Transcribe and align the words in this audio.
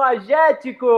imagéticos! 0.00 0.88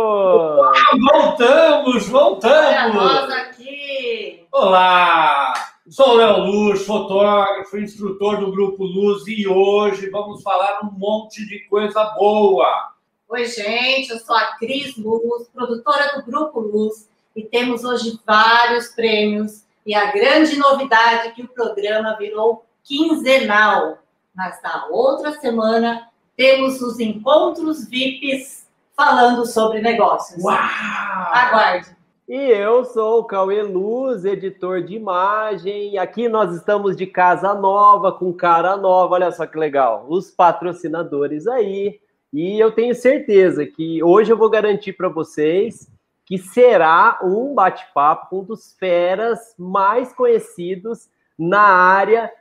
Voltamos, 1.10 2.08
voltamos! 2.08 2.56
Olha 2.56 2.92
nós 2.92 3.30
aqui! 3.32 4.46
Olá! 4.52 5.52
Sou 5.90 6.10
o 6.10 6.14
Léo 6.14 6.38
Luz, 6.44 6.86
fotógrafo, 6.86 7.78
instrutor 7.78 8.38
do 8.38 8.52
Grupo 8.52 8.84
Luz 8.84 9.26
e 9.26 9.48
hoje 9.48 10.08
vamos 10.08 10.40
falar 10.40 10.84
um 10.84 10.92
monte 10.96 11.44
de 11.48 11.58
coisa 11.68 12.04
boa. 12.16 12.92
Oi, 13.28 13.44
gente, 13.46 14.10
eu 14.10 14.20
sou 14.20 14.36
a 14.36 14.56
Cris 14.58 14.96
Luz, 14.96 15.48
produtora 15.52 16.12
do 16.14 16.22
Grupo 16.22 16.60
Luz 16.60 17.10
e 17.34 17.42
temos 17.42 17.82
hoje 17.82 18.20
vários 18.24 18.86
prêmios 18.88 19.64
e 19.84 19.96
a 19.96 20.12
grande 20.12 20.56
novidade 20.56 21.26
é 21.26 21.30
que 21.32 21.42
o 21.42 21.48
programa 21.48 22.16
virou 22.16 22.64
quinzenal. 22.84 23.98
Mas 24.32 24.62
na 24.62 24.86
outra 24.90 25.32
semana 25.40 26.08
temos 26.36 26.80
os 26.80 27.00
encontros 27.00 27.88
VIPs 27.88 28.61
falando 28.96 29.46
sobre 29.46 29.80
negócios. 29.80 30.42
Uau! 30.42 30.56
Aguarde. 30.56 31.96
E 32.28 32.36
eu 32.36 32.84
sou 32.84 33.20
o 33.20 33.24
Cauê 33.24 33.62
Luz, 33.62 34.24
editor 34.24 34.82
de 34.82 34.94
imagem, 34.94 35.94
e 35.94 35.98
aqui 35.98 36.28
nós 36.28 36.54
estamos 36.54 36.96
de 36.96 37.06
casa 37.06 37.52
nova, 37.52 38.12
com 38.12 38.32
cara 38.32 38.76
nova, 38.76 39.14
olha 39.14 39.32
só 39.32 39.44
que 39.44 39.58
legal, 39.58 40.06
os 40.08 40.30
patrocinadores 40.30 41.46
aí, 41.46 42.00
e 42.32 42.58
eu 42.58 42.72
tenho 42.72 42.94
certeza 42.94 43.66
que 43.66 44.02
hoje 44.02 44.32
eu 44.32 44.36
vou 44.36 44.48
garantir 44.48 44.94
para 44.94 45.08
vocês 45.08 45.90
que 46.24 46.38
será 46.38 47.18
um 47.22 47.54
bate-papo 47.54 48.30
com 48.30 48.38
um 48.40 48.44
dos 48.44 48.72
feras 48.78 49.38
mais 49.58 50.14
conhecidos 50.14 51.10
na 51.38 51.60
área 51.60 52.32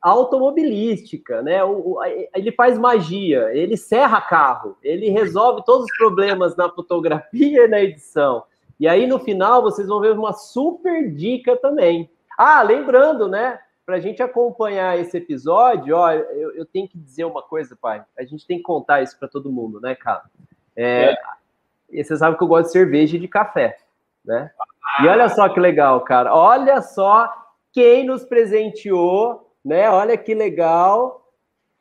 automobilística, 0.00 1.42
né? 1.42 1.62
O, 1.64 1.94
o, 1.94 2.04
ele 2.04 2.52
faz 2.52 2.78
magia, 2.78 3.50
ele 3.52 3.76
serra 3.76 4.20
carro, 4.20 4.76
ele 4.82 5.10
resolve 5.10 5.64
todos 5.64 5.84
os 5.84 5.96
problemas 5.96 6.56
na 6.56 6.68
fotografia 6.68 7.64
e 7.64 7.68
na 7.68 7.80
edição. 7.80 8.44
E 8.78 8.88
aí 8.88 9.06
no 9.06 9.18
final 9.18 9.62
vocês 9.62 9.88
vão 9.88 10.00
ver 10.00 10.12
uma 10.12 10.32
super 10.32 11.10
dica 11.12 11.56
também. 11.56 12.10
Ah, 12.36 12.62
lembrando, 12.62 13.28
né? 13.28 13.58
Para 13.84 13.96
a 13.96 14.00
gente 14.00 14.22
acompanhar 14.22 14.98
esse 14.98 15.16
episódio, 15.16 15.96
ó, 15.96 16.12
eu, 16.12 16.54
eu, 16.54 16.64
tenho 16.64 16.88
que 16.88 16.96
dizer 16.96 17.24
uma 17.24 17.42
coisa, 17.42 17.76
pai. 17.76 18.04
A 18.16 18.24
gente 18.24 18.46
tem 18.46 18.58
que 18.58 18.62
contar 18.62 19.02
isso 19.02 19.18
para 19.18 19.28
todo 19.28 19.50
mundo, 19.50 19.80
né, 19.80 19.94
cara? 19.94 20.22
É, 20.76 21.12
é. 21.92 22.02
Você 22.02 22.16
sabe 22.16 22.36
que 22.36 22.42
eu 22.42 22.48
gosto 22.48 22.66
de 22.66 22.72
cerveja 22.72 23.16
e 23.16 23.20
de 23.20 23.26
café, 23.26 23.76
né? 24.24 24.50
E 25.02 25.08
olha 25.08 25.28
só 25.28 25.48
que 25.48 25.58
legal, 25.58 26.00
cara. 26.02 26.34
Olha 26.34 26.80
só 26.82 27.28
quem 27.72 28.06
nos 28.06 28.24
presenteou 28.24 29.49
né? 29.64 29.90
Olha 29.90 30.16
que 30.16 30.34
legal. 30.34 31.20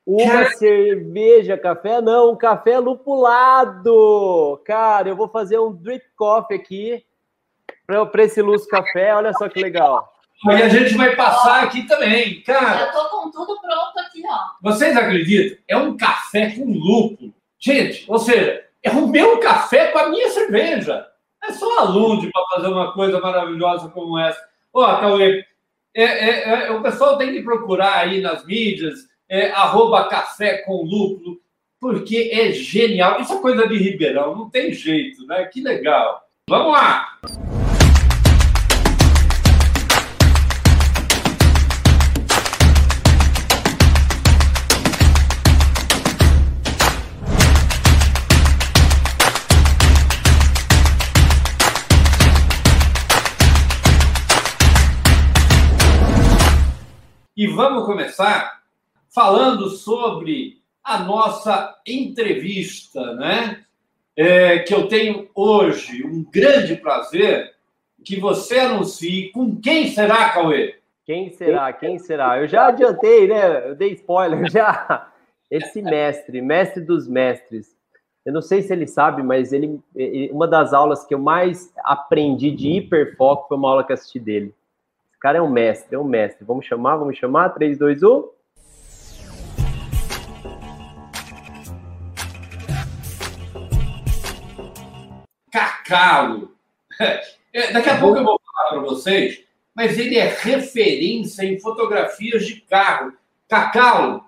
Uma 0.05 0.45
cerveja, 0.51 1.55
café, 1.55 2.01
não, 2.01 2.31
um 2.31 2.35
café 2.35 2.79
lupulado. 2.79 4.59
Cara, 4.65 5.09
eu 5.09 5.15
vou 5.15 5.29
fazer 5.29 5.59
um 5.59 5.71
drip 5.71 6.03
coffee 6.15 6.57
aqui 6.57 7.05
para 7.85 8.23
esse 8.23 8.41
Luz 8.41 8.65
Café. 8.65 9.13
Olha 9.13 9.31
só 9.33 9.47
que 9.47 9.61
legal. 9.61 10.11
E 10.45 10.51
a 10.51 10.69
gente 10.69 10.95
vai 10.95 11.15
passar 11.15 11.63
aqui 11.63 11.85
também, 11.85 12.41
cara. 12.41 12.79
Já 12.79 12.91
tô 12.91 13.09
com 13.09 13.29
tudo 13.29 13.59
pronto 13.59 13.99
aqui, 13.99 14.23
ó. 14.25 14.37
Vocês 14.61 14.95
acreditam? 14.95 15.57
É 15.67 15.75
um 15.77 15.97
café 15.97 16.51
com 16.51 16.65
lúpulo. 16.65 17.33
Gente, 17.59 18.05
ou 18.07 18.17
seja, 18.17 18.63
é 18.81 18.89
o 18.89 19.07
meu 19.07 19.39
café 19.39 19.91
com 19.91 19.99
a 19.99 20.09
minha 20.09 20.29
cerveja. 20.29 21.05
É 21.43 21.51
só 21.51 21.79
alude 21.79 22.31
para 22.31 22.55
fazer 22.55 22.67
uma 22.67 22.93
coisa 22.93 23.19
maravilhosa 23.19 23.89
como 23.89 24.17
essa. 24.17 24.39
Ó, 24.73 24.85
Cauê, 24.99 25.45
é, 25.93 26.03
é, 26.03 26.67
é, 26.67 26.71
o 26.71 26.81
pessoal 26.81 27.17
tem 27.17 27.31
que 27.31 27.41
procurar 27.41 27.99
aí 27.99 28.21
nas 28.21 28.45
mídias, 28.45 29.07
é, 29.27 29.51
arroba 29.51 30.07
café 30.07 30.59
com 30.59 30.83
lúpulo, 30.83 31.39
porque 31.79 32.29
é 32.33 32.51
genial. 32.51 33.21
Isso 33.21 33.33
é 33.33 33.41
coisa 33.41 33.67
de 33.67 33.77
Ribeirão, 33.77 34.35
não 34.35 34.49
tem 34.49 34.73
jeito, 34.73 35.25
né? 35.25 35.45
Que 35.45 35.61
legal. 35.61 36.21
Vamos 36.47 36.73
lá! 36.73 37.19
E 57.39 57.47
vamos 57.47 57.85
começar 57.85 58.63
falando 59.07 59.69
sobre 59.69 60.61
a 60.83 60.99
nossa 60.99 61.73
entrevista, 61.87 63.13
né? 63.13 63.63
É, 64.13 64.59
que 64.59 64.73
eu 64.73 64.89
tenho 64.89 65.29
hoje 65.33 66.05
um 66.05 66.21
grande 66.21 66.75
prazer 66.75 67.53
que 68.03 68.19
você 68.19 68.59
anuncie 68.59 69.31
com 69.31 69.55
quem 69.55 69.87
será, 69.87 70.31
Cauê? 70.31 70.79
Quem 71.05 71.31
será? 71.31 71.71
Quem 71.71 71.97
será? 71.97 72.39
Eu 72.39 72.47
já 72.49 72.67
adiantei, 72.67 73.29
né? 73.29 73.69
Eu 73.69 73.75
dei 73.75 73.93
spoiler 73.93 74.43
já. 74.51 75.09
Esse 75.49 75.81
mestre, 75.81 76.41
mestre 76.41 76.83
dos 76.83 77.07
mestres. 77.07 77.73
Eu 78.25 78.33
não 78.33 78.41
sei 78.41 78.61
se 78.61 78.73
ele 78.73 78.85
sabe, 78.85 79.23
mas 79.23 79.53
ele, 79.53 79.79
uma 80.29 80.45
das 80.45 80.73
aulas 80.73 81.05
que 81.05 81.13
eu 81.13 81.19
mais 81.19 81.73
aprendi 81.85 82.51
de 82.51 82.67
hiperfoco 82.69 83.47
foi 83.47 83.55
uma 83.55 83.69
aula 83.69 83.85
que 83.85 83.93
assisti 83.93 84.19
dele 84.19 84.53
cara 85.19 85.37
é 85.37 85.41
um 85.41 85.49
mestre, 85.49 85.95
é 85.95 85.99
um 85.99 86.05
mestre. 86.05 86.45
Vamos 86.45 86.65
chamar, 86.65 86.95
vamos 86.95 87.17
chamar. 87.17 87.49
3, 87.49 87.77
2, 87.77 88.03
1. 88.03 88.29
Cacalo. 95.51 96.55
É, 97.51 97.73
daqui 97.73 97.89
a 97.89 97.99
pouco 97.99 98.19
eu 98.19 98.23
vou 98.23 98.39
falar 98.39 98.69
para 98.69 98.79
vocês, 98.81 99.43
mas 99.75 99.97
ele 99.97 100.15
é 100.19 100.27
referência 100.27 101.43
em 101.43 101.59
fotografias 101.59 102.45
de 102.45 102.61
carro. 102.61 103.13
Cacalo, 103.47 104.23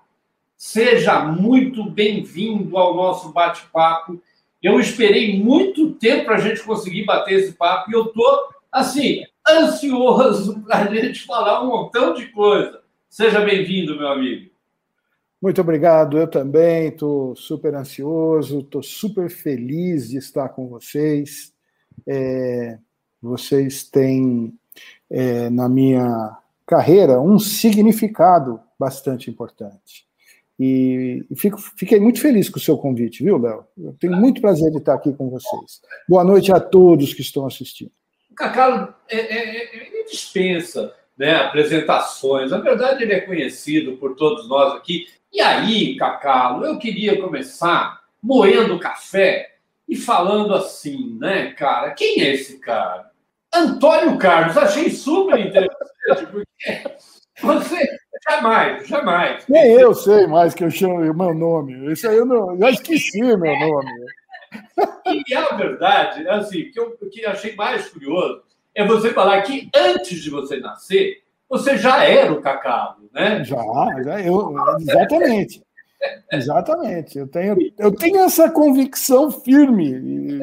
seja 0.56 1.20
muito 1.20 1.88
bem-vindo 1.88 2.76
ao 2.76 2.96
nosso 2.96 3.28
bate-papo. 3.32 4.20
Eu 4.60 4.80
esperei 4.80 5.40
muito 5.40 5.92
tempo 5.92 6.24
para 6.24 6.34
a 6.34 6.40
gente 6.40 6.64
conseguir 6.64 7.04
bater 7.04 7.34
esse 7.38 7.52
papo 7.52 7.90
e 7.90 7.94
eu 7.94 8.06
tô 8.06 8.52
assim 8.72 9.24
ansioso 9.48 10.60
para 10.62 10.82
a 10.82 10.94
gente 10.94 11.24
falar 11.24 11.62
um 11.62 11.68
montão 11.68 12.14
de 12.14 12.26
coisa. 12.28 12.80
Seja 13.08 13.40
bem-vindo, 13.40 13.96
meu 13.96 14.08
amigo. 14.08 14.50
Muito 15.40 15.60
obrigado, 15.60 16.16
eu 16.16 16.28
também 16.28 16.88
estou 16.88 17.34
super 17.34 17.74
ansioso, 17.74 18.60
estou 18.60 18.82
super 18.82 19.28
feliz 19.28 20.08
de 20.08 20.16
estar 20.16 20.48
com 20.50 20.68
vocês. 20.68 21.52
É, 22.06 22.78
vocês 23.20 23.82
têm, 23.82 24.54
é, 25.10 25.50
na 25.50 25.68
minha 25.68 26.38
carreira, 26.64 27.20
um 27.20 27.38
significado 27.38 28.60
bastante 28.78 29.30
importante. 29.30 30.06
E, 30.58 31.24
e 31.28 31.34
fico, 31.34 31.58
fiquei 31.76 31.98
muito 31.98 32.20
feliz 32.20 32.48
com 32.48 32.58
o 32.58 32.62
seu 32.62 32.78
convite, 32.78 33.24
viu, 33.24 33.36
Léo? 33.36 33.64
Eu 33.76 33.94
tenho 33.94 34.16
muito 34.16 34.40
prazer 34.40 34.70
de 34.70 34.78
estar 34.78 34.94
aqui 34.94 35.12
com 35.12 35.28
vocês. 35.28 35.80
Boa 36.08 36.22
noite 36.22 36.52
a 36.52 36.60
todos 36.60 37.12
que 37.14 37.20
estão 37.20 37.44
assistindo. 37.44 37.90
O 38.32 38.34
Cacalo 38.34 38.94
é, 39.10 39.18
é, 39.18 40.00
é, 40.00 40.04
dispensa 40.04 40.94
né, 41.18 41.36
apresentações. 41.36 42.50
Na 42.50 42.58
verdade, 42.58 43.02
ele 43.02 43.12
é 43.12 43.20
conhecido 43.20 43.98
por 43.98 44.16
todos 44.16 44.48
nós 44.48 44.74
aqui. 44.74 45.06
E 45.30 45.38
aí, 45.40 45.96
Cacalo, 45.96 46.64
eu 46.64 46.78
queria 46.78 47.20
começar 47.20 48.00
moendo 48.22 48.78
café 48.78 49.56
e 49.86 49.96
falando 49.96 50.54
assim, 50.54 51.18
né, 51.20 51.52
cara? 51.52 51.90
Quem 51.90 52.22
é 52.22 52.32
esse 52.32 52.58
cara? 52.58 53.10
Antônio 53.54 54.16
Carlos, 54.16 54.56
achei 54.56 54.88
super 54.88 55.38
interessante, 55.38 56.26
porque 56.30 56.82
você 57.42 57.86
jamais, 58.30 58.88
jamais. 58.88 59.44
Nem 59.46 59.72
eu 59.72 59.92
sei 59.92 60.26
mais 60.26 60.54
que 60.54 60.64
eu 60.64 60.70
chamo 60.70 61.00
meu 61.00 61.34
nome. 61.34 61.92
Isso 61.92 62.08
aí 62.08 62.16
eu 62.16 62.24
não, 62.24 62.58
já 62.58 62.70
esqueci 62.70 63.20
meu 63.20 63.36
nome. 63.36 63.90
E 65.28 65.34
a 65.34 65.54
verdade, 65.54 66.26
assim, 66.28 66.70
que 66.70 66.78
eu 66.78 66.96
que 67.10 67.24
achei 67.24 67.54
mais 67.54 67.88
curioso 67.88 68.42
é 68.74 68.86
você 68.86 69.10
falar 69.10 69.42
que 69.42 69.68
antes 69.74 70.22
de 70.22 70.30
você 70.30 70.58
nascer, 70.58 71.22
você 71.48 71.76
já 71.76 72.04
era 72.04 72.32
o 72.32 72.40
cacau, 72.40 72.96
né? 73.12 73.44
Já, 73.44 73.62
já 74.02 74.20
eu, 74.22 74.54
exatamente. 74.80 75.62
Exatamente. 76.32 77.18
Eu 77.18 77.28
tenho, 77.28 77.56
eu 77.78 77.94
tenho 77.94 78.20
essa 78.20 78.50
convicção 78.50 79.30
firme, 79.30 80.40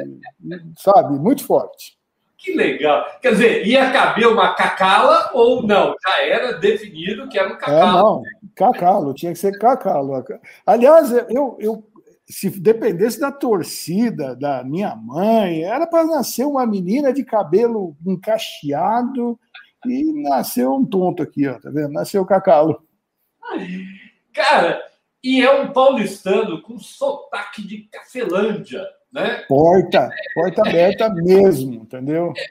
sabe, 0.78 1.20
muito 1.20 1.44
forte. 1.46 1.98
Que 2.38 2.54
legal. 2.54 3.06
Quer 3.22 3.32
dizer, 3.32 3.68
ia 3.68 3.92
caber 3.92 4.28
uma 4.28 4.54
cacala 4.54 5.30
ou 5.34 5.62
não? 5.68 5.94
Já 6.02 6.26
era 6.26 6.54
definido 6.54 7.28
que 7.28 7.38
era 7.38 7.50
um 7.50 7.58
cacalo. 7.58 7.78
É, 7.78 7.92
não, 7.92 8.24
cacalo, 8.56 9.14
tinha 9.14 9.34
que 9.34 9.40
ser 9.40 9.58
cacalo. 9.60 10.24
Aliás, 10.66 11.12
eu, 11.30 11.58
eu 11.60 11.84
se 12.30 12.50
dependesse 12.60 13.20
da 13.20 13.32
torcida 13.32 14.36
da 14.36 14.64
minha 14.64 14.96
mãe, 14.96 15.64
era 15.64 15.88
para 15.88 16.06
nascer 16.06 16.46
uma 16.46 16.66
menina 16.66 17.12
de 17.12 17.26
cabelo 17.26 17.98
encaixeado 18.06 19.40
e 19.86 20.14
nasceu 20.22 20.74
um 20.74 20.86
tonto 20.86 21.24
aqui, 21.24 21.48
ó, 21.48 21.60
tá 21.60 21.72
vendo? 21.72 21.92
Nasceu 21.92 22.24
cacalo. 22.26 22.84
Cara, 24.32 24.80
e 25.24 25.42
é 25.42 25.52
um 25.52 25.74
paulistano 25.74 26.62
com 26.62 26.78
sotaque 26.78 27.66
de 27.66 27.90
Cafelândia, 27.92 28.86
né? 29.12 29.44
Porta, 29.48 30.10
porta 30.36 30.62
aberta 30.62 31.10
mesmo, 31.10 31.74
entendeu? 31.74 32.32
É 32.38 32.46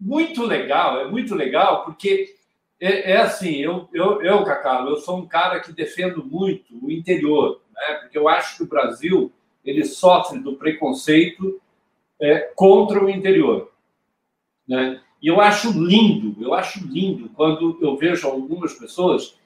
muito 0.00 0.44
legal, 0.44 1.00
é 1.00 1.10
muito 1.10 1.34
legal, 1.34 1.84
porque 1.84 2.34
é, 2.80 3.12
é 3.12 3.16
assim, 3.18 3.56
eu, 3.56 3.86
eu, 3.92 4.22
eu, 4.22 4.44
Cacau, 4.44 4.88
eu 4.88 4.96
sou 4.96 5.18
um 5.18 5.28
cara 5.28 5.60
que 5.60 5.72
defendo 5.72 6.24
muito 6.24 6.82
o 6.82 6.90
interior, 6.90 7.60
né? 7.74 7.94
porque 8.00 8.18
eu 8.18 8.28
acho 8.28 8.56
que 8.56 8.62
o 8.62 8.68
Brasil 8.68 9.32
ele 9.64 9.84
sofre 9.84 10.38
do 10.38 10.56
preconceito 10.56 11.60
é, 12.20 12.50
contra 12.54 13.04
o 13.04 13.10
interior. 13.10 13.70
Né? 14.66 15.00
E 15.22 15.28
eu 15.28 15.40
acho 15.40 15.72
lindo, 15.72 16.42
eu 16.42 16.54
acho 16.54 16.86
lindo 16.86 17.28
quando 17.30 17.78
eu 17.80 17.96
vejo 17.96 18.26
algumas 18.26 18.72
pessoas 18.74 19.36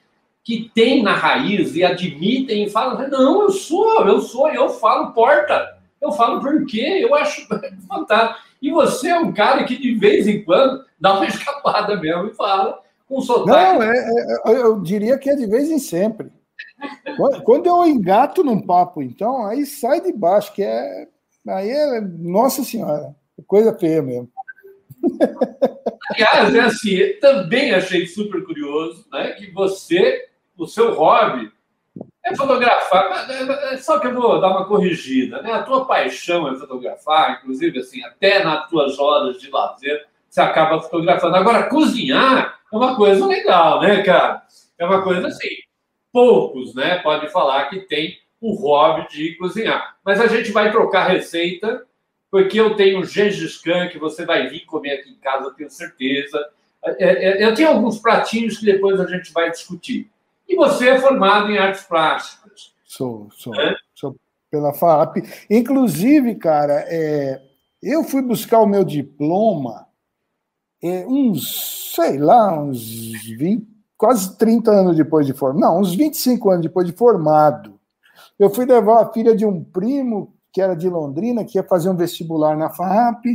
que 0.43 0.71
têm 0.73 1.01
na 1.01 1.15
raiz 1.15 1.75
e 1.75 1.83
admitem 1.83 2.65
e 2.65 2.69
falam, 2.69 3.09
não, 3.09 3.41
eu 3.41 3.49
sou, 3.49 4.05
eu 4.05 4.21
sou, 4.21 4.49
eu 4.49 4.69
falo 4.69 5.11
porta, 5.11 5.79
eu 5.99 6.11
falo 6.11 6.39
por 6.39 6.65
quê, 6.65 6.99
eu 7.01 7.15
acho 7.15 7.47
fantástico. 7.87 8.45
E 8.61 8.71
você 8.71 9.09
é 9.09 9.19
um 9.19 9.33
cara 9.33 9.63
que 9.63 9.75
de 9.75 9.95
vez 9.95 10.27
em 10.27 10.43
quando 10.43 10.85
dá 10.99 11.15
uma 11.15 11.25
escapada 11.27 11.99
mesmo 11.99 12.27
e 12.27 12.35
fala, 12.35 12.79
com 13.07 13.21
sotaque. 13.21 13.49
Não, 13.49 13.83
é, 13.83 13.97
é, 14.45 14.61
eu 14.61 14.79
diria 14.81 15.17
que 15.17 15.29
é 15.29 15.35
de 15.35 15.47
vez 15.47 15.69
em 15.69 15.79
sempre. 15.79 16.31
Quando 17.43 17.67
eu 17.67 17.85
engato 17.85 18.43
num 18.43 18.59
papo, 18.59 19.01
então, 19.01 19.45
aí 19.45 19.65
sai 19.65 20.01
de 20.01 20.11
baixo, 20.11 20.53
que 20.53 20.63
é. 20.63 21.07
Aí 21.47 21.69
é. 21.69 22.01
Nossa 22.01 22.63
Senhora, 22.63 23.15
coisa 23.47 23.77
feia 23.77 24.01
mesmo. 24.01 24.29
Aliás, 26.09 26.55
é 26.55 26.59
assim, 26.61 27.13
também 27.19 27.73
achei 27.73 28.07
super 28.07 28.43
curioso 28.43 29.05
né, 29.11 29.31
que 29.31 29.51
você, 29.51 30.27
o 30.57 30.65
seu 30.67 30.93
hobby, 30.93 31.51
é 32.23 32.35
fotografar. 32.35 33.27
Só 33.79 33.99
que 33.99 34.07
eu 34.07 34.13
vou 34.13 34.41
dar 34.41 34.49
uma 34.49 34.65
corrigida, 34.65 35.41
né? 35.41 35.53
A 35.53 35.63
tua 35.63 35.85
paixão 35.85 36.51
é 36.51 36.55
fotografar, 36.57 37.39
inclusive, 37.39 37.79
assim, 37.79 38.03
até 38.03 38.43
nas 38.43 38.67
tuas 38.67 38.97
horas 38.97 39.39
de 39.39 39.49
lazer, 39.49 40.05
você 40.27 40.41
acaba 40.41 40.81
fotografando. 40.81 41.35
Agora, 41.35 41.69
cozinhar 41.69 42.59
é 42.71 42.75
uma 42.75 42.95
coisa 42.95 43.25
legal, 43.25 43.79
né, 43.79 44.01
cara? 44.01 44.43
É 44.77 44.85
uma 44.85 45.01
coisa 45.03 45.27
assim. 45.27 45.49
Poucos, 46.15 46.73
né, 46.73 46.99
pode 46.99 47.29
falar 47.29 47.65
que 47.65 47.81
tem 47.81 48.17
o 48.39 48.53
hobby 48.53 49.05
de 49.09 49.35
cozinhar. 49.35 49.97
Mas 50.01 50.21
a 50.21 50.27
gente 50.27 50.49
vai 50.49 50.71
trocar 50.71 51.09
receita, 51.09 51.85
porque 52.31 52.57
eu 52.57 52.73
tenho 52.77 53.03
Gengis 53.03 53.57
Khan, 53.57 53.89
que 53.89 53.99
você 53.99 54.25
vai 54.25 54.47
vir 54.47 54.61
comer 54.61 54.93
aqui 54.93 55.09
em 55.09 55.17
casa, 55.17 55.53
tenho 55.57 55.69
certeza. 55.69 56.39
É, 56.81 57.43
é, 57.43 57.45
eu 57.45 57.53
tenho 57.53 57.67
alguns 57.67 57.99
pratinhos 57.99 58.57
que 58.57 58.65
depois 58.65 58.97
a 58.97 59.05
gente 59.05 59.33
vai 59.33 59.51
discutir. 59.51 60.09
E 60.47 60.55
você 60.55 60.87
é 60.87 60.99
formado 61.01 61.51
em 61.51 61.57
artes 61.57 61.83
plásticas. 61.83 62.73
Sou, 62.85 63.27
sou. 63.33 63.53
É? 63.53 63.75
Sou 63.93 64.15
pela 64.49 64.73
FAP. 64.73 65.17
Inclusive, 65.49 66.35
cara, 66.35 66.85
é, 66.87 67.41
eu 67.83 68.05
fui 68.05 68.21
buscar 68.21 68.59
o 68.59 68.65
meu 68.65 68.85
diploma 68.85 69.85
é, 70.81 71.05
uns, 71.05 71.91
sei 71.93 72.17
lá, 72.17 72.57
uns 72.57 73.11
20, 73.37 73.67
quase 73.97 74.37
30 74.37 74.71
anos 74.71 74.97
depois 74.97 75.25
de 75.25 75.33
formado. 75.33 75.61
Não, 75.61 75.79
uns 75.79 75.95
25 75.95 76.49
anos 76.49 76.63
depois 76.63 76.87
de 76.87 76.93
formado. 76.93 77.79
Eu 78.37 78.49
fui 78.49 78.65
levar 78.65 79.01
a 79.01 79.11
filha 79.11 79.35
de 79.35 79.45
um 79.45 79.63
primo, 79.63 80.33
que 80.51 80.61
era 80.61 80.75
de 80.75 80.89
Londrina, 80.89 81.43
que 81.45 81.57
ia 81.57 81.63
fazer 81.63 81.89
um 81.89 81.95
vestibular 81.95 82.57
na 82.57 82.69
FAP. 82.69 83.25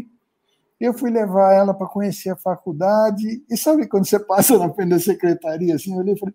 Eu 0.79 0.95
fui 0.95 1.11
levar 1.11 1.53
ela 1.55 1.75
para 1.75 1.87
conhecer 1.87 2.31
a 2.31 2.37
faculdade. 2.37 3.43
E 3.51 3.57
sabe 3.57 3.87
quando 3.87 4.07
você 4.07 4.19
passa 4.19 4.59
na 4.59 4.73
frente 4.73 4.91
da 4.91 5.01
secretaria, 5.01 5.75
assim, 5.75 5.93
eu 5.93 5.99
olhei 5.99 6.15
e 6.15 6.19
falei, 6.19 6.35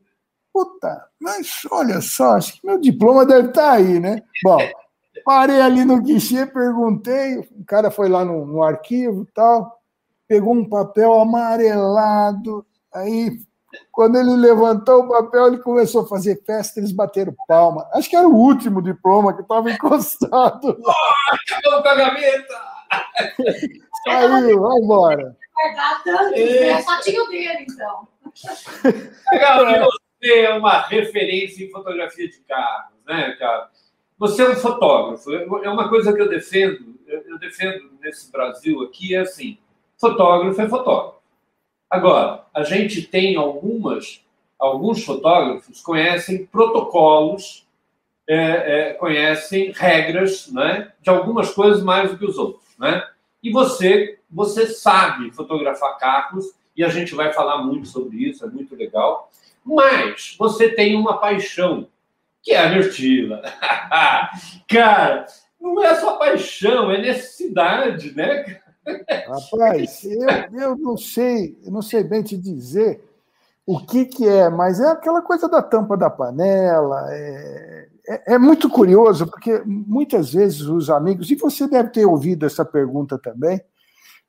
puta, 0.54 1.06
mas 1.20 1.62
olha 1.72 2.02
só, 2.02 2.36
acho 2.36 2.54
que 2.54 2.66
meu 2.66 2.80
diploma 2.80 3.26
deve 3.26 3.50
estar 3.50 3.62
tá 3.62 3.72
aí, 3.72 4.00
né? 4.00 4.22
Bom, 4.44 4.60
parei 5.26 5.60
ali 5.62 5.84
no 5.84 6.02
guichê, 6.02 6.46
perguntei, 6.46 7.40
o 7.40 7.66
cara 7.66 7.92
foi 7.92 8.08
lá 8.08 8.24
no, 8.24 8.46
no 8.46 8.64
arquivo 8.64 9.24
e 9.24 9.34
tal 9.34 9.76
pegou 10.28 10.54
um 10.54 10.68
papel 10.68 11.14
amarelado. 11.20 12.66
Aí, 12.94 13.40
quando 13.92 14.18
ele 14.18 14.36
levantou 14.36 15.04
o 15.04 15.10
papel, 15.10 15.48
ele 15.48 15.58
começou 15.60 16.04
a 16.04 16.08
fazer 16.08 16.42
festa, 16.44 16.80
eles 16.80 16.92
bateram 16.92 17.36
palma. 17.48 17.88
Acho 17.94 18.10
que 18.10 18.16
era 18.16 18.28
o 18.28 18.36
último 18.36 18.82
diploma 18.82 19.34
que 19.34 19.42
estava 19.42 19.72
encostado. 19.72 20.78
Acabou 21.50 21.82
com 21.82 21.90
a 21.90 21.96
gaveta! 21.96 22.76
Saiu, 24.04 24.62
vai 24.62 24.78
embora. 24.80 25.38
É. 26.36 26.82
só 26.82 27.00
tinha 27.02 27.24
o 27.24 27.28
dele, 27.28 27.66
então. 27.70 28.08
Legal, 29.32 29.68
é. 29.68 29.86
você 29.86 30.40
é 30.42 30.54
uma 30.54 30.82
referência 30.82 31.64
em 31.64 31.72
fotografia 31.72 32.28
de 32.30 32.40
carros, 32.42 32.94
né, 33.08 33.36
cara? 33.40 33.70
Você 34.18 34.44
é 34.44 34.50
um 34.50 34.56
fotógrafo. 34.56 35.34
É 35.34 35.70
uma 35.70 35.90
coisa 35.90 36.14
que 36.14 36.22
eu 36.22 36.30
defendo, 36.30 36.96
eu 37.08 37.38
defendo 37.40 37.92
nesse 38.02 38.32
Brasil 38.32 38.82
aqui, 38.84 39.16
é 39.16 39.20
assim, 39.20 39.58
fotógrafo 39.98 40.62
é 40.62 40.70
fotógrafo. 40.70 41.16
Agora, 41.90 42.46
a 42.54 42.64
gente 42.64 43.04
tem 43.04 43.36
algumas, 43.36 44.22
alguns 44.60 45.04
fotógrafos 45.04 45.82
conhecem 45.82 46.46
protocolos, 46.46 47.66
é, 48.28 48.36
é, 48.90 48.94
conhecem 48.94 49.72
regras, 49.72 50.52
né, 50.52 50.92
de 51.02 51.10
algumas 51.10 51.52
coisas 51.54 51.84
mais 51.84 52.12
do 52.12 52.18
que 52.18 52.26
os 52.26 52.38
outros, 52.38 52.66
né? 52.80 53.08
E 53.44 53.52
você, 53.52 54.18
você 54.30 54.66
sabe 54.66 55.32
fotografar 55.32 55.98
carros 56.00 56.46
e 56.76 56.84
a 56.84 56.90
gente 56.90 57.14
vai 57.14 57.32
falar 57.32 57.60
muito 57.60 57.88
sobre 57.88 58.18
isso, 58.18 58.44
é 58.44 58.48
muito 58.48 58.76
legal. 58.76 59.32
Mas 59.64 60.36
você 60.38 60.70
tem 60.70 60.96
uma 60.96 61.20
paixão, 61.20 61.88
que 62.42 62.52
é 62.52 62.60
a 62.60 62.70
Mirtila. 62.70 63.42
Cara, 64.68 65.28
não 65.62 65.84
é 65.84 65.96
só 65.96 66.18
paixão, 66.18 66.92
é 66.92 67.00
necessidade, 67.00 68.16
né? 68.16 68.62
Rapaz, 69.28 70.04
eu, 70.04 70.60
eu 70.60 70.78
não 70.78 70.98
sei, 70.98 71.58
eu 71.64 71.72
não 71.72 71.82
sei 71.82 72.04
bem 72.04 72.22
te 72.22 72.38
dizer 72.38 73.04
o 73.66 73.80
que, 73.80 74.06
que 74.06 74.28
é, 74.28 74.50
mas 74.50 74.80
é 74.80 74.88
aquela 74.88 75.22
coisa 75.22 75.50
da 75.50 75.62
tampa 75.62 75.98
da 75.98 76.10
panela. 76.10 77.08
É, 77.10 77.88
é, 78.08 78.34
é, 78.36 78.38
muito 78.38 78.70
curioso, 78.70 79.26
porque 79.26 79.64
muitas 79.66 80.34
vezes 80.34 80.62
os 80.62 80.90
amigos, 80.90 81.32
e 81.32 81.36
você 81.36 81.68
deve 81.68 81.90
ter 81.90 82.06
ouvido 82.06 82.46
essa 82.46 82.64
pergunta 82.64 83.18
também, 83.18 83.60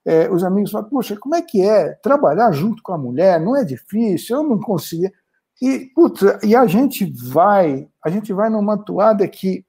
é, 0.05 0.31
os 0.31 0.43
amigos 0.43 0.71
falam, 0.71 0.89
poxa, 0.89 1.17
como 1.17 1.35
é 1.35 1.43
que 1.43 1.61
é 1.61 1.91
trabalhar 1.95 2.51
junto 2.53 2.83
com 2.83 2.93
a 2.95 2.99
mulher? 2.99 3.41
Não 3.41 3.57
é 3.57 3.65
difícil, 3.65 4.37
eu 4.37 4.43
não 4.43 4.59
conseguia. 4.59 5.13
E, 5.61 5.91
putz, 5.95 6.23
e 6.45 6.55
a 6.55 6.67
gente 6.67 7.05
vai, 7.05 7.89
a 8.05 8.09
gente 8.09 8.33
vai 8.33 8.49
numa 8.49 8.79
toada 8.79 9.27
que 9.27 9.65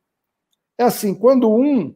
é 0.78 0.84
assim, 0.84 1.14
quando 1.14 1.52
um 1.52 1.94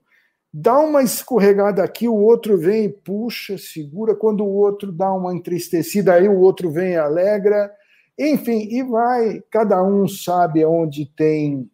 dá 0.53 0.77
uma 0.79 1.01
escorregada 1.01 1.83
aqui, 1.83 2.07
o 2.07 2.15
outro 2.15 2.57
vem 2.57 2.85
e 2.85 2.89
puxa, 2.89 3.57
segura, 3.57 4.15
quando 4.15 4.43
o 4.43 4.53
outro 4.53 4.91
dá 4.91 5.11
uma 5.13 5.33
entristecida, 5.33 6.13
aí 6.13 6.27
o 6.27 6.39
outro 6.39 6.69
vem 6.69 6.93
e 6.93 6.97
alegra, 6.97 7.71
enfim, 8.19 8.67
e 8.69 8.83
vai, 8.83 9.41
cada 9.49 9.81
um 9.81 10.07
sabe 10.07 10.63
onde 10.65 11.05
tem 11.05 11.69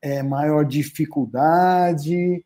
é, 0.00 0.22
maior 0.22 0.64
dificuldade, 0.64 2.44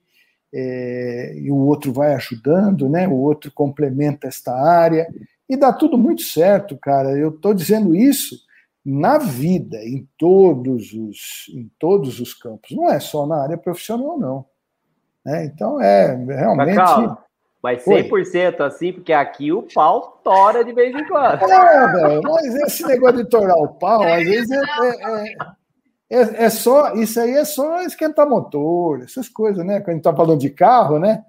é, 0.52 1.34
e 1.36 1.50
o 1.50 1.56
outro 1.56 1.92
vai 1.92 2.14
ajudando, 2.14 2.88
né? 2.88 3.08
O 3.08 3.14
outro 3.14 3.52
complementa 3.52 4.28
esta 4.28 4.52
área, 4.54 5.06
e 5.48 5.56
dá 5.56 5.72
tudo 5.72 5.98
muito 5.98 6.22
certo, 6.22 6.76
cara. 6.78 7.10
Eu 7.18 7.30
estou 7.30 7.52
dizendo 7.52 7.94
isso 7.94 8.36
na 8.84 9.18
vida, 9.18 9.78
em 9.84 10.08
todos 10.18 10.92
os, 10.92 11.50
em 11.52 11.70
todos 11.78 12.20
os 12.20 12.32
campos, 12.34 12.70
não 12.70 12.90
é 12.90 12.98
só 12.98 13.26
na 13.26 13.42
área 13.42 13.58
profissional, 13.58 14.18
não. 14.18 14.44
Né? 15.24 15.44
Então, 15.46 15.80
é 15.80 16.14
realmente. 16.14 16.76
Mas 17.62 17.82
100% 17.82 18.60
Oi. 18.60 18.66
assim, 18.66 18.92
porque 18.92 19.12
aqui 19.12 19.50
o 19.50 19.62
pau 19.62 20.20
tora 20.22 20.62
de 20.62 20.72
vez 20.74 20.94
em 20.94 21.06
quando. 21.06 21.50
É, 21.50 21.92
velho, 21.92 22.20
mas 22.22 22.54
esse 22.56 22.84
negócio 22.84 23.24
de 23.24 23.24
torar 23.24 23.56
o 23.56 23.68
pau, 23.68 24.02
às 24.02 24.22
vezes 24.22 24.50
é, 24.50 24.60
é, 24.60 26.20
é, 26.20 26.44
é, 26.44 26.50
só. 26.50 26.92
Isso 26.92 27.18
aí 27.18 27.30
é 27.30 27.44
só 27.46 27.80
esquentar 27.80 28.28
motor, 28.28 29.02
essas 29.02 29.30
coisas, 29.30 29.64
né? 29.64 29.80
Quando 29.80 29.88
a 29.88 29.92
gente 29.92 30.02
tá 30.02 30.14
falando 30.14 30.40
de 30.40 30.50
carro, 30.50 30.98
né? 30.98 31.24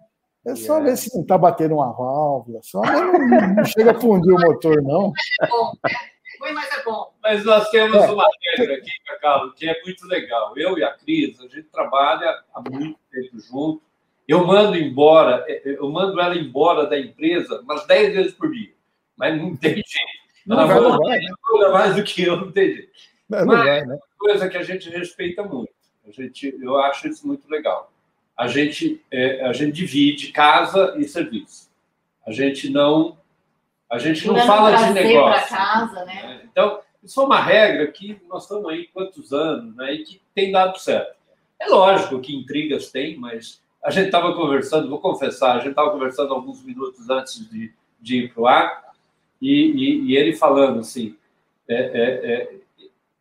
É 0.45 0.55
só 0.55 0.79
ver 0.81 0.97
se 0.97 1.15
não 1.15 1.25
tá 1.25 1.37
batendo 1.37 1.75
uma 1.75 1.91
válvula, 1.93 2.59
só 2.61 2.81
não, 2.81 3.13
não 3.55 3.63
chega 3.63 3.91
a 3.91 3.99
fundir 3.99 4.31
o 4.31 4.39
motor, 4.39 4.79
não. 4.83 5.13
É 5.41 5.47
bom, 5.47 5.71
ruim, 6.45 6.53
mas 6.53 6.71
é 6.71 6.83
bom. 6.83 7.13
Mas 7.21 7.45
nós 7.45 7.69
temos 7.69 8.03
é. 8.03 8.11
uma 8.11 8.27
regra 8.57 8.75
aqui, 8.75 8.91
Cacau, 9.07 9.51
que 9.53 9.67
é 9.67 9.81
muito 9.83 10.05
legal. 10.07 10.53
Eu 10.57 10.77
e 10.77 10.83
a 10.83 10.93
Cris, 10.93 11.39
a 11.39 11.43
gente 11.43 11.63
trabalha 11.71 12.43
há 12.53 12.61
muito 12.69 12.99
tempo 13.11 13.39
junto. 13.39 13.84
Eu 14.27 14.45
mando 14.45 14.77
embora, 14.77 15.45
é, 15.47 15.69
é, 15.69 15.77
eu 15.77 15.89
mando 15.89 16.19
ela 16.19 16.35
embora 16.35 16.87
da 16.87 16.99
empresa 16.99 17.61
umas 17.61 17.85
10 17.85 18.13
vezes 18.13 18.33
por 18.33 18.51
dia. 18.51 18.73
Mas 19.15 19.39
não 19.39 19.55
tem 19.55 19.75
jeito. 19.75 20.15
Ela 20.49 20.65
vai, 20.65 20.79
vai, 20.79 21.19
né? 21.19 21.69
mais 21.71 21.95
do 21.95 22.03
que 22.03 22.23
eu, 22.23 22.37
não 22.37 22.51
tem 22.51 22.73
jeito. 22.73 22.91
Não, 23.29 23.45
mas 23.45 23.57
vai, 23.57 23.85
né? 23.85 23.93
é 23.93 23.95
uma 23.95 23.99
coisa 24.17 24.49
que 24.49 24.57
a 24.57 24.63
gente 24.63 24.89
respeita 24.89 25.43
muito. 25.43 25.73
A 26.07 26.11
gente, 26.11 26.55
eu 26.61 26.77
acho 26.77 27.07
isso 27.07 27.25
muito 27.25 27.49
legal. 27.49 27.91
A 28.37 28.47
gente, 28.47 29.01
é, 29.09 29.45
a 29.45 29.53
gente 29.53 29.71
divide 29.71 30.31
casa 30.31 30.95
e 30.97 31.05
serviço. 31.05 31.69
A 32.25 32.31
gente 32.31 32.69
não 32.69 33.17
a 33.89 33.99
gente 33.99 34.27
não 34.27 34.35
fala 34.45 34.75
de 34.75 34.93
negócio. 34.93 35.55
Casa, 35.55 36.05
né? 36.05 36.41
Então, 36.51 36.81
Isso 37.03 37.21
é 37.21 37.23
uma 37.23 37.39
regra 37.39 37.85
que 37.91 38.19
nós 38.27 38.43
estamos 38.43 38.67
aí 38.67 38.87
quantos 38.87 39.31
anos, 39.31 39.75
né? 39.75 39.93
E 39.93 40.03
que 40.03 40.21
tem 40.33 40.51
dado 40.51 40.79
certo. 40.79 41.15
É 41.59 41.67
lógico 41.67 42.19
que 42.19 42.35
intrigas 42.35 42.91
tem, 42.91 43.15
mas 43.15 43.61
a 43.85 43.91
gente 43.91 44.07
estava 44.07 44.33
conversando, 44.33 44.89
vou 44.89 44.99
confessar, 44.99 45.53
a 45.53 45.59
gente 45.59 45.69
estava 45.69 45.91
conversando 45.91 46.33
alguns 46.33 46.63
minutos 46.63 47.07
antes 47.07 47.47
de, 47.47 47.71
de 48.01 48.17
ir 48.17 48.33
para 48.33 48.41
o 48.41 48.47
ar, 48.47 48.83
e, 49.39 49.51
e, 49.51 50.01
e, 50.05 50.17
ele 50.17 50.35
falando 50.35 50.79
assim, 50.79 51.15
é, 51.69 51.75
é, 51.75 52.31
é, 52.31 52.55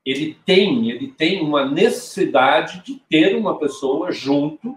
ele 0.07 0.39
tem, 0.47 0.91
ele 0.91 1.09
tem 1.09 1.43
uma 1.43 1.69
necessidade 1.69 2.83
de 2.83 2.99
ter 3.11 3.37
uma 3.37 3.59
pessoa 3.59 4.11
junto 4.11 4.75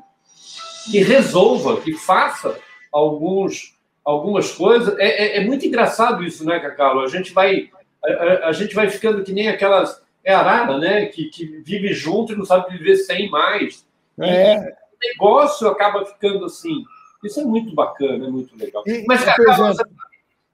que 0.92 1.00
resolva, 1.00 1.80
que 1.80 1.94
faça 1.94 2.60
alguns, 2.92 3.78
algumas 4.04 4.52
coisas. 4.52 4.98
É, 5.00 5.38
é, 5.38 5.38
é 5.38 5.46
muito 5.46 5.66
engraçado 5.66 6.22
isso, 6.24 6.44
né, 6.46 6.60
Cacau? 6.60 7.00
A 7.00 7.08
gente 7.08 7.32
vai, 7.32 7.70
a, 8.04 8.50
a, 8.50 8.52
gente 8.52 8.76
vai 8.76 8.90
ficando 8.90 9.24
que 9.24 9.32
nem 9.32 9.48
aquelas 9.48 10.02
é 10.22 10.34
arara, 10.34 10.78
né, 10.78 11.06
que, 11.06 11.26
que 11.30 11.46
vive 11.46 11.94
junto 11.94 12.34
e 12.34 12.36
não 12.36 12.44
sabe 12.44 12.78
viver 12.78 12.98
sem 12.98 13.30
mais. 13.30 13.88
É. 14.20 14.56
E, 14.56 14.87
negócio 15.02 15.68
acaba 15.68 16.06
ficando 16.06 16.46
assim. 16.46 16.84
Isso 17.24 17.40
é 17.40 17.44
muito 17.44 17.74
bacana, 17.74 18.28
é 18.28 18.30
muito 18.30 18.56
legal. 18.58 18.84
E, 18.86 19.04
Mas, 19.08 19.24
cara, 19.24 19.42
exemplo, 19.42 19.92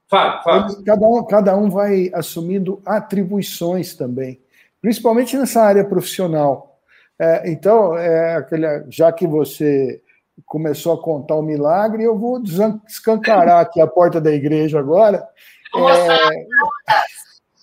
fala, 0.08 0.42
fala. 0.42 0.82
Cada, 0.84 1.06
um, 1.06 1.24
cada 1.24 1.56
um 1.56 1.70
vai 1.70 2.10
assumindo 2.14 2.80
atribuições 2.84 3.94
também, 3.94 4.40
principalmente 4.80 5.36
nessa 5.36 5.62
área 5.62 5.84
profissional. 5.84 6.78
É, 7.18 7.50
então, 7.50 7.96
é 7.96 8.36
aquele, 8.36 8.66
já 8.88 9.12
que 9.12 9.26
você 9.26 10.02
começou 10.44 10.94
a 10.94 11.02
contar 11.02 11.36
o 11.36 11.42
milagre, 11.42 12.02
eu 12.02 12.18
vou 12.18 12.42
escancarar 12.88 13.60
aqui 13.60 13.80
a 13.80 13.86
porta 13.86 14.20
da 14.20 14.32
igreja 14.32 14.78
agora. 14.78 15.28
É... 15.74 16.46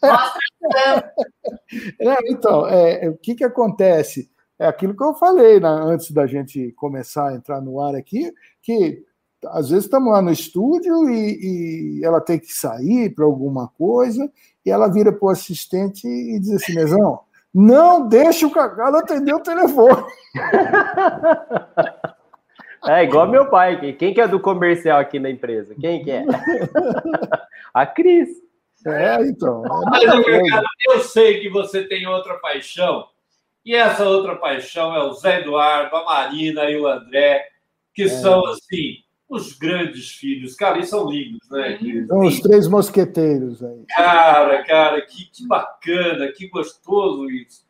Não, 2.00 2.18
então, 2.28 2.68
é, 2.68 3.10
o 3.10 3.18
que, 3.18 3.36
que 3.36 3.44
acontece? 3.44 4.31
É 4.62 4.68
aquilo 4.68 4.96
que 4.96 5.04
eu 5.04 5.16
falei 5.16 5.60
né, 5.60 5.68
antes 5.68 6.12
da 6.12 6.28
gente 6.28 6.72
começar 6.74 7.30
a 7.30 7.34
entrar 7.34 7.60
no 7.60 7.82
ar 7.82 7.96
aqui, 7.96 8.32
que 8.62 9.04
às 9.48 9.72
vezes 9.72 9.86
estamos 9.86 10.12
lá 10.12 10.22
no 10.22 10.32
estúdio 10.32 11.10
e, 11.10 12.00
e 12.00 12.06
ela 12.06 12.22
tem 12.22 12.38
que 12.38 12.54
sair 12.54 13.10
para 13.10 13.26
alguma 13.26 13.68
coisa, 13.70 14.32
e 14.64 14.70
ela 14.70 14.88
vira 14.88 15.12
para 15.12 15.26
o 15.26 15.32
assistente 15.32 16.08
e 16.08 16.40
diz 16.40 16.52
assim, 16.52 16.76
Mesão, 16.76 17.22
não 17.52 18.08
deixe 18.08 18.46
o 18.46 18.52
Cacau 18.52 18.96
atender 18.96 19.34
o 19.34 19.40
telefone. 19.42 20.04
É 22.88 23.04
igual 23.04 23.28
meu 23.28 23.48
pai. 23.48 23.94
Quem 23.94 24.12
que 24.12 24.20
é 24.20 24.28
do 24.28 24.40
comercial 24.40 25.00
aqui 25.00 25.20
na 25.20 25.30
empresa? 25.30 25.76
Quem 25.80 26.04
que 26.04 26.10
é? 26.10 26.26
A 27.72 27.86
Cris. 27.86 28.28
É, 28.88 29.22
então. 29.22 29.64
É 29.64 29.70
Mas, 29.86 30.64
eu 30.88 31.00
sei 31.02 31.40
que 31.42 31.48
você 31.48 31.84
tem 31.84 32.08
outra 32.08 32.40
paixão 32.40 33.06
e 33.66 33.76
essa 33.76 34.04
outra 34.06 34.36
paixão 34.36 34.96
é 34.96 35.04
o 35.04 35.14
Zé 35.14 35.42
Eduardo, 35.42 35.96
a 35.96 36.06
Marina 36.06 36.70
e 36.70 36.80
o 36.80 36.88
André, 36.88 37.48
que 37.94 38.04
é. 38.04 38.10
são, 38.10 38.46
assim, 38.48 38.98
os 39.30 39.54
grandes 39.54 40.12
filhos. 40.12 40.56
Cara, 40.56 40.78
eles 40.78 40.90
são 40.90 41.10
lindos, 41.10 41.50
né? 41.50 41.80
São 42.08 42.20
os 42.20 42.40
três 42.42 42.68
mosqueteiros 42.68 43.64
aí. 43.64 43.86
Cara, 43.88 44.64
cara, 44.64 45.02
que, 45.02 45.26
que 45.32 45.48
bacana, 45.48 46.32
que 46.36 46.50
gostoso 46.50 47.30
isso. 47.30 47.64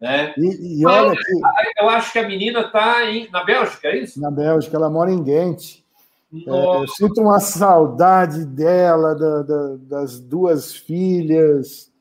Né? 0.00 0.34
E, 0.36 0.80
e 0.80 0.86
olha 0.86 1.14
Mas, 1.40 1.68
Eu 1.78 1.88
acho 1.88 2.12
que 2.12 2.18
a 2.18 2.26
menina 2.26 2.62
está 2.62 3.02
na 3.30 3.44
Bélgica, 3.44 3.88
é 3.88 3.98
isso? 3.98 4.20
Na 4.20 4.30
Bélgica, 4.30 4.76
ela 4.76 4.90
mora 4.90 5.12
em 5.12 5.22
Ghent. 5.22 5.82
É, 6.34 6.50
eu 6.50 6.88
sinto 6.88 7.20
uma 7.20 7.38
saudade 7.38 8.46
dela, 8.46 9.14
da, 9.14 9.42
da, 9.42 9.76
das 9.82 10.18
duas 10.18 10.74
filhas. 10.74 11.91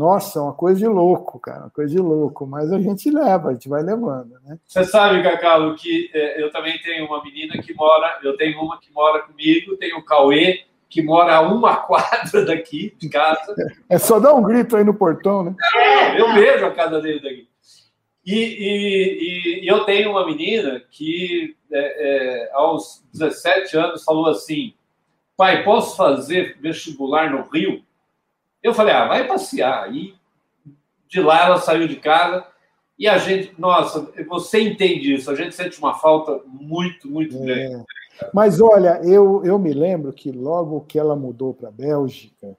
Nossa, 0.00 0.40
uma 0.40 0.54
coisa 0.54 0.80
de 0.80 0.86
louco, 0.86 1.38
cara, 1.38 1.64
uma 1.64 1.70
coisa 1.70 1.94
de 1.94 2.00
louco. 2.00 2.46
Mas 2.46 2.72
a 2.72 2.80
gente 2.80 3.10
leva, 3.10 3.50
a 3.50 3.52
gente 3.52 3.68
vai 3.68 3.82
levando, 3.82 4.34
né? 4.42 4.58
Você 4.66 4.82
sabe, 4.84 5.22
Cacau, 5.22 5.74
que 5.74 6.10
é, 6.14 6.42
eu 6.42 6.50
também 6.50 6.78
tenho 6.78 7.04
uma 7.04 7.22
menina 7.22 7.60
que 7.60 7.74
mora, 7.74 8.18
eu 8.22 8.34
tenho 8.34 8.62
uma 8.62 8.80
que 8.80 8.90
mora 8.90 9.20
comigo, 9.20 9.76
tenho 9.76 9.98
o 9.98 10.02
Cauê, 10.02 10.64
que 10.88 11.02
mora 11.02 11.34
a 11.34 11.42
uma 11.42 11.76
quadra 11.84 12.46
daqui 12.46 12.94
de 12.98 13.10
casa. 13.10 13.54
É 13.90 13.98
só 13.98 14.18
dar 14.18 14.32
um 14.32 14.42
grito 14.42 14.74
aí 14.74 14.84
no 14.84 14.94
portão, 14.94 15.44
né? 15.44 15.54
É, 15.76 16.18
eu 16.18 16.32
vejo 16.32 16.64
a 16.64 16.70
casa 16.70 16.98
dele 16.98 17.20
daqui. 17.20 17.46
E, 18.24 18.34
e, 18.34 19.64
e, 19.64 19.68
eu 19.68 19.84
tenho 19.84 20.12
uma 20.12 20.24
menina 20.24 20.82
que, 20.90 21.54
é, 21.70 22.46
é, 22.48 22.50
aos 22.54 23.04
17 23.12 23.76
anos, 23.76 24.02
falou 24.02 24.28
assim: 24.28 24.72
pai, 25.36 25.62
posso 25.62 25.94
fazer 25.94 26.56
vestibular 26.58 27.30
no 27.30 27.46
Rio? 27.50 27.82
Eu 28.62 28.74
falei, 28.74 28.94
ah, 28.94 29.06
vai 29.06 29.26
passear. 29.26 29.94
E 29.94 30.14
de 31.08 31.20
lá 31.20 31.46
ela 31.46 31.58
saiu 31.58 31.88
de 31.88 31.96
casa 31.96 32.44
e 32.98 33.08
a 33.08 33.16
gente, 33.16 33.54
nossa, 33.58 34.08
você 34.28 34.60
entende 34.60 35.14
isso, 35.14 35.30
a 35.30 35.34
gente 35.34 35.54
sente 35.54 35.78
uma 35.78 35.94
falta 35.94 36.40
muito, 36.46 37.08
muito 37.10 37.34
é. 37.36 37.40
grande. 37.40 37.84
Mas 38.34 38.60
olha, 38.60 39.00
eu, 39.02 39.42
eu 39.42 39.58
me 39.58 39.72
lembro 39.72 40.12
que 40.12 40.30
logo 40.30 40.82
que 40.82 40.98
ela 40.98 41.16
mudou 41.16 41.54
para 41.54 41.68
a 41.68 41.72
Bélgica, 41.72 42.54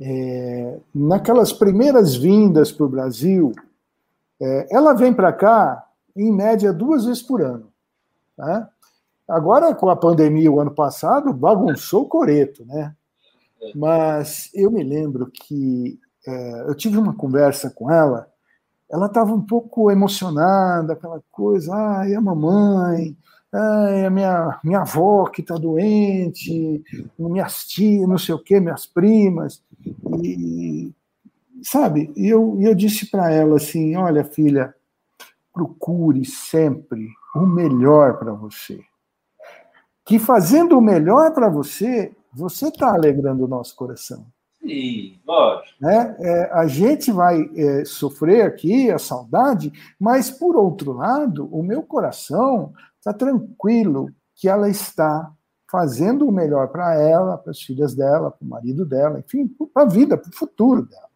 é, 0.00 0.78
naquelas 0.94 1.52
primeiras 1.52 2.16
vindas 2.16 2.72
para 2.72 2.86
o 2.86 2.88
Brasil, 2.88 3.52
é, 4.40 4.66
ela 4.70 4.94
vem 4.94 5.12
para 5.12 5.32
cá, 5.32 5.86
em 6.16 6.32
média, 6.32 6.72
duas 6.72 7.04
vezes 7.04 7.22
por 7.22 7.42
ano. 7.42 7.70
Né? 8.38 8.66
Agora, 9.28 9.74
com 9.74 9.90
a 9.90 9.96
pandemia 9.96 10.50
o 10.50 10.60
ano 10.60 10.70
passado, 10.70 11.32
bagunçou 11.32 12.02
o 12.02 12.08
coreto, 12.08 12.64
né? 12.64 12.94
Mas 13.74 14.50
eu 14.54 14.70
me 14.70 14.82
lembro 14.82 15.30
que 15.32 15.98
é, 16.26 16.60
eu 16.68 16.74
tive 16.74 16.98
uma 16.98 17.14
conversa 17.14 17.70
com 17.70 17.90
ela, 17.90 18.28
ela 18.90 19.06
estava 19.06 19.32
um 19.32 19.40
pouco 19.40 19.90
emocionada, 19.90 20.92
aquela 20.92 21.20
coisa, 21.30 21.74
ai, 21.74 22.14
a 22.14 22.20
mamãe, 22.20 23.16
ai, 23.52 24.06
a 24.06 24.10
minha, 24.10 24.60
minha 24.62 24.80
avó 24.80 25.26
que 25.26 25.40
está 25.40 25.54
doente, 25.56 26.82
minhas 27.18 27.64
tias, 27.66 28.08
não 28.08 28.18
sei 28.18 28.34
o 28.34 28.38
quê, 28.38 28.60
minhas 28.60 28.86
primas. 28.86 29.62
E, 30.22 30.92
sabe, 31.62 32.12
e 32.16 32.28
eu, 32.28 32.56
eu 32.60 32.74
disse 32.74 33.10
para 33.10 33.30
ela 33.30 33.56
assim: 33.56 33.96
olha, 33.96 34.24
filha, 34.24 34.74
procure 35.52 36.24
sempre 36.24 37.08
o 37.34 37.46
melhor 37.46 38.18
para 38.18 38.32
você. 38.32 38.80
Que 40.04 40.18
fazendo 40.18 40.76
o 40.76 40.82
melhor 40.82 41.32
para 41.32 41.48
você, 41.48 42.12
você 42.34 42.68
está 42.68 42.92
alegrando 42.92 43.44
o 43.44 43.48
nosso 43.48 43.74
coração. 43.76 44.26
Sim, 44.60 45.20
lógico. 45.26 45.74
Né? 45.80 46.16
É, 46.20 46.50
a 46.52 46.66
gente 46.66 47.12
vai 47.12 47.50
é, 47.54 47.84
sofrer 47.84 48.42
aqui 48.42 48.90
a 48.90 48.98
saudade, 48.98 49.70
mas, 50.00 50.30
por 50.30 50.56
outro 50.56 50.92
lado, 50.92 51.46
o 51.54 51.62
meu 51.62 51.82
coração 51.82 52.72
está 52.98 53.12
tranquilo 53.12 54.08
que 54.34 54.48
ela 54.48 54.68
está 54.68 55.30
fazendo 55.70 56.26
o 56.26 56.32
melhor 56.32 56.68
para 56.68 56.94
ela, 56.94 57.36
para 57.36 57.50
as 57.50 57.60
filhas 57.60 57.94
dela, 57.94 58.30
para 58.30 58.44
o 58.44 58.48
marido 58.48 58.86
dela, 58.86 59.18
enfim, 59.18 59.46
para 59.72 59.82
a 59.82 59.88
vida, 59.88 60.16
para 60.16 60.30
o 60.30 60.34
futuro 60.34 60.86
dela. 60.86 61.08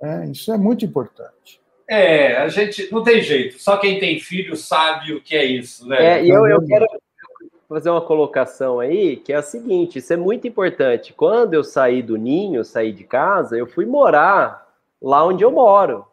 É, 0.00 0.30
isso 0.30 0.52
é 0.52 0.58
muito 0.58 0.84
importante. 0.84 1.60
É, 1.88 2.36
a 2.36 2.48
gente 2.48 2.90
não 2.92 3.02
tem 3.02 3.20
jeito. 3.20 3.58
Só 3.60 3.76
quem 3.78 3.98
tem 3.98 4.20
filho 4.20 4.56
sabe 4.56 5.12
o 5.12 5.20
que 5.20 5.34
é 5.34 5.44
isso, 5.44 5.88
né? 5.88 6.18
É, 6.18 6.24
e 6.24 6.30
eu, 6.30 6.46
eu 6.46 6.64
quero 6.64 6.86
fazer 7.68 7.90
uma 7.90 8.00
colocação 8.00 8.80
aí, 8.80 9.16
que 9.16 9.32
é 9.32 9.36
a 9.36 9.42
seguinte: 9.42 9.98
isso 9.98 10.12
é 10.12 10.16
muito 10.16 10.46
importante. 10.46 11.12
Quando 11.12 11.54
eu 11.54 11.64
saí 11.64 12.02
do 12.02 12.16
ninho, 12.16 12.64
saí 12.64 12.92
de 12.92 13.04
casa, 13.04 13.56
eu 13.56 13.66
fui 13.66 13.86
morar 13.86 14.66
lá 15.00 15.24
onde 15.24 15.44
eu 15.44 15.50
moro. 15.50 16.06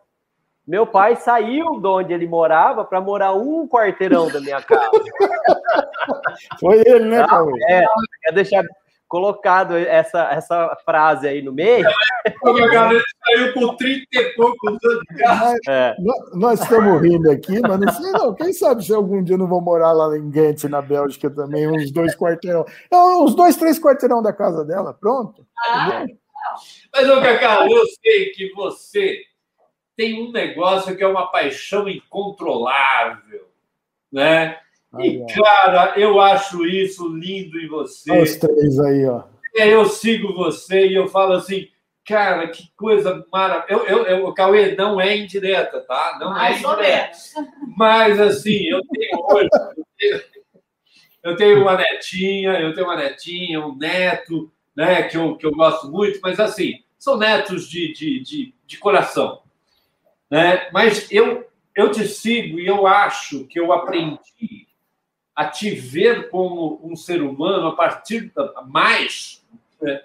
Meu 0.67 0.86
pai 0.86 1.15
saiu 1.15 1.79
de 1.79 1.88
onde 1.88 2.13
ele 2.13 2.27
morava 2.27 2.86
para 2.86 3.01
morar 3.01 3.34
um 3.34 3.67
quarteirão 3.67 4.31
da 4.31 4.39
minha 4.39 4.62
casa. 4.62 4.91
Foi 6.60 6.81
ele, 6.86 7.05
né, 7.05 7.27
Paulo? 7.27 7.51
É, 7.67 7.84
quer 8.24 8.34
deixar 8.34 8.63
colocado 9.12 9.75
essa, 9.75 10.30
essa 10.32 10.74
frase 10.86 11.27
aí 11.27 11.41
no 11.41 11.51
meio. 11.51 11.86
A 11.86 12.68
galera 12.72 13.03
saiu 13.25 13.53
com 13.53 13.75
30 13.75 14.06
e 14.10 14.24
poucos 14.36 14.77
anos 14.86 15.03
de 15.10 15.18
casa. 15.18 15.58
É. 15.68 15.96
Nós 16.34 16.62
estamos 16.62 17.01
rindo 17.01 17.30
aqui, 17.30 17.60
mas 17.60 17.77
não 17.77 17.91
sei 17.91 18.12
não. 18.13 18.34
Quem 18.34 18.53
sabe 18.53 18.86
se 18.86 18.94
algum 18.94 19.22
dia 19.22 19.38
não 19.38 19.48
vou 19.48 19.60
morar 19.60 19.91
lá 19.91 20.18
em 20.18 20.32
Ghent, 20.32 20.63
na 20.63 20.82
Bélgica 20.82 21.30
também, 21.30 21.68
uns 21.68 21.91
dois 21.91 22.15
quarteirão. 22.15 22.65
Uns 22.89 23.36
dois, 23.36 23.58
três 23.58 23.77
quarteirão 23.77 24.24
da 24.24 24.32
casa 24.32 24.63
dela, 24.63 24.94
pronto. 24.94 25.46
Ah, 25.68 26.06
mas, 26.94 27.10
ô 27.10 27.22
Cacau, 27.22 27.68
eu 27.68 27.84
sei 28.01 28.32
que 28.32 28.53
você 28.53 29.20
tem 29.98 30.25
um 30.25 30.32
negócio 30.32 30.96
que 30.96 31.03
é 31.03 31.08
uma 31.08 31.27
paixão 31.27 31.89
incontrolável, 31.89 33.46
né? 34.10 34.58
E, 35.00 35.26
cara, 35.34 35.94
eu 35.98 36.20
acho 36.20 36.66
isso 36.66 37.08
lindo 37.08 37.60
em 37.60 37.68
você. 37.68 38.22
Os 38.22 38.36
três 38.36 38.80
aí, 38.80 39.06
ó. 39.06 39.24
É, 39.56 39.74
eu 39.74 39.86
sigo 39.86 40.34
você 40.34 40.88
e 40.88 40.96
eu 40.96 41.08
falo 41.08 41.34
assim, 41.34 41.68
cara, 42.06 42.48
que 42.50 42.72
coisa 42.76 43.26
maravilhosa. 43.32 43.90
Eu, 43.90 43.98
eu, 43.98 44.06
eu, 44.06 44.26
o 44.26 44.34
Cauê 44.34 44.76
não 44.76 45.00
é 45.00 45.16
indireta, 45.16 45.82
tá? 45.82 46.18
Não 46.20 46.32
é 46.32 46.40
Mais 46.40 46.64
é 46.64 46.68
indireta. 46.68 47.18
Mas, 47.78 48.20
assim, 48.20 48.68
eu 48.68 48.82
tenho 48.86 49.26
hoje. 49.32 49.50
Eu 51.24 51.36
tenho 51.36 51.62
uma 51.62 51.78
netinha, 51.78 52.60
eu 52.60 52.74
tenho 52.74 52.88
uma 52.88 52.96
netinha, 52.96 53.66
um 53.66 53.76
neto, 53.76 54.52
né, 54.76 55.04
que 55.04 55.16
eu, 55.16 55.38
que 55.38 55.46
eu 55.46 55.52
gosto 55.52 55.90
muito, 55.92 56.20
mas 56.24 56.40
assim, 56.40 56.80
são 56.98 57.16
netos 57.16 57.70
de, 57.70 57.94
de, 57.94 58.20
de, 58.22 58.56
de 58.66 58.78
coração. 58.78 59.44
Né? 60.30 60.68
Mas 60.74 61.12
eu, 61.12 61.46
eu 61.76 61.92
te 61.92 62.08
sigo 62.08 62.60
e 62.60 62.66
eu 62.66 62.88
acho 62.88 63.46
que 63.46 63.60
eu 63.60 63.72
aprendi 63.72 64.68
a 65.36 65.46
te 65.46 65.70
ver 65.72 66.30
como 66.30 66.80
um 66.84 66.96
ser 66.96 67.22
humano 67.22 67.68
a 67.68 67.76
partir 67.76 68.32
da, 68.36 68.64
mais 68.68 69.44
né? 69.82 70.02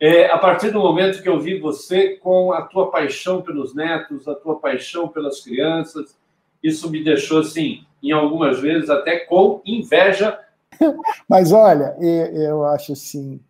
é, 0.00 0.26
a 0.26 0.38
partir 0.38 0.70
do 0.70 0.80
momento 0.80 1.22
que 1.22 1.28
eu 1.28 1.40
vi 1.40 1.58
você 1.58 2.16
com 2.16 2.52
a 2.52 2.62
tua 2.62 2.90
paixão 2.90 3.40
pelos 3.40 3.74
netos, 3.74 4.28
a 4.28 4.34
tua 4.34 4.58
paixão 4.58 5.08
pelas 5.08 5.40
crianças, 5.40 6.16
isso 6.62 6.90
me 6.90 7.02
deixou 7.02 7.40
assim, 7.40 7.84
em 8.02 8.12
algumas 8.12 8.60
vezes 8.60 8.90
até 8.90 9.20
com 9.20 9.62
inveja. 9.64 10.38
Mas 11.28 11.52
olha, 11.52 11.96
eu 12.00 12.64
acho 12.66 12.92
assim, 12.92 13.40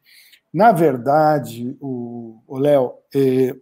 na 0.52 0.70
verdade, 0.70 1.76
o 1.80 2.58
Léo, 2.58 2.94
é, 3.14 3.56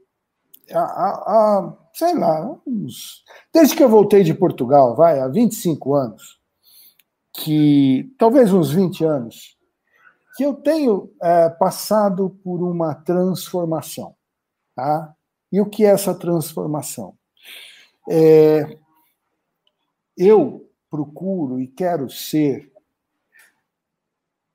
sei 1.94 2.14
lá, 2.14 2.58
uns, 2.66 3.24
desde 3.52 3.76
que 3.76 3.82
eu 3.82 3.88
voltei 3.88 4.22
de 4.22 4.34
Portugal, 4.34 4.94
vai, 4.94 5.20
há 5.20 5.28
25 5.28 5.94
anos, 5.94 6.41
que 7.32 8.12
talvez 8.18 8.52
uns 8.52 8.70
20 8.70 9.04
anos, 9.04 9.56
que 10.36 10.44
eu 10.44 10.54
tenho 10.54 11.12
é, 11.22 11.48
passado 11.48 12.30
por 12.42 12.62
uma 12.62 12.94
transformação. 12.94 14.14
Tá? 14.74 15.14
E 15.50 15.60
o 15.60 15.66
que 15.66 15.84
é 15.84 15.88
essa 15.88 16.14
transformação? 16.14 17.16
É, 18.08 18.78
eu 20.16 20.70
procuro 20.90 21.60
e 21.60 21.66
quero 21.66 22.08
ser 22.10 22.72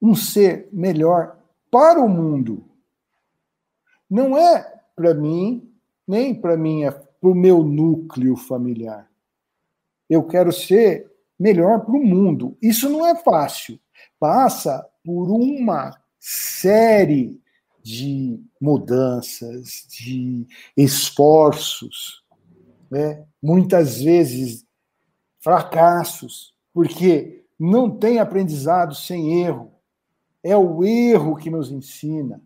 um 0.01 0.15
ser 0.15 0.69
melhor 0.71 1.37
para 1.71 1.99
o 1.99 2.09
mundo. 2.09 2.63
Não 4.09 4.37
é 4.37 4.81
para 4.95 5.13
mim, 5.13 5.71
nem 6.07 6.33
para 6.33 6.55
minha, 6.55 6.91
para 6.91 7.29
o 7.29 7.35
meu 7.35 7.63
núcleo 7.63 8.35
familiar. 8.35 9.09
Eu 10.09 10.23
quero 10.23 10.51
ser 10.51 11.11
melhor 11.39 11.85
para 11.85 11.95
o 11.95 12.05
mundo. 12.05 12.57
Isso 12.61 12.89
não 12.89 13.05
é 13.05 13.15
fácil. 13.15 13.79
Passa 14.19 14.85
por 15.03 15.29
uma 15.29 15.95
série 16.19 17.39
de 17.81 18.39
mudanças, 18.59 19.85
de 19.89 20.45
esforços, 20.75 22.23
né? 22.91 23.23
muitas 23.41 24.01
vezes 24.01 24.65
fracassos, 25.39 26.53
porque 26.73 27.45
não 27.57 27.89
tem 27.89 28.19
aprendizado 28.19 28.93
sem 28.93 29.43
erro. 29.43 29.71
É 30.43 30.55
o 30.55 30.83
erro 30.83 31.35
que 31.35 31.49
nos 31.49 31.71
ensina. 31.71 32.41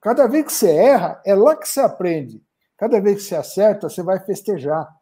Cada 0.00 0.26
vez 0.26 0.44
que 0.44 0.52
você 0.52 0.70
erra, 0.70 1.20
é 1.24 1.34
lá 1.34 1.56
que 1.56 1.66
você 1.66 1.80
aprende. 1.80 2.42
Cada 2.76 3.00
vez 3.00 3.16
que 3.16 3.22
você 3.22 3.36
acerta, 3.36 3.88
você 3.88 4.02
vai 4.02 4.20
festejar. 4.20 4.94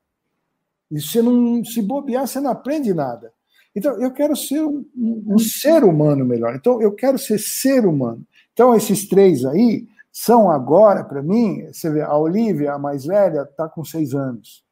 E 0.93 1.01
se 1.01 1.23
não 1.23 1.65
se 1.65 1.81
bobear, 1.81 2.27
você 2.27 2.39
não 2.39 2.51
aprende 2.51 2.93
nada. 2.93 3.33
Então, 3.75 3.99
eu 3.99 4.13
quero 4.13 4.37
ser 4.37 4.63
um, 4.63 4.85
um, 4.95 5.39
ser 5.39 5.83
humano 5.83 6.23
melhor. 6.23 6.55
Então, 6.55 6.83
eu 6.83 6.93
quero 6.93 7.19
ser 7.19 7.39
ser 7.39 7.87
humano. 7.87 8.23
Então, 8.53 8.75
esses 8.75 9.09
três 9.09 9.47
aí 9.47 9.89
são 10.13 10.51
agora, 10.51 11.03
para 11.03 11.23
mim, 11.23 11.67
você 11.73 11.91
vê, 11.91 12.03
a 12.03 12.15
Olivia, 12.15 12.75
a 12.75 12.79
mais 12.79 13.07
velha, 13.07 13.49
está 13.51 13.67
com 13.67 13.83
seis 13.83 14.15
anos. 14.15 14.63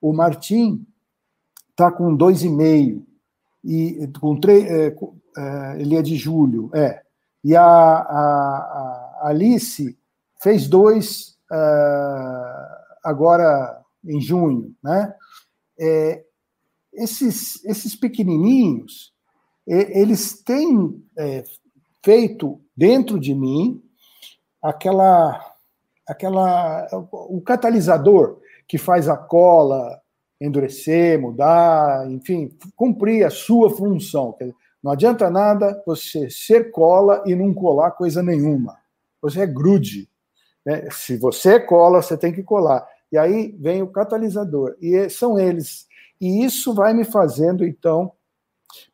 O 0.00 0.12
Martim 0.12 0.86
está 1.70 1.90
com 1.90 2.14
dois 2.14 2.44
e 2.44 2.48
meio. 2.48 3.04
E 3.64 4.08
com 4.20 4.38
três, 4.38 4.64
é, 4.70 4.96
é, 5.36 5.80
ele 5.80 5.96
é 5.96 6.02
de 6.02 6.14
julho, 6.14 6.70
é. 6.72 7.02
E 7.42 7.56
a, 7.56 7.64
a, 7.64 9.18
a 9.22 9.28
Alice 9.28 9.98
fez 10.40 10.68
dois 10.68 11.36
uh, 11.50 12.86
agora 13.02 13.80
em 14.04 14.20
junho, 14.20 14.72
né? 14.82 15.12
É, 15.78 16.24
esses, 16.92 17.64
esses 17.64 17.94
pequenininhos, 17.94 19.12
eles 19.66 20.42
têm 20.42 21.02
é, 21.18 21.44
feito 22.04 22.60
dentro 22.76 23.18
de 23.18 23.34
mim 23.34 23.82
aquela, 24.62 25.38
aquela, 26.06 26.88
o 27.12 27.40
catalisador 27.40 28.40
que 28.66 28.78
faz 28.78 29.08
a 29.08 29.16
cola 29.16 30.00
endurecer, 30.40 31.20
mudar, 31.20 32.10
enfim, 32.10 32.56
cumprir 32.74 33.24
a 33.24 33.30
sua 33.30 33.70
função. 33.70 34.36
Não 34.82 34.92
adianta 34.92 35.30
nada 35.30 35.82
você 35.86 36.28
ser 36.30 36.70
cola 36.70 37.22
e 37.26 37.34
não 37.34 37.52
colar 37.54 37.92
coisa 37.92 38.22
nenhuma. 38.22 38.76
Você 39.22 39.40
é 39.40 39.46
grude. 39.46 40.08
Né? 40.64 40.88
Se 40.90 41.16
você 41.16 41.54
é 41.54 41.60
cola, 41.60 42.02
você 42.02 42.16
tem 42.16 42.32
que 42.32 42.42
colar. 42.42 42.86
E 43.10 43.18
aí 43.18 43.54
vem 43.58 43.82
o 43.82 43.88
catalisador. 43.88 44.76
E 44.80 45.08
são 45.08 45.38
eles 45.38 45.86
e 46.20 46.44
isso 46.44 46.72
vai 46.72 46.94
me 46.94 47.04
fazendo, 47.04 47.64
então, 47.64 48.12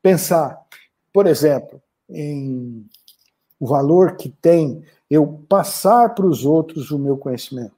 pensar, 0.03 0.61
por 1.13 1.27
exemplo, 1.27 1.81
em 2.09 2.87
o 3.59 3.67
valor 3.67 4.17
que 4.17 4.29
tem 4.29 4.85
eu 5.09 5.45
passar 5.49 6.15
para 6.15 6.27
os 6.27 6.45
outros 6.45 6.91
o 6.91 6.99
meu 6.99 7.17
conhecimento. 7.17 7.77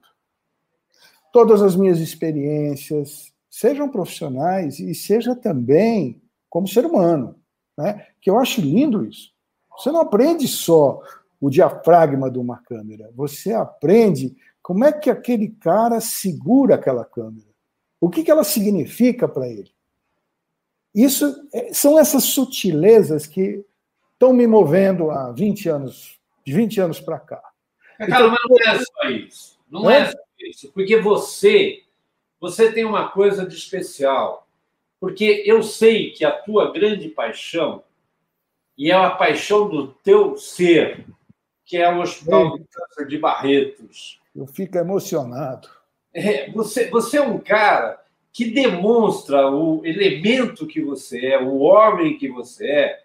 Todas 1.31 1.61
as 1.61 1.75
minhas 1.75 1.99
experiências, 1.99 3.31
sejam 3.51 3.87
profissionais 3.87 4.79
e 4.79 4.95
seja 4.95 5.35
também 5.35 6.19
como 6.49 6.67
ser 6.67 6.85
humano, 6.85 7.35
né? 7.77 8.07
Que 8.19 8.31
eu 8.31 8.39
acho 8.39 8.61
lindo 8.61 9.05
isso. 9.05 9.31
Você 9.77 9.91
não 9.91 10.01
aprende 10.01 10.47
só 10.47 11.01
o 11.39 11.49
diafragma 11.49 12.31
de 12.31 12.39
uma 12.39 12.57
câmera, 12.63 13.11
você 13.13 13.53
aprende 13.53 14.35
como 14.65 14.83
é 14.83 14.91
que 14.91 15.11
aquele 15.11 15.49
cara 15.49 16.01
segura 16.01 16.73
aquela 16.73 17.05
câmera. 17.05 17.45
O 18.01 18.09
que, 18.09 18.23
que 18.23 18.31
ela 18.31 18.43
significa 18.43 19.27
para 19.27 19.47
ele? 19.47 19.71
Isso 20.91 21.47
é, 21.53 21.71
são 21.71 21.99
essas 21.99 22.23
sutilezas 22.23 23.27
que 23.27 23.63
estão 24.13 24.33
me 24.33 24.47
movendo 24.47 25.11
há 25.11 25.31
20 25.31 25.69
anos, 25.69 26.19
de 26.43 26.51
20 26.51 26.81
anos 26.81 26.99
para 26.99 27.19
cá. 27.19 27.43
Cara, 27.99 28.09
então, 28.09 28.29
mas 28.31 28.39
não 28.49 28.73
é 28.73 28.79
só 28.79 29.09
isso. 29.11 29.59
Não 29.69 29.87
é? 29.87 29.99
é 29.99 30.11
só 30.11 30.17
isso. 30.39 30.71
Porque 30.71 30.99
você, 30.99 31.83
você 32.39 32.71
tem 32.71 32.85
uma 32.85 33.09
coisa 33.09 33.45
de 33.45 33.55
especial. 33.55 34.47
Porque 34.99 35.43
eu 35.45 35.61
sei 35.61 36.09
que 36.09 36.25
a 36.25 36.31
tua 36.31 36.73
grande 36.73 37.07
paixão, 37.09 37.83
e 38.75 38.89
é 38.89 38.95
a 38.95 39.11
paixão 39.11 39.69
do 39.69 39.89
teu 40.03 40.35
ser, 40.37 41.05
que 41.63 41.77
é 41.77 41.87
o 41.87 42.01
Hospital 42.01 42.57
de 42.57 42.65
Câncer 42.65 43.07
de 43.07 43.19
Barretos. 43.19 44.24
Eu 44.35 44.45
fico 44.45 44.77
emocionado. 44.77 45.69
É, 46.13 46.51
você, 46.51 46.89
você 46.89 47.17
é 47.17 47.21
um 47.21 47.39
cara 47.39 48.01
que 48.33 48.51
demonstra 48.51 49.49
o 49.49 49.85
elemento 49.85 50.67
que 50.67 50.81
você 50.81 51.27
é, 51.27 51.41
o 51.41 51.59
homem 51.59 52.17
que 52.17 52.27
você 52.29 52.67
é, 52.67 52.99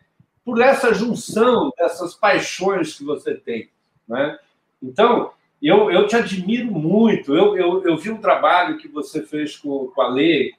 por 0.45 0.61
essa 0.61 0.93
junção 0.93 1.71
dessas 1.79 2.15
paixões 2.15 2.99
que 2.99 3.05
você 3.05 3.35
tem. 3.35 3.71
Né? 4.09 4.39
Então, 4.83 5.31
eu, 5.63 5.91
eu 5.91 6.07
te 6.09 6.17
admiro 6.17 6.73
muito. 6.73 7.35
Eu, 7.35 7.57
eu, 7.57 7.85
eu 7.85 7.97
vi 7.97 8.11
um 8.11 8.21
trabalho 8.21 8.79
que 8.79 8.89
você 8.89 9.23
fez 9.23 9.57
com, 9.57 9.89
com 9.89 10.03
a 10.03 10.09
Lê, 10.09 10.53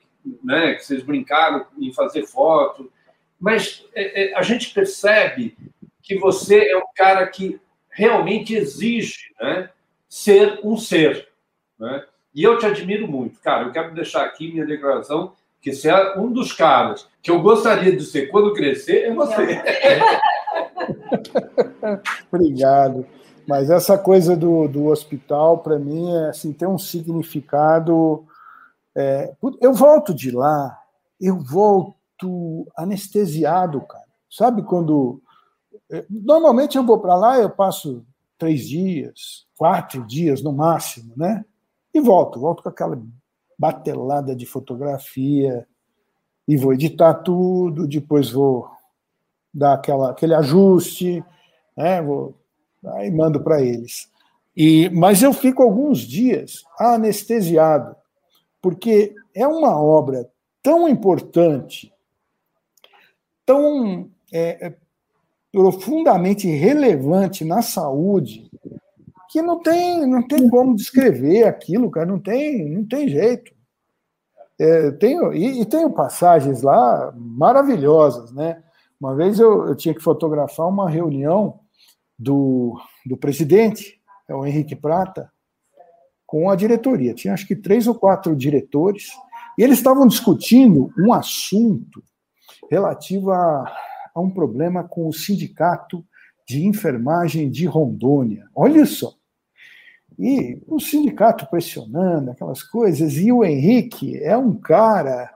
né, 0.43 0.75
que 0.75 0.85
vocês 0.85 1.03
brincaram 1.03 1.65
em 1.77 1.91
fazer 1.91 2.25
foto, 2.25 2.91
mas 3.39 3.85
é, 3.95 4.31
é, 4.31 4.37
a 4.37 4.41
gente 4.43 4.71
percebe 4.71 5.57
que 6.01 6.15
você 6.17 6.69
é 6.69 6.77
um 6.77 6.93
cara 6.95 7.25
que 7.27 7.59
realmente 7.89 8.55
exige 8.55 9.33
né, 9.41 9.69
ser 10.11 10.59
um 10.61 10.75
ser. 10.75 11.29
Né? 11.79 12.03
E 12.35 12.43
eu 12.43 12.57
te 12.57 12.65
admiro 12.65 13.07
muito, 13.07 13.39
cara. 13.39 13.63
Eu 13.63 13.71
quero 13.71 13.95
deixar 13.95 14.25
aqui 14.25 14.51
minha 14.51 14.65
declaração 14.65 15.31
que 15.61 15.71
se 15.71 15.87
é 15.87 16.19
um 16.19 16.29
dos 16.29 16.51
caras 16.51 17.07
que 17.23 17.31
eu 17.31 17.41
gostaria 17.41 17.95
de 17.95 18.03
ser 18.03 18.27
quando 18.27 18.53
crescer, 18.53 19.05
é 19.05 19.13
você. 19.13 19.41
Obrigado. 22.29 23.05
Mas 23.47 23.69
essa 23.69 23.97
coisa 23.97 24.35
do, 24.35 24.67
do 24.67 24.87
hospital, 24.87 25.59
para 25.59 25.79
mim, 25.79 26.13
é, 26.13 26.29
assim, 26.29 26.51
tem 26.51 26.67
um 26.67 26.77
significado. 26.77 28.25
É, 28.95 29.33
eu 29.61 29.73
volto 29.73 30.13
de 30.13 30.31
lá, 30.31 30.77
eu 31.19 31.39
volto 31.39 32.67
anestesiado, 32.75 33.81
cara. 33.81 34.03
Sabe 34.29 34.63
quando. 34.63 35.21
É, 35.89 36.05
normalmente 36.09 36.77
eu 36.77 36.85
vou 36.85 36.99
para 36.99 37.15
lá, 37.15 37.37
eu 37.37 37.49
passo 37.49 38.05
três 38.41 38.67
dias, 38.67 39.45
quatro 39.55 40.03
dias 40.03 40.41
no 40.41 40.51
máximo, 40.51 41.13
né? 41.15 41.45
E 41.93 42.01
volto, 42.01 42.39
volto 42.39 42.63
com 42.63 42.69
aquela 42.69 42.99
batelada 43.55 44.35
de 44.35 44.47
fotografia 44.47 45.67
e 46.47 46.57
vou 46.57 46.73
editar 46.73 47.13
tudo, 47.13 47.87
depois 47.87 48.31
vou 48.31 48.67
dar 49.53 49.73
aquela, 49.73 50.09
aquele 50.09 50.33
ajuste, 50.33 51.23
né, 51.77 52.01
vou, 52.01 52.33
aí 52.95 53.11
mando 53.11 53.43
para 53.43 53.61
eles. 53.61 54.09
E, 54.57 54.89
mas 54.89 55.21
eu 55.21 55.33
fico 55.33 55.61
alguns 55.61 55.99
dias 55.99 56.63
anestesiado, 56.79 57.95
porque 58.59 59.13
é 59.35 59.45
uma 59.45 59.79
obra 59.79 60.27
tão 60.63 60.89
importante, 60.89 61.93
tão 63.45 64.09
é, 64.33 64.65
é 64.65 64.75
profundamente 65.51 66.47
relevante 66.47 67.43
na 67.43 67.61
saúde, 67.61 68.49
que 69.29 69.41
não 69.41 69.61
tem, 69.61 70.05
não 70.05 70.25
tem 70.25 70.49
como 70.49 70.75
descrever 70.75 71.43
aquilo, 71.43 71.89
cara, 71.89 72.05
não 72.05 72.19
tem, 72.19 72.69
não 72.69 72.85
tem 72.85 73.07
jeito. 73.07 73.51
É, 74.59 74.91
tenho, 74.91 75.33
e, 75.33 75.61
e 75.61 75.65
tenho 75.65 75.89
passagens 75.91 76.61
lá 76.61 77.13
maravilhosas, 77.15 78.31
né? 78.31 78.61
Uma 78.99 79.15
vez 79.15 79.39
eu, 79.39 79.67
eu 79.67 79.75
tinha 79.75 79.95
que 79.95 80.03
fotografar 80.03 80.67
uma 80.67 80.89
reunião 80.89 81.59
do, 82.17 82.79
do 83.05 83.17
presidente, 83.17 83.99
é 84.27 84.35
o 84.35 84.45
Henrique 84.45 84.75
Prata, 84.75 85.31
com 86.27 86.49
a 86.49 86.55
diretoria. 86.55 87.13
Tinha 87.13 87.33
acho 87.33 87.47
que 87.47 87.55
três 87.55 87.87
ou 87.87 87.95
quatro 87.95 88.35
diretores, 88.35 89.11
e 89.57 89.63
eles 89.63 89.79
estavam 89.79 90.07
discutindo 90.07 90.93
um 90.97 91.11
assunto 91.11 92.03
relativo 92.69 93.31
a, 93.31 93.65
a 94.13 94.19
um 94.19 94.29
problema 94.29 94.83
com 94.83 95.07
o 95.07 95.13
sindicato 95.13 96.05
de 96.47 96.65
enfermagem 96.65 97.49
de 97.49 97.65
Rondônia. 97.65 98.45
Olha 98.55 98.85
só. 98.85 99.13
E 100.19 100.61
o 100.67 100.79
sindicato 100.79 101.47
pressionando 101.49 102.31
aquelas 102.31 102.61
coisas, 102.61 103.13
e 103.13 103.31
o 103.31 103.43
Henrique 103.43 104.17
é 104.21 104.37
um 104.37 104.55
cara 104.55 105.31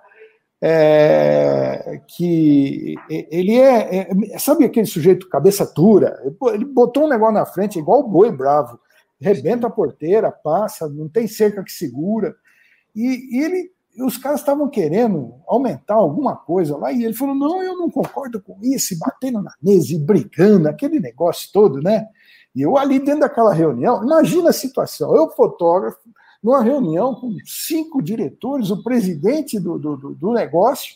é, 0.61 2.01
que 2.07 2.95
ele 3.09 3.55
é, 3.55 4.09
é, 4.33 4.37
Sabe 4.39 4.65
aquele 4.65 4.85
sujeito 4.85 5.29
cabeça 5.29 5.71
dura? 5.75 6.17
Ele 6.53 6.65
botou 6.65 7.05
um 7.05 7.09
negócio 7.09 7.33
na 7.33 7.45
frente, 7.45 7.79
igual 7.79 8.01
o 8.01 8.07
boi 8.07 8.31
bravo, 8.31 8.79
rebenta 9.19 9.67
a 9.67 9.71
porteira, 9.71 10.31
passa, 10.31 10.89
não 10.89 11.07
tem 11.07 11.27
cerca 11.27 11.63
que 11.63 11.71
segura. 11.71 12.35
E, 12.95 13.37
e 13.37 13.43
ele 13.43 13.71
os 14.03 14.17
caras 14.17 14.41
estavam 14.41 14.67
querendo 14.69 15.35
aumentar 15.47 15.95
alguma 15.95 16.35
coisa 16.35 16.75
lá, 16.77 16.91
e 16.91 17.03
ele 17.03 17.13
falou: 17.13 17.35
não, 17.35 17.63
eu 17.63 17.77
não 17.77 17.89
concordo 17.89 18.41
com 18.41 18.57
isso, 18.61 18.93
e 18.93 18.97
batendo 18.97 19.41
na 19.41 19.53
mesa 19.61 19.93
e 19.93 19.99
brigando, 19.99 20.67
aquele 20.67 20.99
negócio 20.99 21.49
todo, 21.53 21.81
né? 21.81 22.07
E 22.53 22.61
eu 22.61 22.77
ali 22.77 22.99
dentro 22.99 23.21
daquela 23.21 23.53
reunião, 23.53 24.03
imagina 24.03 24.49
a 24.49 24.53
situação, 24.53 25.15
eu 25.15 25.29
fotógrafo, 25.31 25.99
numa 26.43 26.61
reunião 26.61 27.15
com 27.15 27.35
cinco 27.45 28.01
diretores, 28.01 28.69
o 28.69 28.83
presidente 28.83 29.59
do, 29.59 29.79
do, 29.79 30.13
do 30.13 30.31
negócio, 30.31 30.95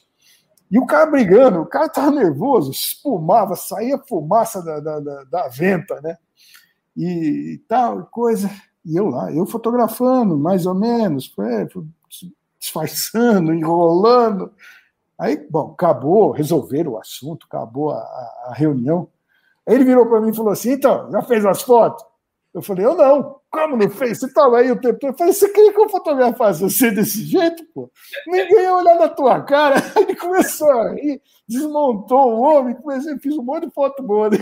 e 0.70 0.78
o 0.78 0.86
cara 0.86 1.10
brigando, 1.10 1.62
o 1.62 1.66
cara 1.66 1.88
estava 1.88 2.12
nervoso, 2.12 2.70
espumava, 2.70 3.56
saía 3.56 3.98
fumaça 3.98 4.62
da, 4.62 4.80
da, 4.80 5.00
da, 5.00 5.24
da 5.24 5.48
venta, 5.48 6.00
né? 6.02 6.18
E, 6.96 7.54
e, 7.54 7.58
tal, 7.68 8.06
coisa. 8.06 8.50
E 8.86 8.96
eu 8.96 9.08
lá, 9.08 9.34
eu 9.34 9.46
fotografando, 9.46 10.38
mais 10.38 10.66
ou 10.66 10.76
menos, 10.76 11.28
foi, 11.28 11.68
foi 11.70 11.84
disfarçando, 12.60 13.54
enrolando. 13.56 14.52
Aí, 15.18 15.38
bom, 15.50 15.72
acabou, 15.74 16.32
resolveram 16.32 16.94
o 16.94 16.98
assunto, 16.98 17.48
acabou 17.48 17.92
a, 17.92 18.00
a 18.48 18.54
reunião. 18.56 19.10
Aí 19.68 19.76
ele 19.76 19.84
virou 19.84 20.08
para 20.08 20.22
mim 20.22 20.30
e 20.30 20.36
falou 20.36 20.52
assim: 20.52 20.72
então, 20.72 21.12
já 21.12 21.22
fez 21.22 21.46
as 21.46 21.62
fotos? 21.62 22.06
Eu 22.54 22.62
falei: 22.62 22.86
eu 22.86 22.96
não. 22.96 23.40
Como 23.52 23.76
não 23.76 23.90
fez? 23.90 24.20
Você 24.20 24.28
estava 24.28 24.60
aí 24.60 24.72
o 24.72 24.80
tempo 24.80 25.00
todo. 25.00 25.12
Eu 25.12 25.18
falei: 25.18 25.34
você 25.34 25.50
queria 25.50 25.74
que 25.74 25.80
eu 25.80 25.90
fotografasse 25.90 26.62
você 26.62 26.92
desse 26.92 27.26
jeito, 27.26 27.64
pô? 27.74 27.92
Ninguém 28.28 28.62
ia 28.62 28.76
olhar 28.76 28.96
na 28.96 29.10
tua 29.10 29.42
cara. 29.42 29.76
Aí 29.96 30.04
ele 30.04 30.16
começou 30.16 30.70
a 30.70 30.94
rir, 30.94 31.22
desmontou 31.48 32.34
o 32.34 32.42
homem, 32.42 32.76
comecei, 32.76 33.18
fiz 33.20 33.38
um 33.38 33.44
monte 33.44 33.68
de 33.68 33.74
foto 33.74 34.02
boa. 34.04 34.30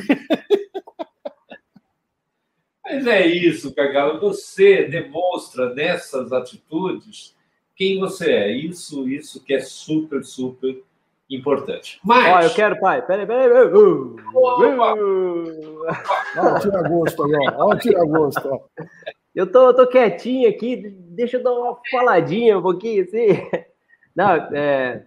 Mas 2.85 3.05
é 3.05 3.27
isso, 3.27 3.75
Cagalo. 3.75 4.19
Você 4.21 4.85
demonstra 4.85 5.73
nessas 5.73 6.31
atitudes 6.31 7.35
quem 7.77 7.99
você 7.99 8.31
é. 8.31 8.51
Isso, 8.51 9.07
isso 9.07 9.41
que 9.43 9.53
é 9.53 9.59
super, 9.59 10.23
super 10.23 10.83
importante. 11.29 11.99
Mas. 12.03 12.25
Ó, 12.35 12.41
eu 12.41 12.53
quero, 12.53 12.79
pai. 12.79 13.05
Peraí, 13.05 13.25
peraí. 13.25 13.47
Uh, 13.71 14.15
uh. 14.15 14.15
tira 16.59 16.89
gosto 16.89 17.23
aí, 17.23 17.31
ó. 17.55 17.75
tira 17.75 18.03
gosto, 18.05 18.49
ó. 18.49 18.59
Eu 19.35 19.45
tô, 19.45 19.71
tô 19.73 19.85
quietinho 19.85 20.49
aqui, 20.49 20.89
deixa 21.09 21.37
eu 21.37 21.43
dar 21.43 21.53
uma 21.53 21.77
faladinha 21.91 22.57
um 22.57 22.61
pouquinho 22.61 23.03
assim. 23.03 23.27
Não, 24.15 24.31
é, 24.31 25.05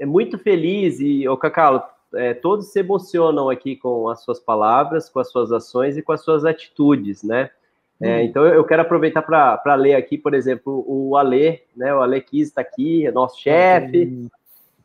é 0.00 0.04
muito 0.04 0.36
feliz 0.36 0.98
e, 0.98 1.28
ô 1.28 1.36
Cacalo, 1.36 1.80
é, 2.14 2.34
todos 2.34 2.72
se 2.72 2.80
emocionam 2.80 3.48
aqui 3.48 3.76
com 3.76 4.08
as 4.08 4.24
suas 4.24 4.40
palavras, 4.40 5.08
com 5.08 5.20
as 5.20 5.30
suas 5.30 5.52
ações 5.52 5.96
e 5.96 6.02
com 6.02 6.10
as 6.10 6.24
suas 6.24 6.44
atitudes, 6.44 7.22
né? 7.22 7.48
É, 8.00 8.16
hum. 8.16 8.20
então 8.20 8.46
eu 8.46 8.64
quero 8.64 8.82
aproveitar 8.82 9.22
para 9.22 9.74
ler 9.74 9.94
aqui, 9.94 10.16
por 10.16 10.34
exemplo, 10.34 10.84
o 10.86 11.16
Ale, 11.16 11.60
né? 11.76 11.94
O 11.94 12.00
Ale 12.00 12.20
Kiz 12.20 12.48
está 12.48 12.60
aqui, 12.60 13.06
é 13.06 13.12
nosso 13.12 13.40
chefe, 13.40 14.04
hum. 14.06 14.28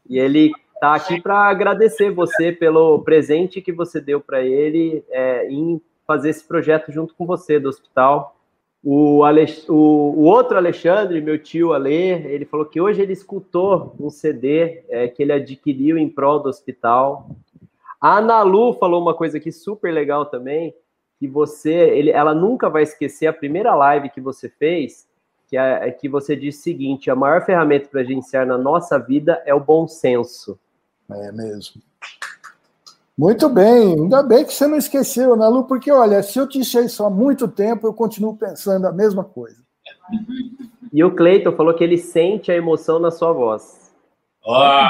e 0.10 0.19
ele 0.19 0.51
está 0.73 0.95
aqui 0.95 1.21
para 1.21 1.38
agradecer 1.38 2.12
você 2.12 2.51
pelo 2.51 2.99
presente 2.99 3.62
que 3.62 3.71
você 3.71 4.01
deu 4.01 4.19
para 4.19 4.41
ele 4.41 5.04
é, 5.10 5.47
em 5.49 5.82
fazer 6.06 6.30
esse 6.30 6.43
projeto 6.43 6.91
junto 6.91 7.15
com 7.15 7.25
você 7.25 7.60
do 7.60 7.69
hospital. 7.69 8.36
O, 8.84 9.23
o, 9.23 9.73
o, 9.73 10.23
outro 10.25 10.58
Alexandre, 10.58 11.19
meu 11.19 11.39
tio 11.41 11.73
Ale, 11.73 11.95
ele 11.95 12.45
falou 12.45 12.67
que 12.67 12.80
hoje 12.80 13.01
ele 13.01 13.13
escutou 13.13 13.95
um 13.99 14.12
CD 14.12 14.84
é, 14.89 15.08
que 15.08 15.23
ele 15.23 15.32
adquiriu 15.32 15.97
em 15.97 16.08
prol 16.08 16.39
do 16.39 16.49
hospital. 16.49 17.28
A 17.99 18.19
Ana 18.19 18.43
Lu 18.43 18.73
falou 18.73 19.01
uma 19.01 19.15
coisa 19.15 19.38
aqui 19.38 19.51
super 19.51 19.91
legal 19.91 20.28
também, 20.28 20.75
que 21.26 21.32
você, 21.32 21.74
ele, 21.74 22.12
ela 22.12 22.36
nunca 22.36 22.70
vai 22.70 22.84
esquecer 22.84 23.26
a 23.26 23.34
primeira 23.34 23.74
live 23.74 24.12
que 24.12 24.22
você 24.22 24.48
fez, 24.48 25.08
que 25.48 25.58
é, 25.58 25.88
é 25.88 25.92
que 25.92 26.08
você 26.08 26.36
disse 26.36 26.60
o 26.60 26.64
seguinte: 26.64 27.10
a 27.10 27.16
maior 27.16 27.44
ferramenta 27.44 27.90
para 27.90 28.04
gerenciar 28.04 28.46
na 28.46 28.58
nossa 28.58 29.00
vida 29.00 29.42
é 29.46 29.54
o 29.54 29.60
bom 29.60 29.88
senso. 29.88 30.60
É 31.10 31.32
mesmo. 31.32 31.82
Muito 33.18 33.48
bem, 33.48 33.94
ainda 33.94 34.22
bem 34.22 34.44
que 34.44 34.54
você 34.54 34.68
não 34.68 34.78
esqueceu, 34.78 35.36
né, 35.36 35.48
Lu? 35.48 35.64
Porque, 35.64 35.92
olha, 35.92 36.22
se 36.22 36.38
eu 36.38 36.48
te 36.48 36.60
encher 36.60 36.84
isso 36.84 37.04
há 37.04 37.10
muito 37.10 37.48
tempo, 37.48 37.88
eu 37.88 37.94
continuo 37.94 38.36
pensando 38.36 38.86
a 38.86 38.92
mesma 38.92 39.24
coisa. 39.24 39.64
E 40.92 41.04
o 41.04 41.16
Cleiton 41.16 41.54
falou 41.54 41.74
que 41.74 41.84
ele 41.84 41.98
sente 41.98 42.52
a 42.52 42.56
emoção 42.56 43.00
na 43.00 43.12
sua 43.12 43.32
voz. 43.32 43.94
Oh, 44.46 44.86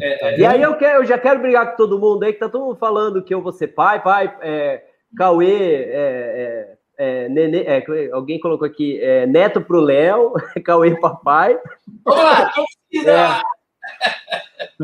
é, 0.00 0.34
é, 0.34 0.40
e 0.40 0.44
aí 0.44 0.60
eu, 0.60 0.76
quero, 0.76 1.02
eu 1.02 1.06
já 1.06 1.16
quero 1.16 1.40
brigar 1.40 1.70
com 1.70 1.76
todo 1.76 1.98
mundo 1.98 2.24
aí, 2.24 2.32
que 2.32 2.38
tá 2.38 2.48
todo 2.48 2.64
mundo 2.64 2.76
falando 2.76 3.22
que 3.22 3.32
eu 3.32 3.40
vou 3.40 3.52
ser 3.52 3.68
pai, 3.68 4.02
pai, 4.02 4.36
é, 4.42 4.84
Cauê, 5.16 5.84
é, 5.90 6.76
é, 6.98 7.28
Nenê, 7.28 7.62
é, 7.62 7.82
alguém 8.12 8.38
colocou 8.38 8.66
aqui, 8.66 9.00
é, 9.00 9.26
neto 9.26 9.60
pro 9.60 9.80
Léo, 9.80 10.32
Cauê 10.64 10.98
papai. 11.00 11.58
Olá, 12.04 12.52
é. 12.94 13.40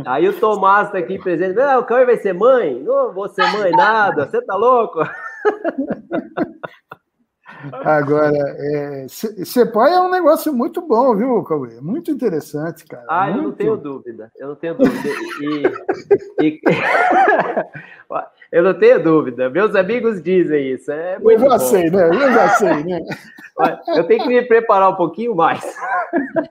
Aí 0.07 0.29
o 0.29 0.39
Tomás 0.39 0.91
tá 0.91 0.99
aqui 0.99 1.19
presente. 1.19 1.59
Ah, 1.61 1.79
o 1.79 1.85
Cauê 1.85 2.05
vai 2.05 2.17
ser 2.17 2.33
mãe? 2.33 2.83
Não 2.83 3.13
vou 3.13 3.29
ser 3.29 3.47
mãe, 3.53 3.71
nada. 3.73 4.27
Você 4.27 4.43
tá 4.43 4.57
louco? 4.57 5.01
Agora, 7.85 8.37
é, 8.37 9.07
é 9.07 10.01
um 10.01 10.11
negócio 10.11 10.53
muito 10.53 10.81
bom, 10.81 11.15
viu, 11.17 11.43
Cauê? 11.45 11.81
Muito 11.81 12.11
interessante, 12.11 12.85
cara. 12.85 13.05
Ah, 13.09 13.25
muito. 13.27 13.39
eu 13.39 13.43
não 13.43 13.53
tenho 13.53 13.77
dúvida. 13.77 14.33
Eu 14.37 14.49
não 14.49 14.55
tenho 14.55 14.75
dúvida. 14.75 15.09
E, 15.41 16.47
e... 16.47 16.61
eu 18.53 18.63
não 18.63 18.75
tenho 18.75 19.03
dúvida. 19.03 19.51
Meus 19.51 19.75
amigos 19.75 20.23
dizem 20.23 20.73
isso. 20.73 20.91
É 20.93 21.19
muito 21.19 21.43
eu 21.43 21.51
já 21.51 21.59
bom. 21.59 21.65
sei, 21.65 21.91
né? 21.91 22.09
Eu 22.09 22.33
já 22.33 22.49
sei, 22.51 22.85
né? 22.85 23.01
Eu 23.97 24.05
tenho 24.05 24.23
que 24.23 24.29
me 24.29 24.43
preparar 24.43 24.91
um 24.91 24.97
pouquinho 24.97 25.35
mais. 25.35 25.61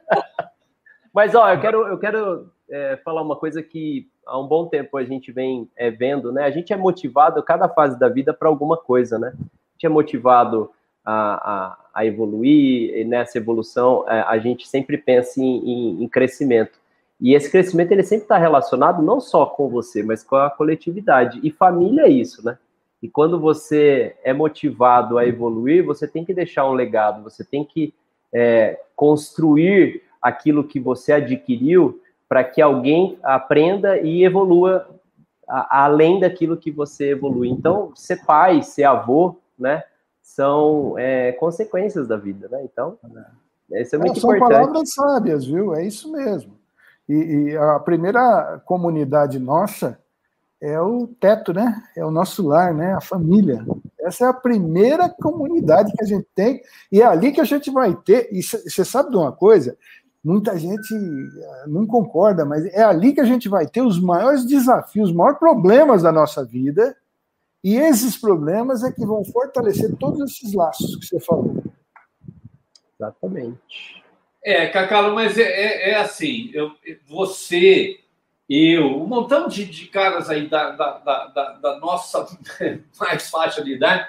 Mas, 1.14 1.36
ó, 1.36 1.54
eu 1.54 1.62
quero, 1.62 1.88
eu 1.88 1.98
quero 1.98 2.52
é, 2.70 2.98
falar 2.98 3.22
uma 3.22 3.38
coisa 3.38 3.64
que 3.64 4.10
há 4.26 4.38
um 4.38 4.48
bom 4.48 4.68
tempo 4.68 4.98
a 4.98 5.04
gente 5.04 5.32
vem 5.32 5.70
é, 5.78 5.90
vendo, 5.90 6.32
né? 6.32 6.44
A 6.44 6.52
gente 6.52 6.74
é 6.74 6.76
motivado, 6.76 7.42
cada 7.44 7.70
fase 7.70 7.98
da 7.98 8.10
vida, 8.10 8.34
para 8.34 8.50
alguma 8.50 8.76
coisa, 8.76 9.18
né? 9.18 9.30
A 9.30 9.74
gente 9.74 9.86
é 9.86 9.90
motivado 9.90 10.72
a, 11.06 11.52
a, 11.54 11.78
a 11.94 12.06
evoluir, 12.06 12.98
e 12.98 13.06
nessa 13.06 13.38
evolução 13.38 14.04
é, 14.08 14.22
a 14.22 14.38
gente 14.38 14.68
sempre 14.68 14.98
pensa 14.98 15.40
em, 15.40 15.58
em, 15.58 16.04
em 16.04 16.08
crescimento. 16.08 16.80
E 17.22 17.34
esse 17.34 17.50
crescimento 17.50 17.92
ele 17.92 18.04
sempre 18.04 18.26
está 18.26 18.38
relacionado 18.38 19.02
não 19.02 19.20
só 19.20 19.46
com 19.46 19.70
você, 19.70 20.04
mas 20.04 20.24
com 20.24 20.36
a 20.36 20.50
coletividade. 20.50 21.40
E 21.44 21.52
família 21.52 22.02
é 22.02 22.10
isso, 22.10 22.44
né? 22.44 22.58
E 23.02 23.08
quando 23.08 23.40
você 23.40 24.16
é 24.24 24.34
motivado 24.34 25.18
a 25.18 25.26
evoluir, 25.26 25.86
você 25.86 26.08
tem 26.08 26.26
que 26.26 26.34
deixar 26.34 26.68
um 26.68 26.74
legado, 26.74 27.24
você 27.24 27.44
tem 27.44 27.64
que 27.64 27.94
é, 28.34 28.80
construir 28.96 30.02
aquilo 30.22 30.64
que 30.64 30.80
você 30.80 31.14
adquiriu 31.14 32.02
para 32.28 32.44
que 32.44 32.62
alguém 32.62 33.18
aprenda 33.24 34.00
e 34.00 34.24
evolua 34.24 34.90
a, 35.48 35.84
além 35.84 36.20
daquilo 36.20 36.58
que 36.58 36.72
você 36.72 37.12
evolui. 37.12 37.50
Então, 37.50 37.92
ser 37.96 38.26
pai, 38.26 38.64
ser 38.64 38.84
avô, 38.84 39.38
né, 39.58 39.84
são 40.26 40.98
é, 40.98 41.32
consequências 41.34 42.08
da 42.08 42.18
vida, 42.18 42.50
né? 42.50 42.64
Então, 42.64 42.98
isso 43.72 43.96
é 43.96 44.00
muito 44.00 44.18
é, 44.18 44.20
são 44.20 44.36
importante. 44.36 44.58
São 44.58 44.66
palavras 44.66 44.94
sábias, 44.94 45.46
viu? 45.46 45.76
É 45.76 45.86
isso 45.86 46.12
mesmo. 46.12 46.58
E, 47.08 47.14
e, 47.14 47.58
a 47.58 47.80
primeira 47.80 48.60
comunidade 48.66 49.38
nossa 49.38 50.00
é 50.60 50.82
o 50.82 51.08
teto, 51.20 51.54
né? 51.54 51.84
É 51.96 52.04
o 52.04 52.10
nosso 52.10 52.46
lar, 52.48 52.74
né? 52.74 52.96
A 52.96 53.02
família. 53.02 53.64
Essa 54.00 54.26
é 54.26 54.28
a 54.28 54.34
primeira 54.34 55.08
comunidade 55.08 55.94
que 55.94 56.04
a 56.04 56.08
gente 56.08 56.28
tem 56.34 56.60
e 56.92 57.04
é 57.04 57.06
ali 57.06 57.32
que 57.32 57.40
a 57.40 57.46
gente 57.46 57.70
vai 57.70 57.96
ter. 57.96 58.28
E 58.32 58.42
você 58.42 58.84
sabe 58.84 59.12
de 59.12 59.18
uma 59.18 59.32
coisa? 59.32 59.78
muita 60.24 60.58
gente 60.58 60.92
eh, 60.92 61.66
não 61.68 61.86
concorda, 61.86 62.44
mas 62.44 62.66
é 62.66 62.82
ali 62.82 63.14
que 63.14 63.22
a 63.22 63.26
gente 63.26 63.48
vai 63.48 63.68
ter 63.68 63.84
os 63.84 64.02
maiores 64.02 64.44
desafios, 64.44 65.12
os 65.12 65.16
maiores 65.16 65.38
problemas 65.38 66.02
da 66.02 66.12
nossa 66.12 66.44
vida, 66.44 66.98
E 67.66 67.78
esses 67.78 68.16
problemas 68.16 68.84
é 68.84 68.92
que 68.92 69.04
vão 69.04 69.26
fortalecer 69.26 69.96
todos 69.96 70.22
esses 70.30 70.54
laços 70.54 70.98
que 70.98 71.08
você 71.08 71.20
falou. 71.20 71.64
Exatamente. 72.94 74.04
É, 74.44 74.68
Cacalo, 74.68 75.16
mas 75.16 75.36
é, 75.36 75.42
é, 75.42 75.90
é 75.90 75.96
assim, 75.96 76.52
eu, 76.54 76.74
você, 77.08 78.02
eu, 78.48 79.02
um 79.02 79.08
montão 79.08 79.48
de, 79.48 79.66
de 79.66 79.88
caras 79.88 80.30
aí 80.30 80.48
da, 80.48 80.70
da, 80.70 81.00
da, 81.00 81.54
da 81.54 81.80
nossa 81.80 82.28
mais 83.02 83.32
faixa 83.32 83.64
de 83.64 83.74
idade, 83.74 84.08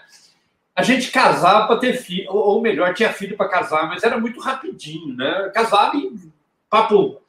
a 0.75 0.83
gente 0.83 1.11
casava 1.11 1.67
para 1.67 1.81
ter 1.81 1.95
filho, 1.95 2.31
ou 2.31 2.61
melhor, 2.61 2.93
tinha 2.93 3.11
filho 3.11 3.39
para 3.39 3.49
casar, 3.49 3.89
mas 3.89 4.05
era 4.05 4.21
muito 4.21 4.39
rapidinho, 4.39 5.17
né? 5.17 5.51
Casava 5.55 5.97
e 5.97 6.31
papo. 6.69 7.23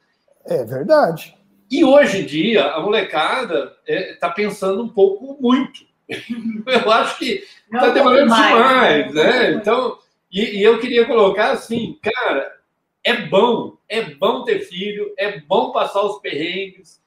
É 0.44 0.62
verdade. 0.62 1.34
E 1.70 1.82
hoje 1.82 2.20
em 2.20 2.26
dia, 2.26 2.66
a 2.66 2.82
molecada 2.82 3.74
está 3.86 3.92
é, 3.94 4.12
tá 4.16 4.28
pensando 4.28 4.82
um 4.82 4.88
pouco 4.90 5.38
muito. 5.40 5.87
eu 6.66 6.90
acho 6.90 7.18
que 7.18 7.44
está 7.72 7.90
demorando 7.90 8.24
demais, 8.24 9.14
né? 9.14 9.52
Então, 9.52 9.98
e, 10.30 10.58
e 10.58 10.62
eu 10.62 10.78
queria 10.78 11.06
colocar 11.06 11.52
assim, 11.52 11.98
cara, 12.02 12.58
é 13.04 13.26
bom, 13.26 13.76
é 13.88 14.02
bom 14.02 14.44
ter 14.44 14.60
filho, 14.60 15.12
é 15.16 15.40
bom 15.40 15.72
passar 15.72 16.02
os 16.02 16.18
perrengues. 16.20 17.00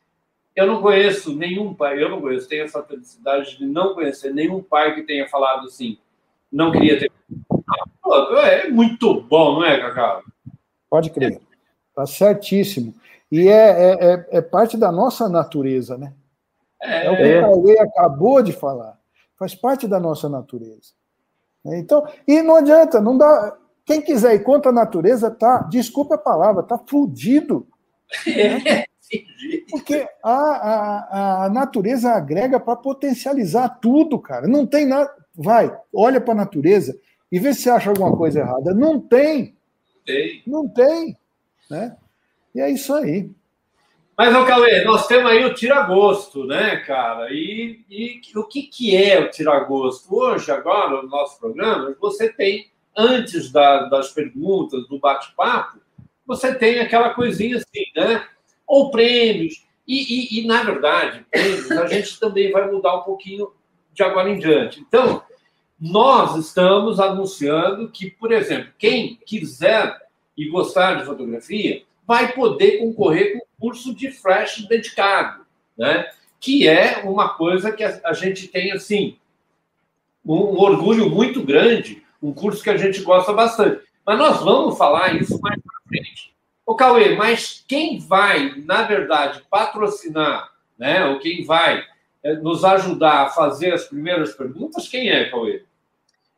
Eu 0.55 0.67
não 0.67 0.81
conheço 0.81 1.35
nenhum 1.35 1.73
pai, 1.73 2.01
eu 2.03 2.09
não 2.09 2.19
conheço, 2.19 2.47
tenho 2.47 2.63
essa 2.63 2.83
felicidade 2.83 3.57
de 3.57 3.65
não 3.65 3.93
conhecer 3.93 4.33
nenhum 4.33 4.61
pai 4.61 4.93
que 4.93 5.03
tenha 5.03 5.27
falado 5.27 5.65
assim, 5.65 5.97
não 6.51 6.71
queria 6.71 6.99
ter. 6.99 7.11
É 8.43 8.67
muito 8.69 9.21
bom, 9.21 9.53
não 9.53 9.65
é, 9.65 9.79
Cacau? 9.79 10.21
Pode 10.89 11.09
crer. 11.09 11.39
Está 11.89 12.05
certíssimo. 12.05 12.93
E 13.31 13.47
é, 13.47 13.51
é, 13.51 13.91
é, 13.93 14.27
é, 14.31 14.41
parte 14.41 14.75
da 14.75 14.91
nossa 14.91 15.29
natureza, 15.29 15.97
né? 15.97 16.13
É, 16.81 17.05
é 17.05 17.11
o 17.11 17.15
que 17.15 17.23
o 17.23 17.41
Cauê 17.41 17.79
acabou 17.79 18.41
de 18.41 18.51
falar. 18.51 18.97
Faz 19.37 19.55
parte 19.55 19.87
da 19.87 19.99
nossa 19.99 20.27
natureza. 20.27 20.93
Então, 21.65 22.05
e 22.27 22.41
não 22.41 22.55
adianta, 22.55 22.99
não 22.99 23.17
dá. 23.17 23.57
Quem 23.85 24.01
quiser 24.01 24.35
ir 24.35 24.43
contra 24.43 24.71
a 24.71 24.73
natureza, 24.73 25.29
tá, 25.29 25.63
desculpa 25.63 26.15
a 26.15 26.19
palavra, 26.19 26.63
tá 26.63 26.77
fudido. 26.77 27.67
Né? 29.11 29.65
Porque 29.69 30.07
a, 30.23 30.31
a, 30.31 31.45
a 31.45 31.49
natureza 31.49 32.11
agrega 32.11 32.59
para 32.59 32.77
potencializar 32.77 33.67
tudo, 33.81 34.17
cara. 34.19 34.47
Não 34.47 34.65
tem 34.65 34.85
nada. 34.85 35.11
Vai, 35.35 35.75
olha 35.93 36.21
para 36.21 36.33
a 36.33 36.37
natureza 36.37 36.97
e 37.31 37.39
vê 37.39 37.53
se 37.53 37.69
acha 37.69 37.89
alguma 37.89 38.15
coisa 38.15 38.39
errada. 38.39 38.73
Não 38.73 38.99
tem. 38.99 39.55
Tem. 40.05 40.43
Não 40.47 40.67
tem. 40.67 41.17
Né? 41.69 41.95
E 42.55 42.61
é 42.61 42.69
isso 42.69 42.93
aí. 42.93 43.29
Mas, 44.17 44.35
ô 44.35 44.45
Cauê, 44.45 44.83
nós 44.83 45.07
temos 45.07 45.31
aí 45.31 45.43
o 45.45 45.53
tiragosto, 45.53 46.45
né, 46.45 46.77
cara? 46.77 47.31
E, 47.31 47.83
e 47.89 48.21
o 48.35 48.43
que, 48.43 48.63
que 48.63 48.95
é 48.95 49.19
o 49.19 49.31
tiragosto? 49.31 50.13
Hoje, 50.15 50.51
agora, 50.51 51.01
no 51.01 51.09
nosso 51.09 51.39
programa, 51.39 51.95
você 51.99 52.31
tem, 52.31 52.69
antes 52.95 53.51
da, 53.51 53.85
das 53.85 54.11
perguntas, 54.11 54.87
do 54.87 54.99
bate-papo, 54.99 55.79
você 56.25 56.53
tem 56.53 56.79
aquela 56.79 57.13
coisinha 57.13 57.57
assim, 57.57 57.85
né? 57.95 58.25
Ou 58.67 58.91
prêmios. 58.91 59.65
E, 59.87 60.37
e, 60.37 60.39
e, 60.39 60.47
na 60.47 60.63
verdade, 60.63 61.25
prêmios, 61.31 61.71
a 61.71 61.87
gente 61.87 62.19
também 62.19 62.51
vai 62.51 62.69
mudar 62.69 62.97
um 62.97 63.03
pouquinho 63.03 63.51
de 63.93 64.03
agora 64.03 64.29
em 64.29 64.37
diante. 64.37 64.79
Então, 64.79 65.23
nós 65.79 66.35
estamos 66.35 66.99
anunciando 66.99 67.89
que, 67.89 68.11
por 68.11 68.31
exemplo, 68.31 68.71
quem 68.77 69.17
quiser 69.25 69.99
e 70.37 70.47
gostar 70.47 70.95
de 70.95 71.05
fotografia 71.05 71.83
vai 72.07 72.33
poder 72.33 72.77
concorrer 72.79 73.33
com 73.33 73.45
curso 73.61 73.93
de 73.93 74.11
flash 74.11 74.65
dedicado, 74.67 75.45
né? 75.77 76.07
que 76.41 76.67
é 76.67 77.03
uma 77.03 77.29
coisa 77.29 77.71
que 77.71 77.83
a, 77.83 78.13
gente 78.13 78.47
tem 78.47 78.71
assim 78.71 79.15
um, 80.25 80.59
orgulho 80.59 81.07
muito 81.07 81.43
grande, 81.43 82.03
um 82.21 82.33
curso 82.33 82.63
que 82.63 82.69
a 82.71 82.77
gente 82.77 83.01
gosta 83.03 83.31
bastante. 83.31 83.83
Mas 84.03 84.17
nós 84.17 84.41
vamos 84.41 84.75
falar 84.75 85.15
isso 85.15 85.39
mais 85.39 85.61
para 85.61 85.81
frente. 85.87 86.33
Ô, 86.65 86.75
Cauê, 86.75 87.15
mas 87.15 87.63
quem 87.67 87.99
vai, 87.99 88.55
na 88.65 88.81
verdade, 88.83 89.43
patrocinar, 89.51 90.49
né? 90.77 91.05
Ou 91.05 91.19
quem 91.19 91.45
vai 91.45 91.83
é, 92.23 92.33
nos 92.33 92.65
ajudar 92.65 93.23
a 93.23 93.29
fazer 93.29 93.73
as 93.73 93.85
primeiras 93.85 94.33
perguntas, 94.33 94.87
quem 94.87 95.11
é, 95.11 95.29
Cauê? 95.29 95.63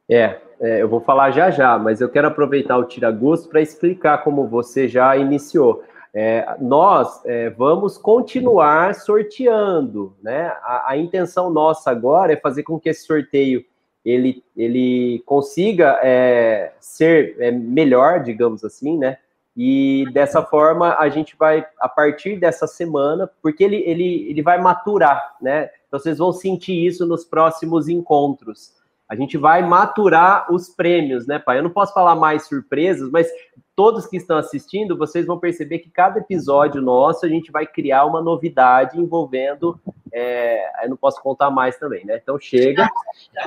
É, 0.09 0.37
é, 0.59 0.81
eu 0.81 0.89
vou 0.89 0.99
falar 0.99 1.31
já 1.31 1.49
já, 1.49 1.79
mas 1.79 2.01
eu 2.01 2.09
quero 2.09 2.27
aproveitar 2.27 2.77
o 2.77 2.83
Tira 2.83 3.09
Gosto 3.09 3.47
para 3.47 3.61
explicar 3.61 4.17
como 4.23 4.47
você 4.47 4.85
já 4.85 5.15
iniciou. 5.15 5.83
É, 6.15 6.57
nós 6.61 7.25
é, 7.25 7.49
vamos 7.49 7.97
continuar 7.97 8.93
sorteando, 8.93 10.15
né? 10.21 10.53
A, 10.61 10.91
a, 10.91 10.97
intenção 10.97 11.49
nossa 11.49 11.89
agora 11.89 12.33
é 12.33 12.35
fazer 12.35 12.61
com 12.61 12.79
que 12.79 12.89
esse 12.89 13.07
sorteio 13.07 13.65
ele, 14.05 14.43
ele 14.55 15.23
consiga 15.25 15.99
é, 16.03 16.73
ser 16.79 17.35
é, 17.39 17.49
melhor, 17.49 18.21
digamos 18.21 18.63
assim, 18.63 18.95
né? 18.95 19.17
E 19.57 20.05
dessa 20.13 20.43
forma 20.43 20.95
a 20.99 21.09
gente 21.09 21.35
vai, 21.37 21.65
a 21.79 21.89
partir 21.89 22.39
dessa 22.39 22.67
semana, 22.67 23.29
porque 23.41 23.63
ele, 23.63 23.77
ele, 23.77 24.29
ele 24.29 24.41
vai 24.41 24.61
maturar, 24.61 25.35
né? 25.41 25.69
Então 25.87 25.99
vocês 25.99 26.19
vão 26.19 26.31
sentir 26.31 26.85
isso 26.85 27.07
nos 27.07 27.25
próximos 27.25 27.89
encontros. 27.89 28.73
A 29.09 29.15
gente 29.15 29.37
vai 29.37 29.61
maturar 29.61 30.51
os 30.51 30.69
prêmios, 30.69 31.27
né, 31.27 31.37
pai? 31.39 31.59
Eu 31.59 31.63
não 31.63 31.69
posso 31.69 31.93
falar 31.93 32.15
mais 32.15 32.47
surpresas, 32.47 33.09
mas 33.11 33.27
todos 33.75 34.05
que 34.05 34.17
estão 34.17 34.37
assistindo, 34.37 34.97
vocês 34.97 35.25
vão 35.25 35.39
perceber 35.39 35.79
que 35.79 35.89
cada 35.89 36.19
episódio 36.19 36.81
nosso 36.81 37.25
a 37.25 37.29
gente 37.29 37.51
vai 37.51 37.65
criar 37.65 38.05
uma 38.05 38.21
novidade 38.21 38.99
envolvendo. 38.99 39.79
É, 40.11 40.85
eu 40.85 40.89
não 40.89 40.97
posso 40.97 41.21
contar 41.21 41.49
mais 41.49 41.77
também, 41.77 42.05
né? 42.05 42.19
Então 42.21 42.39
chega. 42.39 42.87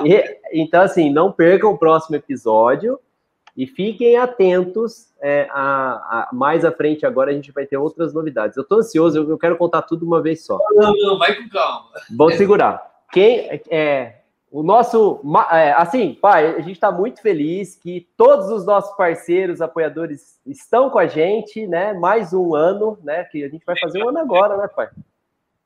E, 0.03 0.37
então, 0.51 0.81
assim, 0.81 1.09
não 1.09 1.31
percam 1.31 1.71
o 1.71 1.77
próximo 1.77 2.15
episódio. 2.15 2.99
E 3.55 3.65
fiquem 3.65 4.17
atentos, 4.17 5.11
é, 5.19 5.47
a, 5.49 5.59
a, 5.59 6.29
mais 6.31 6.63
à 6.63 6.71
frente 6.71 7.07
agora 7.07 7.31
a 7.31 7.33
gente 7.33 7.51
vai 7.51 7.65
ter 7.65 7.75
outras 7.75 8.13
novidades. 8.13 8.55
Eu 8.55 8.61
estou 8.61 8.77
ansioso, 8.77 9.17
eu, 9.17 9.27
eu, 9.27 9.37
quero 9.37 9.57
contar 9.57 9.81
tudo 9.81 10.05
uma 10.05 10.21
vez 10.21 10.45
só. 10.45 10.59
Não, 10.75 10.93
não, 10.95 11.17
vai 11.17 11.33
com 11.33 11.49
calma. 11.49 11.89
Vou 12.15 12.31
segurar. 12.33 12.87
Quem 13.11 13.59
é 13.71 14.17
o 14.57 14.63
nosso, 14.63 15.21
é, 15.51 15.71
assim, 15.73 16.15
pai, 16.15 16.55
a 16.55 16.61
gente 16.61 16.71
está 16.71 16.91
muito 16.91 17.21
feliz 17.21 17.75
que 17.75 18.09
todos 18.17 18.49
os 18.49 18.65
nossos 18.65 18.97
parceiros, 18.97 19.61
apoiadores 19.61 20.39
estão 20.47 20.89
com 20.89 20.97
a 20.97 21.05
gente, 21.05 21.67
né? 21.67 21.93
Mais 21.93 22.33
um 22.33 22.55
ano, 22.55 22.97
né? 23.03 23.23
Que 23.25 23.43
a 23.43 23.49
gente 23.49 23.63
vai 23.63 23.77
fazer 23.77 24.03
um 24.03 24.09
ano 24.09 24.17
agora, 24.17 24.57
né, 24.57 24.67
pai? 24.67 24.89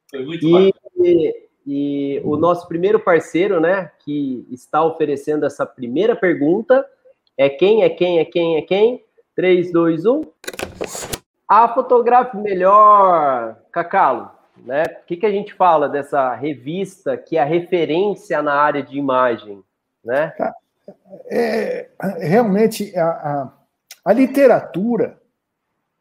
Foi 0.10 0.26
muito 0.26 0.46
e, 0.46 0.74
e, 0.98 1.48
e 1.66 2.22
o 2.26 2.36
nosso 2.36 2.68
primeiro 2.68 3.00
parceiro, 3.00 3.62
né, 3.62 3.90
que 4.00 4.46
está 4.52 4.84
oferecendo 4.84 5.46
essa 5.46 5.66
primeira 5.66 6.14
pergunta 6.14 6.86
é 7.38 7.48
quem, 7.48 7.84
é 7.84 7.90
quem, 7.90 8.20
é 8.20 8.26
quem, 8.26 8.58
é 8.58 8.62
quem? 8.62 9.06
3, 9.38 9.72
2, 9.72 10.06
1. 10.06 10.22
A 11.48 11.70
fotografe 11.70 12.36
melhor, 12.36 13.56
Cacalo, 13.72 14.32
né? 14.66 14.84
O 14.84 15.06
que, 15.06 15.18
que 15.18 15.26
a 15.26 15.32
gente 15.32 15.54
fala 15.54 15.90
dessa 15.90 16.34
revista 16.36 17.18
que 17.18 17.38
é 17.38 17.42
a 17.42 17.46
referência 17.46 18.42
na 18.42 18.54
área 18.54 18.84
de 18.84 18.98
imagem, 18.98 19.64
né? 20.04 20.34
É, 21.30 21.90
realmente 22.20 22.96
a, 22.98 23.06
a, 23.06 23.54
a 24.06 24.14
literatura 24.14 25.20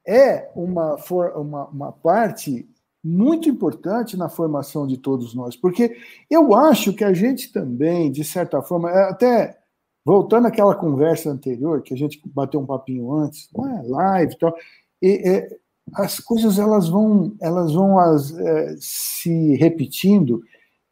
é 0.06 0.50
uma, 0.54 0.96
uma, 1.36 1.66
uma 1.66 1.92
parte 1.92 2.68
muito 3.02 3.48
importante 3.48 4.16
na 4.16 4.28
formação 4.28 4.86
de 4.86 4.98
todos 4.98 5.34
nós, 5.34 5.56
porque 5.56 5.96
eu 6.28 6.54
acho 6.54 6.92
que 6.92 7.04
a 7.04 7.14
gente 7.14 7.52
também, 7.52 8.12
de 8.12 8.24
certa 8.24 8.60
forma, 8.60 8.90
é 8.90 9.04
até 9.04 9.58
voltando 10.04 10.46
àquela 10.46 10.74
conversa 10.74 11.30
anterior, 11.30 11.82
que 11.82 11.94
a 11.94 11.96
gente 11.96 12.20
bateu 12.26 12.60
um 12.60 12.66
papinho 12.66 13.12
antes, 13.12 13.48
é, 13.54 13.88
live 13.88 14.32
e 14.32 14.38
tal, 14.38 14.54
e, 15.00 15.28
é, 15.28 15.58
as 15.94 16.20
coisas 16.20 16.58
elas 16.58 16.88
vão, 16.88 17.34
elas 17.40 17.72
vão 17.72 17.98
as, 17.98 18.36
é, 18.38 18.76
se 18.78 19.56
repetindo, 19.56 20.42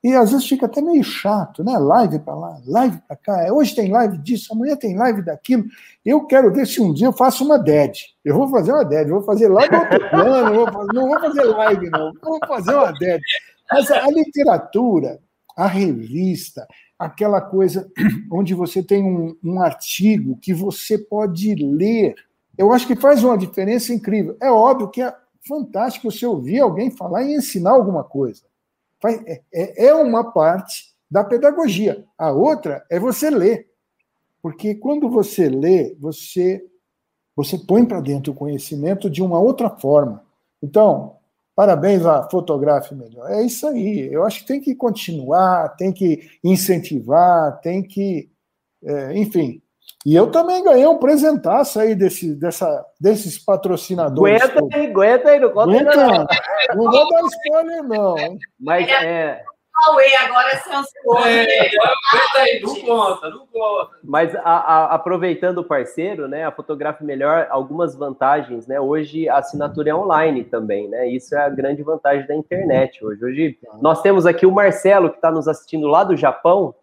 e 0.03 0.15
às 0.15 0.31
vezes 0.31 0.47
fica 0.47 0.67
até 0.67 0.81
meio 0.81 1.03
chato, 1.03 1.65
né? 1.65 1.77
Live 1.77 2.21
para 2.21 2.35
lá, 2.35 2.61
live 2.65 2.99
para 3.07 3.17
cá. 3.17 3.53
Hoje 3.53 3.75
tem 3.75 3.91
live 3.91 4.17
disso, 4.19 4.53
amanhã 4.53 4.77
tem 4.77 4.97
live 4.97 5.23
daquilo. 5.23 5.65
Eu 6.05 6.25
quero 6.25 6.53
ver 6.53 6.67
se 6.67 6.81
um 6.81 6.93
dia 6.93 7.09
eu 7.09 7.13
faço 7.13 7.45
uma 7.45 7.59
DED. 7.59 8.15
Eu 8.25 8.37
vou 8.37 8.49
fazer 8.49 8.73
uma 8.73 8.85
DED, 8.85 9.11
vou 9.11 9.23
fazer 9.23 9.49
no 9.49 9.57
outro 9.57 10.11
plano, 10.11 10.55
vou 10.55 10.73
fazer, 10.73 10.93
não 10.95 11.09
vou 11.09 11.21
fazer 11.21 11.43
live, 11.43 11.91
não. 11.91 12.13
Vou 12.23 12.39
fazer 12.47 12.75
uma 12.75 12.93
DED. 12.93 13.21
Mas 13.71 13.91
a, 13.91 14.05
a 14.05 14.11
literatura, 14.11 15.19
a 15.57 15.67
revista, 15.67 16.65
aquela 16.97 17.41
coisa 17.41 17.91
onde 18.31 18.55
você 18.55 18.83
tem 18.83 19.03
um, 19.03 19.37
um 19.43 19.61
artigo 19.61 20.39
que 20.41 20.55
você 20.55 20.97
pode 20.97 21.57
ler. 21.57 22.15
Eu 22.59 22.73
acho 22.73 22.87
que 22.87 22.97
faz 22.97 23.23
uma 23.23 23.39
diferença 23.39 23.93
incrível. 23.93 24.37
É 24.41 24.51
óbvio 24.51 24.91
que 24.91 25.01
é 25.01 25.15
fantástico 25.47 26.11
você 26.11 26.27
ouvir 26.27 26.61
alguém 26.61 26.91
falar 26.91 27.23
e 27.23 27.37
ensinar 27.37 27.71
alguma 27.71 28.05
coisa. 28.05 28.43
É, 29.05 29.41
é, 29.53 29.87
é 29.87 29.95
uma 29.95 30.33
parte 30.33 30.93
da 31.11 31.23
pedagogia. 31.23 32.05
A 32.19 32.33
outra 32.33 32.85
é 32.91 32.99
você 32.99 33.31
ler. 33.31 33.69
Porque 34.43 34.75
quando 34.75 35.09
você 35.09 35.49
lê, 35.49 35.97
você, 36.01 36.65
você 37.35 37.57
põe 37.57 37.85
para 37.85 38.01
dentro 38.01 38.33
o 38.33 38.37
conhecimento 38.37 39.09
de 39.09 39.23
uma 39.23 39.39
outra 39.39 39.71
forma. 39.71 40.23
Então, 40.63 41.19
Parabéns 41.59 42.07
à 42.07 42.23
Fotografe 42.31 42.95
Melhor. 42.95 43.29
É 43.33 43.43
isso 43.43 43.67
aí. 43.67 44.09
Eu 44.13 44.25
acho 44.25 44.43
que 44.43 44.47
tem 44.47 44.61
que 44.61 44.77
continuar, 44.77 45.71
tem 45.71 45.93
que 45.93 46.31
incentivar, 46.45 47.61
tem 47.61 47.83
que. 47.83 48.31
É, 48.81 49.19
enfim. 49.19 49.61
E 50.07 50.15
eu 50.15 50.31
também 50.31 50.63
ganhei 50.63 50.87
um 50.87 50.99
presentaço 50.99 51.81
aí 51.81 51.95
desse, 51.95 52.35
dessa, 52.35 52.85
desses 53.01 53.39
patrocinadores. 53.39 54.43
Aguenta 54.43 54.77
aí, 54.77 54.87
aguenta 54.87 55.29
aí, 55.31 55.41
não 55.41 55.51
conta 55.51 55.71
aguenta, 55.71 55.97
não. 55.97 56.27
Não 56.77 56.91
vou 56.91 57.09
dar 57.11 57.23
spoiler, 57.23 57.83
não. 57.83 58.17
Mas 58.61 58.89
é. 58.89 59.43
Huawei 59.87 60.15
agora 60.17 60.51
é 60.51 60.57
ansioso. 60.57 60.89
É, 61.25 62.41
aí, 62.41 62.61
não 62.61 62.81
conta, 62.81 63.31
não 63.31 63.47
conta. 63.47 63.91
Mas 64.03 64.35
a, 64.35 64.41
a, 64.41 64.95
aproveitando 64.95 65.59
o 65.59 65.65
parceiro, 65.65 66.27
né, 66.27 66.45
a 66.45 66.51
Fotografe 66.51 67.05
Melhor, 67.05 67.47
algumas 67.51 67.95
vantagens, 67.95 68.67
né? 68.67 68.81
Hoje 68.81 69.29
a 69.29 69.39
assinatura 69.39 69.91
é 69.91 69.95
online 69.95 70.45
também, 70.45 70.89
né? 70.89 71.09
Isso 71.09 71.35
é 71.35 71.45
a 71.45 71.49
grande 71.49 71.83
vantagem 71.83 72.27
da 72.27 72.35
internet 72.35 73.05
hoje. 73.05 73.25
Hoje 73.25 73.59
nós 73.81 74.03
temos 74.03 74.27
aqui 74.27 74.47
o 74.47 74.53
Marcelo 74.53 75.11
que 75.11 75.17
está 75.17 75.31
nos 75.31 75.47
assistindo 75.47 75.87
lá 75.87 76.03
do 76.03 76.17
Japão 76.17 76.75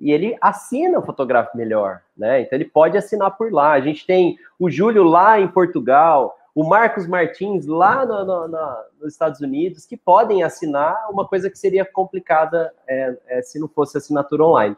e 0.00 0.12
ele 0.12 0.36
assina 0.40 0.98
o 0.98 1.02
Fotografe 1.02 1.56
Melhor, 1.56 2.02
né? 2.16 2.40
Então 2.40 2.56
ele 2.56 2.64
pode 2.64 2.96
assinar 2.96 3.36
por 3.36 3.52
lá. 3.52 3.72
A 3.72 3.80
gente 3.80 4.06
tem 4.06 4.38
o 4.58 4.70
Júlio 4.70 5.02
lá 5.02 5.40
em 5.40 5.48
Portugal, 5.48 6.36
o 6.54 6.64
Marcos 6.64 7.06
Martins 7.06 7.66
lá 7.66 8.06
no, 8.06 8.24
no, 8.24 8.48
no, 8.48 8.76
nos 9.00 9.12
Estados 9.12 9.40
Unidos, 9.40 9.86
que 9.86 9.96
podem 9.96 10.42
assinar 10.42 10.96
uma 11.10 11.26
coisa 11.26 11.50
que 11.50 11.58
seria 11.58 11.84
complicada 11.84 12.72
é, 12.86 13.16
é, 13.28 13.42
se 13.42 13.58
não 13.58 13.68
fosse 13.68 13.98
assinatura 13.98 14.44
online. 14.44 14.76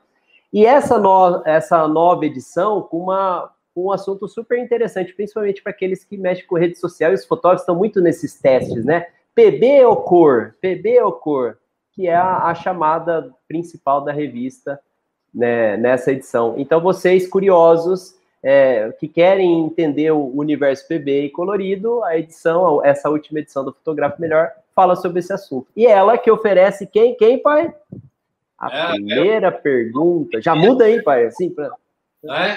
E 0.52 0.66
essa, 0.66 0.98
no, 0.98 1.42
essa 1.46 1.86
nova 1.86 2.24
edição 2.24 2.82
com 2.82 2.98
uma, 2.98 3.50
um 3.76 3.92
assunto 3.92 4.26
super 4.26 4.58
interessante, 4.58 5.14
principalmente 5.14 5.62
para 5.62 5.70
aqueles 5.70 6.04
que 6.04 6.16
mexem 6.16 6.46
com 6.46 6.56
rede 6.56 6.78
social, 6.78 7.12
e 7.12 7.14
os 7.14 7.24
fotógrafos 7.24 7.62
estão 7.62 7.76
muito 7.76 8.00
nesses 8.00 8.38
testes, 8.38 8.84
né? 8.84 9.06
PB 9.34 9.84
ou 9.84 9.96
cor? 9.96 10.56
PB 10.60 11.00
ou 11.02 11.12
cor? 11.12 11.58
Que 11.92 12.08
é 12.08 12.16
a, 12.16 12.44
a 12.44 12.54
chamada 12.54 13.34
principal 13.46 14.02
da 14.02 14.12
revista 14.12 14.80
né, 15.34 15.76
nessa 15.76 16.12
edição. 16.12 16.54
Então, 16.56 16.80
vocês 16.80 17.28
curiosos 17.28 18.14
é, 18.42 18.90
que 18.98 19.06
querem 19.06 19.64
entender 19.64 20.10
o 20.10 20.26
universo 20.34 20.86
PB 20.88 21.26
e 21.26 21.30
colorido, 21.30 22.02
a 22.04 22.18
edição, 22.18 22.84
essa 22.84 23.10
última 23.10 23.40
edição 23.40 23.64
do 23.64 23.72
Fotográfico 23.72 24.20
Melhor, 24.20 24.50
fala 24.74 24.96
sobre 24.96 25.20
esse 25.20 25.32
assunto. 25.32 25.66
E 25.76 25.86
ela 25.86 26.16
que 26.16 26.30
oferece 26.30 26.86
quem, 26.86 27.14
quem, 27.14 27.38
pai? 27.38 27.74
A 28.58 28.70
é, 28.70 28.86
primeira 28.92 29.48
é... 29.48 29.50
pergunta. 29.50 30.40
Já 30.40 30.54
muda 30.54 30.84
aí, 30.84 31.02
pai, 31.02 31.26
assim, 31.26 31.50
pra... 31.50 31.70
é? 32.24 32.56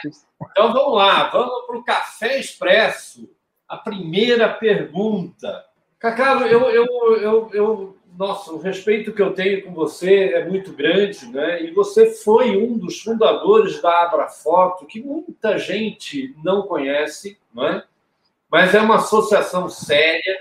Então 0.52 0.74
vamos 0.74 0.96
lá, 0.96 1.30
vamos 1.30 1.66
para 1.66 1.78
o 1.78 1.84
Café 1.84 2.40
Expresso. 2.40 3.30
A 3.68 3.78
primeira 3.78 4.50
pergunta. 4.50 5.66
Cacau, 6.00 6.42
eu, 6.42 6.70
eu, 6.70 7.18
eu, 7.18 7.50
eu 7.54 7.98
nossa, 8.18 8.52
o 8.52 8.60
respeito 8.60 9.12
que 9.12 9.22
eu 9.22 9.34
tenho 9.34 9.64
com 9.64 9.74
você 9.74 10.34
é 10.34 10.46
muito 10.48 10.72
grande, 10.72 11.26
né? 11.28 11.64
E 11.64 11.72
você 11.72 12.12
foi 12.12 12.56
um 12.56 12.78
dos 12.78 13.02
fundadores 13.02 13.82
da 13.82 14.04
Abrafoto, 14.04 14.86
que 14.86 15.02
muita 15.02 15.58
gente 15.58 16.36
não 16.44 16.64
conhece, 16.64 17.38
não 17.54 17.68
é? 17.68 17.84
Mas 18.52 18.76
é 18.76 18.82
uma 18.82 18.96
associação 18.98 19.68
séria 19.68 20.40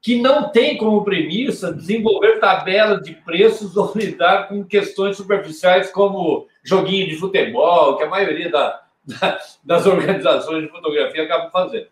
que 0.00 0.20
não 0.20 0.50
tem 0.50 0.76
como 0.76 1.04
premissa 1.04 1.72
desenvolver 1.72 2.40
tabelas 2.40 3.02
de 3.02 3.14
preços 3.14 3.76
ou 3.76 3.92
lidar 3.94 4.48
com 4.48 4.64
questões 4.64 5.16
superficiais 5.16 5.90
como 5.90 6.46
joguinho 6.64 7.08
de 7.08 7.16
futebol, 7.16 7.96
que 7.96 8.04
a 8.04 8.08
maioria 8.08 8.50
da, 8.50 8.82
da, 9.04 9.38
das 9.64 9.86
organizações 9.86 10.64
de 10.64 10.70
fotografia 10.70 11.24
acabam 11.24 11.50
fazendo 11.50 11.88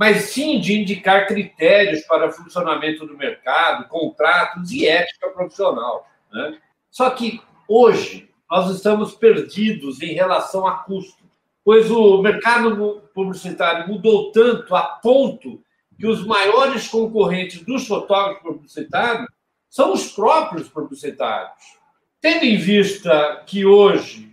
mas 0.00 0.30
sim 0.30 0.58
de 0.58 0.80
indicar 0.80 1.26
critérios 1.26 2.00
para 2.06 2.32
funcionamento 2.32 3.06
do 3.06 3.18
mercado, 3.18 3.86
contratos 3.86 4.70
e 4.70 4.88
ética 4.88 5.28
profissional. 5.28 6.08
Né? 6.32 6.58
Só 6.90 7.10
que 7.10 7.38
hoje 7.68 8.30
nós 8.50 8.74
estamos 8.74 9.14
perdidos 9.14 10.00
em 10.00 10.14
relação 10.14 10.66
a 10.66 10.78
custo, 10.78 11.22
pois 11.62 11.90
o 11.90 12.22
mercado 12.22 13.02
publicitário 13.14 13.88
mudou 13.88 14.32
tanto 14.32 14.74
a 14.74 14.84
ponto 14.84 15.62
que 15.98 16.06
os 16.06 16.24
maiores 16.24 16.88
concorrentes 16.88 17.62
dos 17.62 17.86
fotógrafos 17.86 18.42
publicitários 18.42 19.28
são 19.68 19.92
os 19.92 20.10
próprios 20.12 20.66
publicitários. 20.66 21.78
Tendo 22.22 22.46
em 22.46 22.56
vista 22.56 23.44
que 23.46 23.66
hoje 23.66 24.29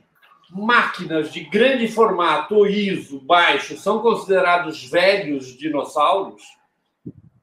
máquinas 0.58 1.32
de 1.32 1.42
grande 1.42 1.88
formato 1.88 2.56
ou 2.56 2.68
ISO 2.68 3.20
baixo 3.20 3.78
são 3.78 4.00
considerados 4.02 4.84
velhos 4.90 5.58
dinossauros? 5.58 6.42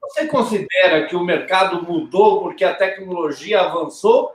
Você 0.01 0.27
considera 0.27 1.07
que 1.07 1.17
o 1.17 1.25
mercado 1.25 1.83
mudou 1.83 2.43
porque 2.43 2.65
a 2.65 2.75
tecnologia 2.75 3.63
avançou 3.63 4.33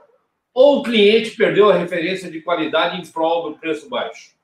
ou 0.52 0.78
o 0.78 0.82
cliente 0.82 1.36
perdeu 1.36 1.70
a 1.70 1.74
referência 1.74 2.30
de 2.30 2.40
qualidade 2.40 3.00
em 3.00 3.12
prol 3.12 3.50
do 3.50 3.58
preço 3.58 3.88
baixo? 3.88 4.34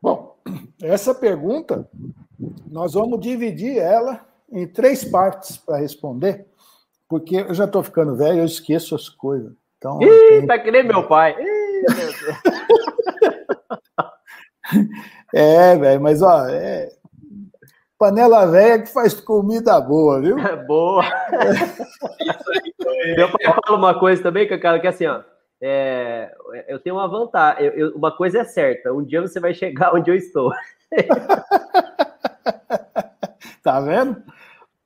Bom, 0.00 0.36
essa 0.80 1.14
pergunta 1.14 1.88
nós 2.70 2.94
vamos 2.94 3.20
dividir 3.20 3.76
ela 3.76 4.26
em 4.50 4.66
três 4.66 5.04
partes 5.04 5.56
para 5.56 5.78
responder, 5.78 6.46
porque 7.08 7.36
eu 7.36 7.54
já 7.54 7.64
estou 7.64 7.82
ficando 7.82 8.16
velho, 8.16 8.38
eu 8.38 8.44
esqueço 8.44 8.94
as 8.94 9.08
coisas. 9.08 9.52
Então, 9.76 9.98
Ih, 10.00 10.06
tenho... 10.06 10.46
tá 10.46 10.58
que 10.58 10.70
nem 10.70 10.84
meu 10.84 11.06
pai. 11.06 11.34
Ih, 11.38 11.94
meu 11.94 11.94
Deus. 11.96 12.16
É, 15.32 15.76
velho, 15.76 16.00
mas 16.00 16.22
ó, 16.22 16.48
é... 16.48 16.88
panela 17.96 18.46
velha 18.46 18.82
que 18.82 18.92
faz 18.92 19.14
comida 19.14 19.80
boa, 19.80 20.20
viu? 20.20 20.38
É 20.38 20.56
boa. 20.56 21.04
Meu 23.16 23.30
pai 23.30 23.54
fala 23.64 23.78
uma 23.78 23.98
coisa 23.98 24.22
também, 24.22 24.48
cara, 24.58 24.80
que 24.80 24.86
é 24.86 24.90
assim, 24.90 25.06
ó. 25.06 25.22
É, 25.62 26.34
eu 26.68 26.80
tenho 26.80 26.96
uma 26.96 27.06
vantagem. 27.06 27.66
Eu, 27.66 27.72
eu, 27.72 27.96
uma 27.96 28.16
coisa 28.16 28.40
é 28.40 28.44
certa: 28.44 28.92
um 28.92 29.04
dia 29.04 29.20
você 29.20 29.38
vai 29.38 29.52
chegar 29.52 29.94
onde 29.94 30.10
eu 30.10 30.14
estou. 30.14 30.50
tá 33.62 33.80
vendo? 33.80 34.22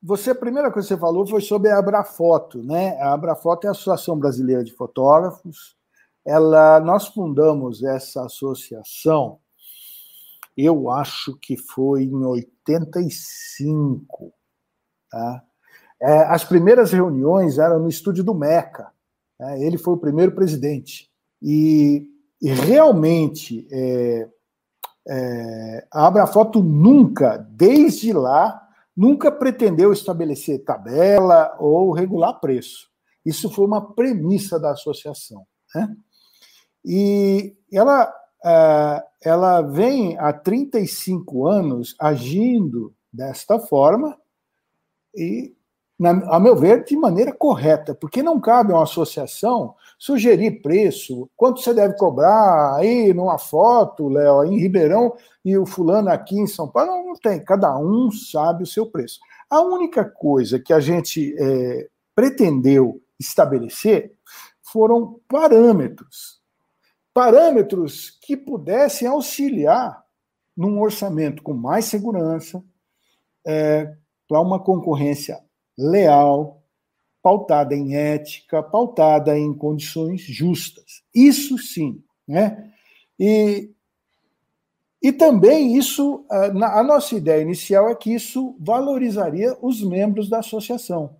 Você, 0.02 0.32
a 0.32 0.34
primeira 0.34 0.70
coisa 0.70 0.86
que 0.86 0.94
você 0.94 1.00
falou 1.00 1.26
foi 1.26 1.40
sobre 1.40 1.70
a 1.70 1.78
Abrafoto, 1.78 2.62
né? 2.62 2.98
A 3.00 3.14
Abrafoto 3.14 3.66
é 3.66 3.68
a 3.68 3.70
Associação 3.70 4.18
Brasileira 4.18 4.62
de 4.62 4.72
Fotógrafos. 4.72 5.76
Ela, 6.26 6.80
nós 6.80 7.06
fundamos 7.06 7.82
essa 7.82 8.24
associação 8.24 9.38
eu 10.56 10.90
acho 10.90 11.36
que 11.40 11.56
foi 11.56 12.04
em 12.04 12.24
85. 12.24 14.32
Tá? 15.10 15.42
É, 16.00 16.18
as 16.24 16.44
primeiras 16.44 16.92
reuniões 16.92 17.58
eram 17.58 17.80
no 17.80 17.88
estúdio 17.88 18.22
do 18.22 18.34
Meca. 18.34 18.92
Né? 19.38 19.62
Ele 19.62 19.78
foi 19.78 19.94
o 19.94 19.98
primeiro 19.98 20.32
presidente. 20.32 21.10
E, 21.42 22.06
e 22.40 22.50
realmente, 22.50 23.66
é, 23.70 24.28
é, 25.08 25.86
a 25.92 26.06
Abrafoto 26.06 26.62
nunca, 26.62 27.36
desde 27.36 28.12
lá, 28.12 28.60
nunca 28.96 29.30
pretendeu 29.30 29.92
estabelecer 29.92 30.64
tabela 30.64 31.54
ou 31.58 31.92
regular 31.92 32.40
preço. 32.40 32.88
Isso 33.24 33.50
foi 33.50 33.66
uma 33.66 33.94
premissa 33.94 34.60
da 34.60 34.72
associação. 34.72 35.46
Né? 35.74 35.96
E 36.84 37.56
ela 37.72 38.12
ela 39.22 39.62
vem 39.62 40.18
há 40.18 40.32
35 40.32 41.46
anos 41.46 41.96
agindo 41.98 42.94
desta 43.10 43.58
forma 43.58 44.18
e, 45.16 45.54
a 46.26 46.38
meu 46.38 46.54
ver, 46.54 46.84
de 46.84 46.96
maneira 46.96 47.32
correta, 47.32 47.94
porque 47.94 48.22
não 48.22 48.40
cabe 48.40 48.72
a 48.72 48.76
uma 48.76 48.82
associação 48.82 49.74
sugerir 49.98 50.60
preço, 50.60 51.30
quanto 51.36 51.60
você 51.60 51.72
deve 51.72 51.96
cobrar 51.96 52.76
aí 52.76 53.14
numa 53.14 53.38
foto, 53.38 54.08
Léo, 54.08 54.44
em 54.44 54.58
Ribeirão 54.58 55.14
e 55.44 55.56
o 55.56 55.64
fulano 55.64 56.10
aqui 56.10 56.38
em 56.38 56.46
São 56.46 56.68
Paulo. 56.68 56.90
Não, 56.90 57.06
não 57.06 57.14
tem, 57.14 57.42
cada 57.42 57.78
um 57.78 58.10
sabe 58.10 58.64
o 58.64 58.66
seu 58.66 58.86
preço. 58.86 59.20
A 59.48 59.62
única 59.62 60.04
coisa 60.04 60.58
que 60.58 60.72
a 60.72 60.80
gente 60.80 61.34
é, 61.38 61.88
pretendeu 62.14 63.00
estabelecer 63.18 64.12
foram 64.62 65.20
parâmetros 65.28 66.43
parâmetros 67.14 68.18
que 68.20 68.36
pudessem 68.36 69.06
auxiliar 69.06 70.04
num 70.56 70.80
orçamento 70.80 71.42
com 71.42 71.54
mais 71.54 71.84
segurança, 71.84 72.62
é, 73.46 73.94
para 74.28 74.40
uma 74.40 74.58
concorrência 74.58 75.40
leal, 75.78 76.62
pautada 77.22 77.74
em 77.74 77.94
ética, 77.94 78.62
pautada 78.62 79.38
em 79.38 79.54
condições 79.54 80.22
justas. 80.22 81.02
Isso 81.14 81.56
sim. 81.58 82.02
Né? 82.26 82.72
E, 83.18 83.70
e 85.02 85.12
também 85.12 85.76
isso, 85.76 86.24
a, 86.30 86.80
a 86.80 86.82
nossa 86.82 87.14
ideia 87.14 87.42
inicial 87.42 87.88
é 87.88 87.94
que 87.94 88.12
isso 88.12 88.56
valorizaria 88.60 89.56
os 89.62 89.82
membros 89.82 90.28
da 90.28 90.38
associação. 90.38 91.16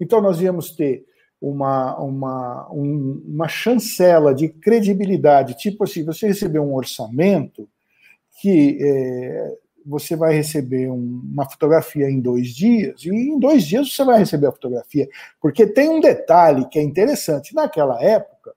Então, 0.00 0.20
nós 0.20 0.40
íamos 0.40 0.70
ter 0.72 1.06
uma, 1.40 1.98
uma, 1.98 2.68
um, 2.72 3.22
uma 3.26 3.48
chancela 3.48 4.34
de 4.34 4.48
credibilidade, 4.48 5.56
tipo 5.56 5.84
assim, 5.84 6.04
você 6.04 6.28
recebeu 6.28 6.62
um 6.62 6.74
orçamento 6.74 7.68
que 8.40 8.78
é, 8.80 9.56
você 9.84 10.16
vai 10.16 10.34
receber 10.34 10.90
um, 10.90 11.22
uma 11.32 11.48
fotografia 11.48 12.10
em 12.10 12.20
dois 12.20 12.48
dias, 12.48 13.04
e 13.04 13.10
em 13.10 13.38
dois 13.38 13.64
dias 13.64 13.92
você 13.92 14.04
vai 14.04 14.18
receber 14.18 14.48
a 14.48 14.52
fotografia. 14.52 15.08
Porque 15.40 15.66
tem 15.66 15.88
um 15.88 16.00
detalhe 16.00 16.66
que 16.68 16.78
é 16.78 16.82
interessante. 16.82 17.54
Naquela 17.54 18.02
época, 18.02 18.54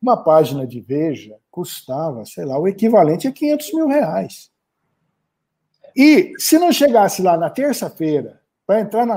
uma 0.00 0.16
página 0.16 0.66
de 0.66 0.80
Veja 0.80 1.36
custava, 1.50 2.24
sei 2.24 2.44
lá, 2.44 2.58
o 2.58 2.66
equivalente 2.66 3.28
a 3.28 3.32
500 3.32 3.74
mil 3.74 3.86
reais. 3.86 4.50
E 5.94 6.32
se 6.38 6.58
não 6.58 6.72
chegasse 6.72 7.20
lá 7.20 7.36
na 7.36 7.50
terça-feira, 7.50 8.40
para 8.66 8.80
entrar 8.80 9.04
na 9.04 9.16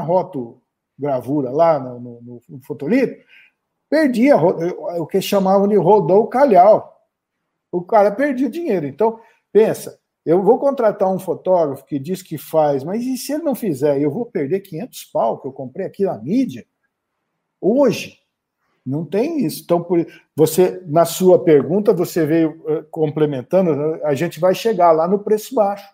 rotogravura, 0.98 1.52
lá 1.52 1.80
no, 1.80 2.00
no, 2.00 2.42
no 2.48 2.62
fotolito, 2.62 3.24
perdia 3.90 4.36
o 4.38 5.06
que 5.06 5.22
chamavam 5.22 5.68
de 5.68 5.76
rodou 5.76 6.28
calhau. 6.28 6.94
O 7.72 7.82
cara 7.82 8.12
perdia 8.12 8.50
dinheiro. 8.50 8.86
Então, 8.86 9.20
pensa, 9.52 10.00
eu 10.26 10.42
vou 10.42 10.58
contratar 10.58 11.14
um 11.14 11.20
fotógrafo 11.20 11.86
que 11.86 12.00
diz 12.00 12.22
que 12.22 12.38
faz, 12.38 12.84
mas 12.84 13.04
e 13.04 13.18
se 13.18 13.34
ele 13.34 13.44
não 13.44 13.54
fizer? 13.54 14.02
Eu 14.02 14.10
vou 14.10 14.26
perder 14.26 14.62
500 14.62 15.04
pau 15.06 15.40
que 15.40 15.48
eu 15.48 15.52
comprei 15.52 15.86
aqui 15.86 16.04
na 16.04 16.18
mídia? 16.18 16.66
Hoje, 17.62 18.20
não 18.86 19.06
tem 19.06 19.46
isso. 19.46 19.64
Então, 19.64 19.84
por, 19.84 20.06
você, 20.36 20.82
na 20.86 21.06
sua 21.06 21.44
pergunta, 21.44 21.94
você 21.94 22.26
veio 22.26 22.52
uh, 22.66 22.84
complementando, 22.90 24.00
a 24.04 24.14
gente 24.14 24.40
vai 24.40 24.54
chegar 24.54 24.92
lá 24.92 25.08
no 25.08 25.20
preço 25.20 25.54
baixo. 25.54 25.88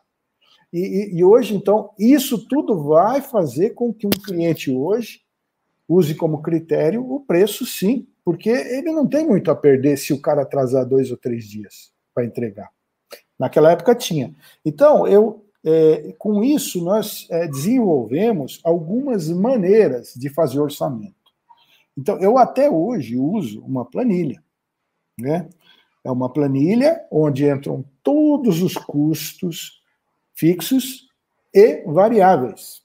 E, 0.71 1.17
e, 1.17 1.23
hoje, 1.23 1.53
então, 1.53 1.91
isso 1.99 2.47
tudo 2.47 2.81
vai 2.83 3.21
fazer 3.21 3.71
com 3.71 3.93
que 3.93 4.07
um 4.07 4.09
cliente 4.09 4.71
hoje 4.71 5.21
use 5.87 6.15
como 6.15 6.41
critério 6.41 7.05
o 7.11 7.19
preço, 7.19 7.65
sim, 7.65 8.07
porque 8.23 8.49
ele 8.49 8.91
não 8.91 9.05
tem 9.05 9.27
muito 9.27 9.51
a 9.51 9.55
perder 9.55 9.97
se 9.97 10.13
o 10.13 10.21
cara 10.21 10.43
atrasar 10.43 10.85
dois 10.85 11.11
ou 11.11 11.17
três 11.17 11.45
dias 11.45 11.91
para 12.13 12.25
entregar. 12.25 12.69
Naquela 13.37 13.71
época 13.71 13.95
tinha. 13.95 14.33
Então, 14.63 15.05
eu, 15.05 15.45
é, 15.65 16.13
com 16.17 16.43
isso, 16.43 16.81
nós 16.83 17.27
é, 17.29 17.47
desenvolvemos 17.47 18.61
algumas 18.63 19.29
maneiras 19.29 20.13
de 20.15 20.29
fazer 20.29 20.59
orçamento. 20.59 21.15
Então, 21.97 22.17
eu 22.19 22.37
até 22.37 22.69
hoje 22.69 23.17
uso 23.17 23.61
uma 23.65 23.83
planilha. 23.83 24.41
Né? 25.19 25.49
É 26.03 26.11
uma 26.11 26.31
planilha 26.31 27.05
onde 27.11 27.45
entram 27.45 27.83
todos 28.01 28.61
os 28.61 28.75
custos 28.75 29.80
fixos 30.41 31.07
e 31.53 31.83
variáveis. 31.85 32.81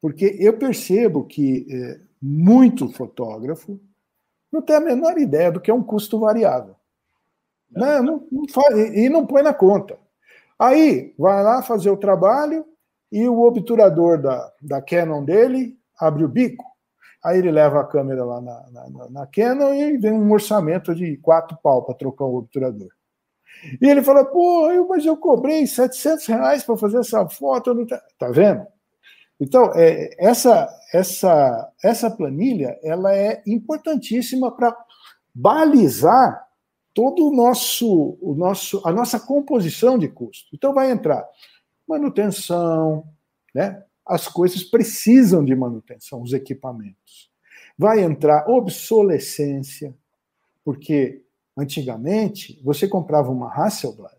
Porque 0.00 0.36
eu 0.38 0.56
percebo 0.56 1.24
que 1.24 1.66
é, 1.68 2.00
muito 2.22 2.92
fotógrafo 2.92 3.80
não 4.52 4.62
tem 4.62 4.76
a 4.76 4.80
menor 4.80 5.18
ideia 5.18 5.50
do 5.50 5.60
que 5.60 5.68
é 5.68 5.74
um 5.74 5.82
custo 5.82 6.20
variável. 6.20 6.76
Né? 7.68 8.00
Não, 8.00 8.24
não 8.30 8.48
faz, 8.48 8.72
e 8.94 9.08
não 9.08 9.26
põe 9.26 9.42
na 9.42 9.52
conta. 9.52 9.98
Aí 10.56 11.12
vai 11.18 11.42
lá 11.42 11.60
fazer 11.60 11.90
o 11.90 11.96
trabalho 11.96 12.64
e 13.10 13.26
o 13.26 13.40
obturador 13.40 14.22
da, 14.22 14.52
da 14.62 14.80
Canon 14.80 15.24
dele 15.24 15.76
abre 15.98 16.22
o 16.22 16.28
bico. 16.28 16.64
Aí 17.24 17.38
ele 17.38 17.50
leva 17.50 17.80
a 17.80 17.86
câmera 17.86 18.24
lá 18.24 18.40
na, 18.40 18.70
na, 18.70 19.10
na 19.10 19.26
Canon 19.26 19.74
e 19.74 19.98
vem 19.98 20.12
um 20.12 20.30
orçamento 20.30 20.94
de 20.94 21.16
quatro 21.16 21.58
pau 21.60 21.82
para 21.82 21.96
trocar 21.96 22.26
o 22.26 22.36
obturador. 22.36 22.90
E 23.80 23.86
ele 23.86 24.02
fala, 24.02 24.24
pô, 24.24 24.70
eu, 24.70 24.86
mas 24.86 25.04
eu 25.06 25.16
cobrei 25.16 25.66
700 25.66 26.26
reais 26.26 26.64
para 26.64 26.76
fazer 26.76 26.98
essa 26.98 27.28
foto. 27.28 27.74
Não 27.74 27.86
tá... 27.86 28.02
tá 28.18 28.30
vendo? 28.30 28.66
Então, 29.40 29.72
é, 29.74 30.10
essa, 30.18 30.68
essa, 30.92 31.72
essa 31.82 32.10
planilha 32.10 32.78
ela 32.82 33.14
é 33.14 33.42
importantíssima 33.46 34.50
para 34.54 34.76
balizar 35.34 36.44
todo 36.94 37.26
o 37.26 37.34
nosso, 37.34 38.16
o 38.20 38.34
nosso, 38.34 38.80
a 38.86 38.92
nossa 38.92 39.18
composição 39.18 39.98
de 39.98 40.08
custo. 40.08 40.48
Então 40.54 40.72
vai 40.72 40.90
entrar 40.90 41.28
manutenção, 41.86 43.04
né? 43.52 43.82
As 44.06 44.28
coisas 44.28 44.62
precisam 44.62 45.44
de 45.44 45.56
manutenção, 45.56 46.22
os 46.22 46.32
equipamentos. 46.32 47.30
Vai 47.76 48.00
entrar 48.00 48.48
obsolescência, 48.48 49.94
porque 50.64 51.23
antigamente 51.56 52.60
você 52.64 52.88
comprava 52.88 53.30
uma 53.30 53.52
Hasselblad 53.52 54.14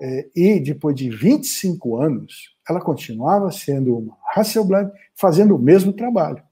é, 0.00 0.28
e 0.34 0.60
depois 0.60 0.94
de 0.96 1.10
25 1.10 1.96
anos 1.96 2.56
ela 2.68 2.80
continuava 2.80 3.50
sendo 3.52 3.96
uma 3.96 4.16
Hasselblad 4.34 4.90
fazendo 5.14 5.54
o 5.54 5.58
mesmo 5.58 5.92
trabalho. 5.92 6.42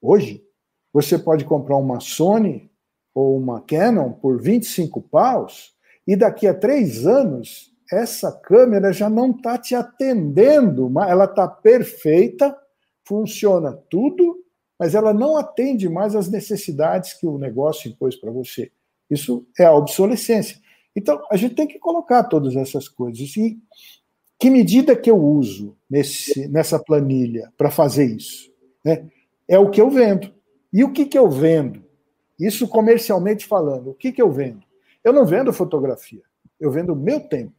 Hoje 0.00 0.44
você 0.92 1.18
pode 1.18 1.44
comprar 1.44 1.76
uma 1.76 2.00
Sony 2.00 2.70
ou 3.14 3.38
uma 3.38 3.60
Canon 3.62 4.12
por 4.12 4.40
25 4.40 5.00
paus, 5.00 5.74
e 6.06 6.14
daqui 6.14 6.46
a 6.46 6.54
três 6.54 7.06
anos 7.06 7.72
essa 7.90 8.30
câmera 8.30 8.92
já 8.92 9.08
não 9.08 9.30
está 9.30 9.56
te 9.56 9.74
atendendo, 9.74 10.92
ela 11.00 11.24
está 11.24 11.48
perfeita, 11.48 12.56
funciona 13.04 13.72
tudo, 13.88 14.44
mas 14.78 14.94
ela 14.94 15.14
não 15.14 15.36
atende 15.36 15.88
mais 15.88 16.14
às 16.14 16.28
necessidades 16.28 17.14
que 17.14 17.26
o 17.26 17.38
negócio 17.38 17.88
impôs 17.88 18.16
para 18.16 18.30
você. 18.30 18.70
Isso 19.10 19.46
é 19.58 19.64
a 19.64 19.74
obsolescência. 19.74 20.60
Então, 20.94 21.22
a 21.30 21.36
gente 21.36 21.54
tem 21.54 21.66
que 21.66 21.78
colocar 21.78 22.24
todas 22.24 22.56
essas 22.56 22.88
coisas. 22.88 23.36
E 23.36 23.58
que 24.38 24.50
medida 24.50 24.96
que 24.96 25.10
eu 25.10 25.18
uso 25.18 25.76
nesse, 25.88 26.48
nessa 26.48 26.78
planilha 26.78 27.52
para 27.56 27.70
fazer 27.70 28.04
isso? 28.04 28.52
Né? 28.84 29.08
É 29.48 29.58
o 29.58 29.70
que 29.70 29.80
eu 29.80 29.90
vendo. 29.90 30.34
E 30.72 30.84
o 30.84 30.92
que, 30.92 31.06
que 31.06 31.18
eu 31.18 31.28
vendo? 31.28 31.84
Isso 32.38 32.68
comercialmente 32.68 33.46
falando. 33.46 33.90
O 33.90 33.94
que, 33.94 34.12
que 34.12 34.20
eu 34.20 34.30
vendo? 34.30 34.62
Eu 35.02 35.12
não 35.12 35.24
vendo 35.24 35.52
fotografia, 35.52 36.22
eu 36.58 36.70
vendo 36.70 36.92
o 36.92 36.96
meu 36.96 37.20
tempo. 37.20 37.54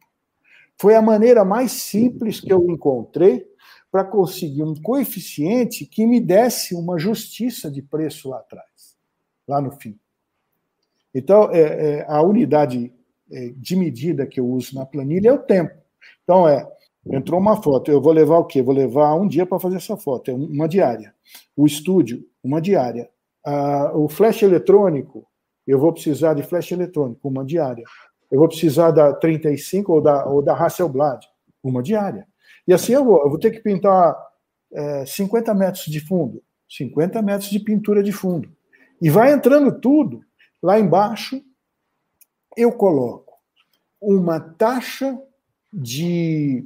Foi 0.80 0.94
a 0.94 1.02
maneira 1.02 1.44
mais 1.44 1.72
simples 1.72 2.40
que 2.40 2.52
eu 2.52 2.64
encontrei 2.70 3.48
para 3.90 4.04
conseguir 4.04 4.62
um 4.62 4.74
coeficiente 4.74 5.86
que 5.86 6.06
me 6.06 6.20
desse 6.20 6.74
uma 6.74 6.98
justiça 6.98 7.70
de 7.70 7.82
preço 7.82 8.28
lá 8.28 8.38
atrás, 8.38 8.96
lá 9.46 9.60
no 9.60 9.72
fim. 9.72 9.98
Então, 11.18 11.50
é, 11.52 11.60
é, 11.60 12.06
a 12.08 12.22
unidade 12.22 12.92
é, 13.30 13.52
de 13.56 13.76
medida 13.76 14.26
que 14.26 14.40
eu 14.40 14.46
uso 14.46 14.74
na 14.74 14.86
planilha 14.86 15.28
é 15.28 15.32
o 15.32 15.38
tempo. 15.38 15.74
Então, 16.24 16.48
é, 16.48 16.66
entrou 17.10 17.40
uma 17.40 17.60
foto, 17.62 17.90
eu 17.90 18.00
vou 18.00 18.12
levar 18.12 18.38
o 18.38 18.44
quê? 18.44 18.62
Vou 18.62 18.74
levar 18.74 19.14
um 19.14 19.26
dia 19.26 19.46
para 19.46 19.58
fazer 19.58 19.76
essa 19.76 19.96
foto, 19.96 20.30
é 20.30 20.34
uma 20.34 20.68
diária. 20.68 21.14
O 21.56 21.66
estúdio, 21.66 22.24
uma 22.42 22.60
diária 22.60 23.08
ah, 23.48 23.92
o 23.94 24.08
flash 24.10 24.42
eletrônico, 24.42 25.26
eu 25.66 25.78
vou 25.78 25.90
precisar 25.90 26.34
de 26.34 26.42
flash 26.42 26.72
eletrônico, 26.72 27.26
uma 27.26 27.44
diária. 27.44 27.82
Eu 28.30 28.38
vou 28.38 28.48
precisar 28.48 28.90
da 28.90 29.14
35 29.14 29.90
ou 29.90 30.02
da, 30.02 30.26
ou 30.26 30.42
da 30.42 30.54
Hasselblad, 30.54 31.26
uma 31.62 31.82
diária. 31.82 32.26
E 32.66 32.74
assim 32.74 32.92
eu 32.92 33.04
vou, 33.04 33.22
eu 33.22 33.30
vou 33.30 33.38
ter 33.38 33.50
que 33.50 33.60
pintar 33.60 34.14
é, 34.70 35.06
50 35.06 35.54
metros 35.54 35.86
de 35.86 35.98
fundo, 35.98 36.42
50 36.68 37.22
metros 37.22 37.48
de 37.48 37.58
pintura 37.58 38.02
de 38.02 38.12
fundo. 38.12 38.50
E 39.00 39.08
vai 39.08 39.32
entrando 39.32 39.80
tudo. 39.80 40.20
Lá 40.62 40.78
embaixo, 40.78 41.42
eu 42.56 42.72
coloco 42.72 43.34
uma 44.00 44.40
taxa 44.40 45.20
de, 45.72 46.64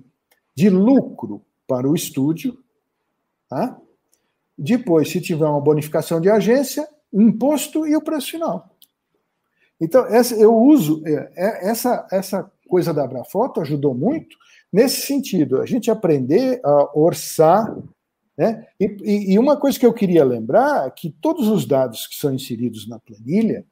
de 0.54 0.70
lucro 0.70 1.42
para 1.66 1.88
o 1.88 1.94
estúdio, 1.94 2.58
tá? 3.48 3.78
Depois, 4.56 5.10
se 5.10 5.20
tiver 5.20 5.46
uma 5.46 5.60
bonificação 5.60 6.20
de 6.20 6.30
agência, 6.30 6.88
imposto 7.12 7.86
e 7.86 7.96
o 7.96 8.02
preço 8.02 8.32
final. 8.32 8.70
Então, 9.80 10.06
essa, 10.06 10.34
eu 10.36 10.56
uso 10.56 11.02
é, 11.04 11.32
é, 11.34 11.70
essa, 11.70 12.06
essa 12.10 12.50
coisa 12.68 12.94
da 12.94 13.04
Abrafoto 13.04 13.60
ajudou 13.60 13.94
muito 13.94 14.36
nesse 14.72 15.02
sentido, 15.02 15.60
a 15.60 15.66
gente 15.66 15.90
aprender 15.90 16.60
a 16.64 16.98
orçar. 16.98 17.76
Né? 18.38 18.66
E, 18.80 19.34
e 19.34 19.38
uma 19.38 19.56
coisa 19.56 19.78
que 19.78 19.84
eu 19.84 19.92
queria 19.92 20.24
lembrar 20.24 20.86
é 20.86 20.90
que 20.90 21.10
todos 21.10 21.48
os 21.48 21.66
dados 21.66 22.06
que 22.06 22.14
são 22.14 22.32
inseridos 22.32 22.88
na 22.88 22.98
planilha, 22.98 23.66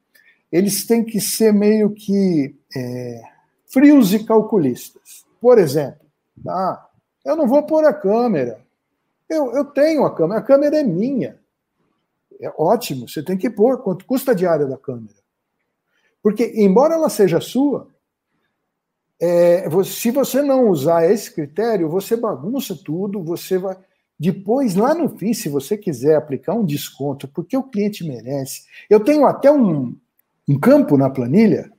eles 0.51 0.87
têm 0.87 1.05
que 1.05 1.21
ser 1.21 1.53
meio 1.53 1.91
que 1.91 2.57
é, 2.77 3.23
frios 3.67 4.13
e 4.13 4.25
calculistas. 4.25 5.25
Por 5.41 5.59
exemplo, 5.59 6.07
ah, 6.49 6.89
eu 7.25 7.37
não 7.37 7.47
vou 7.47 7.63
pôr 7.65 7.85
a 7.85 7.93
câmera, 7.93 8.65
eu, 9.29 9.53
eu 9.53 9.65
tenho 9.65 10.05
a 10.05 10.15
câmera, 10.15 10.41
a 10.41 10.45
câmera 10.45 10.79
é 10.79 10.83
minha. 10.83 11.39
É 12.41 12.53
ótimo, 12.57 13.09
você 13.09 13.23
tem 13.23 13.37
que 13.37 13.51
pôr 13.51 13.83
quanto 13.83 14.05
custa 14.05 14.33
a 14.33 14.35
diária 14.35 14.67
da 14.67 14.77
câmera. 14.77 15.15
Porque, 16.23 16.53
embora 16.57 16.95
ela 16.95 17.09
seja 17.09 17.41
sua, 17.41 17.89
é, 19.21 19.69
se 19.85 20.11
você 20.11 20.43
não 20.43 20.69
usar 20.69 21.11
esse 21.11 21.31
critério, 21.33 21.89
você 21.89 22.17
bagunça 22.17 22.75
tudo, 22.75 23.23
você 23.23 23.59
vai. 23.59 23.77
Depois, 24.19 24.75
lá 24.75 24.95
no 24.95 25.17
fim, 25.17 25.33
se 25.33 25.49
você 25.49 25.79
quiser 25.79 26.17
aplicar 26.17 26.55
um 26.55 26.65
desconto, 26.65 27.29
porque 27.29 27.57
o 27.57 27.63
cliente 27.63 28.05
merece. 28.05 28.65
Eu 28.89 29.01
tenho 29.01 29.27
até 29.27 29.51
um, 29.51 29.97
um 30.49 30.59
campo 30.59 30.97
na 30.97 31.11
planilha 31.11 31.71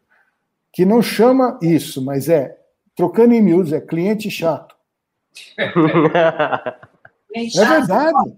que 0.72 0.86
não 0.86 1.02
chama 1.02 1.60
isso, 1.62 2.04
mas 2.04 2.30
é, 2.30 2.58
trocando 2.96 3.34
em 3.34 3.42
miúdos, 3.42 3.74
é 3.74 3.82
cliente 3.82 4.30
chato. 4.30 4.76
É 7.34 7.66
verdade. 7.66 8.38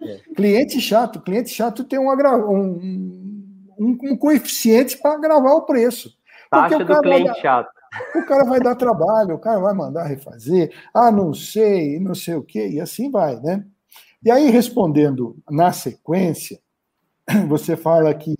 É. 0.00 0.18
Cliente 0.36 0.80
chato. 0.80 1.20
Cliente 1.20 1.50
chato 1.50 1.82
tem 1.82 1.98
um, 1.98 2.08
um, 2.08 3.74
um, 3.76 3.98
um 4.00 4.16
coeficiente 4.16 4.96
para 4.98 5.18
gravar 5.18 5.54
o 5.54 5.62
preço. 5.62 6.16
Taxa 6.48 6.84
do 6.84 7.00
cliente 7.00 7.40
chato. 7.40 7.68
O 8.14 8.24
cara 8.26 8.44
vai 8.44 8.60
dar 8.60 8.74
trabalho, 8.74 9.34
o 9.34 9.38
cara 9.38 9.58
vai 9.58 9.74
mandar 9.74 10.04
refazer, 10.04 10.72
ah, 10.92 11.10
não 11.10 11.32
sei, 11.32 11.98
não 11.98 12.14
sei 12.14 12.34
o 12.34 12.42
quê, 12.42 12.68
e 12.68 12.80
assim 12.80 13.10
vai, 13.10 13.40
né? 13.40 13.64
E 14.22 14.30
aí, 14.30 14.50
respondendo 14.50 15.36
na 15.50 15.72
sequência, 15.72 16.60
você 17.48 17.76
fala 17.76 18.12
que 18.14 18.34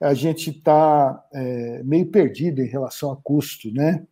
a 0.00 0.14
gente 0.14 0.50
está 0.50 1.22
é, 1.32 1.82
meio 1.82 2.06
perdido 2.06 2.62
em 2.62 2.68
relação 2.68 3.12
a 3.12 3.16
custo, 3.16 3.70
né? 3.72 4.06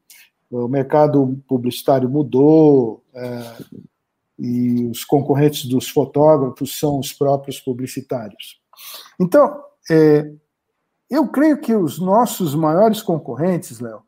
O 0.51 0.69
mercado 0.69 1.43
publicitário 1.47 2.09
mudou 2.09 3.05
é, 3.15 3.57
e 4.39 4.87
os 4.87 5.05
concorrentes 5.05 5.67
dos 5.67 5.89
fotógrafos 5.89 6.79
são 6.79 6.99
os 6.99 7.13
próprios 7.13 7.61
publicitários. 7.61 8.61
Então, 9.19 9.63
é, 9.91 10.33
eu 11.11 11.27
creio 11.29 11.59
que 11.59 11.75
os 11.75 11.99
nossos 11.99 12.55
maiores 12.55 13.03
concorrentes, 13.03 13.81
Léo, 13.81 14.03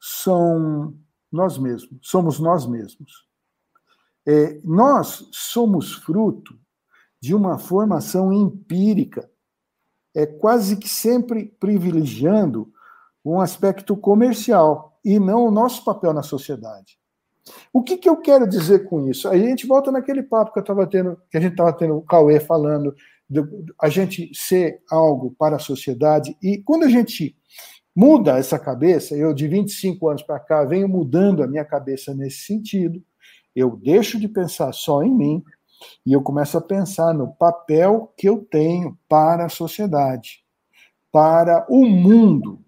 são 0.00 0.94
nós 1.30 1.58
mesmos, 1.58 1.98
somos 2.02 2.40
nós 2.40 2.66
mesmos. 2.66 3.26
É, 4.26 4.60
nós 4.64 5.28
somos 5.32 5.92
fruto 5.92 6.58
de 7.20 7.34
uma 7.34 7.58
formação 7.58 8.32
empírica, 8.32 9.30
é 10.14 10.26
quase 10.26 10.76
que 10.76 10.88
sempre 10.88 11.46
privilegiando 11.58 12.70
um 13.24 13.40
aspecto 13.40 13.96
comercial 13.96 14.98
e 15.04 15.18
não 15.18 15.46
o 15.46 15.50
nosso 15.50 15.84
papel 15.84 16.12
na 16.12 16.22
sociedade. 16.22 16.98
O 17.72 17.82
que, 17.82 17.96
que 17.96 18.08
eu 18.08 18.16
quero 18.16 18.48
dizer 18.48 18.88
com 18.88 19.08
isso? 19.08 19.28
Aí 19.28 19.44
a 19.44 19.48
gente 19.48 19.66
volta 19.66 19.90
naquele 19.90 20.22
papo 20.22 20.52
que 20.52 20.58
eu 20.58 20.62
estava 20.62 20.86
tendo, 20.86 21.18
que 21.30 21.36
a 21.36 21.40
gente 21.40 21.52
estava 21.52 21.72
tendo 21.72 21.96
o 21.96 22.02
Cauê 22.02 22.38
falando, 22.38 22.94
de, 23.28 23.42
a 23.80 23.88
gente 23.88 24.30
ser 24.34 24.82
algo 24.90 25.34
para 25.38 25.56
a 25.56 25.60
sociedade, 25.60 26.36
e 26.42 26.58
quando 26.58 26.84
a 26.84 26.88
gente 26.88 27.36
muda 27.94 28.38
essa 28.38 28.58
cabeça, 28.58 29.16
eu 29.16 29.32
de 29.34 29.48
25 29.48 30.08
anos 30.08 30.22
para 30.22 30.38
cá 30.38 30.64
venho 30.64 30.88
mudando 30.88 31.42
a 31.42 31.46
minha 31.46 31.64
cabeça 31.64 32.14
nesse 32.14 32.40
sentido, 32.40 33.02
eu 33.54 33.76
deixo 33.76 34.18
de 34.18 34.28
pensar 34.28 34.72
só 34.72 35.02
em 35.02 35.14
mim 35.14 35.42
e 36.04 36.12
eu 36.12 36.22
começo 36.22 36.56
a 36.56 36.60
pensar 36.60 37.12
no 37.14 37.32
papel 37.34 38.12
que 38.16 38.28
eu 38.28 38.38
tenho 38.38 38.98
para 39.08 39.46
a 39.46 39.48
sociedade, 39.48 40.44
para 41.12 41.66
o 41.68 41.86
mundo. 41.86 42.64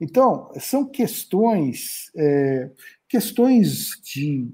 Então, 0.00 0.50
são 0.58 0.84
questões, 0.84 2.10
é, 2.16 2.70
questões 3.08 4.00
de 4.02 4.48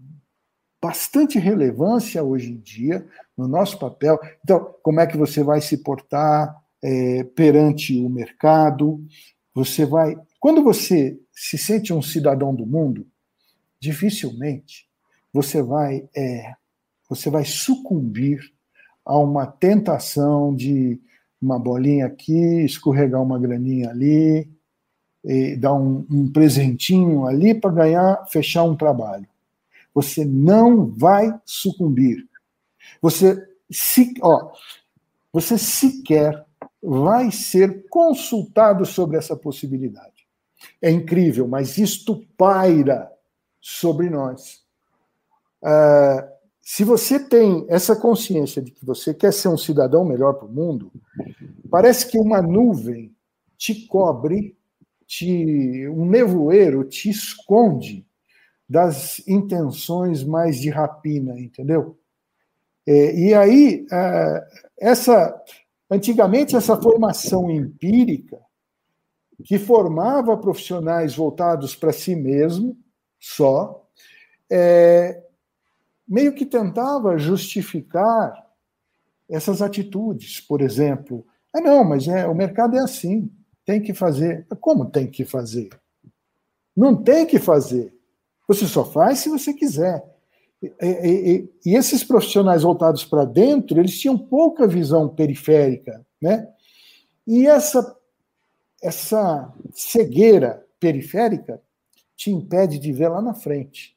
bastante 0.80 1.38
relevância 1.38 2.22
hoje 2.22 2.52
em 2.52 2.58
dia 2.58 3.06
no 3.36 3.46
nosso 3.46 3.78
papel. 3.78 4.18
Então, 4.42 4.74
como 4.82 5.00
é 5.00 5.06
que 5.06 5.16
você 5.16 5.42
vai 5.42 5.60
se 5.60 5.78
portar 5.78 6.54
é, 6.82 7.24
perante 7.24 7.98
o 7.98 8.08
mercado? 8.08 9.04
Você 9.54 9.84
vai. 9.84 10.16
Quando 10.38 10.62
você 10.62 11.18
se 11.32 11.58
sente 11.58 11.92
um 11.92 12.02
cidadão 12.02 12.54
do 12.54 12.66
mundo, 12.66 13.06
dificilmente 13.78 14.88
você 15.32 15.62
vai 15.62 16.08
é, 16.14 16.54
você 17.10 17.28
vai 17.28 17.44
sucumbir 17.44 18.40
a 19.04 19.18
uma 19.18 19.44
tentação 19.44 20.54
de 20.54 21.00
uma 21.42 21.58
bolinha 21.58 22.06
aqui, 22.06 22.64
escorregar 22.64 23.20
uma 23.20 23.38
graninha 23.38 23.90
ali, 23.90 24.48
dar 25.58 25.74
um, 25.74 26.06
um 26.08 26.30
presentinho 26.30 27.26
ali 27.26 27.52
para 27.52 27.72
ganhar, 27.72 28.24
fechar 28.30 28.62
um 28.62 28.76
trabalho. 28.76 29.26
Você 29.92 30.24
não 30.24 30.86
vai 30.86 31.36
sucumbir. 31.44 32.24
Você 33.02 33.44
se, 33.68 34.14
ó, 34.22 34.52
você 35.32 35.58
sequer 35.58 36.46
vai 36.80 37.32
ser 37.32 37.88
consultado 37.88 38.86
sobre 38.86 39.16
essa 39.16 39.36
possibilidade. 39.36 40.26
É 40.80 40.90
incrível, 40.90 41.48
mas 41.48 41.76
isto 41.76 42.24
paira 42.36 43.10
sobre 43.60 44.08
nós. 44.08 44.62
Uh, 45.62 46.29
se 46.72 46.84
você 46.84 47.18
tem 47.18 47.66
essa 47.68 47.96
consciência 47.96 48.62
de 48.62 48.70
que 48.70 48.86
você 48.86 49.12
quer 49.12 49.32
ser 49.32 49.48
um 49.48 49.58
cidadão 49.58 50.04
melhor 50.04 50.34
para 50.34 50.46
o 50.46 50.52
mundo, 50.52 50.92
parece 51.68 52.06
que 52.06 52.16
uma 52.16 52.40
nuvem 52.40 53.12
te 53.58 53.88
cobre, 53.88 54.56
te, 55.04 55.88
um 55.88 56.08
nevoeiro 56.08 56.84
te 56.84 57.10
esconde 57.10 58.06
das 58.68 59.20
intenções 59.26 60.22
mais 60.22 60.60
de 60.60 60.70
rapina, 60.70 61.36
entendeu? 61.40 61.98
É, 62.86 63.18
e 63.18 63.34
aí, 63.34 63.84
essa 64.78 65.42
antigamente, 65.90 66.54
essa 66.54 66.80
formação 66.80 67.50
empírica, 67.50 68.38
que 69.42 69.58
formava 69.58 70.36
profissionais 70.36 71.16
voltados 71.16 71.74
para 71.74 71.92
si 71.92 72.14
mesmo, 72.14 72.78
só, 73.18 73.84
é, 74.48 75.20
meio 76.10 76.34
que 76.34 76.44
tentava 76.44 77.16
justificar 77.16 78.34
essas 79.28 79.62
atitudes. 79.62 80.40
Por 80.40 80.60
exemplo, 80.60 81.24
ah, 81.54 81.60
não, 81.60 81.84
mas 81.84 82.08
é, 82.08 82.26
o 82.26 82.34
mercado 82.34 82.76
é 82.76 82.80
assim, 82.80 83.30
tem 83.64 83.80
que 83.80 83.94
fazer. 83.94 84.44
Como 84.60 84.90
tem 84.90 85.08
que 85.08 85.24
fazer? 85.24 85.70
Não 86.76 86.96
tem 86.96 87.24
que 87.24 87.38
fazer. 87.38 87.94
Você 88.48 88.66
só 88.66 88.84
faz 88.84 89.20
se 89.20 89.28
você 89.28 89.54
quiser. 89.54 90.04
E, 90.60 90.68
e, 90.82 91.70
e 91.70 91.76
esses 91.76 92.02
profissionais 92.02 92.64
voltados 92.64 93.04
para 93.04 93.24
dentro, 93.24 93.78
eles 93.78 93.98
tinham 93.98 94.18
pouca 94.18 94.66
visão 94.66 95.08
periférica, 95.08 96.04
né? 96.20 96.48
E 97.26 97.46
essa 97.46 97.96
essa 98.82 99.52
cegueira 99.72 100.66
periférica 100.78 101.60
te 102.16 102.30
impede 102.30 102.78
de 102.78 102.92
ver 102.92 103.08
lá 103.08 103.20
na 103.20 103.34
frente. 103.34 103.94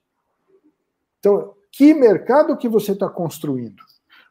Então, 1.20 1.53
que 1.76 1.91
mercado 1.91 2.55
que 2.55 2.69
você 2.69 2.91
está 2.91 3.09
construindo? 3.09 3.82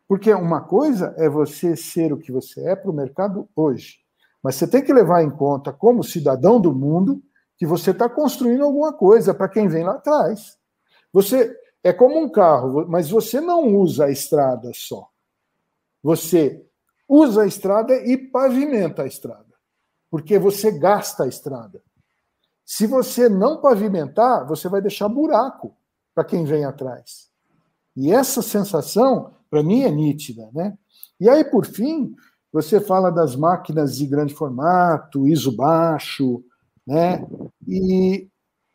Porque 0.06 0.32
uma 0.32 0.60
coisa 0.60 1.12
é 1.18 1.28
você 1.28 1.74
ser 1.74 2.12
o 2.12 2.16
que 2.16 2.30
você 2.30 2.68
é 2.68 2.76
para 2.76 2.88
o 2.88 2.94
mercado 2.94 3.48
hoje, 3.56 3.98
mas 4.40 4.54
você 4.54 4.68
tem 4.68 4.80
que 4.80 4.92
levar 4.92 5.24
em 5.24 5.30
conta, 5.30 5.72
como 5.72 6.04
cidadão 6.04 6.60
do 6.60 6.72
mundo, 6.72 7.20
que 7.58 7.66
você 7.66 7.90
está 7.90 8.08
construindo 8.08 8.62
alguma 8.62 8.92
coisa 8.92 9.34
para 9.34 9.48
quem 9.48 9.66
vem 9.66 9.82
lá 9.82 9.94
atrás. 9.94 10.56
Você 11.12 11.52
é 11.82 11.92
como 11.92 12.16
um 12.16 12.30
carro, 12.30 12.86
mas 12.88 13.10
você 13.10 13.40
não 13.40 13.74
usa 13.74 14.04
a 14.04 14.10
estrada 14.10 14.70
só. 14.72 15.08
Você 16.00 16.64
usa 17.08 17.42
a 17.42 17.46
estrada 17.46 17.92
e 18.06 18.16
pavimenta 18.16 19.02
a 19.02 19.06
estrada, 19.06 19.52
porque 20.08 20.38
você 20.38 20.70
gasta 20.70 21.24
a 21.24 21.28
estrada. 21.28 21.82
Se 22.64 22.86
você 22.86 23.28
não 23.28 23.60
pavimentar, 23.60 24.46
você 24.46 24.68
vai 24.68 24.80
deixar 24.80 25.08
buraco 25.08 25.76
para 26.14 26.24
quem 26.24 26.44
vem 26.44 26.64
atrás. 26.64 27.31
E 27.96 28.12
essa 28.12 28.42
sensação, 28.42 29.34
para 29.50 29.62
mim, 29.62 29.82
é 29.82 29.90
nítida. 29.90 30.48
Né? 30.52 30.76
E 31.20 31.28
aí, 31.28 31.44
por 31.44 31.66
fim, 31.66 32.14
você 32.52 32.80
fala 32.80 33.10
das 33.10 33.36
máquinas 33.36 33.96
de 33.96 34.06
grande 34.06 34.34
formato, 34.34 35.26
ISO 35.28 35.54
baixo, 35.54 36.42
né? 36.86 37.26
e, 37.66 38.28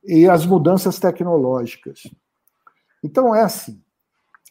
e 0.03 0.30
as 0.30 0.45
mudanças 0.45 0.99
tecnológicas. 0.99 2.03
Então, 3.03 3.36
é 3.36 3.41
assim. 3.41 3.82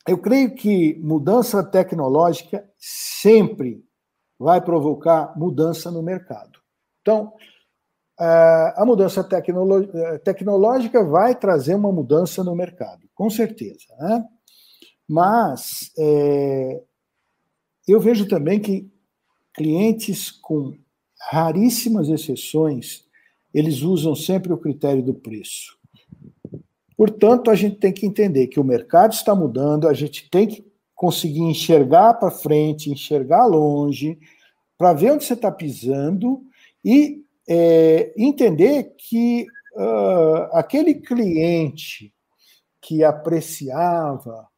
Eu 0.06 0.18
creio 0.18 0.54
que 0.54 0.94
mudança 1.02 1.64
tecnológica 1.64 2.64
sempre 2.78 3.84
vai 4.38 4.60
provocar 4.60 5.36
mudança 5.36 5.90
no 5.90 6.02
mercado. 6.02 6.60
Então, 7.00 7.32
a 8.18 8.84
mudança 8.86 9.22
tecnológica 10.24 11.04
vai 11.04 11.34
trazer 11.34 11.74
uma 11.74 11.92
mudança 11.92 12.42
no 12.42 12.54
mercado, 12.54 13.08
com 13.14 13.28
certeza. 13.28 13.84
Né? 13.98 14.24
Mas 15.08 15.92
é, 15.98 16.82
eu 17.86 18.00
vejo 18.00 18.26
também 18.26 18.60
que 18.60 18.90
clientes 19.54 20.30
com 20.30 20.76
raríssimas 21.30 22.08
exceções, 22.08 23.04
eles 23.54 23.82
usam 23.82 24.14
sempre 24.14 24.52
o 24.52 24.58
critério 24.58 25.02
do 25.02 25.14
preço. 25.14 25.76
Portanto, 26.96 27.50
a 27.50 27.54
gente 27.54 27.76
tem 27.76 27.92
que 27.92 28.06
entender 28.06 28.46
que 28.46 28.60
o 28.60 28.64
mercado 28.64 29.12
está 29.12 29.34
mudando, 29.34 29.88
a 29.88 29.92
gente 29.92 30.28
tem 30.30 30.46
que 30.46 30.66
conseguir 30.94 31.42
enxergar 31.42 32.14
para 32.14 32.30
frente, 32.30 32.90
enxergar 32.90 33.44
longe, 33.46 34.18
para 34.78 34.92
ver 34.92 35.12
onde 35.12 35.24
você 35.24 35.34
está 35.34 35.52
pisando 35.52 36.42
e 36.84 37.22
é, 37.48 38.12
entender 38.16 38.94
que 38.96 39.46
uh, 39.74 40.56
aquele 40.56 40.94
cliente 40.94 42.12
que 42.80 43.04
apreciava 43.04 44.48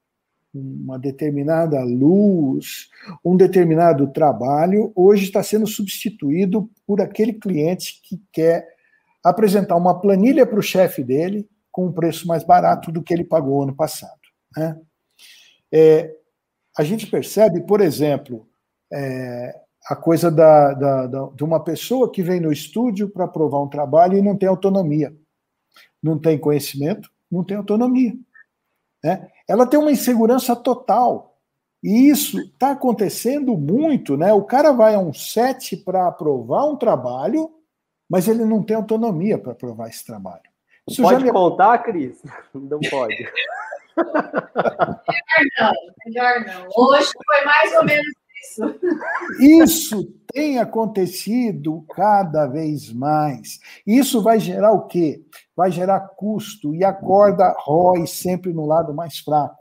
uma 0.55 0.99
determinada 0.99 1.82
luz, 1.82 2.88
um 3.24 3.36
determinado 3.36 4.07
trabalho, 4.09 4.92
hoje 4.94 5.24
está 5.24 5.42
sendo 5.42 5.66
substituído 5.66 6.70
por 6.86 7.01
aquele 7.01 7.34
cliente 7.34 8.01
que 8.03 8.20
quer 8.32 8.66
apresentar 9.22 9.76
uma 9.76 10.01
planilha 10.01 10.46
para 10.46 10.59
o 10.59 10.62
chefe 10.62 11.05
dele 11.05 11.49
com 11.70 11.86
um 11.86 11.92
preço 11.92 12.26
mais 12.26 12.42
barato 12.42 12.90
do 12.90 13.03
que 13.03 13.12
ele 13.12 13.24
pagou 13.24 13.62
ano 13.62 13.74
passado. 13.74 14.18
Né? 14.57 14.80
É, 15.72 16.14
a 16.76 16.82
gente 16.82 17.07
percebe, 17.07 17.61
por 17.62 17.80
exemplo, 17.80 18.49
é, 18.92 19.61
a 19.88 19.96
coisa 19.96 20.30
da, 20.30 20.72
da, 20.74 21.07
da, 21.07 21.26
de 21.34 21.44
uma 21.44 21.62
pessoa 21.62 22.11
que 22.11 22.22
vem 22.22 22.40
no 22.40 22.53
estúdio 22.53 23.09
para 23.09 23.28
provar 23.28 23.62
um 23.62 23.68
trabalho 23.68 24.16
e 24.16 24.22
não 24.22 24.36
tem 24.36 24.49
autonomia. 24.49 25.14
não 26.03 26.18
tem 26.18 26.38
conhecimento, 26.38 27.11
não 27.30 27.44
tem 27.44 27.57
autonomia. 27.57 28.14
Né? 29.03 29.28
Ela 29.49 29.66
tem 29.66 29.80
uma 29.80 29.90
insegurança 29.90 30.55
total. 30.55 31.36
E 31.82 32.09
isso 32.09 32.38
está 32.40 32.72
acontecendo 32.72 33.57
muito, 33.57 34.16
né? 34.16 34.32
O 34.32 34.42
cara 34.42 34.72
vai 34.72 34.94
a 34.94 34.99
um 34.99 35.12
set 35.12 35.76
para 35.76 36.09
aprovar 36.09 36.66
um 36.66 36.76
trabalho, 36.76 37.51
mas 38.11 38.26
ele 38.28 38.44
não 38.44 38.62
tem 38.62 38.76
autonomia 38.76 39.38
para 39.38 39.53
aprovar 39.53 39.88
esse 39.88 40.05
trabalho. 40.05 40.42
Isso 40.88 41.03
pode 41.03 41.24
me... 41.24 41.32
contar, 41.32 41.78
Cris? 41.78 42.20
Não 42.55 42.80
pode. 42.90 43.16
melhor 43.96 45.61
não, 45.61 45.72
melhor 46.07 46.40
não. 46.46 46.68
Hoje 46.76 47.11
foi 47.26 47.44
mais 47.44 47.74
ou 47.74 47.84
menos 47.84 48.14
isso. 48.43 48.62
Isso 49.41 50.14
tem 50.32 50.59
acontecido 50.59 51.84
cada 51.95 52.47
vez 52.47 52.93
mais. 52.93 53.59
Isso 53.86 54.22
vai 54.22 54.39
gerar 54.39 54.72
o 54.72 54.86
quê? 54.86 55.24
Vai 55.57 55.70
gerar 55.70 56.01
custo 56.01 56.74
e 56.74 56.84
a 56.84 56.93
corda 56.93 57.55
rói 57.59 58.07
sempre 58.07 58.53
no 58.53 58.66
lado 58.66 58.95
mais 58.95 59.18
fraco. 59.18 59.57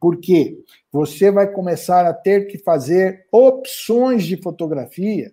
Por 0.00 0.18
quê? 0.18 0.62
Você 0.92 1.30
vai 1.30 1.50
começar 1.50 2.06
a 2.06 2.12
ter 2.12 2.46
que 2.46 2.58
fazer 2.58 3.26
opções 3.32 4.24
de 4.24 4.36
fotografia 4.36 5.32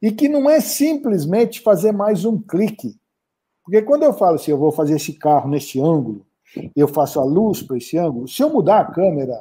e 0.00 0.10
que 0.12 0.28
não 0.28 0.48
é 0.48 0.60
simplesmente 0.60 1.60
fazer 1.60 1.92
mais 1.92 2.24
um 2.24 2.40
clique. 2.40 2.98
Porque 3.64 3.82
quando 3.82 4.04
eu 4.04 4.12
falo 4.12 4.36
assim, 4.36 4.50
eu 4.50 4.58
vou 4.58 4.72
fazer 4.72 4.96
esse 4.96 5.12
carro 5.12 5.48
nesse 5.48 5.80
ângulo, 5.80 6.26
eu 6.74 6.88
faço 6.88 7.20
a 7.20 7.24
luz 7.24 7.62
para 7.62 7.76
esse 7.76 7.96
ângulo, 7.96 8.26
se 8.26 8.42
eu 8.42 8.50
mudar 8.50 8.80
a 8.80 8.90
câmera 8.90 9.38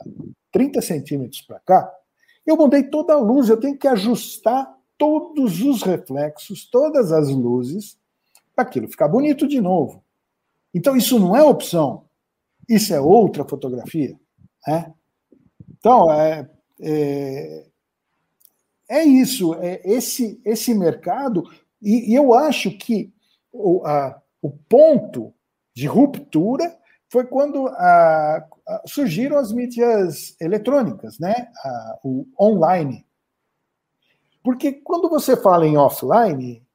30 0.51 0.81
centímetros 0.81 1.41
para 1.41 1.59
cá, 1.59 1.98
eu 2.49 2.57
mudei 2.57 2.83
toda 2.83 3.13
a 3.13 3.17
luz, 3.17 3.49
eu 3.49 3.59
tenho 3.59 3.77
que 3.77 3.87
ajustar 3.87 4.77
todos 4.97 5.61
os 5.61 5.81
reflexos, 5.81 6.69
todas 6.69 7.11
as 7.11 7.29
luzes, 7.29 7.97
para 8.55 8.63
aquilo 8.63 8.87
ficar 8.87 9.07
bonito 9.07 9.47
de 9.47 9.61
novo. 9.61 10.03
Então, 10.73 10.95
isso 10.95 11.19
não 11.19 11.35
é 11.35 11.41
opção, 11.41 12.05
isso 12.67 12.93
é 12.93 12.99
outra 12.99 13.45
fotografia. 13.45 14.19
Né? 14.67 14.93
Então, 15.69 16.11
é, 16.11 16.49
é, 16.81 17.65
é 18.89 19.03
isso, 19.03 19.53
é 19.55 19.81
esse, 19.85 20.41
esse 20.43 20.73
mercado, 20.73 21.43
e, 21.81 22.11
e 22.11 22.15
eu 22.15 22.33
acho 22.33 22.71
que 22.77 23.13
o, 23.51 23.85
a, 23.85 24.21
o 24.41 24.49
ponto 24.49 25.33
de 25.73 25.87
ruptura 25.87 26.77
foi 27.09 27.25
quando 27.25 27.67
a, 27.67 28.45
surgiram 28.85 29.37
as 29.37 29.51
mídias 29.51 30.35
eletrônicas, 30.39 31.19
né? 31.19 31.47
A, 31.63 31.99
o 32.03 32.25
online. 32.39 33.05
Porque 34.43 34.71
quando 34.71 35.09
você 35.09 35.35
fala 35.35 35.67
em 35.67 35.77
offline, 35.77 36.65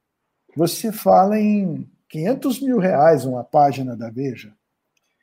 você 0.57 0.93
fala 0.93 1.39
em 1.39 1.91
500 2.09 2.61
mil 2.61 2.79
reais 2.79 3.25
uma 3.25 3.43
página 3.43 3.97
da 3.97 4.11
Veja. 4.11 4.55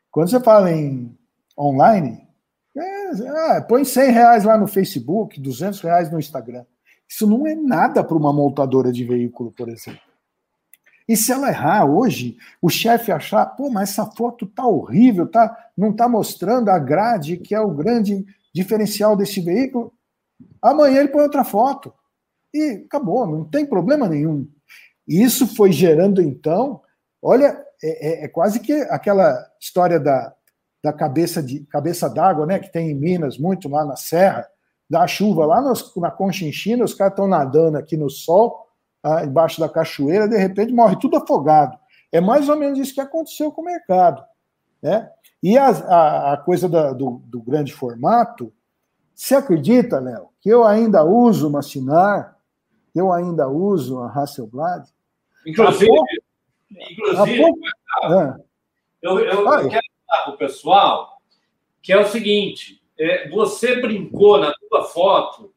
Quando 0.09 0.29
você 0.29 0.39
fala 0.39 0.71
em 0.71 1.17
online, 1.57 2.27
é, 2.75 3.09
ah, 3.57 3.61
põe 3.61 3.85
100 3.85 4.11
reais 4.11 4.43
lá 4.43 4.57
no 4.57 4.67
Facebook, 4.67 5.39
200 5.39 5.79
reais 5.81 6.11
no 6.11 6.19
Instagram. 6.19 6.65
Isso 7.07 7.27
não 7.27 7.45
é 7.45 7.55
nada 7.55 8.03
para 8.03 8.17
uma 8.17 8.33
montadora 8.33 8.91
de 8.91 9.03
veículo, 9.03 9.51
por 9.51 9.69
exemplo. 9.69 10.10
E 11.11 11.17
se 11.17 11.29
ela 11.33 11.49
errar 11.49 11.83
hoje, 11.83 12.37
o 12.61 12.69
chefe 12.69 13.11
achar, 13.11 13.45
pô, 13.45 13.69
mas 13.69 13.89
essa 13.89 14.05
foto 14.05 14.47
tá 14.47 14.65
horrível, 14.65 15.27
tá, 15.27 15.53
não 15.77 15.91
tá 15.91 16.07
mostrando 16.07 16.69
a 16.69 16.79
grade, 16.79 17.35
que 17.35 17.53
é 17.53 17.59
o 17.59 17.73
grande 17.73 18.25
diferencial 18.55 19.13
desse 19.13 19.41
veículo, 19.41 19.91
amanhã 20.61 21.01
ele 21.01 21.09
põe 21.09 21.23
outra 21.23 21.43
foto. 21.43 21.93
E 22.53 22.85
acabou, 22.85 23.27
não 23.27 23.43
tem 23.43 23.65
problema 23.65 24.07
nenhum. 24.07 24.47
Isso 25.05 25.53
foi 25.53 25.73
gerando, 25.73 26.21
então, 26.21 26.79
olha, 27.21 27.61
é, 27.83 28.23
é, 28.23 28.23
é 28.23 28.27
quase 28.29 28.61
que 28.61 28.71
aquela 28.71 29.37
história 29.59 29.99
da, 29.99 30.33
da 30.81 30.93
cabeça 30.93 31.43
de 31.43 31.59
cabeça 31.65 32.09
d'água, 32.09 32.45
né, 32.45 32.57
que 32.57 32.71
tem 32.71 32.89
em 32.89 32.95
Minas, 32.95 33.37
muito 33.37 33.67
lá 33.67 33.83
na 33.83 33.97
Serra, 33.97 34.47
da 34.89 35.05
chuva 35.07 35.45
lá 35.45 35.61
nos, 35.61 35.93
na 35.97 36.09
Conchinchina, 36.09 36.85
os 36.85 36.93
caras 36.93 37.11
estão 37.11 37.27
nadando 37.27 37.77
aqui 37.77 37.97
no 37.97 38.09
sol, 38.09 38.65
ah, 39.03 39.23
embaixo 39.23 39.59
da 39.59 39.69
cachoeira, 39.69 40.27
de 40.27 40.37
repente 40.37 40.73
morre 40.73 40.97
tudo 40.99 41.17
afogado. 41.17 41.77
É 42.11 42.19
mais 42.19 42.49
ou 42.49 42.55
menos 42.55 42.77
isso 42.77 42.93
que 42.93 43.01
aconteceu 43.01 43.51
com 43.51 43.61
o 43.61 43.65
mercado. 43.65 44.23
Né? 44.81 45.09
E 45.41 45.57
a, 45.57 45.69
a, 45.69 46.33
a 46.33 46.37
coisa 46.37 46.67
da, 46.67 46.91
do, 46.93 47.21
do, 47.25 47.41
grande 47.41 47.73
formato, 47.73 48.53
você 49.15 49.35
acredita, 49.35 49.99
Léo, 49.99 50.29
que 50.39 50.49
eu 50.49 50.63
ainda 50.63 51.03
uso 51.03 51.47
uma 51.47 51.61
Sinar, 51.61 52.37
eu 52.93 53.11
ainda 53.11 53.47
uso 53.47 53.99
a 53.99 54.11
Hasselblad? 54.11 54.87
Inclusive, 55.45 55.87
pouco, 55.87 56.05
inclusive 56.69 57.41
pouco, 57.41 57.59
ah, 58.03 58.37
eu, 59.01 59.19
eu, 59.19 59.45
eu 59.45 59.69
quero 59.69 59.83
falar 60.07 60.23
para 60.23 60.33
o 60.33 60.37
pessoal 60.37 61.21
que 61.81 61.91
é 61.91 61.99
o 61.99 62.07
seguinte: 62.07 62.81
é, 62.97 63.29
você 63.29 63.81
brincou 63.81 64.37
na 64.37 64.53
tua 64.53 64.83
foto 64.83 65.53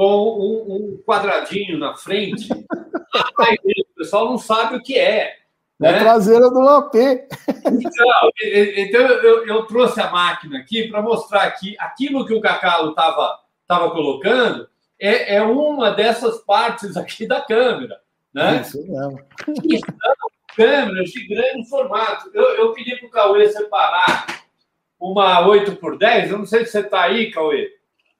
com 0.00 0.30
um, 0.40 0.74
um 0.74 1.02
quadradinho 1.06 1.78
na 1.78 1.94
frente. 1.94 2.48
o 2.50 3.94
pessoal 3.94 4.30
não 4.30 4.38
sabe 4.38 4.76
o 4.76 4.82
que 4.82 4.98
é. 4.98 5.36
Né? 5.78 5.94
É 5.94 5.98
traseira 5.98 6.48
do 6.48 6.58
Lopé. 6.58 7.28
Então, 7.66 8.30
então 8.48 9.00
eu, 9.00 9.46
eu, 9.46 9.66
trouxe 9.66 10.00
a 10.00 10.10
máquina 10.10 10.58
aqui 10.58 10.88
para 10.88 11.02
mostrar 11.02 11.50
que 11.50 11.76
aquilo 11.78 12.24
que 12.24 12.32
o 12.32 12.40
Cacalo 12.40 12.90
estava 12.90 13.40
tava 13.66 13.90
colocando 13.90 14.66
é, 14.98 15.34
é, 15.34 15.42
uma 15.42 15.90
dessas 15.90 16.38
partes 16.38 16.96
aqui 16.96 17.26
da 17.26 17.42
câmera. 17.42 18.00
Né? 18.32 18.62
Isso 18.62 18.78
mesmo. 18.78 19.20
São 19.44 20.30
câmeras 20.56 21.10
de 21.10 21.28
grande 21.28 21.68
formato. 21.68 22.30
Eu, 22.32 22.56
eu 22.56 22.72
pedi 22.72 22.96
para 22.96 23.06
o 23.06 23.10
Cauê 23.10 23.50
separar 23.50 24.44
uma 24.98 25.46
8 25.46 25.76
por 25.76 25.98
10 25.98 26.30
eu 26.30 26.38
não 26.38 26.46
sei 26.46 26.64
se 26.64 26.72
você 26.72 26.80
está 26.80 27.02
aí, 27.02 27.30
Cauê, 27.30 27.70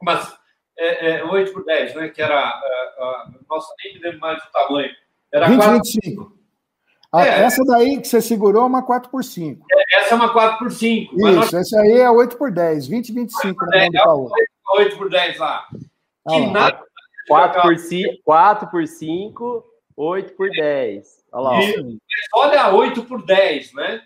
mas 0.03 0.40
é, 0.79 1.19
é, 1.19 1.25
8 1.25 1.53
por 1.53 1.65
10, 1.65 1.95
né? 1.95 2.09
Que 2.09 2.23
era. 2.23 2.35
É, 2.35 3.03
a, 3.03 3.31
nossa, 3.49 3.73
nem 3.83 3.95
me 3.95 4.01
lembro 4.01 4.21
mais 4.21 4.43
do 4.43 4.51
tamanho. 4.51 4.91
Era 5.33 5.47
20, 5.47 5.57
4... 5.57 5.75
25. 5.75 6.41
Ah, 7.13 7.27
é, 7.27 7.41
essa 7.43 7.65
daí 7.65 8.01
que 8.01 8.07
você 8.07 8.21
segurou 8.21 8.63
é 8.63 8.67
uma 8.67 8.85
4 8.85 9.11
por 9.11 9.25
5 9.25 9.67
é, 9.69 9.99
Essa 9.99 10.15
é 10.15 10.17
uma 10.17 10.33
4 10.33 10.59
por 10.59 10.71
5 10.71 11.17
Isso, 11.17 11.33
nós... 11.33 11.53
essa 11.53 11.81
aí 11.81 11.99
é 11.99 12.09
8 12.09 12.37
por 12.37 12.53
10 12.53 12.87
20, 12.87 13.13
25 13.13 13.67
na 13.67 13.79
mão 13.79 13.91
do 13.91 14.05
Paulo. 14.05 14.31
8 14.77 14.97
por 14.97 15.11
10 15.11 15.39
lá. 15.39 15.67
Ah, 16.25 16.31
que 16.31 16.41
lá. 16.41 16.53
nada. 16.53 16.83
4 17.27 17.63
por 17.63 17.79
5, 17.79 18.23
4 18.25 18.71
por 18.71 18.87
5, 18.87 19.65
8 19.97 20.33
por 20.35 20.51
10. 20.51 21.25
Olha 21.33 21.43
lá. 21.43 21.63
E, 21.63 21.99
olha 22.35 22.63
a 22.63 22.75
8 22.75 23.05
por 23.05 23.25
10, 23.25 23.73
né? 23.75 24.03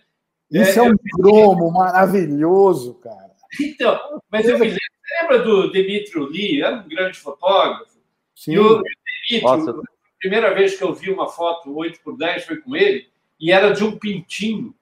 Isso 0.50 0.80
é, 0.80 0.86
é 0.86 0.90
um 0.90 0.96
cromo 1.12 1.70
maravilhoso, 1.72 2.94
cara. 2.94 3.32
Então, 3.60 3.98
mas 4.30 4.46
eu 4.48 4.58
me 4.58 4.66
lembro 4.66 4.93
lembra 5.20 5.38
do 5.40 5.70
Demetrio 5.70 6.26
Lee? 6.26 6.62
Era 6.62 6.76
um 6.76 6.88
grande 6.88 7.18
fotógrafo. 7.18 7.98
Sim. 8.34 8.52
E 8.52 8.58
o 8.58 8.82
Demetrio, 9.30 9.80
a 9.80 10.18
primeira 10.18 10.54
vez 10.54 10.76
que 10.76 10.84
eu 10.84 10.94
vi 10.94 11.10
uma 11.10 11.28
foto 11.28 11.74
8 11.76 12.00
por 12.00 12.16
10 12.16 12.44
foi 12.44 12.56
com 12.56 12.74
ele, 12.74 13.08
e 13.40 13.52
era 13.52 13.70
de 13.70 13.84
um 13.84 13.98
pintinho. 13.98 14.74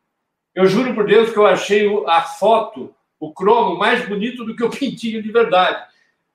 Eu 0.54 0.66
juro 0.66 0.94
por 0.94 1.06
Deus 1.06 1.30
que 1.30 1.38
eu 1.38 1.46
achei 1.46 1.88
a 2.06 2.22
foto, 2.22 2.94
o 3.18 3.32
cromo, 3.32 3.78
mais 3.78 4.06
bonito 4.08 4.44
do 4.44 4.54
que 4.54 4.64
o 4.64 4.70
pintinho 4.70 5.22
de 5.22 5.32
verdade. 5.32 5.86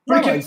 Porque 0.05 0.31
Não, 0.31 0.39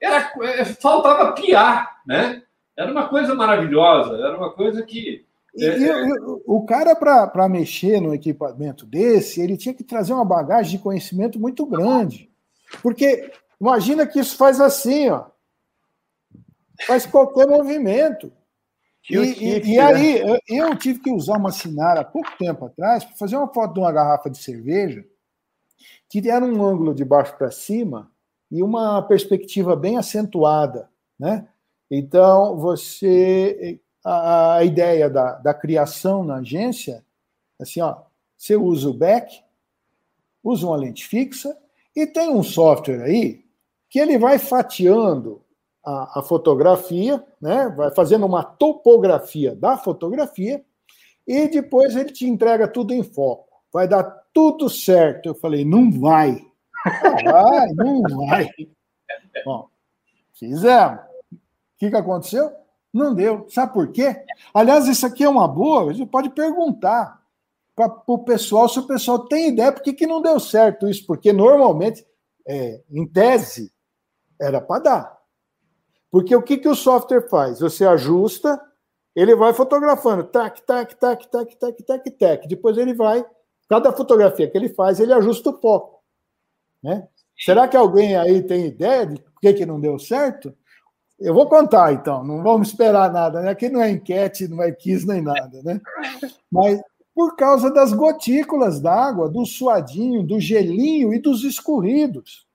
era, 0.00 0.32
é, 0.42 0.64
faltava 0.64 1.32
piar, 1.32 2.02
né? 2.04 2.42
Era 2.76 2.90
uma 2.90 3.08
coisa 3.08 3.34
maravilhosa, 3.34 4.16
era 4.16 4.36
uma 4.36 4.50
coisa 4.50 4.82
que. 4.82 5.24
E, 5.54 5.64
é, 5.64 5.78
e, 5.78 6.12
o 6.46 6.64
cara, 6.64 6.96
para 6.96 7.48
mexer 7.48 8.00
no 8.00 8.14
equipamento 8.14 8.84
desse, 8.86 9.40
ele 9.40 9.56
tinha 9.56 9.74
que 9.74 9.84
trazer 9.84 10.12
uma 10.12 10.24
bagagem 10.24 10.78
de 10.78 10.82
conhecimento 10.82 11.38
muito 11.38 11.64
grande. 11.66 12.31
Porque 12.80 13.32
imagina 13.60 14.06
que 14.06 14.20
isso 14.20 14.36
faz 14.36 14.60
assim, 14.60 15.10
ó. 15.10 15.26
Faz 16.86 17.06
qualquer 17.06 17.46
movimento. 17.46 18.32
E, 19.10 19.16
e, 19.16 19.74
e, 19.74 19.78
aí, 19.80 20.20
eu, 20.20 20.38
eu, 20.48 20.76
tive 20.76 21.00
que 21.00 21.10
usar 21.10 21.36
uma 21.36 21.50
Sinara 21.50 22.00
há 22.00 22.04
pouco 22.04 22.30
tempo 22.38 22.66
atrás 22.66 23.04
para 23.04 23.16
fazer 23.16 23.36
uma 23.36 23.52
foto 23.52 23.74
de 23.74 23.80
uma 23.80 23.90
garrafa 23.90 24.30
de 24.30 24.38
cerveja 24.38 25.04
que 26.08 26.28
era 26.28 26.44
um 26.44 26.64
ângulo 26.64 26.94
de 26.94 27.04
baixo 27.04 27.36
para 27.36 27.50
cima 27.50 28.10
e 28.50 28.62
uma 28.62 29.02
perspectiva 29.02 29.74
bem 29.74 29.96
acentuada, 29.96 30.88
né? 31.18 31.48
Então, 31.90 32.56
você... 32.56 33.80
A, 34.04 34.56
a 34.56 34.64
ideia 34.64 35.08
da, 35.08 35.34
da 35.34 35.54
criação 35.54 36.24
na 36.24 36.38
agência, 36.38 37.04
assim, 37.60 37.80
ó, 37.80 38.02
você 38.36 38.56
usa 38.56 38.90
o 38.90 38.92
back, 38.92 39.40
usa 40.42 40.66
uma 40.66 40.76
lente 40.76 41.06
fixa 41.06 41.56
e 41.94 42.06
tem 42.06 42.30
um 42.30 42.42
software 42.42 43.02
aí 43.02 43.44
que 43.88 43.98
ele 43.98 44.18
vai 44.18 44.38
fatiando 44.38 45.42
a, 45.84 46.20
a, 46.20 46.22
fotografia, 46.22 47.22
né? 47.40 47.68
vai 47.76 47.90
fazendo 47.94 48.24
uma 48.24 48.42
topografia 48.42 49.54
da 49.54 49.76
fotografia, 49.76 50.64
e 51.26 51.48
depois 51.48 51.94
ele 51.94 52.10
te 52.10 52.26
entrega 52.26 52.66
tudo 52.66 52.94
em 52.94 53.02
foco. 53.02 53.48
Vai 53.72 53.86
dar 53.86 54.02
tudo 54.32 54.68
certo. 54.68 55.26
Eu 55.26 55.34
falei, 55.34 55.64
não 55.64 55.90
vai. 55.90 56.44
Vai, 57.24 57.68
não 57.74 58.02
vai. 58.02 58.48
Bom, 59.44 59.68
fizemos. 60.34 61.00
O 61.30 61.38
que, 61.78 61.90
que 61.90 61.96
aconteceu? 61.96 62.50
Não 62.92 63.14
deu. 63.14 63.46
Sabe 63.48 63.72
por 63.72 63.90
quê? 63.92 64.24
Aliás, 64.52 64.86
isso 64.86 65.06
aqui 65.06 65.24
é 65.24 65.28
uma 65.28 65.48
boa, 65.48 65.84
você 65.84 66.04
pode 66.04 66.30
perguntar 66.30 67.21
para 67.74 68.02
o 68.06 68.18
pessoal 68.18 68.68
se 68.68 68.78
o 68.78 68.86
pessoal 68.86 69.26
tem 69.26 69.48
ideia 69.48 69.72
por 69.72 69.82
que, 69.82 69.92
que 69.92 70.06
não 70.06 70.20
deu 70.20 70.38
certo 70.38 70.88
isso, 70.88 71.06
porque 71.06 71.32
normalmente, 71.32 72.04
é, 72.46 72.82
em 72.90 73.06
tese, 73.06 73.72
era 74.40 74.60
para 74.60 74.82
dar. 74.82 75.18
Porque 76.10 76.36
o 76.36 76.42
que, 76.42 76.58
que 76.58 76.68
o 76.68 76.74
software 76.74 77.28
faz? 77.28 77.60
Você 77.60 77.86
ajusta, 77.86 78.60
ele 79.16 79.34
vai 79.34 79.54
fotografando, 79.54 80.24
tac, 80.24 80.60
tac, 80.66 80.94
tac, 80.96 81.26
tac, 81.28 81.56
tac, 81.56 81.82
tac, 81.82 82.10
tac. 82.10 82.48
Depois 82.48 82.76
ele 82.76 82.92
vai, 82.92 83.24
cada 83.68 83.92
fotografia 83.92 84.50
que 84.50 84.56
ele 84.56 84.68
faz, 84.68 85.00
ele 85.00 85.12
ajusta 85.12 85.50
o 85.50 85.58
foco. 85.58 86.02
Né? 86.82 87.08
Será 87.38 87.66
que 87.66 87.76
alguém 87.76 88.16
aí 88.16 88.42
tem 88.42 88.66
ideia 88.66 89.06
de 89.06 89.20
por 89.20 89.40
que, 89.40 89.54
que 89.54 89.66
não 89.66 89.80
deu 89.80 89.98
certo? 89.98 90.54
Eu 91.18 91.32
vou 91.32 91.48
contar, 91.48 91.92
então, 91.92 92.24
não 92.24 92.42
vamos 92.42 92.68
esperar 92.68 93.12
nada, 93.12 93.40
né? 93.40 93.50
Aqui 93.50 93.68
não 93.68 93.80
é 93.80 93.90
enquete, 93.90 94.48
não 94.48 94.60
é 94.60 94.72
quiz 94.72 95.06
nem 95.06 95.22
nada, 95.22 95.62
né? 95.62 95.80
Mas 96.50 96.80
por 97.14 97.36
causa 97.36 97.70
das 97.70 97.92
gotículas 97.92 98.80
d'água, 98.80 99.28
do 99.28 99.44
suadinho, 99.44 100.22
do 100.22 100.40
gelinho 100.40 101.12
e 101.12 101.18
dos 101.18 101.44
escorridos. 101.44 102.46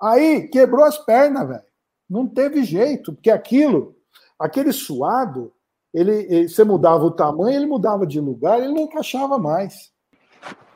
Aí 0.00 0.48
quebrou 0.48 0.84
as 0.84 0.98
pernas, 0.98 1.48
velho. 1.48 1.62
Não 2.08 2.26
teve 2.26 2.62
jeito, 2.62 3.12
porque 3.12 3.30
aquilo, 3.30 3.96
aquele 4.38 4.72
suado, 4.72 5.52
ele, 5.92 6.26
ele, 6.28 6.48
você 6.48 6.62
mudava 6.62 7.04
o 7.04 7.10
tamanho, 7.10 7.56
ele 7.56 7.66
mudava 7.66 8.06
de 8.06 8.20
lugar, 8.20 8.60
ele 8.60 8.72
não 8.72 8.82
encaixava 8.82 9.38
mais. 9.38 9.92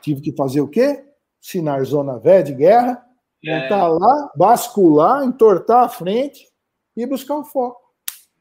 Tive 0.01 0.21
que 0.21 0.35
fazer 0.35 0.61
o 0.61 0.67
quê? 0.67 1.05
Sinar 1.39 1.83
zona 1.85 2.17
velha 2.17 2.43
de 2.43 2.53
guerra, 2.53 3.05
é. 3.45 3.61
montar 3.61 3.87
lá, 3.87 4.31
bascular, 4.35 5.23
entortar 5.23 5.85
a 5.85 5.89
frente 5.89 6.49
e 6.95 7.05
buscar 7.05 7.37
o 7.37 7.45
foco. 7.45 7.79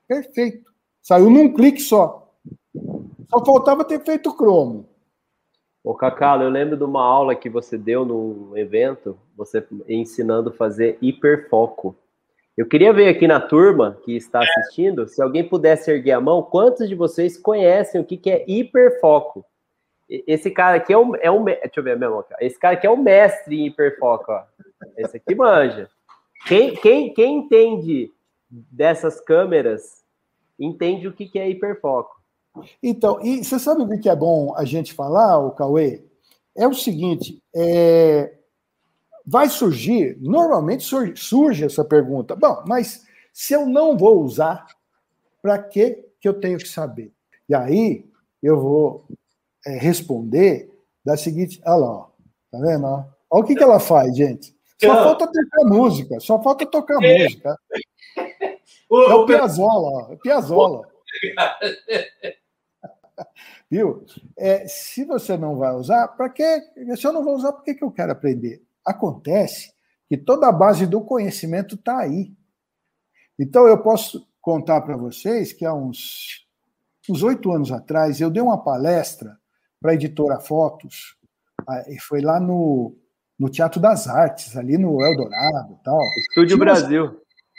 Perfeito. 0.06 0.68
Saiu 1.02 1.30
num 1.30 1.52
clique 1.52 1.80
só. 1.80 2.32
Só 3.30 3.44
faltava 3.44 3.84
ter 3.84 4.02
feito 4.04 4.34
cromo. 4.34 4.87
Ô, 5.82 5.94
Cacalo, 5.94 6.42
eu 6.42 6.50
lembro 6.50 6.76
de 6.76 6.84
uma 6.84 7.02
aula 7.02 7.34
que 7.34 7.48
você 7.48 7.78
deu 7.78 8.04
num 8.04 8.56
evento, 8.56 9.18
você 9.36 9.64
ensinando 9.88 10.50
a 10.50 10.52
fazer 10.52 10.98
hiperfoco. 11.00 11.96
Eu 12.56 12.66
queria 12.66 12.92
ver 12.92 13.08
aqui 13.08 13.28
na 13.28 13.40
turma 13.40 13.96
que 14.04 14.16
está 14.16 14.40
assistindo, 14.40 15.06
se 15.06 15.22
alguém 15.22 15.48
pudesse 15.48 15.90
erguer 15.90 16.12
a 16.12 16.20
mão, 16.20 16.42
quantos 16.42 16.88
de 16.88 16.94
vocês 16.94 17.38
conhecem 17.38 18.00
o 18.00 18.04
que, 18.04 18.16
que 18.16 18.30
é 18.30 18.44
hiperfoco? 18.48 19.44
Esse 20.08 20.50
cara 20.50 20.78
aqui 20.78 20.92
é 20.92 20.98
um, 20.98 21.14
é 21.16 21.30
um. 21.30 21.44
Deixa 21.44 21.70
eu 21.76 21.82
ver 21.84 21.92
a 21.92 21.96
minha 21.96 22.10
mão. 22.10 22.24
Esse 22.40 22.58
cara 22.58 22.74
aqui 22.74 22.86
é 22.86 22.90
o 22.90 22.96
mestre 22.96 23.60
em 23.60 23.66
hiperfoco, 23.66 24.32
ó. 24.32 24.42
Esse 24.96 25.18
aqui 25.18 25.34
manja. 25.34 25.88
Quem, 26.46 26.74
quem, 26.74 27.12
quem 27.12 27.36
entende 27.36 28.10
dessas 28.50 29.20
câmeras 29.20 30.02
entende 30.58 31.06
o 31.06 31.12
que, 31.12 31.26
que 31.26 31.38
é 31.38 31.48
hiperfoco. 31.48 32.17
Então, 32.82 33.20
e 33.22 33.44
você 33.44 33.58
sabe 33.58 33.82
o 33.82 34.00
que 34.00 34.08
é 34.08 34.16
bom 34.16 34.54
a 34.56 34.64
gente 34.64 34.92
falar, 34.92 35.38
o 35.38 35.52
Cauê? 35.52 36.04
É 36.56 36.66
o 36.66 36.74
seguinte: 36.74 37.42
é, 37.54 38.34
vai 39.26 39.48
surgir, 39.48 40.16
normalmente 40.20 40.84
surge, 41.16 41.64
essa 41.64 41.84
pergunta. 41.84 42.34
Bom, 42.34 42.62
mas 42.66 43.04
se 43.32 43.52
eu 43.52 43.66
não 43.66 43.96
vou 43.96 44.22
usar, 44.22 44.66
para 45.42 45.58
que 45.58 46.04
que 46.20 46.28
eu 46.28 46.34
tenho 46.34 46.58
que 46.58 46.68
saber? 46.68 47.12
E 47.48 47.54
aí 47.54 48.04
eu 48.42 48.58
vou 48.60 49.06
é, 49.66 49.78
responder 49.78 50.70
da 51.04 51.16
seguinte, 51.16 51.60
olha 51.64 51.76
lá, 51.76 51.90
ó, 51.90 52.06
tá 52.50 52.58
vendo? 52.58 52.86
Olha 52.86 53.08
o 53.30 53.44
que, 53.44 53.54
que 53.54 53.62
ela 53.62 53.78
faz, 53.78 54.16
gente. 54.16 54.56
Só 54.80 54.94
falta 54.94 55.26
tocar 55.26 55.64
música, 55.64 56.20
só 56.20 56.42
falta 56.42 56.66
tocar 56.66 57.02
é. 57.02 57.24
música. 57.24 57.58
É 58.90 59.14
o 59.14 59.26
Piazzolla, 59.26 59.88
ó, 59.88 60.12
é 60.12 60.16
Piazzolla. 60.16 60.88
Viu? 63.70 64.04
É, 64.36 64.66
se 64.66 65.04
você 65.04 65.36
não 65.36 65.56
vai 65.56 65.74
usar, 65.74 66.08
para 66.08 66.28
que? 66.28 66.42
Se 66.96 67.06
eu 67.06 67.12
não 67.12 67.24
vou 67.24 67.36
usar, 67.36 67.52
por 67.52 67.62
que, 67.62 67.74
que 67.74 67.84
eu 67.84 67.90
quero 67.90 68.12
aprender? 68.12 68.62
Acontece 68.84 69.72
que 70.08 70.16
toda 70.16 70.48
a 70.48 70.52
base 70.52 70.86
do 70.86 71.00
conhecimento 71.00 71.74
está 71.74 71.98
aí. 71.98 72.32
Então, 73.38 73.66
eu 73.66 73.78
posso 73.82 74.26
contar 74.40 74.80
para 74.80 74.96
vocês 74.96 75.52
que 75.52 75.64
há 75.64 75.74
uns 75.74 76.46
oito 77.22 77.52
anos 77.52 77.70
atrás, 77.70 78.20
eu 78.20 78.30
dei 78.30 78.42
uma 78.42 78.62
palestra 78.62 79.38
para 79.80 79.92
a 79.92 79.94
editora 79.94 80.40
Fotos, 80.40 81.16
e 81.88 82.00
foi 82.00 82.20
lá 82.20 82.40
no, 82.40 82.96
no 83.38 83.48
Teatro 83.48 83.80
das 83.80 84.08
Artes, 84.08 84.56
ali 84.56 84.76
no 84.76 85.00
Eldorado 85.02 85.78
tal. 85.84 86.00
Estúdio 86.18 86.56
tinha 86.56 86.58
Brasil. 86.58 87.04
Umas, 87.04 87.16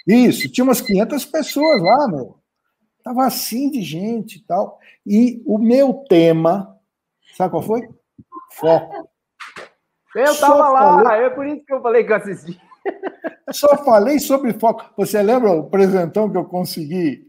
isso, 0.07 0.51
tinha 0.51 0.63
umas 0.63 0.81
500 0.81 1.25
pessoas 1.25 1.81
lá, 1.81 2.07
meu. 2.07 2.38
Tava 3.03 3.25
assim 3.25 3.69
de 3.71 3.81
gente 3.81 4.37
e 4.37 4.41
tal. 4.45 4.79
E 5.05 5.41
o 5.45 5.57
meu 5.57 5.93
tema, 6.09 6.77
sabe 7.35 7.51
qual 7.51 7.63
foi? 7.63 7.87
Foco. 8.53 9.09
Eu 10.15 10.25
estava 10.25 10.69
lá, 10.69 11.03
falei... 11.03 11.25
é 11.25 11.29
por 11.29 11.47
isso 11.47 11.65
que 11.65 11.73
eu 11.73 11.81
falei 11.81 12.03
que 12.03 12.11
eu 12.11 12.15
assisti. 12.15 12.59
Só 13.51 13.77
falei 13.83 14.19
sobre 14.19 14.53
foco. 14.53 14.83
Você 14.97 15.21
lembra 15.21 15.51
o 15.51 15.69
presentão 15.69 16.29
que 16.29 16.37
eu 16.37 16.45
consegui 16.45 17.25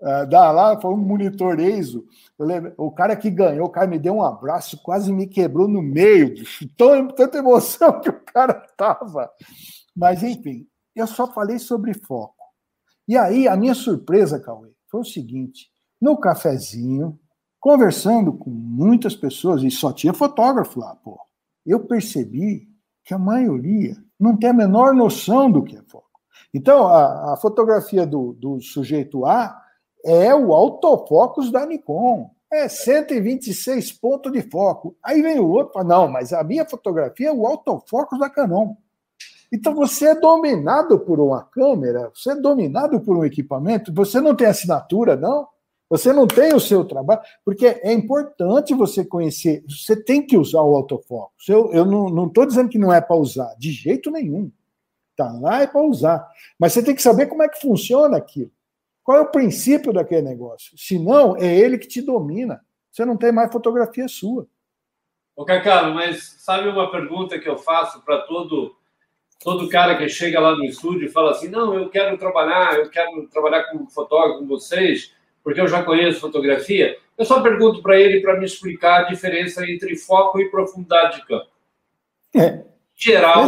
uh, 0.00 0.26
dar 0.28 0.50
lá? 0.52 0.80
Foi 0.80 0.92
um 0.92 0.96
monitor 0.96 1.58
EISO. 1.58 2.04
Lembro, 2.38 2.72
o 2.76 2.90
cara 2.90 3.16
que 3.16 3.30
ganhou, 3.30 3.66
o 3.66 3.70
cara 3.70 3.86
me 3.86 3.98
deu 3.98 4.14
um 4.14 4.22
abraço, 4.22 4.80
quase 4.82 5.12
me 5.12 5.26
quebrou 5.26 5.68
no 5.68 5.82
meio. 5.82 6.34
Tão, 6.76 7.08
tanta 7.08 7.38
emoção 7.38 8.00
que 8.00 8.08
o 8.08 8.20
cara 8.24 8.54
tava. 8.76 9.30
Mas, 9.94 10.22
enfim, 10.22 10.66
eu 10.94 11.06
só 11.06 11.32
falei 11.32 11.58
sobre 11.58 11.94
foco. 11.94 12.34
E 13.06 13.16
aí, 13.16 13.48
a 13.48 13.56
minha 13.56 13.74
surpresa, 13.74 14.40
Cauê, 14.40 14.70
foi 14.90 15.00
o 15.00 15.04
seguinte: 15.04 15.70
no 16.00 16.16
cafezinho, 16.18 17.18
conversando 17.58 18.32
com 18.32 18.50
muitas 18.50 19.14
pessoas, 19.14 19.62
e 19.62 19.70
só 19.70 19.92
tinha 19.92 20.12
fotógrafo 20.12 20.80
lá, 20.80 20.96
pô, 20.96 21.18
eu 21.64 21.80
percebi 21.86 22.68
que 23.04 23.14
a 23.14 23.18
maioria 23.18 23.96
não 24.18 24.36
tem 24.36 24.50
a 24.50 24.54
menor 24.54 24.94
noção 24.94 25.50
do 25.50 25.62
que 25.62 25.76
é 25.76 25.82
foco. 25.82 26.08
Então, 26.52 26.86
a, 26.86 27.34
a 27.34 27.36
fotografia 27.36 28.06
do, 28.06 28.32
do 28.32 28.60
sujeito 28.60 29.24
A 29.24 29.60
é 30.04 30.34
o 30.34 30.52
autofocus 30.52 31.50
da 31.50 31.64
Nikon. 31.64 32.30
É 32.52 32.68
126 32.68 33.92
pontos 33.92 34.32
de 34.32 34.42
foco. 34.42 34.96
Aí 35.02 35.22
vem 35.22 35.38
o 35.38 35.48
outro 35.48 35.70
e 35.70 35.74
fala, 35.74 35.84
não, 35.84 36.08
mas 36.08 36.32
a 36.32 36.42
minha 36.42 36.68
fotografia 36.68 37.28
é 37.28 37.32
o 37.32 37.46
autofocus 37.46 38.18
da 38.18 38.28
Canon. 38.28 38.74
Então 39.52 39.74
você 39.74 40.08
é 40.08 40.14
dominado 40.14 40.98
por 41.00 41.18
uma 41.20 41.42
câmera, 41.42 42.10
você 42.14 42.32
é 42.32 42.36
dominado 42.36 43.00
por 43.00 43.16
um 43.16 43.24
equipamento, 43.24 43.92
você 43.92 44.20
não 44.20 44.34
tem 44.34 44.46
assinatura, 44.46 45.16
não? 45.16 45.48
Você 45.88 46.12
não 46.12 46.24
tem 46.24 46.54
o 46.54 46.60
seu 46.60 46.84
trabalho, 46.84 47.20
porque 47.44 47.66
é 47.66 47.92
importante 47.92 48.72
você 48.74 49.04
conhecer, 49.04 49.64
você 49.68 50.00
tem 50.00 50.24
que 50.24 50.36
usar 50.36 50.62
o 50.62 50.76
autofoco. 50.76 51.32
Eu, 51.48 51.72
eu 51.72 51.84
não 51.84 52.28
estou 52.28 52.46
dizendo 52.46 52.68
que 52.68 52.78
não 52.78 52.92
é 52.92 53.00
para 53.00 53.16
usar, 53.16 53.56
de 53.58 53.72
jeito 53.72 54.08
nenhum. 54.08 54.52
Tá 55.16 55.32
lá 55.32 55.62
é 55.62 55.66
para 55.66 55.82
usar. 55.82 56.26
Mas 56.58 56.72
você 56.72 56.82
tem 56.82 56.94
que 56.94 57.02
saber 57.02 57.26
como 57.26 57.42
é 57.42 57.48
que 57.48 57.60
funciona 57.60 58.16
aquilo. 58.16 58.52
Qual 59.02 59.18
é 59.18 59.20
o 59.20 59.30
princípio 59.30 59.92
daquele 59.92 60.22
negócio? 60.22 60.78
Senão, 60.78 61.36
é 61.36 61.58
ele 61.58 61.76
que 61.76 61.88
te 61.88 62.00
domina. 62.00 62.64
Você 62.90 63.04
não 63.04 63.16
tem 63.16 63.32
mais 63.32 63.52
fotografia 63.52 64.06
sua. 64.06 64.46
Ô, 65.34 65.44
Cacalo, 65.44 65.94
mas 65.94 66.36
sabe 66.38 66.68
uma 66.68 66.90
pergunta 66.90 67.38
que 67.38 67.48
eu 67.48 67.58
faço 67.58 68.00
para 68.02 68.22
todo 68.22 68.76
todo 69.42 69.68
cara 69.68 69.96
que 69.96 70.08
chega 70.08 70.38
lá 70.38 70.54
no 70.54 70.64
estúdio 70.64 71.06
e 71.06 71.10
fala 71.10 71.32
assim: 71.32 71.48
não, 71.48 71.74
eu 71.74 71.88
quero 71.88 72.16
trabalhar, 72.18 72.78
eu 72.78 72.90
quero 72.90 73.26
trabalhar 73.28 73.64
como 73.64 73.90
fotógrafo 73.90 74.40
com 74.40 74.46
vocês, 74.46 75.14
porque 75.42 75.60
eu 75.60 75.66
já 75.66 75.82
conheço 75.82 76.20
fotografia. 76.20 76.96
Eu 77.16 77.24
só 77.24 77.42
pergunto 77.42 77.82
para 77.82 77.98
ele 77.98 78.20
para 78.20 78.38
me 78.38 78.44
explicar 78.44 79.00
a 79.00 79.08
diferença 79.08 79.68
entre 79.68 79.96
foco 79.96 80.40
e 80.40 80.50
profundidade 80.50 81.20
de 81.20 81.26
campo. 81.26 81.48
É. 82.34 82.64
Geral, 82.96 83.44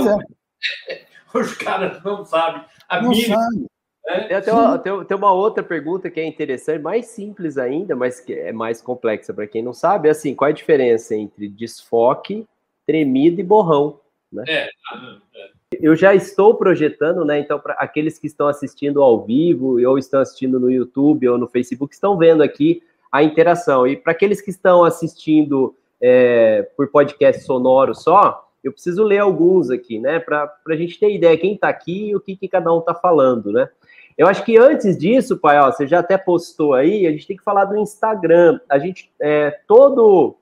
é. 0.88 1.04
os 1.34 1.54
caras 1.54 2.02
não 2.02 2.24
sabem. 2.24 2.64
A 2.88 3.00
não 3.00 3.10
mínima, 3.10 3.36
sabe. 3.36 3.66
Né? 4.04 4.40
Tem, 4.40 4.52
uma, 4.52 4.78
tem, 4.78 5.04
tem, 5.04 5.16
uma 5.16 5.32
outra 5.32 5.62
pergunta 5.62 6.10
que 6.10 6.20
é 6.20 6.26
interessante, 6.26 6.82
mais 6.82 7.06
simples 7.06 7.56
ainda, 7.56 7.94
mas 7.94 8.20
que 8.20 8.34
é 8.34 8.52
mais 8.52 8.82
complexa 8.82 9.32
para 9.32 9.46
quem 9.46 9.62
não 9.62 9.72
sabe. 9.72 10.08
É 10.08 10.10
assim, 10.10 10.34
qual 10.34 10.48
é 10.48 10.52
a 10.52 10.56
diferença 10.56 11.14
entre 11.14 11.48
desfoque, 11.48 12.46
tremido 12.86 13.40
e 13.40 13.44
borrão? 13.44 14.00
Né? 14.30 14.44
É, 14.48 14.62
é. 14.64 15.61
Eu 15.82 15.96
já 15.96 16.14
estou 16.14 16.54
projetando, 16.54 17.24
né? 17.24 17.40
Então, 17.40 17.58
para 17.58 17.74
aqueles 17.74 18.16
que 18.16 18.28
estão 18.28 18.46
assistindo 18.46 19.02
ao 19.02 19.24
vivo 19.24 19.84
ou 19.84 19.98
estão 19.98 20.20
assistindo 20.20 20.60
no 20.60 20.70
YouTube 20.70 21.28
ou 21.28 21.36
no 21.36 21.48
Facebook, 21.48 21.92
estão 21.92 22.16
vendo 22.16 22.40
aqui 22.40 22.80
a 23.10 23.20
interação. 23.20 23.84
E 23.84 23.96
para 23.96 24.12
aqueles 24.12 24.40
que 24.40 24.50
estão 24.50 24.84
assistindo 24.84 25.74
é, 26.00 26.62
por 26.76 26.86
podcast 26.86 27.42
sonoro 27.42 27.96
só, 27.96 28.48
eu 28.62 28.72
preciso 28.72 29.02
ler 29.02 29.18
alguns 29.18 29.70
aqui, 29.70 29.98
né? 29.98 30.20
Para 30.20 30.54
a 30.68 30.76
gente 30.76 31.00
ter 31.00 31.12
ideia 31.12 31.36
quem 31.36 31.54
está 31.54 31.68
aqui 31.68 32.10
e 32.10 32.16
o 32.16 32.20
que, 32.20 32.36
que 32.36 32.46
cada 32.46 32.72
um 32.72 32.78
está 32.78 32.94
falando, 32.94 33.50
né? 33.50 33.68
Eu 34.16 34.28
acho 34.28 34.44
que 34.44 34.56
antes 34.56 34.96
disso, 34.96 35.36
pai, 35.36 35.58
ó, 35.58 35.72
você 35.72 35.84
já 35.84 35.98
até 35.98 36.16
postou 36.16 36.74
aí, 36.74 37.08
a 37.08 37.10
gente 37.10 37.26
tem 37.26 37.36
que 37.36 37.42
falar 37.42 37.64
do 37.64 37.76
Instagram. 37.76 38.60
A 38.68 38.78
gente, 38.78 39.10
é, 39.20 39.50
todo, 39.66 40.36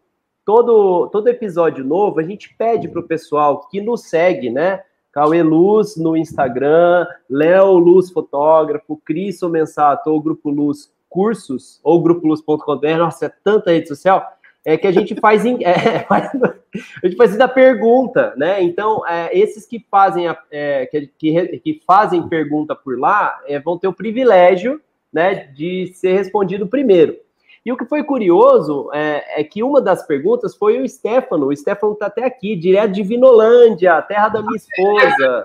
todo, 0.44 1.08
todo 1.08 1.28
episódio 1.28 1.82
novo, 1.82 2.20
a 2.20 2.24
gente 2.24 2.54
pede 2.58 2.88
para 2.88 3.00
o 3.00 3.06
pessoal 3.06 3.66
que 3.70 3.80
nos 3.80 4.02
segue, 4.02 4.50
né? 4.50 4.82
Cauê 5.12 5.42
Luz 5.42 5.96
no 5.96 6.16
Instagram, 6.16 7.06
Léo 7.28 7.72
Luz 7.72 8.10
Fotógrafo, 8.10 9.00
Cris 9.04 9.40
Mensato, 9.42 10.10
o 10.10 10.20
Grupo 10.20 10.50
Luz 10.50 10.92
cursos, 11.10 11.80
ou 11.82 12.00
grupolus.com.br, 12.00 12.96
nossa, 12.96 13.26
é 13.26 13.32
tanta 13.42 13.72
rede 13.72 13.88
social, 13.88 14.24
é 14.64 14.76
que 14.76 14.86
a 14.86 14.92
gente 14.92 15.14
faz, 15.20 15.44
é, 15.44 16.06
a 16.08 17.06
gente 17.06 17.16
faz 17.16 17.36
da 17.36 17.48
pergunta, 17.48 18.32
né? 18.36 18.62
Então, 18.62 19.06
é, 19.06 19.36
esses 19.36 19.66
que 19.66 19.84
fazem, 19.90 20.28
a, 20.28 20.38
é, 20.50 20.86
que, 20.86 21.10
que, 21.18 21.58
que, 21.58 21.82
fazem 21.84 22.28
pergunta 22.28 22.76
por 22.76 22.98
lá 22.98 23.40
é, 23.46 23.58
vão 23.58 23.76
ter 23.76 23.88
o 23.88 23.92
privilégio 23.92 24.80
né, 25.12 25.46
de 25.46 25.92
ser 25.94 26.12
respondido 26.12 26.68
primeiro. 26.68 27.16
E 27.64 27.70
o 27.70 27.76
que 27.76 27.84
foi 27.84 28.02
curioso 28.02 28.90
é, 28.92 29.40
é, 29.40 29.44
que 29.44 29.62
uma 29.62 29.80
das 29.80 30.06
perguntas 30.06 30.54
foi 30.54 30.80
o 30.80 30.88
Stefano. 30.88 31.48
O 31.48 31.56
Stefano 31.56 31.92
está 31.92 32.06
até 32.06 32.24
aqui, 32.24 32.56
direto 32.56 32.92
de 32.92 33.02
Vinolândia, 33.02 34.00
terra 34.02 34.28
da 34.28 34.42
minha 34.42 34.56
esposa. 34.56 35.44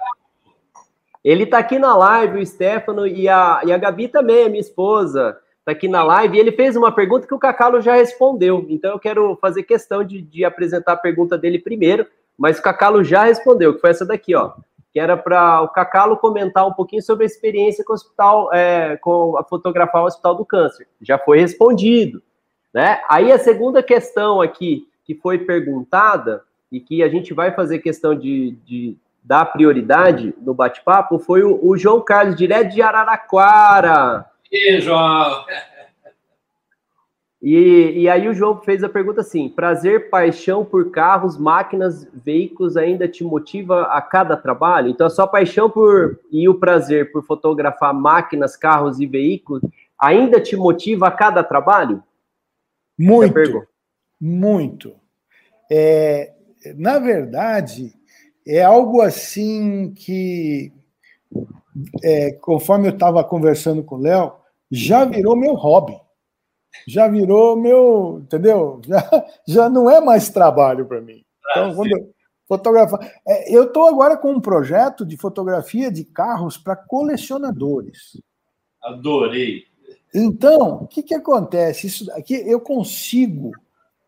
Ele 1.24 1.44
está 1.44 1.58
aqui 1.58 1.78
na 1.78 1.96
live, 1.96 2.40
o 2.40 2.46
Stefano, 2.46 3.06
e 3.06 3.28
a, 3.28 3.62
e 3.66 3.74
a 3.74 3.78
Gabi 3.78 4.08
também, 4.08 4.46
a 4.46 4.50
minha 4.50 4.62
esposa, 4.62 5.38
está 5.60 5.72
aqui 5.72 5.88
na 5.88 6.04
live. 6.04 6.38
E 6.38 6.40
ele 6.40 6.52
fez 6.52 6.76
uma 6.76 6.92
pergunta 6.92 7.28
que 7.28 7.34
o 7.34 7.40
Cacalo 7.40 7.82
já 7.82 7.96
respondeu. 7.96 8.66
Então 8.70 8.92
eu 8.92 9.00
quero 9.00 9.38
fazer 9.42 9.64
questão 9.64 10.04
de, 10.04 10.22
de 10.22 10.46
apresentar 10.46 10.94
a 10.94 10.98
pergunta 10.98 11.38
dele 11.38 11.60
primeiro, 11.60 12.06
mas 12.38 12.60
o 12.60 12.62
Cacalo 12.62 13.04
já 13.04 13.26
respondeu, 13.26 13.74
que 13.74 13.82
foi 13.82 13.90
essa 13.90 14.06
daqui, 14.06 14.36
ó 14.36 14.54
que 14.96 15.00
era 15.02 15.18
para 15.18 15.62
o 15.62 15.68
Cacalo 15.68 16.16
comentar 16.16 16.66
um 16.66 16.72
pouquinho 16.72 17.02
sobre 17.02 17.26
a 17.26 17.28
experiência 17.28 17.84
com 17.84 17.92
o 17.92 17.96
hospital, 17.96 18.50
é, 18.54 18.96
com 18.96 19.38
a 19.38 19.44
fotografar 19.44 20.02
o 20.02 20.06
Hospital 20.06 20.36
do 20.36 20.46
Câncer. 20.46 20.88
Já 21.02 21.18
foi 21.18 21.38
respondido, 21.38 22.24
né? 22.74 23.02
Aí 23.10 23.30
a 23.30 23.38
segunda 23.38 23.84
questão 23.84 24.40
aqui 24.40 24.88
que 25.04 25.14
foi 25.14 25.40
perguntada 25.40 26.44
e 26.72 26.80
que 26.80 27.04
a 27.04 27.10
gente 27.10 27.34
vai 27.34 27.54
fazer 27.54 27.80
questão 27.80 28.16
de, 28.16 28.52
de 28.66 28.96
dar 29.22 29.44
prioridade 29.48 30.34
no 30.40 30.54
bate-papo 30.54 31.20
foi 31.20 31.44
o, 31.44 31.60
o, 31.62 31.78
João 31.78 32.00
Carlos, 32.00 32.34
direto 32.34 32.74
de 32.74 32.82
Araraquara. 32.82 34.26
E 34.50 34.80
João? 34.80 35.44
E, 37.46 38.02
e 38.02 38.10
aí 38.10 38.28
o 38.28 38.34
João 38.34 38.60
fez 38.60 38.84
a 38.84 38.90
pergunta 38.90 39.22
assim: 39.22 39.48
prazer, 39.48 40.10
paixão 40.10 40.66
por 40.66 40.90
carros, 40.90 41.38
máquinas, 41.38 42.08
veículos 42.12 42.76
ainda 42.76 43.08
te 43.08 43.24
motiva 43.24 43.84
a 43.84 44.02
cada 44.02 44.36
trabalho? 44.36 44.90
Então 44.90 45.06
a 45.06 45.12
sua 45.12 45.28
paixão 45.28 45.70
por 45.70 46.20
e 46.32 46.50
o 46.50 46.56
prazer 46.56 47.12
por 47.12 47.24
fotografar 47.24 47.94
máquinas, 47.94 48.58
carros 48.58 49.00
e 49.00 49.06
veículos 49.06 49.62
ainda 49.96 50.42
te 50.42 50.56
motiva 50.56 51.08
a 51.08 51.12
cada 51.12 51.44
trabalho? 51.44 52.02
Muito, 52.98 53.68
muito. 54.20 54.96
É, 55.72 56.34
na 56.76 56.98
verdade, 56.98 57.94
é 58.44 58.64
algo 58.64 59.02
assim 59.02 59.94
que, 59.94 60.74
é, 62.04 62.32
conforme 62.32 62.88
eu 62.88 62.94
estava 62.94 63.24
conversando 63.24 63.84
com 63.84 63.98
o 63.98 64.02
Léo, 64.02 64.34
já 64.72 65.06
virou 65.06 65.36
meu 65.36 65.54
hobby 65.54 66.04
já 66.88 67.08
virou 67.08 67.56
meu, 67.56 68.20
entendeu? 68.24 68.82
Já, 68.86 69.26
já 69.48 69.70
não 69.70 69.90
é 69.90 70.00
mais 70.00 70.30
trabalho 70.30 70.86
para 70.86 71.02
mim. 71.02 71.24
Então, 71.52 71.72
ah, 71.72 71.76
quando 71.76 71.92
eu 71.92 72.16
fotografar, 72.48 73.00
é, 73.28 73.56
eu 73.56 73.66
estou 73.66 73.88
agora 73.88 74.18
com 74.18 74.32
um 74.32 74.42
projeto 74.42 75.06
de 75.06 75.18
fotografia 75.18 75.92
de 75.92 76.04
carros 76.04 76.58
para 76.58 76.76
colecionadores. 76.76 78.22
Adorei. 78.84 79.64
Então, 80.14 80.84
o 80.84 80.88
que, 80.88 81.04
que 81.04 81.14
acontece? 81.14 81.88
Isso 81.88 82.12
aqui 82.14 82.36
eu 82.36 82.60
consigo 82.60 83.52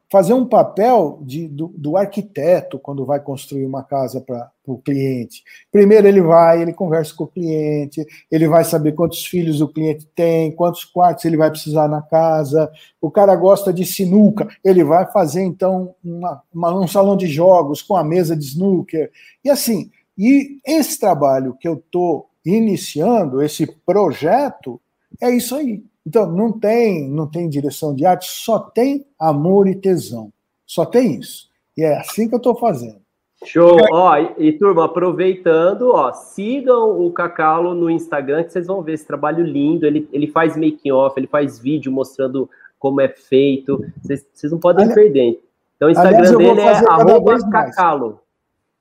fazer 0.10 0.34
um 0.34 0.46
papel 0.46 1.20
de, 1.22 1.48
do, 1.48 1.74
do, 1.76 1.98
arquiteto 1.98 2.80
quando 2.80 3.06
vai 3.06 3.20
construir 3.20 3.66
uma 3.66 3.84
casa 3.84 4.22
para 4.22 4.50
o 4.66 4.78
cliente. 4.78 5.44
Primeiro 5.72 6.08
ele 6.08 6.22
vai, 6.22 6.62
ele 6.62 6.74
conversa 6.74 7.14
com 7.14 7.26
o 7.26 7.28
cliente, 7.28 8.06
ele 8.32 8.48
vai 8.48 8.64
saber 8.64 8.94
quantos 8.94 9.26
filhos 9.26 9.60
o 9.60 9.68
cliente 9.68 10.08
tem, 10.16 10.52
quantos 10.52 10.86
quartos 10.86 11.26
ele 11.26 11.36
vai 11.36 11.50
precisar 11.50 11.90
na 11.90 12.02
casa. 12.02 12.72
O 13.02 13.12
cara 13.12 13.36
gosta 13.36 13.74
de 13.74 13.86
sinuca, 13.86 14.48
ele 14.64 14.84
vai 14.84 15.06
fazer 15.12 15.44
então 15.44 15.94
uma, 16.04 16.42
uma, 16.54 16.76
um 16.80 16.88
salão 16.88 17.18
de 17.18 17.28
jogos 17.28 17.82
com 17.82 17.96
a 17.96 18.04
mesa 18.04 18.36
de 18.36 18.46
snooker. 18.46 19.12
E 19.44 19.50
assim, 19.50 19.92
e 20.18 20.60
esse 20.66 21.00
trabalho 21.00 21.56
que 21.60 21.68
eu 21.68 21.76
estou 21.76 22.30
iniciando, 22.46 23.44
esse 23.44 23.68
projeto, 23.86 24.80
é 25.22 25.30
isso 25.30 25.54
aí. 25.56 25.84
Então, 26.08 26.26
não 26.32 26.54
tem, 26.54 27.10
não 27.10 27.28
tem 27.28 27.50
direção 27.50 27.94
de 27.94 28.06
arte, 28.06 28.32
só 28.32 28.58
tem 28.60 29.06
amor 29.20 29.68
e 29.68 29.76
tesão. 29.76 30.32
Só 30.66 30.86
tem 30.86 31.20
isso. 31.20 31.50
E 31.76 31.84
é 31.84 31.98
assim 31.98 32.30
que 32.30 32.34
eu 32.34 32.38
estou 32.38 32.56
fazendo. 32.56 33.02
Show! 33.44 33.78
Ó, 33.92 34.18
e, 34.18 34.34
e, 34.38 34.54
turma, 34.54 34.86
aproveitando, 34.86 35.92
ó, 35.94 36.14
sigam 36.14 37.06
o 37.06 37.12
Cacalo 37.12 37.76
no 37.76 37.90
Instagram, 37.90 38.46
que 38.46 38.54
vocês 38.54 38.68
vão 38.68 38.82
ver 38.82 38.94
esse 38.94 39.06
trabalho 39.06 39.44
lindo. 39.44 39.86
Ele, 39.86 40.08
ele 40.14 40.28
faz 40.28 40.56
making 40.56 40.92
off, 40.92 41.20
ele 41.20 41.28
faz 41.28 41.60
vídeo 41.60 41.92
mostrando 41.92 42.50
como 42.80 43.02
é 43.02 43.10
feito. 43.10 43.84
Vocês, 44.02 44.26
vocês 44.34 44.52
não 44.54 44.60
podem 44.60 44.88
perder. 44.94 45.42
Então, 45.76 45.90
o 45.90 45.92
Instagram 45.92 46.20
aliás, 46.20 46.38
dele 46.38 46.62
é 46.62 46.90
arroba 46.90 47.38
Cacalo. 47.52 48.22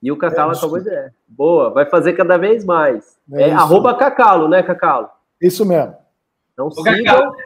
E 0.01 0.13
o 0.13 0.17
Cacalo 0.17 0.53
é, 0.53 0.57
acabou 0.57 0.79
de. 0.79 0.91
É. 0.91 1.11
Boa, 1.27 1.71
vai 1.71 1.87
fazer 1.87 2.13
cada 2.13 2.37
vez 2.37 2.65
mais. 2.65 3.19
É, 3.33 3.49
é 3.49 3.53
arroba 3.53 3.97
Cacalo, 3.97 4.47
né, 4.47 4.63
Cacalo? 4.63 5.09
Isso 5.43 5.67
mesmo. 5.67 6.06
Então 6.57 6.71
sigam 6.71 7.37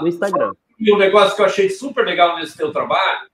no 0.00 0.06
Instagram. 0.06 0.52
E 0.78 0.92
um 0.92 0.96
negócio 0.96 1.34
que 1.34 1.42
eu 1.42 1.46
achei 1.46 1.68
super 1.68 2.04
legal 2.04 2.36
nesse 2.36 2.56
teu 2.56 2.72
trabalho, 2.72 3.28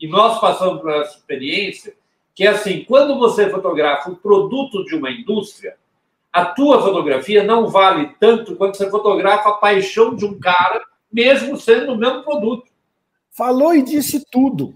e 0.00 0.08
nós 0.08 0.40
passamos 0.40 0.80
por 0.80 0.90
essa 0.90 1.18
experiência, 1.18 1.94
que 2.34 2.46
é 2.46 2.48
assim, 2.48 2.84
quando 2.84 3.18
você 3.18 3.50
fotografa 3.50 4.10
o 4.10 4.16
produto 4.16 4.84
de 4.84 4.96
uma 4.96 5.10
indústria, 5.10 5.76
a 6.32 6.46
tua 6.46 6.82
fotografia 6.82 7.44
não 7.44 7.68
vale 7.68 8.14
tanto 8.18 8.56
quanto 8.56 8.76
você 8.76 8.90
fotografa 8.90 9.50
a 9.50 9.54
paixão 9.54 10.16
de 10.16 10.24
um 10.24 10.38
cara, 10.40 10.82
mesmo 11.12 11.56
sendo 11.56 11.92
o 11.92 11.96
mesmo 11.98 12.24
produto. 12.24 12.70
Falou 13.30 13.74
e 13.74 13.82
disse 13.82 14.24
tudo. 14.30 14.74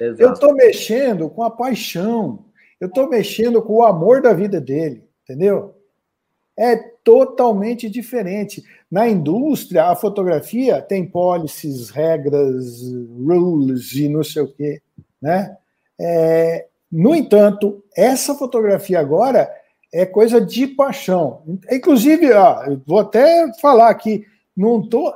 Exato. 0.00 0.22
Eu 0.22 0.32
estou 0.32 0.54
mexendo 0.54 1.28
com 1.28 1.42
a 1.42 1.50
paixão, 1.50 2.44
eu 2.80 2.88
estou 2.88 3.08
mexendo 3.08 3.60
com 3.62 3.74
o 3.74 3.84
amor 3.84 4.22
da 4.22 4.32
vida 4.32 4.60
dele, 4.60 5.04
entendeu? 5.22 5.74
É 6.58 6.76
totalmente 6.76 7.90
diferente. 7.90 8.64
Na 8.90 9.08
indústria, 9.08 9.86
a 9.86 9.96
fotografia 9.96 10.80
tem 10.80 11.04
policies, 11.04 11.90
regras, 11.90 12.82
rules 13.18 13.92
e 13.94 14.08
não 14.08 14.22
sei 14.22 14.42
o 14.42 14.52
quê. 14.52 14.80
Né? 15.20 15.56
É, 15.98 16.66
no 16.90 17.14
entanto, 17.14 17.84
essa 17.96 18.34
fotografia 18.34 19.00
agora 19.00 19.50
é 19.92 20.06
coisa 20.06 20.40
de 20.40 20.66
paixão. 20.66 21.42
Inclusive, 21.70 22.32
ó, 22.32 22.76
vou 22.86 23.00
até 23.00 23.52
falar 23.60 23.90
aqui, 23.90 24.24
não 24.56 24.80
estou. 24.80 25.12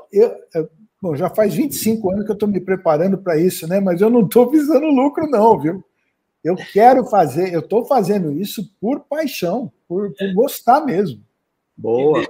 Bom, 1.00 1.14
já 1.14 1.30
faz 1.30 1.54
25 1.54 2.10
anos 2.10 2.24
que 2.24 2.30
eu 2.30 2.34
estou 2.34 2.48
me 2.48 2.60
preparando 2.60 3.18
para 3.18 3.38
isso, 3.38 3.66
né? 3.68 3.80
Mas 3.80 4.00
eu 4.00 4.10
não 4.10 4.22
estou 4.22 4.50
visando 4.50 4.86
lucro, 4.86 5.28
não, 5.28 5.58
viu? 5.58 5.84
Eu 6.42 6.56
quero 6.56 7.04
fazer, 7.04 7.52
eu 7.52 7.60
estou 7.60 7.84
fazendo 7.84 8.32
isso 8.32 8.70
por 8.80 9.00
paixão, 9.00 9.70
por, 9.86 10.12
por 10.12 10.34
gostar 10.34 10.84
mesmo. 10.84 11.20
Boa. 11.76 12.26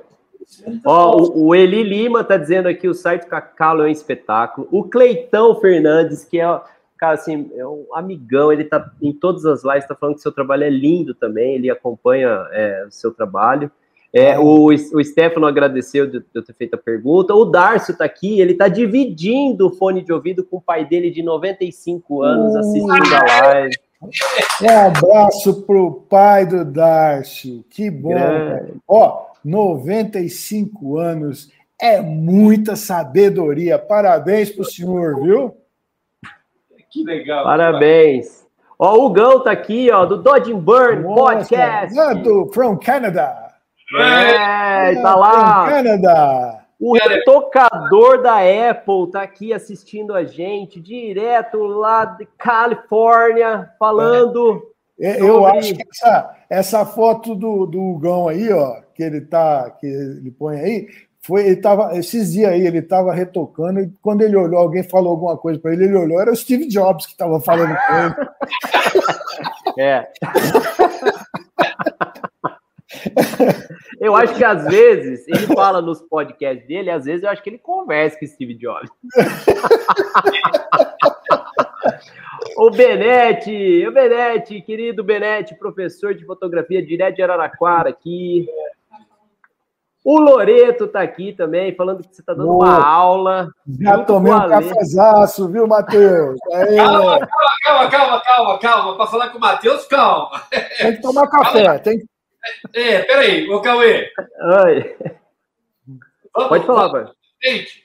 Ó, 0.85 1.17
o, 1.17 1.47
o, 1.47 1.55
Eli 1.55 1.83
Lima 1.83 2.25
tá 2.25 2.37
dizendo 2.37 2.69
aqui 2.69 2.89
o 2.89 2.95
site 2.95 3.27
Cacalo 3.27 3.83
é 3.83 3.87
um 3.87 3.91
espetáculo. 3.91 4.69
O 4.71 4.85
Cleitão 4.85 5.55
Fernandes, 5.61 6.25
que 6.25 6.41
é, 6.41 6.61
cara, 6.99 7.15
assim, 7.15 7.51
é 7.55 7.67
um 7.67 7.87
amigão, 7.95 8.53
ele 8.53 8.65
tá 8.65 8.91
em 9.01 9.13
todas 9.13 9.47
as 9.47 9.65
lives, 9.65 9.87
tá 9.87 9.95
falando 9.95 10.17
que 10.17 10.23
seu 10.23 10.33
trabalho 10.33 10.65
é 10.65 10.71
lindo 10.71 11.15
também, 11.15 11.55
ele 11.55 11.71
acompanha 11.71 12.47
é, 12.53 12.85
o 12.87 12.91
seu 12.91 13.13
trabalho. 13.13 13.71
É, 14.13 14.37
o, 14.39 14.67
o 14.67 15.05
Stefano 15.05 15.47
agradeceu 15.47 16.05
de, 16.05 16.19
de 16.19 16.27
eu 16.35 16.43
ter 16.43 16.53
feito 16.55 16.75
a 16.75 16.79
pergunta. 16.79 17.33
O 17.33 17.45
Darcio 17.45 17.97
tá 17.97 18.05
aqui, 18.05 18.41
ele 18.41 18.55
tá 18.55 18.67
dividindo 18.67 19.69
o 19.69 19.71
fone 19.71 20.03
de 20.03 20.13
ouvido 20.13 20.45
com 20.45 20.57
o 20.57 20.61
pai 20.61 20.85
dele 20.85 21.11
de 21.11 21.23
95 21.23 22.23
anos 22.23 22.57
assistindo 22.57 23.15
a 23.15 23.47
live. 23.47 23.77
Um 24.63 24.79
abraço 24.87 25.63
pro 25.63 26.05
pai 26.09 26.45
do 26.45 26.65
Darcio, 26.65 27.65
que 27.71 27.89
bom. 27.91 28.15
Ó, 28.89 29.30
95 29.45 30.99
anos. 30.99 31.51
É 31.81 32.01
muita 32.01 32.77
sabedoria. 32.77 33.79
Parabéns 33.79 34.51
para 34.51 34.63
o 34.63 34.65
senhor, 34.65 35.23
viu? 35.23 35.57
Que 36.91 37.05
legal. 37.05 37.45
Parabéns. 37.45 38.47
Ó, 38.79 39.07
o 39.07 39.11
Gão 39.11 39.41
tá 39.43 39.51
aqui, 39.51 39.91
ó, 39.91 40.07
do 40.07 40.17
Dodge 40.17 40.53
Burn 40.55 41.03
Nossa, 41.03 41.15
Podcast. 41.15 41.99
É 41.99 42.15
do 42.15 42.51
From 42.53 42.79
Canada. 42.79 43.51
É, 43.99 44.95
tá 45.03 45.15
lá. 45.15 45.67
From 45.67 45.75
Canada. 45.75 46.61
O 46.81 46.97
tocador 47.27 48.23
da 48.23 48.39
Apple 48.71 49.11
tá 49.13 49.21
aqui 49.21 49.53
assistindo 49.53 50.15
a 50.15 50.25
gente, 50.25 50.81
direto 50.81 51.59
lá 51.63 52.07
de 52.07 52.27
Califórnia, 52.39 53.71
falando. 53.79 54.70
É. 55.01 55.21
Eu 55.21 55.47
acho 55.47 55.75
que 55.75 55.83
essa, 55.91 56.37
essa 56.49 56.85
foto 56.85 57.35
do, 57.35 57.65
do 57.65 57.81
Hugão 57.81 58.29
aí, 58.29 58.53
ó, 58.53 58.83
que 58.95 59.03
ele 59.03 59.23
tá, 59.23 59.71
que 59.71 59.87
ele 59.87 60.31
põe 60.31 60.61
aí, 60.61 60.87
foi, 61.23 61.47
ele 61.47 61.57
tava, 61.57 61.97
esses 61.99 62.33
dias 62.33 62.51
aí, 62.51 62.67
ele 62.67 62.79
estava 62.79 63.15
retocando, 63.15 63.81
e 63.81 63.91
quando 64.03 64.23
ele 64.23 64.37
olhou, 64.37 64.61
alguém 64.61 64.83
falou 64.83 65.13
alguma 65.13 65.39
coisa 65.39 65.59
para 65.59 65.73
ele, 65.73 65.85
ele 65.85 65.97
olhou, 65.97 66.21
era 66.21 66.31
o 66.31 66.37
Steve 66.37 66.69
Jobs 66.69 67.07
que 67.07 67.13
estava 67.13 67.41
falando 67.41 67.75
com 67.87 67.95
ele. 67.95 68.15
É. 69.79 70.09
Eu 74.01 74.17
acho 74.17 74.35
que 74.35 74.45
às 74.45 74.65
vezes 74.65 75.29
ele 75.29 75.47
fala 75.55 75.81
nos 75.81 76.03
podcasts 76.03 76.67
dele, 76.67 76.91
às 76.91 77.05
vezes 77.05 77.23
eu 77.23 77.31
acho 77.31 77.41
que 77.41 77.51
ele 77.51 77.59
conversa 77.59 78.19
com 78.19 78.27
Steve 78.27 78.55
Jobs. 78.55 78.91
o 82.57 82.71
Benete, 82.71 83.87
o 83.87 83.93
Benete, 83.93 84.61
querido 84.63 85.05
Benete, 85.05 85.55
professor 85.55 86.15
de 86.15 86.25
fotografia 86.25 86.85
direto 86.85 87.17
de 87.17 87.23
Araraquara 87.23 87.91
aqui. 87.91 88.47
O 90.03 90.19
Loreto 90.19 90.89
tá 90.89 91.03
aqui 91.03 91.33
também, 91.33 91.75
falando 91.75 92.03
que 92.03 92.15
você 92.15 92.23
tá 92.23 92.33
dando 92.33 92.49
Boa. 92.49 92.65
uma 92.65 92.87
aula. 92.87 93.51
Já 93.81 94.03
tomei 94.05 94.33
um 94.33 94.49
cafezaço, 94.49 95.49
viu, 95.51 95.67
Matheus? 95.67 96.39
Calma, 96.77 97.29
calma, 97.29 97.91
calma, 97.91 98.21
calma, 98.21 98.59
calma. 98.59 98.97
Para 98.97 99.07
falar 99.07 99.29
com 99.29 99.39
o 99.39 99.41
Matheus, 99.41 99.87
calma. 99.87 100.43
Tem 100.79 100.97
que 100.97 101.03
tomar 101.03 101.29
café. 101.29 101.79
Tem... 101.81 102.03
É, 102.75 103.03
peraí, 103.03 103.49
ô 103.51 103.61
Cauê. 103.61 104.11
Oi. 104.65 104.97
Vamos, 106.35 106.49
Pode 106.49 106.67
falar, 106.67 106.91
pai. 106.91 107.13
Gente. 107.43 107.85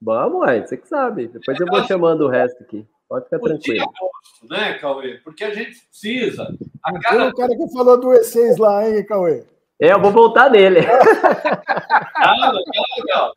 Vamos, 0.00 0.40
ué, 0.40 0.62
você 0.62 0.78
que 0.78 0.88
sabe. 0.88 1.28
Depois 1.28 1.60
eu 1.60 1.66
vou 1.66 1.84
chamando 1.84 2.22
o 2.22 2.28
resto 2.28 2.62
aqui. 2.62 2.86
Pode 3.10 3.24
ficar 3.24 3.40
tranquilo. 3.40 3.86
Gosto, 3.86 4.48
né, 4.48 4.74
Cauê? 4.74 5.14
Porque 5.24 5.42
a 5.42 5.52
gente 5.52 5.80
precisa. 5.80 6.56
A 6.80 7.00
cara... 7.00 7.28
O 7.28 7.34
cara 7.34 7.56
que 7.56 7.72
falou 7.72 8.00
do 8.00 8.06
E6 8.10 8.56
lá, 8.56 8.88
hein, 8.88 9.04
Cauê? 9.04 9.42
É, 9.80 9.92
eu 9.92 10.00
vou 10.00 10.12
voltar 10.12 10.48
nele. 10.48 10.80
Ah, 12.22 12.52
legal, 12.52 12.84
legal. 12.98 13.32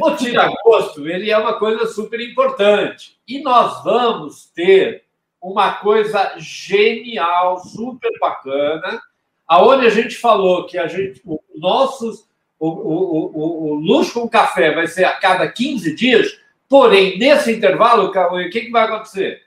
O 0.00 0.10
tira-gosto, 0.16 1.08
ele 1.08 1.30
é 1.30 1.38
uma 1.38 1.60
coisa 1.60 1.86
super 1.86 2.20
importante. 2.20 3.16
E 3.26 3.40
nós 3.40 3.84
vamos 3.84 4.46
ter 4.46 5.04
uma 5.40 5.74
coisa 5.74 6.34
genial, 6.38 7.60
super 7.60 8.10
bacana, 8.18 9.00
aonde 9.46 9.86
a 9.86 9.90
gente 9.90 10.16
falou 10.16 10.66
que 10.66 10.76
a 10.76 10.88
gente, 10.88 11.22
o, 11.24 11.40
nossos, 11.54 12.28
o, 12.58 12.68
o, 12.68 13.30
o, 13.32 13.70
o 13.70 13.74
luxo 13.74 14.14
com 14.14 14.28
café 14.28 14.74
vai 14.74 14.88
ser 14.88 15.04
a 15.04 15.12
cada 15.12 15.50
15 15.50 15.94
dias, 15.94 16.40
porém, 16.70 17.18
nesse 17.18 17.52
intervalo, 17.52 18.06
o 18.06 18.48
que, 18.48 18.60
que 18.60 18.70
vai 18.70 18.84
acontecer? 18.84 19.42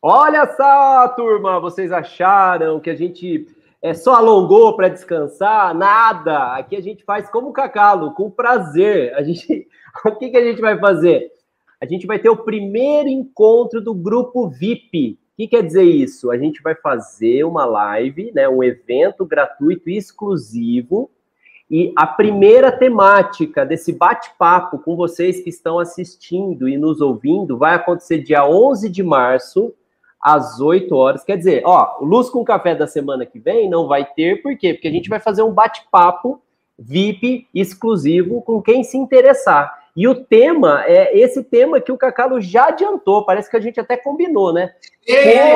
Olha 0.00 0.46
só, 0.56 1.08
turma, 1.08 1.60
vocês 1.60 1.92
acharam 1.92 2.80
que 2.80 2.88
a 2.88 2.94
gente 2.94 3.46
é, 3.82 3.92
só 3.92 4.14
alongou 4.14 4.74
para 4.74 4.88
descansar? 4.88 5.74
Nada. 5.74 6.54
Aqui 6.54 6.74
a 6.74 6.80
gente 6.80 7.04
faz 7.04 7.28
como 7.28 7.48
o 7.48 7.52
Cacalo, 7.52 8.14
com 8.14 8.30
prazer. 8.30 9.14
A 9.14 9.22
gente, 9.22 9.68
o 10.06 10.16
que, 10.16 10.30
que 10.30 10.36
a 10.36 10.44
gente 10.44 10.60
vai 10.60 10.78
fazer? 10.78 11.30
A 11.80 11.84
gente 11.84 12.06
vai 12.06 12.18
ter 12.18 12.30
o 12.30 12.44
primeiro 12.44 13.08
encontro 13.08 13.80
do 13.80 13.92
grupo 13.92 14.48
VIP. 14.48 15.18
O 15.34 15.36
que 15.36 15.48
quer 15.48 15.62
dizer 15.62 15.84
isso? 15.84 16.30
A 16.30 16.38
gente 16.38 16.62
vai 16.62 16.74
fazer 16.74 17.44
uma 17.44 17.64
live, 17.64 18.32
né, 18.32 18.48
um 18.48 18.62
evento 18.64 19.26
gratuito 19.26 19.90
exclusivo. 19.90 21.10
E 21.70 21.92
a 21.96 22.06
primeira 22.06 22.72
temática 22.72 23.64
desse 23.64 23.92
bate-papo 23.92 24.78
com 24.78 24.96
vocês 24.96 25.40
que 25.40 25.50
estão 25.50 25.78
assistindo 25.78 26.68
e 26.68 26.78
nos 26.78 27.00
ouvindo 27.00 27.58
vai 27.58 27.74
acontecer 27.74 28.18
dia 28.18 28.46
11 28.46 28.88
de 28.88 29.02
março, 29.02 29.74
às 30.20 30.60
8 30.60 30.94
horas. 30.94 31.22
Quer 31.22 31.36
dizer, 31.36 31.62
ó, 31.64 31.98
Luz 32.00 32.30
com 32.30 32.44
Café 32.44 32.74
da 32.74 32.86
semana 32.86 33.26
que 33.26 33.38
vem 33.38 33.68
não 33.68 33.86
vai 33.86 34.04
ter, 34.04 34.42
por 34.42 34.56
quê? 34.56 34.72
Porque 34.72 34.88
a 34.88 34.92
gente 34.92 35.10
vai 35.10 35.20
fazer 35.20 35.42
um 35.42 35.52
bate-papo 35.52 36.40
VIP 36.78 37.46
exclusivo 37.54 38.40
com 38.42 38.62
quem 38.62 38.82
se 38.82 38.96
interessar. 38.96 39.76
E 39.96 40.06
o 40.06 40.14
tema 40.14 40.84
é 40.86 41.18
esse 41.18 41.42
tema 41.42 41.80
que 41.80 41.90
o 41.90 41.98
Cacalo 41.98 42.40
já 42.40 42.68
adiantou, 42.68 43.24
parece 43.24 43.50
que 43.50 43.56
a 43.56 43.60
gente 43.60 43.80
até 43.80 43.96
combinou, 43.96 44.52
né? 44.52 44.72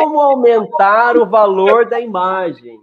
Como 0.00 0.20
aumentar 0.20 1.16
o 1.16 1.24
valor 1.24 1.86
da 1.86 2.00
imagem. 2.00 2.80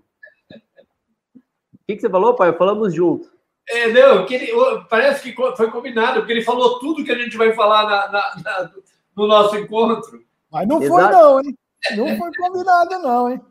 O 1.90 1.92
que, 1.92 1.96
que 1.96 2.02
você 2.02 2.10
falou, 2.10 2.36
pai? 2.36 2.54
Falamos 2.54 2.94
junto. 2.94 3.28
É, 3.68 3.88
não, 3.88 4.24
que 4.24 4.36
ele, 4.36 4.52
parece 4.88 5.24
que 5.24 5.36
foi 5.58 5.72
combinado, 5.72 6.20
porque 6.20 6.34
ele 6.34 6.44
falou 6.44 6.78
tudo 6.78 7.04
que 7.04 7.12
a 7.12 7.18
gente 7.18 7.36
vai 7.36 7.52
falar 7.54 7.84
na, 7.84 8.12
na, 8.12 8.44
na, 8.44 8.72
no 9.18 9.26
nosso 9.26 9.58
encontro. 9.58 10.22
Mas 10.52 10.68
não 10.68 10.84
Exato. 10.84 11.02
foi, 11.02 11.12
não, 11.12 11.40
hein? 11.40 11.58
Não 11.98 12.18
foi 12.18 12.32
combinado, 12.38 13.00
não, 13.00 13.32
hein? 13.32 13.42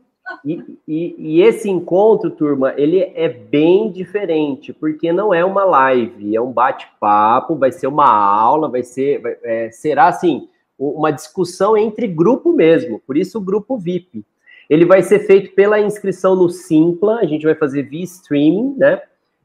E, 0.44 0.78
e, 0.86 1.16
e, 1.18 1.42
esse 1.42 1.68
encontro, 1.68 2.30
turma, 2.30 2.74
ele 2.76 3.00
é 3.16 3.28
bem 3.28 3.90
diferente, 3.90 4.72
porque 4.72 5.12
não 5.12 5.34
é 5.34 5.44
uma 5.44 5.64
live, 5.64 6.36
é 6.36 6.40
um 6.40 6.52
bate-papo, 6.52 7.56
vai 7.56 7.72
ser 7.72 7.88
uma 7.88 8.08
aula, 8.08 8.68
vai 8.68 8.84
ser, 8.84 9.20
vai, 9.20 9.36
é, 9.42 9.70
será 9.72 10.06
assim, 10.06 10.48
uma 10.78 11.10
discussão 11.10 11.76
entre 11.76 12.06
grupo 12.06 12.52
mesmo, 12.52 13.00
por 13.04 13.16
isso 13.16 13.38
o 13.38 13.40
grupo 13.40 13.76
VIP. 13.76 14.24
Ele 14.68 14.84
vai 14.84 15.02
ser 15.02 15.20
feito 15.20 15.54
pela 15.54 15.80
inscrição 15.80 16.36
no 16.36 16.50
Simpla, 16.50 17.20
a 17.20 17.24
gente 17.24 17.44
vai 17.44 17.54
fazer 17.54 17.84
via 17.84 18.04
streaming, 18.04 18.74
né? 18.76 19.00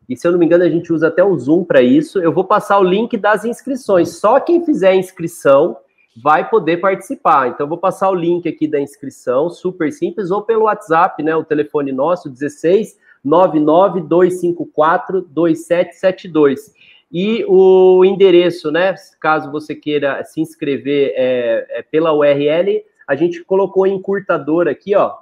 E 0.07 0.17
se 0.17 0.27
eu 0.27 0.31
não 0.31 0.39
me 0.39 0.45
engano, 0.45 0.63
a 0.63 0.69
gente 0.69 0.91
usa 0.91 1.07
até 1.07 1.23
o 1.23 1.37
Zoom 1.37 1.63
para 1.63 1.81
isso. 1.81 2.19
Eu 2.19 2.33
vou 2.33 2.43
passar 2.43 2.77
o 2.79 2.83
link 2.83 3.15
das 3.15 3.45
inscrições. 3.45 4.17
Só 4.17 4.39
quem 4.39 4.65
fizer 4.65 4.89
a 4.89 4.95
inscrição 4.95 5.77
vai 6.21 6.47
poder 6.47 6.77
participar. 6.77 7.47
Então, 7.49 7.67
vou 7.67 7.77
passar 7.77 8.09
o 8.09 8.15
link 8.15 8.47
aqui 8.47 8.67
da 8.67 8.79
inscrição, 8.79 9.49
super 9.49 9.91
simples, 9.91 10.29
ou 10.29 10.41
pelo 10.41 10.65
WhatsApp, 10.65 11.23
né? 11.23 11.35
O 11.35 11.43
telefone 11.43 11.91
nosso, 11.91 12.29
16 12.29 12.97
99 13.23 14.01
254 14.01 15.21
2772. 15.21 16.73
E 17.11 17.45
o 17.47 18.03
endereço, 18.03 18.71
né? 18.71 18.95
Caso 19.19 19.51
você 19.51 19.73
queira 19.73 20.23
se 20.23 20.41
inscrever 20.41 21.13
é, 21.15 21.65
é 21.69 21.81
pela 21.81 22.11
URL, 22.13 22.83
a 23.07 23.15
gente 23.15 23.43
colocou 23.43 23.85
em 23.87 23.95
encurtador 23.95 24.67
aqui, 24.67 24.95
ó, 24.95 25.17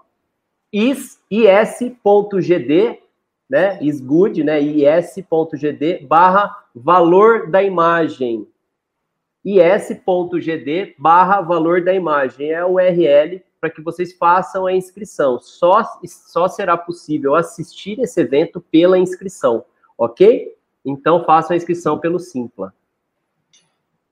is.gd, 0.71 1.39
né? 3.49 3.77
Isgood, 3.81 4.43
né? 4.43 4.61
is.gd 4.61 6.05
barra 6.07 6.65
valor 6.73 7.49
da 7.49 7.61
imagem 7.61 8.47
is.gd 9.43 10.95
barra 10.97 11.41
valor 11.41 11.83
da 11.83 11.93
imagem. 11.93 12.51
É 12.51 12.63
o 12.63 12.73
URL 12.73 13.41
para 13.59 13.69
que 13.69 13.81
vocês 13.81 14.13
façam 14.13 14.65
a 14.65 14.73
inscrição. 14.73 15.39
Só, 15.39 15.83
só 16.05 16.47
será 16.47 16.77
possível 16.77 17.35
assistir 17.35 17.99
esse 17.99 18.21
evento 18.21 18.59
pela 18.59 18.97
inscrição, 18.97 19.63
ok? 19.97 20.55
Então 20.83 21.23
façam 21.25 21.53
a 21.53 21.57
inscrição 21.57 21.99
pelo 21.99 22.19
Simpla. 22.19 22.73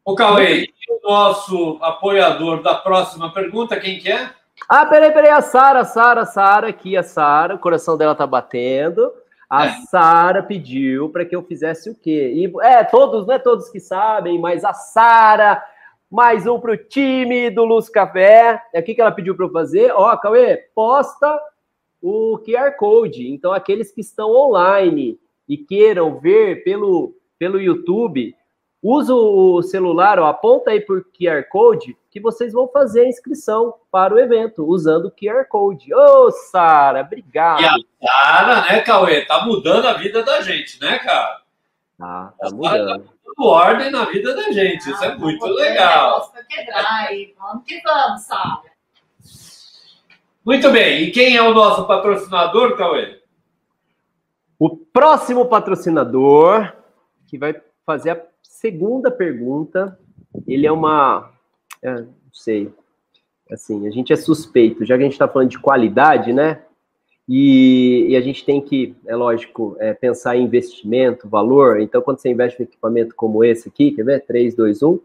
O 0.10 0.16
Cauê, 0.16 0.64
e 0.64 0.74
o 0.90 1.08
nosso 1.08 1.78
apoiador 1.84 2.64
da 2.64 2.74
próxima 2.74 3.32
pergunta, 3.32 3.80
quem 3.80 4.00
que 4.00 4.12
é? 4.12 4.32
Ah, 4.68 4.84
peraí, 4.84 5.12
peraí, 5.12 5.30
a 5.30 5.40
Sara, 5.40 5.86
Sara, 5.86 6.26
Sara, 6.26 6.70
aqui 6.70 6.98
a 6.98 7.04
Sara, 7.04 7.54
o 7.54 7.60
coração 7.60 7.96
dela 7.96 8.16
tá 8.16 8.26
batendo. 8.26 9.14
A 9.48 9.68
é. 9.68 9.72
Sara 9.88 10.42
pediu 10.42 11.10
para 11.10 11.26
que 11.26 11.36
eu 11.36 11.44
fizesse 11.44 11.92
o 11.92 11.96
quê? 11.96 12.34
E, 12.34 12.52
é, 12.66 12.84
todos, 12.84 13.28
não 13.28 13.36
é 13.36 13.38
todos 13.38 13.70
que 13.70 13.80
sabem, 13.80 14.40
mas 14.40 14.66
a 14.66 14.74
Sara, 14.74 15.64
mais 16.10 16.48
um 16.48 16.60
para 16.60 16.72
o 16.72 16.78
time 16.78 17.52
do 17.52 17.64
Luz 17.64 17.88
Café. 17.88 18.64
É 18.74 18.80
o 18.80 18.84
que, 18.84 18.96
que 18.96 19.02
ela 19.02 19.12
pediu 19.12 19.36
para 19.36 19.46
eu 19.46 19.52
fazer? 19.52 19.92
Ó, 19.92 20.18
Cauê, 20.18 20.58
posta 20.74 21.40
o 22.02 22.40
QR 22.40 22.72
Code. 22.80 23.32
Então, 23.32 23.54
aqueles 23.54 23.92
que 23.92 24.02
estão 24.02 24.32
online 24.32 25.20
e 25.48 25.56
queiram 25.56 26.20
ver 26.20 26.64
pelo, 26.64 27.14
pelo 27.38 27.62
YouTube, 27.62 28.36
usa 28.82 29.14
o 29.14 29.62
celular, 29.62 30.20
ó, 30.20 30.28
aponta 30.28 30.72
aí 30.72 30.80
por 30.80 31.06
QR 31.06 31.44
Code 31.50 31.98
que 32.10 32.20
vocês 32.20 32.54
vão 32.54 32.68
fazer 32.68 33.02
a 33.02 33.08
inscrição 33.08 33.76
para 33.92 34.14
o 34.14 34.20
evento 34.20 34.66
usando 34.66 35.06
o 35.06 35.12
QR 35.12 35.46
Code. 35.48 35.94
Ô, 35.94 36.26
oh, 36.26 36.32
Sara, 36.32 37.02
obrigado. 37.02 37.62
E 37.62 37.66
a 37.66 37.76
Sara, 38.08 38.62
né, 38.62 38.82
Cauê, 38.82 39.26
tá 39.26 39.46
mudando 39.46 39.86
a 39.88 39.94
vida 39.94 40.24
da 40.24 40.42
gente, 40.42 40.82
né, 40.82 40.98
cara? 41.00 41.42
Ah, 42.00 42.34
tá 42.40 42.50
mudando. 42.52 43.04
Tá 43.04 43.20
ordem 43.42 43.92
na 43.92 44.06
vida 44.06 44.36
da 44.36 44.52
gente, 44.52 44.90
ah, 44.90 44.92
isso 44.92 45.04
é 45.06 45.16
muito 45.16 45.46
legal. 45.46 46.34
Quebrar 46.50 47.08
aí. 47.08 47.34
Vamos 47.38 47.64
que 47.64 47.80
vamos, 47.82 48.22
Sara. 48.22 48.62
Muito 50.44 50.72
bem, 50.72 51.04
e 51.04 51.12
quem 51.12 51.36
é 51.36 51.42
o 51.42 51.54
nosso 51.54 51.86
patrocinador, 51.86 52.76
Cauê? 52.76 53.20
O 54.58 54.76
próximo 54.76 55.46
patrocinador, 55.46 56.74
que 57.28 57.38
vai 57.38 57.56
fazer 57.86 58.10
a 58.10 58.29
segunda 58.60 59.10
pergunta, 59.10 59.98
ele 60.46 60.68
é 60.68 60.72
uma 60.72 61.32
é, 61.82 61.94
não 62.02 62.10
sei. 62.34 62.70
Assim, 63.50 63.88
a 63.88 63.90
gente 63.90 64.12
é 64.12 64.16
suspeito, 64.16 64.86
já 64.86 64.96
que 64.96 65.02
a 65.02 65.06
gente 65.06 65.14
está 65.14 65.28
falando 65.28 65.50
de 65.50 65.60
qualidade, 65.60 66.34
né? 66.34 66.62
E, 67.28 68.08
e, 68.10 68.16
a 68.16 68.22
gente 68.22 68.44
tem 68.44 68.60
que, 68.60 68.96
é 69.08 69.16
lógico, 69.16 69.78
é, 69.80 69.94
pensar 69.94 70.36
em 70.36 70.44
investimento, 70.44 71.30
valor. 71.30 71.80
Então, 71.80 72.02
quando 72.02 72.20
você 72.20 72.30
investe 72.30 72.62
em 72.62 72.66
equipamento 72.66 73.16
como 73.16 73.44
esse 73.44 73.70
aqui, 73.70 73.92
quer 73.92 74.04
ver? 74.04 74.26
3, 74.26 74.56
2, 74.56 74.84
1. 74.84 75.00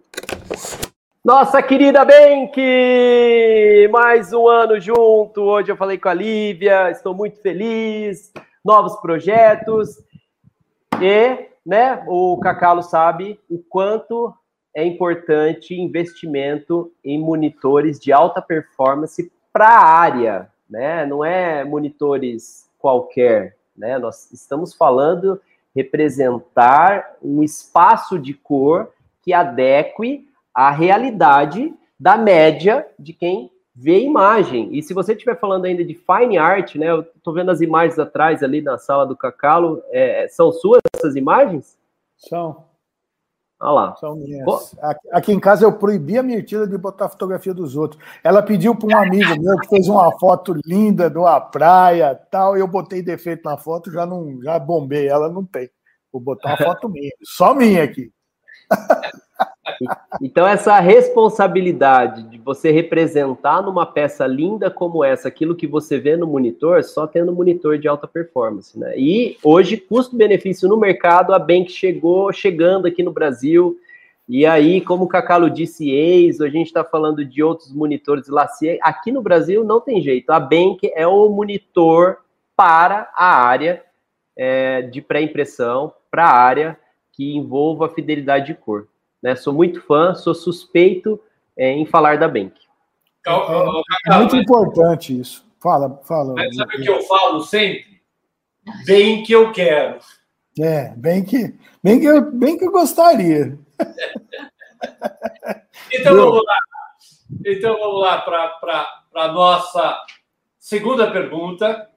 Nossa 1.24 1.62
querida 1.62 2.04
Bank! 2.04 2.58
Mais 3.90 4.32
um 4.32 4.48
ano 4.48 4.80
junto. 4.80 5.42
Hoje 5.42 5.70
eu 5.70 5.76
falei 5.76 5.98
com 5.98 6.08
a 6.08 6.14
Lívia, 6.14 6.90
estou 6.90 7.14
muito 7.14 7.40
feliz. 7.40 8.32
Novos 8.64 8.96
projetos. 8.96 9.98
E, 11.00 11.53
né, 11.64 12.04
o 12.06 12.38
Cacalo 12.38 12.82
sabe 12.82 13.40
o 13.48 13.58
quanto 13.58 14.34
é 14.74 14.84
importante 14.84 15.74
investimento 15.74 16.92
em 17.04 17.18
monitores 17.18 17.98
de 17.98 18.12
alta 18.12 18.42
performance 18.42 19.30
para 19.52 19.68
a 19.68 19.84
área, 19.84 20.50
né? 20.68 21.06
Não 21.06 21.24
é 21.24 21.64
monitores 21.64 22.68
qualquer, 22.78 23.56
né? 23.76 23.98
Nós 23.98 24.32
estamos 24.32 24.74
falando 24.74 25.40
representar 25.74 27.16
um 27.22 27.42
espaço 27.42 28.18
de 28.18 28.34
cor 28.34 28.92
que 29.22 29.32
adeque 29.32 30.28
à 30.52 30.70
realidade 30.70 31.72
da 31.98 32.16
média 32.16 32.86
de 32.98 33.12
quem 33.12 33.50
vê 33.74 34.00
imagem. 34.00 34.76
E 34.76 34.82
se 34.82 34.94
você 34.94 35.12
estiver 35.12 35.38
falando 35.38 35.64
ainda 35.64 35.84
de 35.84 35.94
fine 35.94 36.38
art, 36.38 36.76
né? 36.76 36.90
Eu 36.90 37.00
estou 37.00 37.34
vendo 37.34 37.50
as 37.50 37.60
imagens 37.60 37.98
atrás 37.98 38.42
ali 38.42 38.62
na 38.62 38.78
sala 38.78 39.04
do 39.04 39.16
Cacalo. 39.16 39.82
É, 39.90 40.28
são 40.28 40.52
suas 40.52 40.80
essas 40.96 41.16
imagens? 41.16 41.76
São. 42.16 42.64
Olha 43.60 43.70
lá. 43.72 43.96
São 43.96 44.14
minhas. 44.14 44.76
Aqui 45.10 45.32
em 45.32 45.40
casa 45.40 45.64
eu 45.64 45.72
proibi 45.72 46.16
a 46.16 46.22
Mirtila 46.22 46.66
de 46.66 46.78
botar 46.78 47.08
fotografia 47.08 47.52
dos 47.52 47.76
outros. 47.76 48.00
Ela 48.22 48.42
pediu 48.42 48.76
para 48.76 48.88
um 48.88 49.02
amigo 49.02 49.40
meu 49.40 49.58
que 49.58 49.68
fez 49.68 49.88
uma 49.88 50.16
foto 50.18 50.54
linda 50.64 51.10
de 51.10 51.18
uma 51.18 51.40
praia 51.40 52.14
tal. 52.30 52.56
Eu 52.56 52.68
botei 52.68 53.02
defeito 53.02 53.42
na 53.44 53.56
foto, 53.56 53.90
já 53.90 54.06
não 54.06 54.40
já 54.40 54.58
bombei. 54.58 55.08
Ela 55.08 55.28
não 55.28 55.44
tem. 55.44 55.68
Vou 56.12 56.20
botar 56.20 56.50
uma 56.50 56.56
foto 56.58 56.88
minha, 56.88 57.10
só 57.24 57.54
minha 57.54 57.82
aqui. 57.82 58.12
Então, 60.20 60.46
essa 60.46 60.78
responsabilidade 60.78 62.22
de 62.24 62.38
você 62.38 62.70
representar 62.70 63.62
numa 63.62 63.86
peça 63.86 64.26
linda 64.26 64.70
como 64.70 65.02
essa, 65.02 65.28
aquilo 65.28 65.54
que 65.54 65.66
você 65.66 65.98
vê 65.98 66.16
no 66.16 66.26
monitor, 66.26 66.82
só 66.84 67.06
tendo 67.06 67.32
monitor 67.32 67.78
de 67.78 67.88
alta 67.88 68.06
performance, 68.06 68.78
né? 68.78 68.94
E 68.96 69.36
hoje, 69.42 69.76
custo-benefício 69.76 70.68
no 70.68 70.76
mercado, 70.76 71.34
a 71.34 71.38
Bank 71.38 71.70
chegou 71.70 72.32
chegando 72.32 72.86
aqui 72.86 73.02
no 73.02 73.12
Brasil. 73.12 73.78
E 74.28 74.46
aí, 74.46 74.80
como 74.80 75.04
o 75.04 75.08
Cacalo 75.08 75.50
disse, 75.50 75.90
ex, 75.90 76.40
a 76.40 76.48
gente 76.48 76.66
está 76.66 76.82
falando 76.82 77.24
de 77.24 77.42
outros 77.42 77.72
monitores 77.72 78.28
Lacier. 78.28 78.78
Aqui 78.82 79.12
no 79.12 79.22
Brasil 79.22 79.64
não 79.64 79.80
tem 79.80 80.00
jeito. 80.00 80.30
A 80.30 80.40
Bank 80.40 80.90
é 80.94 81.06
o 81.06 81.28
monitor 81.28 82.18
para 82.56 83.10
a 83.14 83.34
área 83.34 83.82
é, 84.36 84.82
de 84.82 85.02
pré-impressão, 85.02 85.92
para 86.10 86.24
a 86.24 86.32
área 86.32 86.78
que 87.12 87.36
envolva 87.36 87.86
a 87.86 87.90
fidelidade 87.90 88.46
de 88.46 88.54
cor. 88.54 88.88
Né? 89.24 89.34
Sou 89.34 89.54
muito 89.54 89.80
fã, 89.80 90.14
sou 90.14 90.34
suspeito 90.34 91.18
é, 91.56 91.70
em 91.70 91.86
falar 91.86 92.18
da 92.18 92.28
Bank. 92.28 92.52
É, 93.26 94.18
muito 94.18 94.36
importante 94.36 95.18
isso. 95.18 95.50
Fala, 95.58 95.98
fala. 96.04 96.34
Mas 96.34 96.54
sabe 96.54 96.76
o 96.76 96.82
que 96.82 96.90
eu 96.90 97.00
falo 97.04 97.40
sempre? 97.40 98.02
Bem 98.84 99.22
que 99.22 99.32
eu 99.32 99.50
quero. 99.50 99.98
É, 100.60 100.90
bem 100.90 101.24
que, 101.24 101.58
bem 101.82 101.98
que, 102.00 102.04
eu, 102.04 102.30
bem 102.32 102.58
que 102.58 102.66
eu 102.66 102.70
gostaria. 102.70 103.58
então 105.90 106.14
vamos 106.14 106.44
lá. 106.44 106.58
Então 107.46 107.78
vamos 107.78 108.02
lá 108.02 108.20
para 108.20 108.86
a 109.14 109.28
nossa 109.28 110.04
segunda 110.58 111.10
pergunta. 111.10 111.88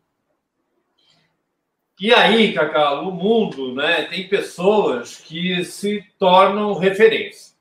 E 2.00 2.14
aí, 2.14 2.54
Cacau, 2.54 3.04
no 3.04 3.12
mundo, 3.12 3.74
né, 3.74 4.04
tem 4.04 4.28
pessoas 4.28 5.18
que 5.18 5.66
se 5.66 6.06
tornam 6.20 6.76
referência. 6.76 7.56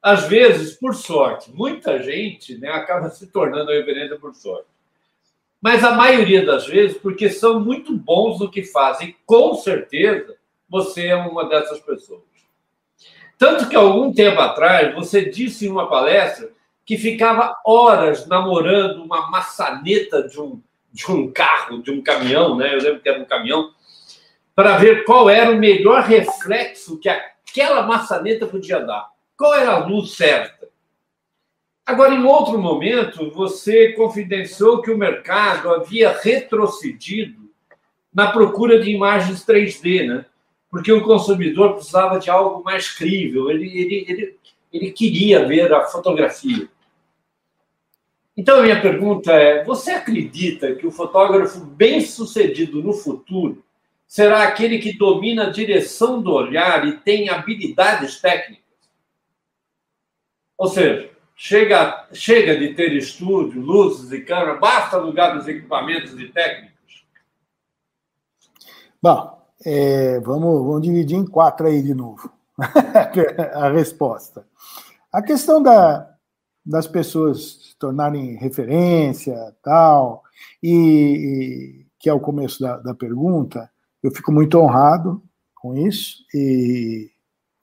Às 0.00 0.26
vezes, 0.28 0.74
por 0.74 0.94
sorte, 0.94 1.52
muita 1.52 2.02
gente 2.02 2.56
né, 2.56 2.70
acaba 2.70 3.10
se 3.10 3.26
tornando 3.26 3.70
referência 3.70 4.18
por 4.18 4.34
sorte. 4.34 4.68
Mas 5.60 5.84
a 5.84 5.92
maioria 5.92 6.44
das 6.46 6.66
vezes, 6.66 6.96
porque 6.96 7.28
são 7.28 7.60
muito 7.60 7.92
bons 7.92 8.40
no 8.40 8.50
que 8.50 8.62
fazem. 8.62 9.14
Com 9.26 9.54
certeza, 9.54 10.36
você 10.68 11.08
é 11.08 11.16
uma 11.16 11.46
dessas 11.46 11.80
pessoas. 11.80 12.22
Tanto 13.36 13.68
que, 13.68 13.76
algum 13.76 14.10
tempo 14.12 14.40
atrás, 14.40 14.94
você 14.94 15.28
disse 15.28 15.66
em 15.66 15.70
uma 15.70 15.88
palestra 15.88 16.50
que 16.84 16.96
ficava 16.96 17.54
horas 17.66 18.26
namorando 18.26 19.02
uma 19.02 19.30
maçaneta 19.30 20.26
de 20.26 20.40
um 20.40 20.62
de 20.96 21.12
um 21.12 21.30
carro, 21.30 21.82
de 21.82 21.90
um 21.90 22.02
caminhão, 22.02 22.56
né? 22.56 22.74
Eu 22.74 22.80
lembro 22.80 23.00
que 23.00 23.08
era 23.08 23.20
um 23.20 23.26
caminhão, 23.26 23.70
para 24.54 24.78
ver 24.78 25.04
qual 25.04 25.28
era 25.28 25.50
o 25.50 25.58
melhor 25.58 26.02
reflexo 26.02 26.98
que 26.98 27.10
aquela 27.10 27.82
maçaneta 27.82 28.46
podia 28.46 28.80
dar. 28.80 29.10
Qual 29.36 29.54
era 29.54 29.72
a 29.72 29.86
luz 29.86 30.12
certa? 30.14 30.68
Agora, 31.84 32.14
em 32.14 32.24
outro 32.24 32.58
momento, 32.58 33.30
você 33.30 33.92
confidenciou 33.92 34.80
que 34.80 34.90
o 34.90 34.96
mercado 34.96 35.70
havia 35.70 36.18
retrocedido 36.18 37.50
na 38.12 38.32
procura 38.32 38.80
de 38.80 38.90
imagens 38.90 39.44
3D, 39.44 40.06
né? 40.06 40.24
Porque 40.70 40.90
o 40.90 41.02
consumidor 41.02 41.74
precisava 41.74 42.18
de 42.18 42.30
algo 42.30 42.64
mais 42.64 42.88
crível, 42.88 43.50
ele, 43.50 43.66
ele, 43.66 44.06
ele, 44.08 44.38
ele 44.72 44.90
queria 44.90 45.46
ver 45.46 45.72
a 45.72 45.82
fotografia. 45.82 46.68
Então, 48.36 48.62
minha 48.62 48.80
pergunta 48.80 49.32
é: 49.32 49.64
você 49.64 49.92
acredita 49.92 50.74
que 50.74 50.86
o 50.86 50.90
fotógrafo 50.90 51.60
bem-sucedido 51.60 52.82
no 52.82 52.92
futuro 52.92 53.64
será 54.06 54.42
aquele 54.42 54.78
que 54.78 54.96
domina 54.96 55.46
a 55.46 55.50
direção 55.50 56.20
do 56.20 56.32
olhar 56.32 56.86
e 56.86 56.98
tem 56.98 57.30
habilidades 57.30 58.20
técnicas? 58.20 58.64
Ou 60.58 60.68
seja, 60.68 61.10
chega, 61.34 62.08
chega 62.12 62.56
de 62.56 62.74
ter 62.74 62.92
estúdio, 62.92 63.60
luzes 63.60 64.12
e 64.12 64.20
câmera, 64.20 64.54
basta 64.54 64.96
alugar 64.96 65.36
os 65.36 65.48
equipamentos 65.48 66.18
e 66.18 66.28
técnicos? 66.28 67.06
Bom, 69.02 69.36
é, 69.64 70.20
vamos, 70.20 70.64
vamos 70.64 70.82
dividir 70.82 71.16
em 71.16 71.26
quatro 71.26 71.66
aí 71.66 71.82
de 71.82 71.94
novo 71.94 72.30
a 73.54 73.70
resposta. 73.70 74.46
A 75.12 75.22
questão 75.22 75.62
da, 75.62 76.15
das 76.66 76.88
pessoas 76.88 77.60
se 77.62 77.76
tornarem 77.78 78.34
referência, 78.36 79.54
tal, 79.62 80.24
e, 80.60 80.72
e 80.72 81.86
que 81.98 82.10
é 82.10 82.12
o 82.12 82.20
começo 82.20 82.60
da, 82.60 82.76
da, 82.78 82.94
pergunta, 82.94 83.70
eu 84.02 84.10
fico 84.10 84.32
muito 84.32 84.58
honrado 84.58 85.22
com 85.54 85.76
isso 85.76 86.24
e, 86.34 87.10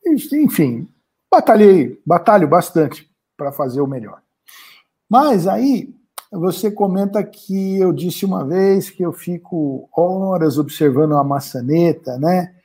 enfim, 0.06 0.88
batalhei, 1.30 2.02
batalho 2.06 2.48
bastante 2.48 3.10
para 3.36 3.52
fazer 3.52 3.82
o 3.82 3.88
melhor. 3.88 4.22
Mas 5.10 5.48
aí 5.48 5.94
você 6.32 6.72
comenta 6.72 7.24
que 7.24 7.78
eu 7.78 7.92
disse 7.92 8.26
uma 8.26 8.46
vez 8.46 8.90
que 8.90 9.04
eu 9.04 9.12
fico 9.12 9.88
horas 9.96 10.58
observando 10.58 11.16
a 11.16 11.24
maçaneta, 11.24 12.18
né? 12.18 12.56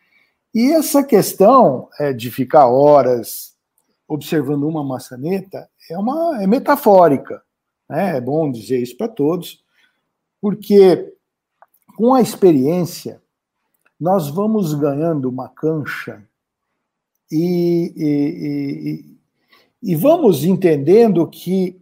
E 0.55 0.73
essa 0.73 1.05
questão 1.05 1.89
é, 1.99 2.13
de 2.13 2.31
ficar 2.31 2.67
horas 2.67 3.55
observando 4.09 4.67
uma 4.67 4.83
maçaneta 4.83 5.69
é 5.91 5.99
uma 5.99 6.43
é 6.43 6.47
metafórica, 6.47 7.43
né? 7.89 8.17
É 8.17 8.21
bom 8.21 8.51
dizer 8.51 8.81
isso 8.81 8.97
para 8.97 9.09
todos, 9.09 9.63
porque 10.41 11.13
com 11.97 12.15
a 12.15 12.21
experiência 12.21 13.21
nós 13.99 14.29
vamos 14.29 14.75
ganhando 14.75 15.29
uma 15.29 15.49
cancha 15.49 16.23
e, 17.31 17.93
e, 17.97 18.89
e, 18.91 19.93
e 19.93 19.97
vamos 19.97 20.45
entendendo 20.45 21.27
que 21.27 21.81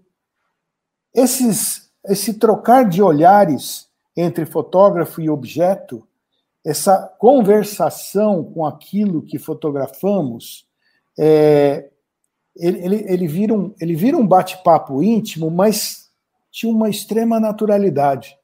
esses, 1.14 1.90
esse 2.04 2.34
trocar 2.34 2.88
de 2.88 3.02
olhares 3.02 3.88
entre 4.16 4.46
fotógrafo 4.46 5.20
e 5.20 5.28
objeto, 5.28 6.06
essa 6.64 7.06
conversação 7.18 8.42
com 8.42 8.64
aquilo 8.64 9.22
que 9.22 9.38
fotografamos, 9.38 10.66
é, 11.18 11.90
ele, 12.58 12.84
ele, 12.84 13.04
ele, 13.08 13.26
vira 13.26 13.54
um, 13.54 13.74
ele 13.80 13.94
vira 13.94 14.16
um 14.16 14.26
bate-papo 14.26 15.02
íntimo, 15.02 15.50
mas 15.50 16.10
de 16.50 16.66
uma 16.66 16.88
extrema 16.88 17.38
naturalidade. 17.38 18.36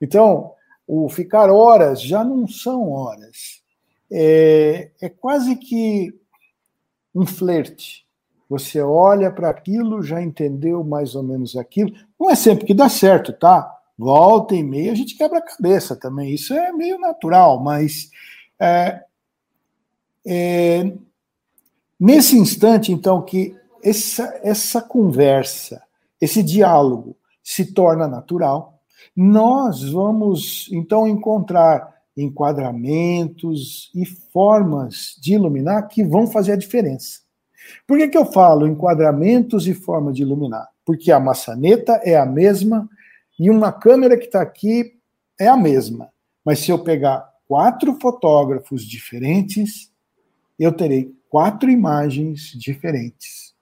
Então, 0.00 0.52
o 0.86 1.08
ficar 1.08 1.50
horas 1.50 2.02
já 2.02 2.24
não 2.24 2.46
são 2.48 2.90
horas. 2.90 3.62
É, 4.10 4.90
é 5.00 5.08
quase 5.08 5.56
que 5.56 6.12
um 7.14 7.24
flerte. 7.24 8.06
Você 8.48 8.80
olha 8.80 9.30
para 9.30 9.48
aquilo, 9.48 10.02
já 10.02 10.20
entendeu 10.20 10.84
mais 10.84 11.14
ou 11.14 11.22
menos 11.22 11.56
aquilo. 11.56 11.92
Não 12.20 12.28
é 12.30 12.34
sempre 12.34 12.66
que 12.66 12.74
dá 12.74 12.88
certo, 12.88 13.32
tá? 13.32 13.78
Volta 13.96 14.54
e 14.54 14.62
meia 14.62 14.92
a 14.92 14.94
gente 14.94 15.16
quebra 15.16 15.38
a 15.38 15.42
cabeça 15.42 15.96
também. 15.96 16.34
Isso 16.34 16.52
é 16.52 16.72
meio 16.72 16.98
natural, 16.98 17.60
mas 17.62 18.10
é, 18.60 19.02
é, 20.26 20.92
nesse 22.02 22.36
instante, 22.36 22.90
então, 22.90 23.22
que 23.22 23.54
essa, 23.80 24.40
essa 24.42 24.82
conversa, 24.82 25.80
esse 26.20 26.42
diálogo 26.42 27.16
se 27.44 27.72
torna 27.72 28.08
natural, 28.08 28.80
nós 29.14 29.82
vamos 29.88 30.68
então 30.72 31.06
encontrar 31.06 31.92
enquadramentos 32.16 33.90
e 33.94 34.04
formas 34.04 35.16
de 35.20 35.34
iluminar 35.34 35.86
que 35.86 36.02
vão 36.02 36.26
fazer 36.26 36.52
a 36.52 36.56
diferença. 36.56 37.20
Por 37.86 37.96
que, 37.98 38.08
que 38.08 38.18
eu 38.18 38.26
falo 38.26 38.66
enquadramentos 38.66 39.68
e 39.68 39.74
forma 39.74 40.12
de 40.12 40.22
iluminar? 40.22 40.68
Porque 40.84 41.12
a 41.12 41.20
maçaneta 41.20 42.00
é 42.04 42.16
a 42.16 42.26
mesma 42.26 42.88
e 43.38 43.48
uma 43.48 43.72
câmera 43.72 44.18
que 44.18 44.26
está 44.26 44.42
aqui 44.42 44.92
é 45.38 45.46
a 45.46 45.56
mesma. 45.56 46.10
Mas 46.44 46.58
se 46.58 46.70
eu 46.70 46.78
pegar 46.78 47.32
quatro 47.46 47.96
fotógrafos 48.00 48.82
diferentes, 48.82 49.90
eu 50.58 50.72
terei 50.72 51.14
quatro 51.32 51.70
imagens 51.70 52.52
diferentes. 52.54 53.54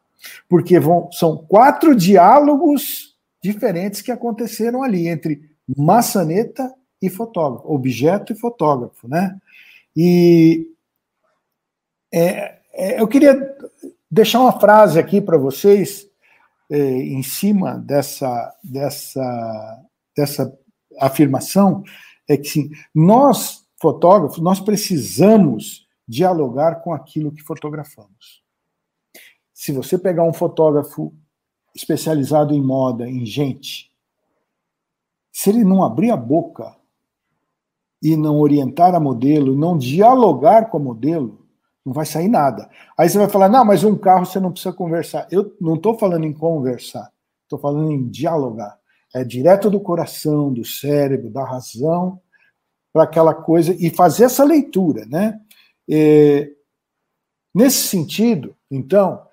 Porque 0.48 0.80
vão, 0.80 1.08
são 1.12 1.36
quatro 1.36 1.94
diálogos 1.94 3.16
diferentes 3.40 4.02
que 4.02 4.10
aconteceram 4.10 4.82
ali 4.82 5.06
entre 5.06 5.48
maçaneta 5.78 6.74
e 7.00 7.08
fotógrafo, 7.08 7.72
objeto 7.72 8.32
e 8.32 8.36
fotógrafo, 8.36 9.06
né? 9.06 9.38
E 9.96 10.66
é, 12.12 12.58
é, 12.72 13.00
eu 13.00 13.06
queria 13.06 13.56
deixar 14.10 14.40
uma 14.40 14.58
frase 14.58 14.98
aqui 14.98 15.20
para 15.20 15.38
vocês 15.38 16.08
é, 16.68 16.76
em 16.76 17.22
cima 17.22 17.78
dessa, 17.78 18.52
dessa, 18.64 19.84
dessa 20.16 20.58
afirmação, 20.98 21.84
é 22.28 22.36
que 22.36 22.48
sim, 22.48 22.70
nós, 22.92 23.64
fotógrafos, 23.80 24.40
nós 24.40 24.58
precisamos 24.58 25.88
dialogar 26.10 26.82
com 26.82 26.92
aquilo 26.92 27.30
que 27.30 27.40
fotografamos. 27.40 28.42
Se 29.54 29.70
você 29.70 29.96
pegar 29.96 30.24
um 30.24 30.32
fotógrafo 30.32 31.14
especializado 31.72 32.52
em 32.52 32.60
moda, 32.60 33.08
em 33.08 33.24
gente, 33.24 33.92
se 35.30 35.50
ele 35.50 35.62
não 35.62 35.84
abrir 35.84 36.10
a 36.10 36.16
boca 36.16 36.74
e 38.02 38.16
não 38.16 38.40
orientar 38.40 38.92
a 38.92 38.98
modelo, 38.98 39.54
não 39.54 39.78
dialogar 39.78 40.68
com 40.68 40.78
a 40.78 40.80
modelo, 40.80 41.46
não 41.86 41.92
vai 41.92 42.04
sair 42.04 42.28
nada. 42.28 42.68
Aí 42.98 43.08
você 43.08 43.16
vai 43.16 43.28
falar, 43.28 43.48
não, 43.48 43.64
mas 43.64 43.84
um 43.84 43.96
carro 43.96 44.26
você 44.26 44.40
não 44.40 44.50
precisa 44.50 44.74
conversar. 44.74 45.28
Eu 45.30 45.56
não 45.60 45.76
estou 45.76 45.96
falando 45.96 46.24
em 46.24 46.32
conversar, 46.32 47.12
estou 47.44 47.58
falando 47.58 47.92
em 47.92 48.08
dialogar. 48.08 48.76
É 49.14 49.22
direto 49.22 49.70
do 49.70 49.80
coração, 49.80 50.52
do 50.52 50.64
cérebro, 50.64 51.30
da 51.30 51.44
razão, 51.44 52.20
para 52.92 53.04
aquela 53.04 53.32
coisa, 53.32 53.72
e 53.78 53.90
fazer 53.90 54.24
essa 54.24 54.42
leitura, 54.42 55.06
né? 55.06 55.40
É, 55.90 56.50
nesse 57.54 57.88
sentido, 57.88 58.56
então, 58.70 59.26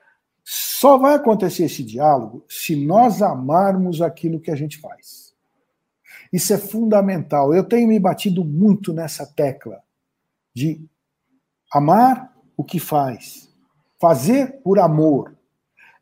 só 0.44 0.98
vai 0.98 1.16
acontecer 1.16 1.66
esse 1.66 1.84
diálogo 1.84 2.46
se 2.50 2.76
nós 2.76 3.22
amarmos 3.22 4.02
aquilo 4.02 4.40
que 4.40 4.50
a 4.50 4.56
gente 4.56 4.80
faz. 4.80 5.34
Isso 6.32 6.54
é 6.54 6.58
fundamental. 6.58 7.54
Eu 7.54 7.64
tenho 7.64 7.88
me 7.88 8.00
batido 8.00 8.44
muito 8.44 8.94
nessa 8.94 9.26
tecla 9.26 9.82
de 10.56 10.82
amar 11.72 12.34
o 12.56 12.64
que 12.64 12.80
faz, 12.80 13.50
fazer 14.00 14.62
por 14.64 14.80
amor. 14.80 15.36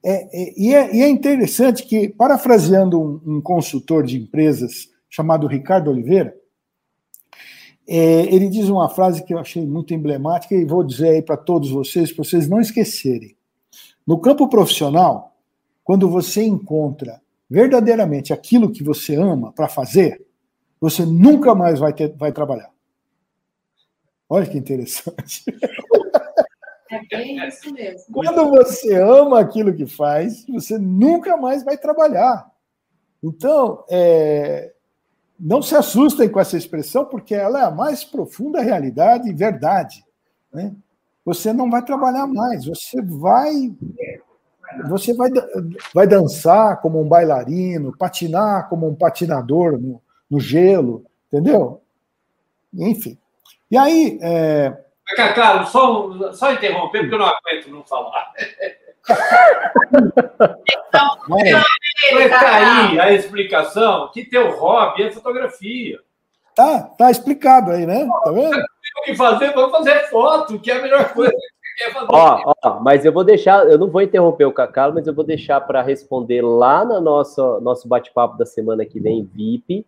É, 0.03 0.13
é, 0.31 0.53
e, 0.55 0.73
é, 0.73 0.95
e, 0.95 1.01
é, 1.01 1.09
interessante 1.09 1.83
que, 1.83 2.07
parafraseando 2.09 3.01
um, 3.01 3.37
um, 3.37 3.41
consultor 3.41 4.05
de 4.05 4.17
empresas 4.17 4.87
chamado 5.09 5.47
Ricardo 5.47 5.89
Oliveira, 5.89 6.35
é, 7.87 8.21
ele 8.33 8.49
diz 8.49 8.67
uma 8.67 8.89
frase 8.89 9.23
que 9.23 9.33
eu 9.33 9.39
achei 9.39 9.65
muito 9.65 9.93
emblemática 9.93 10.55
e 10.55 10.65
vou 10.65 10.83
dizer 10.83 11.09
aí 11.09 11.21
para 11.21 11.37
todos 11.37 11.69
vocês, 11.69 12.11
para 12.11 12.23
vocês 12.23 12.47
não 12.47 12.59
esquecerem. 12.59 13.35
No 14.05 14.19
campo 14.19 14.47
profissional, 14.47 15.35
quando 15.83 16.09
você 16.09 16.43
encontra 16.43 17.21
verdadeiramente 17.49 18.33
aquilo 18.33 18.71
que 18.71 18.83
você 18.83 19.15
ama 19.15 19.51
para 19.51 19.67
fazer, 19.67 20.25
você 20.79 21.05
nunca 21.05 21.53
mais 21.53 21.79
vai, 21.79 21.93
ter, 21.93 22.13
vai 22.15 22.31
trabalhar. 22.31 22.71
Olha 24.27 24.47
que 24.47 24.57
interessante. 24.57 25.43
É 26.91 26.99
bem 27.09 27.47
isso 27.47 27.73
mesmo. 27.73 28.13
Quando 28.13 28.49
você 28.49 28.95
ama 28.95 29.39
aquilo 29.39 29.73
que 29.73 29.85
faz, 29.85 30.45
você 30.47 30.77
nunca 30.77 31.35
mais 31.35 31.63
vai 31.63 31.77
trabalhar. 31.77 32.47
Então, 33.23 33.83
é, 33.89 34.74
não 35.39 35.61
se 35.61 35.75
assustem 35.75 36.29
com 36.29 36.39
essa 36.39 36.57
expressão, 36.57 37.05
porque 37.05 37.35
ela 37.35 37.59
é 37.59 37.65
a 37.65 37.71
mais 37.71 38.03
profunda 38.03 38.61
realidade 38.61 39.29
e 39.29 39.33
verdade. 39.33 40.03
Né? 40.51 40.73
Você 41.25 41.51
não 41.51 41.69
vai 41.69 41.83
trabalhar 41.83 42.27
mais, 42.27 42.65
você 42.65 43.01
vai. 43.01 43.73
Você 44.89 45.13
vai, 45.13 45.29
vai 45.93 46.07
dançar 46.07 46.81
como 46.81 47.01
um 47.01 47.07
bailarino, 47.07 47.95
patinar 47.97 48.67
como 48.67 48.87
um 48.87 48.95
patinador 48.95 49.79
no, 49.79 50.01
no 50.29 50.39
gelo, 50.39 51.05
entendeu? 51.27 51.81
Enfim. 52.73 53.17
E 53.69 53.77
aí. 53.77 54.19
É... 54.21 54.77
Carlos, 55.15 55.69
só, 55.69 56.33
só 56.33 56.51
interromper, 56.51 57.01
porque 57.01 57.15
eu 57.15 57.19
não 57.19 57.27
aguento 57.27 57.69
não 57.69 57.83
falar. 57.83 58.33
então, 60.67 61.17
tá 62.29 62.55
aí 62.55 62.99
a 62.99 63.13
explicação 63.13 64.09
que 64.11 64.25
teu 64.25 64.51
hobby 64.51 65.03
é 65.03 65.11
fotografia. 65.11 65.99
Tá, 66.55 66.83
tá 66.97 67.11
explicado 67.11 67.71
aí, 67.71 67.85
né? 67.85 68.07
Tá 68.23 68.31
vendo? 68.31 68.57
O 68.57 69.03
que 69.03 69.15
fazer? 69.15 69.53
Vamos 69.53 69.71
fazer 69.71 70.09
foto, 70.09 70.57
que 70.57 70.71
é 70.71 70.77
a 70.77 70.81
melhor 70.81 71.13
coisa 71.13 71.31
que 71.31 71.37
você 71.37 71.83
quer 71.83 71.93
fazer. 71.93 72.07
Ó, 72.09 72.53
ó, 72.63 72.79
mas 72.79 73.03
eu 73.03 73.11
vou 73.11 73.25
deixar, 73.25 73.67
eu 73.69 73.77
não 73.77 73.89
vou 73.89 74.01
interromper 74.01 74.45
o 74.45 74.53
Cacau, 74.53 74.93
mas 74.93 75.05
eu 75.05 75.13
vou 75.13 75.25
deixar 75.25 75.59
para 75.61 75.81
responder 75.81 76.41
lá 76.41 76.85
no 76.85 77.01
nosso, 77.01 77.59
nosso 77.59 77.87
bate-papo 77.87 78.37
da 78.37 78.45
semana 78.45 78.85
que 78.85 78.99
vem, 78.99 79.29
VIP, 79.33 79.85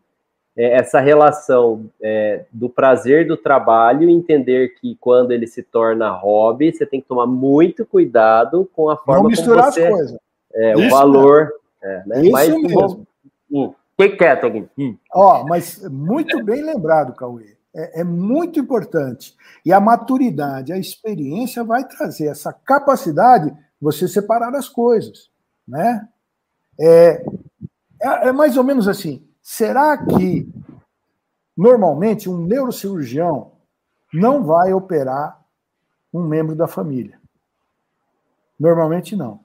é, 0.58 0.78
essa 0.78 1.00
relação 1.00 1.88
é, 2.02 2.46
do 2.52 2.68
prazer 2.68 3.28
do 3.28 3.38
trabalho, 3.38 4.10
entender 4.10 4.70
que 4.80 4.98
quando 5.00 5.32
ele 5.32 5.46
se 5.46 5.62
torna 5.62 6.10
hobby, 6.10 6.74
você 6.74 6.86
tem 6.86 7.00
que 7.00 7.08
tomar 7.08 7.28
muito 7.28 7.86
cuidado 7.86 8.68
com 8.74 8.90
a 8.90 8.98
forma 8.98 9.24
Não 9.24 9.30
misturar 9.30 9.66
como 9.66 9.74
você, 9.74 9.86
as 9.86 9.94
coisas. 9.94 10.20
É, 10.56 10.76
o 10.76 10.90
valor. 10.90 11.52
É, 11.84 12.04
né? 12.08 12.22
Isso 12.24 12.32
mas, 12.32 12.50
mesmo. 12.50 13.08
Hum, 13.52 13.74
que 13.96 14.10
quieto 14.10 14.48
aqui. 14.48 14.68
Hum. 14.78 14.98
Ó, 15.14 15.46
mas 15.46 15.88
muito 15.90 16.44
bem 16.44 16.64
lembrado, 16.64 17.14
Cauê. 17.14 17.56
É, 17.76 18.02
é 18.02 18.04
muito 18.04 18.60
importante. 18.60 19.36
E 19.64 19.72
a 19.72 19.80
maturidade, 19.80 20.74
a 20.74 20.78
experiência 20.78 21.64
vai 21.64 21.84
trazer 21.84 22.28
essa 22.28 22.52
capacidade 22.52 23.52
de 23.52 23.58
você 23.80 24.08
separar 24.08 24.56
as 24.56 24.68
coisas, 24.68 25.30
né? 25.68 26.08
É, 26.80 27.24
é, 28.02 28.30
é 28.30 28.32
mais 28.32 28.58
ou 28.58 28.64
menos 28.64 28.88
assim. 28.88 29.27
Será 29.49 29.98
que, 29.98 30.45
normalmente, 31.56 32.30
um 32.30 32.45
neurocirurgião 32.45 33.53
não 34.14 34.44
vai 34.44 34.74
operar 34.74 35.40
um 36.14 36.22
membro 36.22 36.53
da 36.53 36.68
família? 36.68 37.18
Normalmente 38.60 39.15
não. 39.15 39.40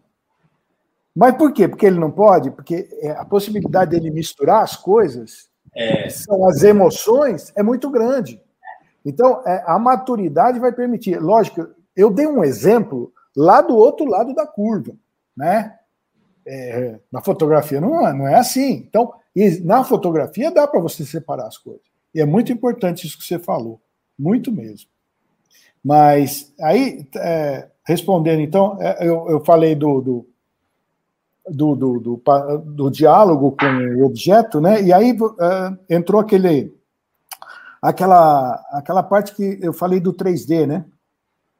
Mas 1.14 1.36
por 1.36 1.52
quê? 1.52 1.68
Porque 1.68 1.86
ele 1.86 2.00
não 2.00 2.10
pode? 2.10 2.50
Porque 2.50 2.88
é, 3.00 3.12
a 3.12 3.24
possibilidade 3.24 3.92
dele 3.92 4.10
misturar 4.10 4.64
as 4.64 4.74
coisas, 4.74 5.48
é. 5.72 6.10
são 6.10 6.48
as 6.48 6.64
emoções, 6.64 7.52
é 7.54 7.62
muito 7.62 7.88
grande. 7.88 8.42
Então, 9.04 9.40
é, 9.46 9.62
a 9.64 9.78
maturidade 9.78 10.58
vai 10.58 10.72
permitir. 10.72 11.20
Lógico, 11.20 11.68
eu 11.94 12.10
dei 12.10 12.26
um 12.26 12.42
exemplo 12.42 13.12
lá 13.36 13.60
do 13.60 13.76
outro 13.76 14.04
lado 14.06 14.34
da 14.34 14.48
curva, 14.48 14.96
né? 15.36 15.78
É, 16.44 16.98
na 17.12 17.22
fotografia 17.22 17.80
não 17.80 18.04
é, 18.04 18.12
não 18.12 18.26
é 18.26 18.34
assim. 18.34 18.84
Então, 18.88 19.14
e 19.34 19.60
na 19.60 19.82
fotografia 19.84 20.50
dá 20.50 20.66
para 20.66 20.80
você 20.80 21.04
separar 21.04 21.46
as 21.46 21.56
coisas. 21.56 21.82
E 22.14 22.20
é 22.20 22.26
muito 22.26 22.52
importante 22.52 23.06
isso 23.06 23.18
que 23.18 23.24
você 23.24 23.38
falou. 23.38 23.80
Muito 24.18 24.52
mesmo. 24.52 24.88
Mas 25.82 26.52
aí, 26.60 27.06
é, 27.16 27.68
respondendo, 27.84 28.40
então, 28.40 28.76
é, 28.80 29.08
eu, 29.08 29.28
eu 29.28 29.44
falei 29.44 29.74
do 29.74 30.00
do, 30.00 30.26
do, 31.48 31.74
do, 31.74 31.98
do, 31.98 32.58
do, 32.58 32.90
diálogo 32.90 33.56
com 33.58 34.00
o 34.00 34.04
objeto, 34.04 34.60
né? 34.60 34.80
E 34.82 34.92
aí 34.92 35.10
é, 35.10 35.96
entrou 35.96 36.20
aquele, 36.20 36.72
aquela, 37.80 38.62
aquela 38.70 39.02
parte 39.02 39.34
que 39.34 39.58
eu 39.60 39.72
falei 39.72 39.98
do 39.98 40.12
3D, 40.12 40.66
né? 40.66 40.84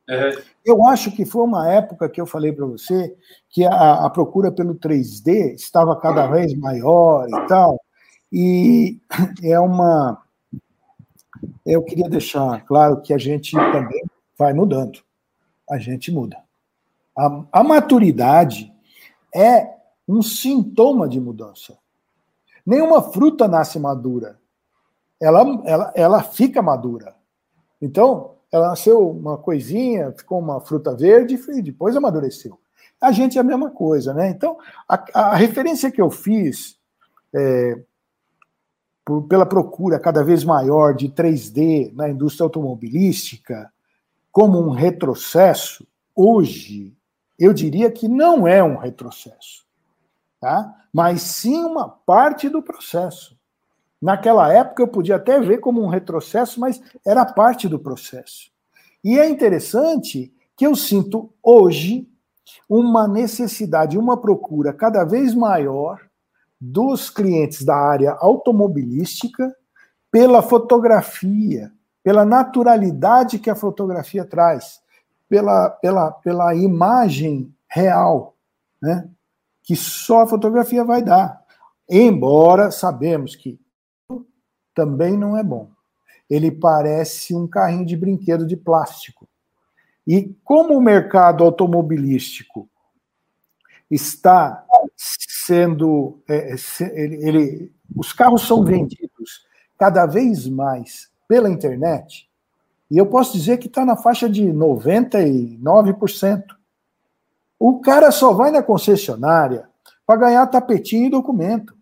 Uhum. 0.09 0.43
Eu 0.64 0.86
acho 0.86 1.10
que 1.10 1.24
foi 1.24 1.43
uma 1.43 1.68
época 1.68 2.09
que 2.09 2.20
eu 2.20 2.26
falei 2.26 2.52
para 2.52 2.66
você 2.66 3.16
que 3.51 3.64
a, 3.64 4.05
a, 4.05 4.10
procura 4.10 4.52
pelo 4.52 4.76
3D 4.76 5.55
estava 5.55 5.98
cada 5.98 6.26
vez 6.26 6.55
maior 6.55 7.26
e 7.28 7.47
tal. 7.47 7.80
E 8.32 9.01
é 9.43 9.59
uma. 9.59 10.22
Eu 11.66 11.82
queria 11.82 12.09
deixar 12.09 12.64
claro 12.64 13.01
que 13.02 13.12
a 13.12 13.18
gente 13.18 13.52
também 13.52 14.05
vai 14.39 14.52
mudando. 14.52 15.01
A 15.68 15.78
gente 15.78 16.12
muda. 16.12 16.36
A, 17.16 17.44
a 17.52 17.64
maturidade 17.64 18.72
é 19.34 19.68
um 20.09 20.22
sintoma 20.22 21.09
de 21.09 21.20
mudança. 21.20 21.76
Nenhuma 22.64 23.02
fruta 23.02 23.48
nasce 23.48 23.78
madura. 23.78 24.39
Ela, 25.20 25.62
ela, 25.64 25.93
ela 25.94 26.22
fica 26.22 26.62
madura. 26.62 27.14
Então, 27.80 28.36
ela 28.53 28.69
nasceu 28.69 29.09
uma 29.11 29.39
coisinha, 29.39 30.12
ficou 30.12 30.39
uma 30.39 30.61
fruta 30.61 30.95
verde 30.95 31.41
e 31.49 31.62
depois 31.62 31.97
amadureceu. 31.97 32.61
A 33.01 33.11
gente 33.11 33.39
é 33.39 33.41
a 33.41 33.45
mesma 33.45 33.70
coisa, 33.70 34.12
né? 34.12 34.29
Então, 34.29 34.59
a, 34.87 35.05
a 35.15 35.35
referência 35.35 35.91
que 35.91 36.01
eu 36.01 36.11
fiz 36.11 36.79
é, 37.35 37.83
por, 39.05 39.23
pela 39.23 39.47
procura 39.47 39.99
cada 39.99 40.23
vez 40.23 40.45
maior 40.45 40.95
de 40.95 41.09
3D 41.09 41.93
na 41.95 42.09
indústria 42.09 42.45
automobilística 42.45 43.73
como 44.31 44.59
um 44.59 44.70
retrocesso, 44.70 45.87
hoje, 46.15 46.97
eu 47.39 47.53
diria 47.53 47.91
que 47.91 48.09
não 48.09 48.47
é 48.47 48.62
um 48.62 48.77
retrocesso, 48.77 49.66
tá? 50.41 50.74
mas 50.93 51.23
sim 51.23 51.65
uma 51.65 51.89
parte 51.89 52.49
do 52.49 52.62
processo. 52.62 53.37
Naquela 54.03 54.53
época 54.53 54.83
eu 54.83 54.89
podia 54.89 55.15
até 55.15 55.39
ver 55.39 55.59
como 55.59 55.81
um 55.81 55.87
retrocesso, 55.87 56.59
mas 56.59 56.83
era 57.07 57.24
parte 57.24 57.69
do 57.69 57.79
processo. 57.79 58.51
E 59.05 59.16
é 59.16 59.31
interessante 59.31 60.35
que 60.57 60.66
eu 60.66 60.74
sinto 60.74 61.33
hoje 61.41 62.09
uma 62.69 63.07
necessidade, 63.07 63.97
uma 63.97 64.20
procura 64.20 64.73
cada 64.73 65.05
vez 65.05 65.35
maior 65.35 66.01
dos 66.61 67.11
clientes 67.11 67.65
da 67.65 67.77
área 67.77 68.12
automobilística 68.12 69.55
pela 70.11 70.43
fotografia, 70.43 71.73
pela 72.03 72.24
naturalidade 72.24 73.39
que 73.39 73.51
a 73.51 73.55
fotografia 73.55 74.24
traz, 74.24 74.81
pela, 75.29 75.70
pela, 75.70 76.11
pela 76.11 76.55
imagem 76.57 77.55
real, 77.69 78.35
né? 78.81 79.09
que 79.62 79.77
só 79.77 80.23
a 80.23 80.27
fotografia 80.27 80.85
vai 80.85 81.03
dar. 81.03 81.41
Embora 81.89 82.70
sabemos 82.70 83.37
que 83.37 83.59
também 84.74 85.16
não 85.16 85.36
é 85.36 85.43
bom. 85.43 85.70
Ele 86.28 86.51
parece 86.51 87.35
um 87.35 87.47
carrinho 87.47 87.85
de 87.85 87.97
brinquedo 87.97 88.47
de 88.47 88.57
plástico. 88.57 89.28
E 90.07 90.35
como 90.43 90.77
o 90.77 90.81
mercado 90.81 91.44
automobilístico 91.44 92.69
está 93.90 94.65
sendo. 94.97 96.23
É, 96.28 96.55
ele, 96.94 97.28
ele, 97.28 97.73
os 97.94 98.12
carros 98.12 98.47
são 98.47 98.65
vendidos 98.65 99.47
cada 99.78 100.07
vez 100.07 100.49
mais 100.49 101.11
pela 101.28 101.51
internet, 101.51 102.28
e 102.90 102.99
eu 102.99 103.07
posso 103.07 103.32
dizer 103.32 103.59
que 103.59 103.69
está 103.69 103.85
na 103.85 103.97
faixa 103.97 104.28
de 104.28 104.44
99%. 104.44 106.43
O 107.59 107.81
cara 107.81 108.11
só 108.11 108.32
vai 108.32 108.51
na 108.51 108.62
concessionária 108.62 109.69
para 110.07 110.20
ganhar 110.20 110.47
tapetinho 110.49 111.07
e 111.07 111.11
documento. 111.11 111.77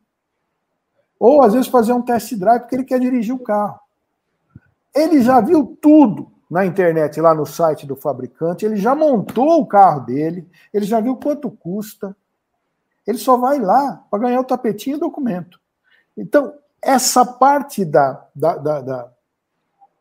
Ou 1.20 1.42
às 1.42 1.52
vezes 1.52 1.68
fazer 1.68 1.92
um 1.92 2.00
test 2.00 2.34
drive 2.34 2.62
porque 2.62 2.74
ele 2.74 2.84
quer 2.84 2.98
dirigir 2.98 3.34
o 3.34 3.38
carro. 3.38 3.78
Ele 4.94 5.22
já 5.22 5.40
viu 5.40 5.76
tudo 5.80 6.32
na 6.50 6.66
internet, 6.66 7.20
lá 7.20 7.32
no 7.32 7.46
site 7.46 7.86
do 7.86 7.94
fabricante, 7.94 8.64
ele 8.64 8.76
já 8.76 8.92
montou 8.94 9.60
o 9.60 9.66
carro 9.66 10.00
dele, 10.00 10.48
ele 10.74 10.84
já 10.84 10.98
viu 10.98 11.14
quanto 11.14 11.48
custa, 11.48 12.16
ele 13.06 13.18
só 13.18 13.36
vai 13.36 13.60
lá 13.60 14.04
para 14.10 14.18
ganhar 14.18 14.40
o 14.40 14.44
tapetinho 14.44 14.96
e 14.96 15.00
documento. 15.00 15.60
Então, 16.16 16.52
essa 16.82 17.24
parte 17.24 17.84
da, 17.84 18.26
da, 18.34 18.56
da, 18.56 18.80
da, 18.80 19.12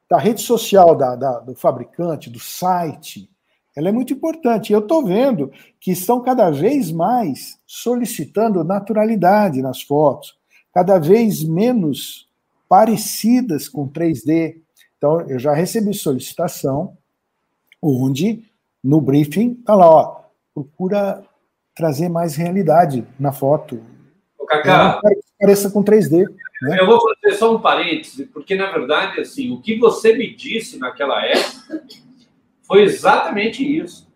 da 0.10 0.18
rede 0.18 0.42
social 0.42 0.96
da, 0.96 1.16
da, 1.16 1.40
do 1.40 1.54
fabricante, 1.54 2.30
do 2.30 2.40
site, 2.40 3.30
ela 3.76 3.90
é 3.90 3.92
muito 3.92 4.14
importante. 4.14 4.74
Eu 4.74 4.80
estou 4.80 5.06
vendo 5.06 5.52
que 5.80 5.92
estão 5.92 6.20
cada 6.22 6.50
vez 6.50 6.92
mais 6.92 7.60
solicitando 7.68 8.64
naturalidade 8.64 9.62
nas 9.62 9.82
fotos, 9.82 10.39
cada 10.74 11.00
vez 11.00 11.44
menos 11.44 12.28
parecidas 12.68 13.68
com 13.68 13.90
3D. 13.90 14.62
Então, 14.98 15.22
eu 15.22 15.40
já 15.40 15.54
recebi 15.54 15.94
solicitação 15.94 16.98
onde 17.82 18.44
no 18.84 19.02
briefing 19.02 19.58
está 19.60 19.76
lá, 19.76 19.90
ó, 19.90 20.24
procura 20.54 21.24
trazer 21.76 22.10
mais 22.10 22.36
realidade 22.36 23.06
na 23.20 23.32
foto. 23.32 23.82
Ô, 24.38 24.46
Cacá, 24.46 25.02
pareça 25.40 25.70
com 25.72 25.84
3D. 25.84 26.26
Né? 26.62 26.78
Eu 26.80 26.86
vou 26.86 27.00
fazer 27.02 27.38
só 27.38 27.56
um 27.56 27.62
parêntese, 27.62 28.26
porque 28.26 28.56
na 28.56 28.70
verdade, 28.72 29.22
assim, 29.22 29.52
o 29.52 29.62
que 29.62 29.78
você 29.78 30.14
me 30.14 30.36
disse 30.36 30.78
naquela 30.78 31.26
época 31.26 31.84
foi 32.64 32.84
exatamente 32.84 33.64
isso, 33.64 34.08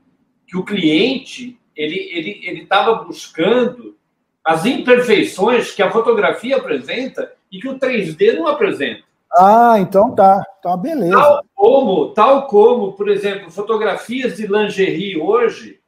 que 0.46 0.58
o 0.58 0.64
cliente 0.64 1.58
ele 1.76 1.96
ele 1.96 2.42
ele 2.44 2.64
estava 2.64 3.04
buscando 3.04 3.98
as 4.44 4.65
imperfeições 4.65 5.72
que 5.72 5.82
a 5.82 5.91
fotografia 5.91 6.57
apresenta 6.57 7.32
e 7.52 7.60
que 7.60 7.70
o 7.70 7.80
3D 7.80 8.36
não 8.36 8.48
apresenta. 8.48 9.03
Ah, 9.36 9.76
então 9.80 10.14
tá. 10.14 10.44
Tá 10.61 10.78
beleza. 10.78 11.15
Tal 11.15 11.45
como, 11.56 12.10
tal 12.10 12.48
como, 12.48 12.94
por 12.94 13.10
exemplo, 13.10 13.49
fotografias 13.49 14.38
de 14.38 14.45
lingerie 14.45 15.18
hoje 15.18 15.80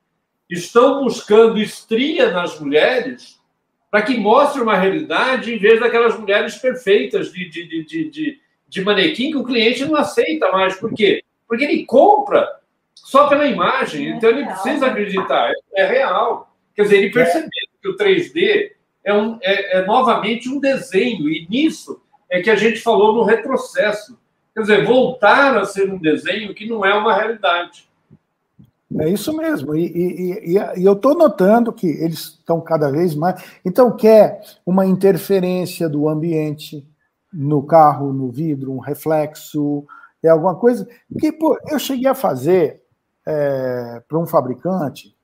estão 0.49 1.03
buscando 1.03 1.60
estria 1.60 2.32
nas 2.32 2.60
mulheres 2.60 3.40
para 3.90 4.02
que 4.02 4.18
mostre 4.18 4.61
uma 4.61 4.76
realidade 4.76 5.53
em 5.53 5.57
vez 5.57 5.80
daquelas 5.80 6.19
mulheres 6.19 6.56
perfeitas 6.56 7.32
de, 7.32 7.49
de, 7.49 7.84
de, 7.86 8.10
de, 8.10 8.40
de 8.68 8.84
manequim 8.84 9.32
que 9.32 9.38
o 9.38 9.44
cliente 9.44 9.86
não 9.86 9.95
aceita 9.95 10.52
mais. 10.52 10.76
Por 10.76 10.94
quê? 10.94 11.23
Porque 11.48 11.64
ele 11.64 11.86
compra 11.86 12.60
só 12.94 13.27
pela 13.27 13.45
imagem, 13.45 14.07
é 14.07 14.15
então 14.15 14.30
ele 14.30 14.44
real, 14.44 14.53
precisa 14.53 14.88
acreditar, 14.88 15.52
é, 15.76 15.82
é, 15.82 15.86
real. 15.86 16.53
Quer 16.76 16.84
dizer, 16.84 16.98
ele 16.98 17.11
percebeu 17.11 17.49
que 17.86 17.90
o 17.90 17.95
3D 17.95 18.72
é, 19.03 19.14
um, 19.14 19.38
é, 19.44 19.78
é 19.78 19.86
novamente 19.86 20.49
um 20.49 20.60
desenho, 20.60 21.30
e 21.30 21.48
nisso 21.48 22.02
é 22.30 22.41
que 22.41 22.49
a 22.49 22.56
gente 22.56 22.82
falou 22.82 23.14
no 23.14 23.24
retrocesso. 23.24 24.18
Quer 24.53 24.62
dizer, 24.62 24.86
voltar 24.86 25.56
a 25.56 25.66
ser 25.66 25.91
um 25.91 25.99
desenho 25.99 26.56
que 26.56 26.68
não 26.68 26.84
é 26.84 26.94
uma 26.95 27.14
realidade. 27.14 27.88
É 28.99 29.10
isso 29.10 29.36
mesmo. 29.36 29.76
E, 29.76 29.86
e, 29.86 30.56
e, 30.56 30.82
e 30.82 30.86
eu 30.86 30.94
estou 30.94 31.14
notando 31.14 31.72
que 31.72 31.86
eles 31.86 32.20
estão 32.40 32.60
cada 32.62 32.90
vez 32.90 33.14
mais. 33.14 33.44
Então, 33.64 33.95
quer 33.95 34.41
uma 34.66 34.86
interferência 34.86 35.88
do 35.88 36.10
ambiente 36.10 36.88
no 37.32 37.62
carro, 37.62 38.14
no 38.14 38.32
vidro, 38.32 38.72
um 38.72 38.80
reflexo, 38.80 39.86
é 40.24 40.30
alguma 40.30 40.56
coisa. 40.56 40.88
Que, 41.20 41.32
pô, 41.32 41.60
eu 41.70 41.78
cheguei 41.78 42.07
a 42.07 42.16
fazer 42.16 42.82
é, 43.28 44.02
para 44.07 44.18
um 44.18 44.26
fabricante, 44.26 45.15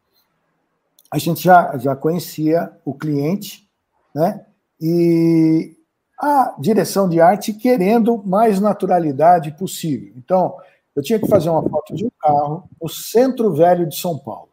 a 1.11 1.17
gente 1.17 1.43
já, 1.43 1.77
já 1.77 1.95
conhecia 1.95 2.71
o 2.85 2.93
cliente, 2.93 3.69
né? 4.15 4.45
E 4.79 5.75
a 6.17 6.55
direção 6.57 7.09
de 7.09 7.19
arte 7.19 7.51
querendo 7.51 8.23
mais 8.23 8.61
naturalidade 8.61 9.51
possível. 9.51 10.13
Então, 10.15 10.55
eu 10.95 11.03
tinha 11.03 11.19
que 11.19 11.27
fazer 11.27 11.49
uma 11.49 11.67
foto 11.67 11.95
de 11.95 12.05
um 12.05 12.11
carro 12.19 12.63
no 12.81 12.87
centro 12.87 13.51
velho 13.53 13.87
de 13.87 13.95
São 13.97 14.17
Paulo, 14.17 14.49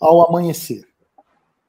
ao 0.00 0.28
amanhecer. 0.28 0.86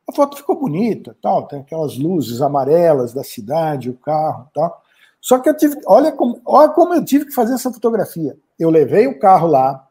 A 0.08 0.14
foto 0.14 0.38
ficou 0.38 0.60
bonita, 0.60 1.16
tal, 1.22 1.48
tem 1.48 1.60
aquelas 1.60 1.98
luzes 1.98 2.42
amarelas 2.42 3.14
da 3.14 3.24
cidade, 3.24 3.90
o 3.90 3.98
carro, 3.98 4.48
tal. 4.54 4.82
Só 5.20 5.40
que 5.40 5.50
eu 5.50 5.58
tive, 5.58 5.80
olha 5.86 6.12
como, 6.12 6.42
olha 6.46 6.70
como 6.70 6.94
eu 6.94 7.04
tive 7.04 7.26
que 7.26 7.34
fazer 7.34 7.54
essa 7.54 7.72
fotografia. 7.72 8.38
Eu 8.58 8.70
levei 8.70 9.08
o 9.08 9.20
carro 9.20 9.48
lá, 9.48 9.88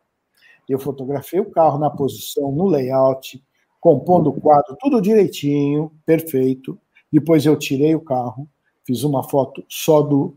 eu 0.68 0.78
fotografei 0.78 1.40
o 1.40 1.50
carro 1.50 1.78
na 1.78 1.90
posição, 1.90 2.50
no 2.50 2.66
layout, 2.66 3.42
compondo 3.80 4.30
o 4.30 4.40
quadro, 4.40 4.76
tudo 4.80 5.00
direitinho, 5.00 5.92
perfeito. 6.04 6.78
Depois 7.12 7.46
eu 7.46 7.56
tirei 7.56 7.94
o 7.94 8.00
carro, 8.00 8.48
fiz 8.84 9.02
uma 9.02 9.22
foto 9.22 9.64
só 9.68 10.02
do, 10.02 10.36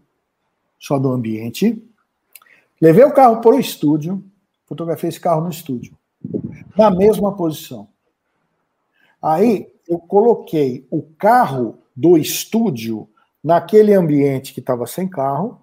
só 0.80 0.98
do 1.00 1.12
ambiente. 1.12 1.84
Levei 2.80 3.04
o 3.04 3.14
carro 3.14 3.42
para 3.42 3.56
o 3.56 3.60
estúdio, 3.60 4.24
fotografei 4.66 5.10
esse 5.10 5.20
carro 5.20 5.42
no 5.42 5.50
estúdio, 5.50 5.98
na 6.78 6.90
mesma 6.90 7.36
posição. 7.36 7.88
Aí 9.22 9.72
eu 9.88 10.00
coloquei 10.00 10.88
o 10.90 11.02
carro 11.02 11.80
do 11.96 12.18
estúdio 12.18 13.08
naquele 13.44 13.94
ambiente 13.94 14.54
que 14.54 14.60
estava 14.60 14.88
sem 14.88 15.08
carro. 15.08 15.62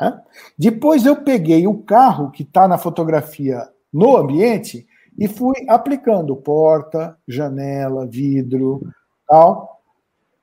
Né? 0.00 0.22
Depois 0.58 1.06
eu 1.06 1.16
peguei 1.16 1.66
o 1.66 1.78
carro 1.78 2.30
que 2.30 2.42
está 2.42 2.68
na 2.68 2.78
fotografia 2.78 3.68
no 3.92 4.16
ambiente 4.16 4.85
e 5.18 5.28
fui 5.28 5.54
aplicando 5.68 6.36
porta, 6.36 7.16
janela, 7.26 8.06
vidro, 8.06 8.80
tal, 9.26 9.80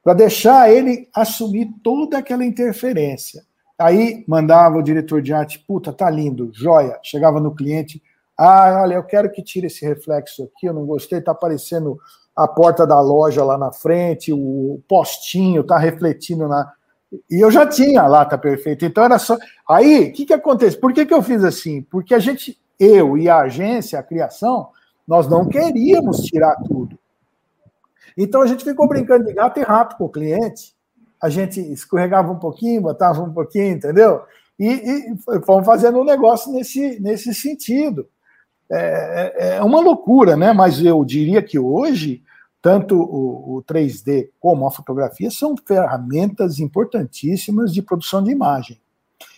para 0.03 0.13
deixar 0.13 0.71
ele 0.71 1.07
assumir 1.13 1.73
toda 1.83 2.17
aquela 2.17 2.43
interferência. 2.43 3.43
Aí 3.79 4.23
mandava 4.27 4.77
o 4.77 4.83
diretor 4.83 5.21
de 5.21 5.33
arte, 5.33 5.59
puta, 5.59 5.91
tá 5.91 6.09
lindo, 6.09 6.51
joia. 6.53 6.99
Chegava 7.01 7.39
no 7.39 7.55
cliente, 7.55 8.01
ah, 8.37 8.81
olha, 8.83 8.95
eu 8.95 9.03
quero 9.03 9.31
que 9.31 9.43
tire 9.43 9.67
esse 9.67 9.85
reflexo 9.85 10.43
aqui, 10.43 10.65
eu 10.65 10.73
não 10.73 10.85
gostei, 10.85 11.21
tá 11.21 11.31
aparecendo 11.31 11.97
a 12.35 12.47
porta 12.47 12.85
da 12.85 12.99
loja 12.99 13.43
lá 13.43 13.57
na 13.57 13.71
frente, 13.71 14.33
o 14.33 14.81
postinho 14.87 15.63
tá 15.63 15.77
refletindo 15.77 16.47
na. 16.47 16.71
E 17.29 17.43
eu 17.43 17.51
já 17.51 17.67
tinha 17.67 18.01
a 18.01 18.07
lata 18.07 18.37
perfeita, 18.37 18.85
então 18.85 19.03
era 19.03 19.19
só. 19.19 19.37
Aí, 19.69 20.09
o 20.09 20.13
que, 20.13 20.25
que 20.25 20.33
acontece? 20.33 20.79
Por 20.79 20.93
que, 20.93 21.05
que 21.05 21.13
eu 21.13 21.21
fiz 21.21 21.43
assim? 21.43 21.83
Porque 21.83 22.15
a 22.15 22.19
gente, 22.19 22.57
eu 22.79 23.17
e 23.17 23.29
a 23.29 23.39
agência, 23.39 23.99
a 23.99 24.03
criação, 24.03 24.69
nós 25.07 25.27
não 25.27 25.47
queríamos 25.47 26.21
tirar 26.21 26.55
tudo. 26.67 26.97
Então 28.17 28.41
a 28.41 28.47
gente 28.47 28.63
ficou 28.63 28.87
brincando 28.87 29.25
de 29.25 29.33
gato 29.33 29.59
e 29.59 29.63
rato 29.63 29.97
com 29.97 30.05
o 30.05 30.09
cliente. 30.09 30.73
A 31.21 31.29
gente 31.29 31.59
escorregava 31.59 32.31
um 32.31 32.39
pouquinho, 32.39 32.81
botava 32.81 33.21
um 33.21 33.33
pouquinho, 33.33 33.75
entendeu? 33.75 34.23
E, 34.59 34.67
e 34.67 35.17
fomos 35.45 35.65
fazendo 35.65 35.99
um 35.99 36.03
negócio 36.03 36.51
nesse, 36.51 36.99
nesse 36.99 37.33
sentido. 37.33 38.07
É, 38.71 39.33
é, 39.35 39.55
é 39.57 39.63
uma 39.63 39.79
loucura, 39.79 40.35
né? 40.35 40.53
Mas 40.53 40.83
eu 40.83 41.03
diria 41.03 41.41
que 41.41 41.57
hoje, 41.57 42.23
tanto 42.61 42.95
o, 42.95 43.57
o 43.57 43.63
3D 43.63 44.29
como 44.39 44.65
a 44.67 44.71
fotografia 44.71 45.29
são 45.31 45.55
ferramentas 45.57 46.59
importantíssimas 46.59 47.73
de 47.73 47.81
produção 47.81 48.23
de 48.23 48.31
imagem. 48.31 48.79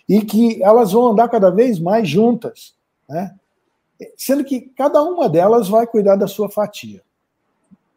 E 0.07 0.21
que 0.21 0.61
elas 0.61 0.91
vão 0.91 1.07
andar 1.07 1.27
cada 1.29 1.49
vez 1.49 1.79
mais 1.79 2.07
juntas, 2.07 2.74
né? 3.07 3.35
Sendo 4.17 4.43
que 4.43 4.61
cada 4.61 5.01
uma 5.01 5.29
delas 5.29 5.69
vai 5.69 5.87
cuidar 5.87 6.15
da 6.15 6.27
sua 6.27 6.49
fatia. 6.49 7.01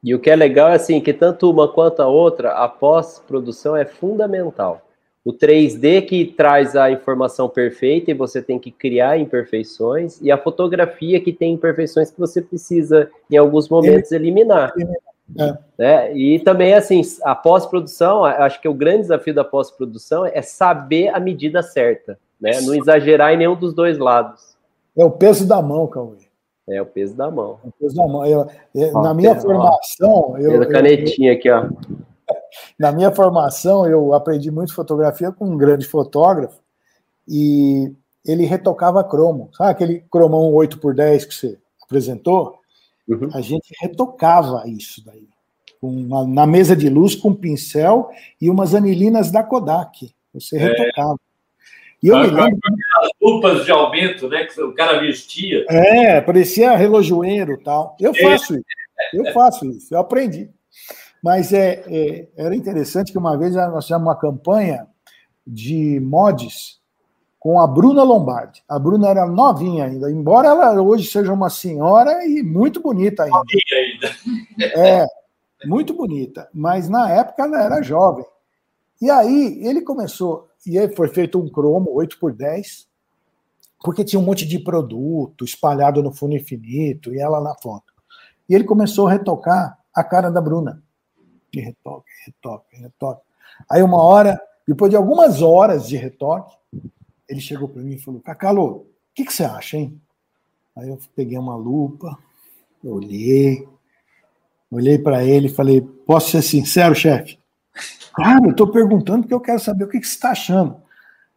E 0.03 0.15
o 0.15 0.19
que 0.19 0.31
é 0.31 0.37
legal 0.37 0.69
é 0.69 0.75
assim, 0.75 1.01
que 1.01 1.13
tanto 1.13 1.51
uma 1.51 1.67
quanto 1.67 2.01
a 2.01 2.07
outra, 2.07 2.53
a 2.53 2.69
pós-produção 2.69 3.77
é 3.77 3.85
fundamental. 3.85 4.83
O 5.25 5.33
3D 5.33 6.07
que 6.07 6.25
traz 6.25 6.77
a 6.77 6.91
informação 6.91 7.49
perfeita 7.49 8.11
e 8.11 8.15
você 8.15 8.41
tem 8.41 8.59
que 8.59 8.71
criar 8.71 9.19
imperfeições, 9.19 10.21
e 10.23 10.31
a 10.31 10.39
fotografia 10.39 11.21
que 11.21 11.33
tem 11.33 11.53
imperfeições 11.53 12.11
que 12.11 12.19
você 12.19 12.41
precisa, 12.41 13.11
em 13.31 13.37
alguns 13.37 13.69
momentos, 13.69 14.13
eliminar. 14.13 14.73
É. 15.37 15.59
Né? 15.77 16.17
E 16.17 16.39
também, 16.39 16.73
assim, 16.73 17.03
a 17.25 17.35
pós-produção, 17.35 18.25
acho 18.25 18.61
que 18.61 18.69
o 18.69 18.73
grande 18.73 19.03
desafio 19.03 19.35
da 19.35 19.45
pós-produção 19.45 20.25
é 20.25 20.41
saber 20.41 21.09
a 21.09 21.21
medida 21.21 21.63
certa, 21.63 22.19
né? 22.41 22.61
Não 22.63 22.75
exagerar 22.75 23.35
em 23.35 23.37
nenhum 23.37 23.57
dos 23.57 23.75
dois 23.75 23.99
lados. 23.99 24.57
É 24.99 25.05
o 25.05 25.11
peso 25.13 25.47
da 25.47 25.63
mão, 25.63 25.87
Cauê. 25.87 26.17
É 26.69 26.83
o 26.83 26.87
peso 26.87 27.17
da 27.17 27.31
mão. 27.31 27.61
É 27.65 27.69
o 27.69 27.73
peso 27.73 27.95
da 27.95 28.07
mão. 28.07 28.27
Eu, 28.27 28.47
eu, 28.75 28.91
ó, 28.95 29.03
na 29.03 29.15
minha 29.15 29.35
peso, 29.35 29.47
formação. 29.47 30.33
Ó, 30.33 30.39
eu, 30.39 30.69
canetinha 30.69 31.33
aqui, 31.33 31.49
ó. 31.49 31.69
Na 32.79 32.93
minha 32.93 33.11
formação, 33.11 33.87
eu 33.87 34.13
aprendi 34.13 34.51
muito 34.51 34.75
fotografia 34.75 35.33
com 35.33 35.47
um 35.47 35.57
grande 35.57 35.87
fotógrafo 35.87 36.61
e 37.27 37.91
ele 38.25 38.45
retocava 38.45 39.03
cromo. 39.03 39.49
Sabe 39.57 39.71
aquele 39.71 40.01
cromão 40.11 40.53
8x10 40.53 41.27
que 41.27 41.35
você 41.35 41.59
apresentou? 41.83 42.59
Uhum. 43.09 43.31
A 43.33 43.41
gente 43.41 43.73
retocava 43.81 44.65
isso 44.67 45.03
daí. 45.05 45.27
Uma, 45.81 46.27
na 46.27 46.47
mesa 46.47 46.77
de 46.77 46.91
luz 46.91 47.15
com 47.15 47.35
pincel 47.35 48.11
e 48.41 48.51
umas 48.51 48.75
anilinas 48.75 49.31
da 49.31 49.43
Kodak. 49.43 50.13
Você 50.35 50.57
é. 50.57 50.61
retocava. 50.61 51.19
E 52.03 52.09
eu 52.09 52.19
me 52.19 52.27
lembro. 52.27 52.59
As 53.01 53.11
lupas 53.21 53.65
de 53.65 53.71
aumento, 53.71 54.29
né? 54.29 54.45
Que 54.45 54.61
o 54.61 54.75
cara 54.75 55.01
vestia. 55.01 55.65
É, 55.69 56.21
parecia 56.21 56.77
relojoeiro 56.77 57.53
e 57.53 57.63
tal. 57.63 57.97
Eu 58.01 58.13
é. 58.13 58.23
faço 58.23 58.55
isso. 58.55 58.65
Eu 59.13 59.33
faço 59.33 59.67
isso, 59.67 59.95
eu 59.95 59.99
aprendi. 59.99 60.51
Mas 61.23 61.53
é, 61.53 61.83
é, 61.87 62.29
era 62.37 62.55
interessante 62.55 63.13
que 63.13 63.19
uma 63.19 63.37
vez 63.37 63.55
nós 63.55 63.85
fizemos 63.85 64.07
uma 64.07 64.17
campanha 64.17 64.87
de 65.47 65.99
mods 66.01 66.79
com 67.39 67.61
a 67.61 67.67
Bruna 67.67 68.03
Lombardi. 68.03 68.63
A 68.69 68.79
Bruna 68.79 69.09
era 69.09 69.27
novinha 69.27 69.87
ainda, 69.87 70.11
embora 70.11 70.49
ela 70.49 70.81
hoje 70.83 71.09
seja 71.09 71.33
uma 71.33 71.49
senhora 71.49 72.25
e 72.27 72.43
muito 72.43 72.81
bonita 72.81 73.25
ainda. 73.25 73.43
ainda. 73.73 74.79
É, 74.79 75.07
muito 75.65 75.95
bonita. 75.95 76.49
Mas 76.53 76.89
na 76.89 77.11
época 77.11 77.45
ela 77.45 77.63
era 77.63 77.83
jovem. 77.83 78.25
E 79.01 79.11
aí 79.11 79.61
ele 79.63 79.83
começou, 79.83 80.48
e 80.67 80.79
aí 80.79 80.95
foi 80.95 81.09
feito 81.09 81.41
um 81.41 81.49
cromo 81.49 81.91
8 81.93 82.19
por 82.19 82.33
10 82.33 82.89
porque 83.83 84.05
tinha 84.05 84.19
um 84.19 84.25
monte 84.25 84.47
de 84.47 84.59
produto 84.59 85.45
espalhado 85.45 86.03
no 86.03 86.13
fundo 86.13 86.37
infinito 86.37 87.15
e 87.15 87.21
ela 87.21 87.41
na 87.41 87.55
foto. 87.55 87.93
E 88.49 88.55
ele 88.55 88.65
começou 88.65 89.07
a 89.07 89.13
retocar 89.13 89.79
a 89.95 90.03
cara 90.03 90.31
da 90.31 90.41
Bruna. 90.41 90.83
E 91.53 91.61
retoque, 91.61 92.11
retoque, 92.27 92.77
retoque. 92.77 93.23
Aí 93.71 93.83
uma 93.83 94.03
hora, 94.03 94.41
depois 94.67 94.91
de 94.91 94.97
algumas 94.97 95.43
horas 95.43 95.89
de 95.89 95.97
retoque, 95.97 96.57
ele 97.29 97.41
chegou 97.41 97.69
para 97.69 97.83
mim 97.83 97.95
e 97.95 97.99
falou: 97.99 98.21
Cacalo, 98.21 98.65
o 98.65 98.87
que, 99.15 99.25
que 99.25 99.33
você 99.33 99.45
acha, 99.45 99.77
hein? 99.77 100.01
Aí 100.77 100.89
eu 100.89 100.99
peguei 101.15 101.39
uma 101.39 101.57
lupa, 101.57 102.19
olhei, 102.85 103.67
olhei 104.71 104.99
para 104.99 105.25
ele 105.25 105.47
e 105.47 105.55
falei: 105.55 105.81
Posso 105.81 106.31
ser 106.31 106.43
sincero, 106.43 106.95
chefe? 106.95 107.39
Claro, 108.13 108.47
eu 108.47 108.51
estou 108.51 108.71
perguntando 108.71 109.23
porque 109.23 109.35
eu 109.35 109.41
quero 109.41 109.61
saber 109.61 109.85
o 109.85 109.89
que, 109.89 110.01
que 110.01 110.07
você 110.07 110.15
está 110.15 110.31
achando. 110.31 110.83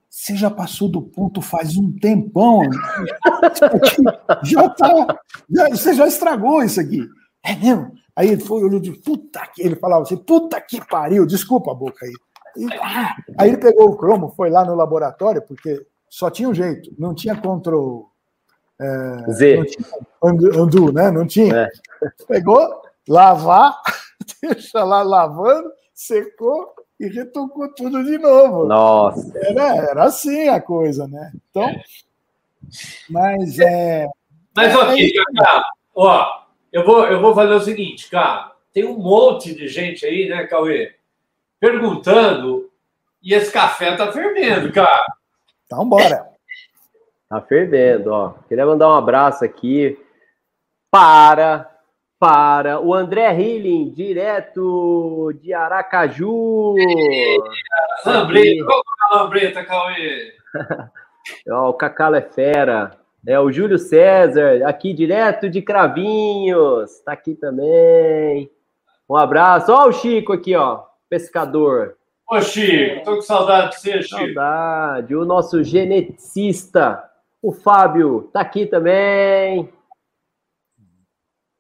Você 0.10 0.36
já 0.36 0.50
passou 0.50 0.90
do 0.90 1.02
ponto 1.02 1.42
faz 1.42 1.78
um 1.78 1.92
tempão. 1.92 2.62
já 4.44 4.70
tá. 4.70 5.20
Já, 5.50 5.70
você 5.70 5.94
já 5.94 6.08
estragou 6.08 6.64
isso 6.64 6.82
aqui. 6.82 7.08
É 7.44 7.56
mesmo? 7.56 7.94
Aí 8.16 8.30
ele 8.30 8.44
foi, 8.44 8.64
olhou 8.64 8.80
de 8.80 8.92
puta 8.92 9.40
que. 9.48 9.62
Ele 9.62 9.76
falava 9.76 10.04
assim: 10.04 10.18
puta 10.18 10.60
que 10.60 10.86
pariu, 10.86 11.26
desculpa 11.26 11.72
a 11.72 11.76
boca 11.76 12.06
aí. 12.06 12.14
E, 12.58 12.68
ah, 12.82 13.16
aí 13.38 13.50
ele 13.50 13.58
pegou 13.58 13.90
o 13.90 13.96
cromo, 13.96 14.34
foi 14.36 14.50
lá 14.50 14.66
no 14.66 14.76
laboratório, 14.76 15.42
porque 15.42 15.86
só 16.10 16.30
tinha 16.30 16.50
um 16.50 16.54
jeito, 16.54 16.94
não 17.00 17.16
tinha 17.16 17.36
control. 17.36 18.12
É, 18.80 19.32
Z. 19.32 19.56
Não 19.58 19.66
tinha 19.66 20.62
undo, 20.62 20.92
né? 20.92 21.10
Não 21.10 21.26
tinha. 21.26 21.56
É. 21.56 21.70
Pegou, 22.28 22.82
lavar, 23.08 23.78
deixa 24.42 24.84
lá 24.84 25.02
lavando, 25.04 25.72
secou 26.06 26.74
e 27.00 27.08
retocou 27.08 27.74
tudo 27.74 28.04
de 28.04 28.18
novo. 28.18 28.66
Nossa. 28.66 29.32
Era, 29.38 29.76
era 29.76 30.04
assim 30.06 30.50
a 30.50 30.62
coisa, 30.62 31.08
né? 31.08 31.32
Então, 31.50 31.70
mas 33.10 33.60
é. 33.60 34.08
Mas 34.56 34.76
ok, 34.76 35.08
é 35.08 35.42
cara, 35.42 35.64
ó, 35.96 36.44
eu 36.72 36.86
vou, 36.86 37.06
eu 37.08 37.22
vou 37.22 37.34
fazer 37.34 37.54
o 37.54 37.60
seguinte, 37.60 38.10
cara. 38.10 38.52
Tem 38.74 38.86
um 38.86 38.98
monte 38.98 39.54
de 39.54 39.68
gente 39.68 40.06
aí, 40.06 40.30
né, 40.30 40.46
Cauê? 40.46 40.94
perguntando 41.62 42.72
e 43.22 43.36
esse 43.36 43.52
café 43.52 43.96
tá 43.96 44.12
fervendo, 44.12 44.74
cara. 44.74 45.06
Então, 45.68 45.88
bora. 45.88 46.28
Tá 47.30 47.40
fervendo, 47.40 48.12
ó. 48.12 48.34
Queria 48.50 48.66
mandar 48.66 48.90
um 48.90 48.96
abraço 48.96 49.46
aqui 49.46 49.98
para 50.90 51.71
para 52.22 52.80
o 52.80 52.94
André 52.94 53.34
Hilling, 53.34 53.90
direto 53.96 55.34
de 55.42 55.56
Aracaju. 55.56 56.76
Lambreta, 58.06 58.64
é 58.64 59.10
a 59.10 59.18
lambreta, 59.18 59.66
Cauê? 59.66 60.32
o 61.50 61.74
Cacalo 61.74 62.18
é 62.18 62.22
fera. 62.22 62.92
É 63.26 63.40
o 63.40 63.52
Júlio 63.52 63.80
César, 63.80 64.62
aqui 64.68 64.94
direto 64.94 65.50
de 65.50 65.64
Cravinhos. 65.64 67.00
Tá 67.04 67.14
aqui 67.14 67.34
também. 67.34 68.52
Um 69.10 69.16
abraço. 69.16 69.72
Ó 69.74 69.88
o 69.88 69.92
Chico 69.92 70.34
aqui, 70.34 70.56
ó 70.56 70.84
pescador. 71.10 71.98
Ô, 72.30 72.40
Chico, 72.40 73.04
tô 73.04 73.16
com 73.16 73.22
saudade 73.22 73.72
de 73.72 73.80
você, 73.80 74.04
Chico. 74.04 74.18
Saudade. 74.18 75.16
O 75.16 75.26
nosso 75.26 75.64
geneticista, 75.64 77.04
o 77.42 77.52
Fábio, 77.52 78.30
tá 78.32 78.42
aqui 78.42 78.68
também. 78.68 79.68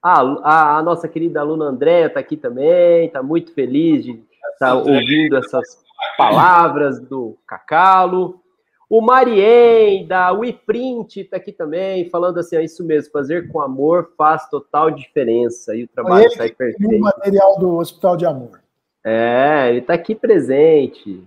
A, 0.02 0.22
a, 0.22 0.78
a 0.78 0.84
nossa 0.84 1.08
querida 1.08 1.42
aluna 1.42 1.66
Andréia 1.66 2.10
tá 2.10 2.20
aqui 2.20 2.36
também, 2.36 3.10
tá 3.10 3.22
muito 3.22 3.54
feliz 3.54 4.04
de 4.04 4.12
estar 4.54 4.72
tá 4.72 4.76
ouvindo 4.76 5.38
essas 5.38 5.84
palavras 6.18 7.00
do 7.00 7.38
Cacalo. 7.46 8.42
O 8.90 9.00
Marien, 9.00 10.06
da 10.06 10.32
WePrint, 10.34 11.24
tá 11.30 11.38
aqui 11.38 11.54
também, 11.54 12.10
falando 12.10 12.40
assim, 12.40 12.58
é 12.58 12.64
isso 12.64 12.84
mesmo, 12.84 13.12
fazer 13.12 13.50
com 13.50 13.62
amor 13.62 14.12
faz 14.18 14.50
total 14.50 14.92
diferença 14.92 15.74
e 15.74 15.86
o 15.86 15.88
trabalho 15.88 16.30
sai 16.32 16.52
perfeito. 16.52 16.94
O 16.94 17.00
material 17.00 17.58
do 17.58 17.78
Hospital 17.78 18.18
de 18.18 18.26
Amor. 18.26 18.62
É, 19.04 19.70
ele 19.70 19.80
está 19.80 19.94
aqui 19.94 20.14
presente. 20.14 21.24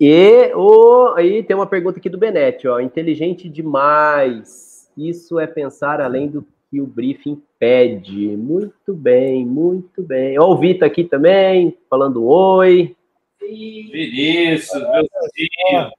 E 0.00 0.52
o, 0.54 1.14
aí 1.16 1.42
tem 1.42 1.56
uma 1.56 1.66
pergunta 1.66 1.98
aqui 1.98 2.08
do 2.08 2.18
Benete, 2.18 2.66
ó. 2.66 2.80
Inteligente 2.80 3.48
demais. 3.48 4.90
Isso 4.96 5.38
é 5.38 5.46
pensar 5.46 6.00
além 6.00 6.28
do 6.28 6.44
que 6.70 6.80
o 6.80 6.86
briefing 6.86 7.42
pede. 7.58 8.36
Muito 8.36 8.94
bem, 8.94 9.44
muito 9.44 10.02
bem. 10.02 10.38
Ó, 10.38 10.52
o 10.52 10.56
Vitor 10.56 10.86
aqui 10.86 11.04
também, 11.04 11.76
falando 11.88 12.24
oi. 12.24 12.94
Vinícius, 13.40 14.82
meu 14.82 15.08
filho. 15.34 15.92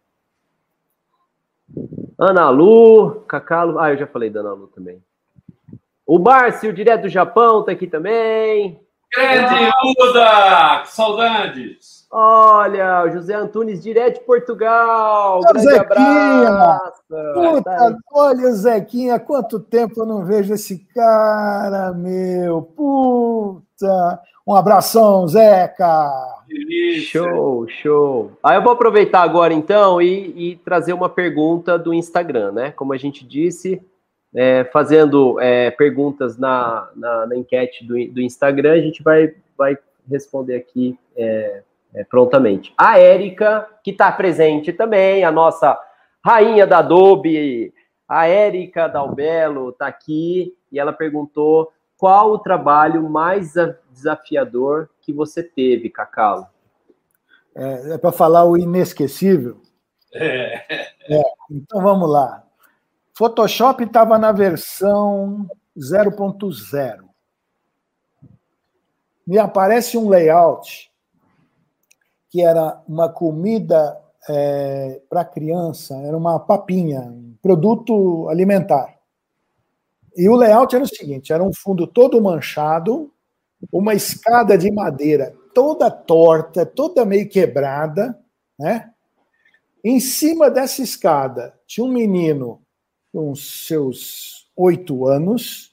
Ana 2.18 2.50
Lu, 2.50 3.22
Cacalo. 3.22 3.80
Ah, 3.80 3.92
eu 3.92 3.98
já 3.98 4.08
falei 4.08 4.30
da 4.30 4.42
Ana 4.42 4.54
Lu 4.54 4.68
também. 4.68 5.02
O 6.06 6.20
Márcio, 6.20 6.74
direto 6.74 7.04
do 7.04 7.10
Japão, 7.10 7.64
tá 7.64 7.72
aqui 7.72 7.88
também. 7.88 8.80
Grande 9.12 9.72
Uda! 9.98 10.86
Saudades! 10.86 11.99
Olha, 12.12 13.04
o 13.04 13.12
José 13.12 13.36
Antunes, 13.36 13.84
direto 13.84 14.20
de 14.20 14.26
Portugal. 14.26 15.42
Grande 15.42 15.62
Zequinha. 15.62 16.50
abraço. 16.50 17.04
Puta, 17.08 17.64
tá 17.64 17.98
olha, 18.12 18.52
Zequinha, 18.52 19.20
quanto 19.20 19.60
tempo 19.60 20.02
eu 20.02 20.06
não 20.08 20.26
vejo 20.26 20.54
esse 20.54 20.80
cara, 20.94 21.94
meu. 21.94 22.64
Puta. 22.64 24.20
Um 24.48 24.56
abração, 24.56 25.28
Zeca. 25.28 26.10
Show, 27.04 27.68
show. 27.70 28.32
Aí 28.42 28.58
eu 28.58 28.64
vou 28.64 28.74
aproveitar 28.74 29.22
agora 29.22 29.54
então 29.54 30.02
e, 30.02 30.52
e 30.52 30.56
trazer 30.56 30.94
uma 30.94 31.08
pergunta 31.08 31.78
do 31.78 31.94
Instagram, 31.94 32.52
né? 32.54 32.72
Como 32.72 32.92
a 32.92 32.98
gente 32.98 33.24
disse, 33.24 33.80
é, 34.34 34.64
fazendo 34.74 35.40
é, 35.40 35.70
perguntas 35.70 36.36
na, 36.40 36.90
na, 36.96 37.28
na 37.28 37.36
enquete 37.36 37.86
do, 37.86 37.94
do, 38.12 38.22
Instagram, 38.22 38.74
a 38.74 38.82
gente 38.82 39.04
vai, 39.04 39.36
vai 39.56 39.78
responder 40.10 40.56
aqui 40.56 40.98
é, 41.16 41.62
é 41.94 42.04
prontamente. 42.04 42.74
A 42.78 43.00
Érica, 43.00 43.68
que 43.84 43.92
está 43.92 44.12
presente 44.12 44.72
também, 44.72 45.24
a 45.24 45.32
nossa 45.32 45.80
rainha 46.24 46.68
da 46.68 46.80
Adobe, 46.80 47.74
a 48.08 48.28
Érica 48.28 48.88
Dalbelo 48.88 49.70
está 49.70 49.88
aqui 49.88 50.56
e 50.72 50.80
ela 50.80 50.94
perguntou 50.94 51.72
qual 51.98 52.32
o 52.32 52.40
trabalho 52.40 53.10
mais 53.10 53.54
desafiador 53.92 54.90
que 55.02 55.12
você 55.12 55.44
teve, 55.44 55.90
Cacalo? 55.90 56.48
É, 57.56 57.94
é 57.94 57.98
para 57.98 58.12
falar 58.12 58.46
o 58.46 58.58
inesquecível? 58.58 59.62
É. 60.14 61.18
é. 61.18 61.22
Então 61.52 61.82
vamos 61.82 62.10
lá. 62.10 62.44
Photoshop 63.14 63.84
estava 63.84 64.18
na 64.18 64.32
versão 64.32 65.46
0.0. 65.78 67.00
Me 69.28 69.38
aparece 69.38 69.98
um 69.98 70.08
layout 70.08 70.89
que 72.30 72.42
era 72.42 72.82
uma 72.88 73.10
comida 73.10 74.00
é, 74.30 75.02
para 75.10 75.26
criança, 75.26 75.96
era 75.98 76.16
uma 76.16 76.40
papinha, 76.40 77.02
um 77.02 77.36
produto 77.42 78.28
alimentar. 78.30 78.96
E 80.16 80.28
o 80.30 80.36
layout 80.36 80.76
era 80.76 80.84
o 80.84 80.88
seguinte: 80.88 81.34
era 81.34 81.44
um 81.44 81.52
fundo 81.54 81.88
todo 81.88 82.22
manchado, 82.22 83.12
uma 83.72 83.94
escada 83.94 84.58
de 84.58 84.72
madeira 84.72 85.34
toda 85.54 85.90
torta, 85.92 86.66
toda 86.66 87.06
meio 87.06 87.28
quebrada, 87.28 88.18
né? 88.58 88.92
Em 89.84 90.00
cima 90.00 90.50
dessa 90.50 90.82
escada 90.82 91.54
tinha 91.66 91.86
um 91.86 91.92
menino 91.92 92.62
com 93.12 93.34
seus 93.36 94.48
oito 94.56 95.08
anos, 95.08 95.72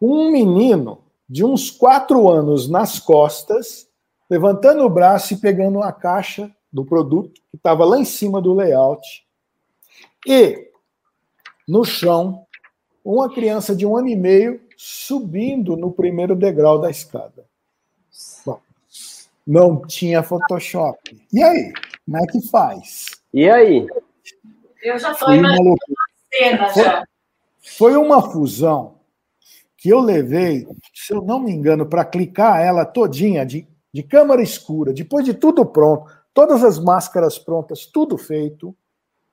um 0.00 0.30
menino 0.30 1.04
de 1.28 1.44
uns 1.44 1.70
quatro 1.70 2.28
anos 2.28 2.68
nas 2.68 2.98
costas, 2.98 3.88
levantando 4.32 4.82
o 4.82 4.88
braço 4.88 5.34
e 5.34 5.36
pegando 5.36 5.76
uma 5.76 5.92
caixa 5.92 6.50
do 6.72 6.86
produto 6.86 7.38
que 7.50 7.56
estava 7.58 7.84
lá 7.84 7.98
em 7.98 8.04
cima 8.06 8.40
do 8.40 8.54
layout. 8.54 9.06
E 10.26 10.70
no 11.68 11.84
chão, 11.84 12.46
uma 13.04 13.30
criança 13.30 13.76
de 13.76 13.84
um 13.84 13.94
ano 13.94 14.08
e 14.08 14.16
meio 14.16 14.58
subindo 14.74 15.76
no 15.76 15.92
primeiro 15.92 16.34
degrau 16.34 16.80
da 16.80 16.88
escada. 16.88 17.44
Bom, 18.46 18.58
não 19.46 19.86
tinha 19.86 20.22
Photoshop. 20.22 20.98
E 21.30 21.42
aí? 21.42 21.70
Como 22.06 22.16
é 22.16 22.26
que 22.26 22.48
faz? 22.48 23.08
E 23.34 23.50
aí? 23.50 23.86
Eu 24.82 24.98
já 24.98 25.12
estou 25.12 25.34
imaginando 25.34 25.74
a 25.74 26.36
cena 26.36 26.72
já. 26.72 27.04
Foi 27.76 27.96
uma 27.96 28.32
fusão 28.32 28.94
que 29.76 29.90
eu 29.90 30.00
levei, 30.00 30.66
se 30.94 31.12
eu 31.12 31.20
não 31.20 31.38
me 31.38 31.52
engano, 31.52 31.84
para 31.84 32.02
clicar 32.02 32.62
ela 32.62 32.86
todinha 32.86 33.44
de, 33.44 33.68
de 33.92 34.02
câmera 34.02 34.42
escura, 34.42 34.92
depois 34.92 35.24
de 35.24 35.34
tudo 35.34 35.66
pronto, 35.66 36.10
todas 36.32 36.64
as 36.64 36.78
máscaras 36.78 37.38
prontas, 37.38 37.86
tudo 37.86 38.16
feito, 38.16 38.74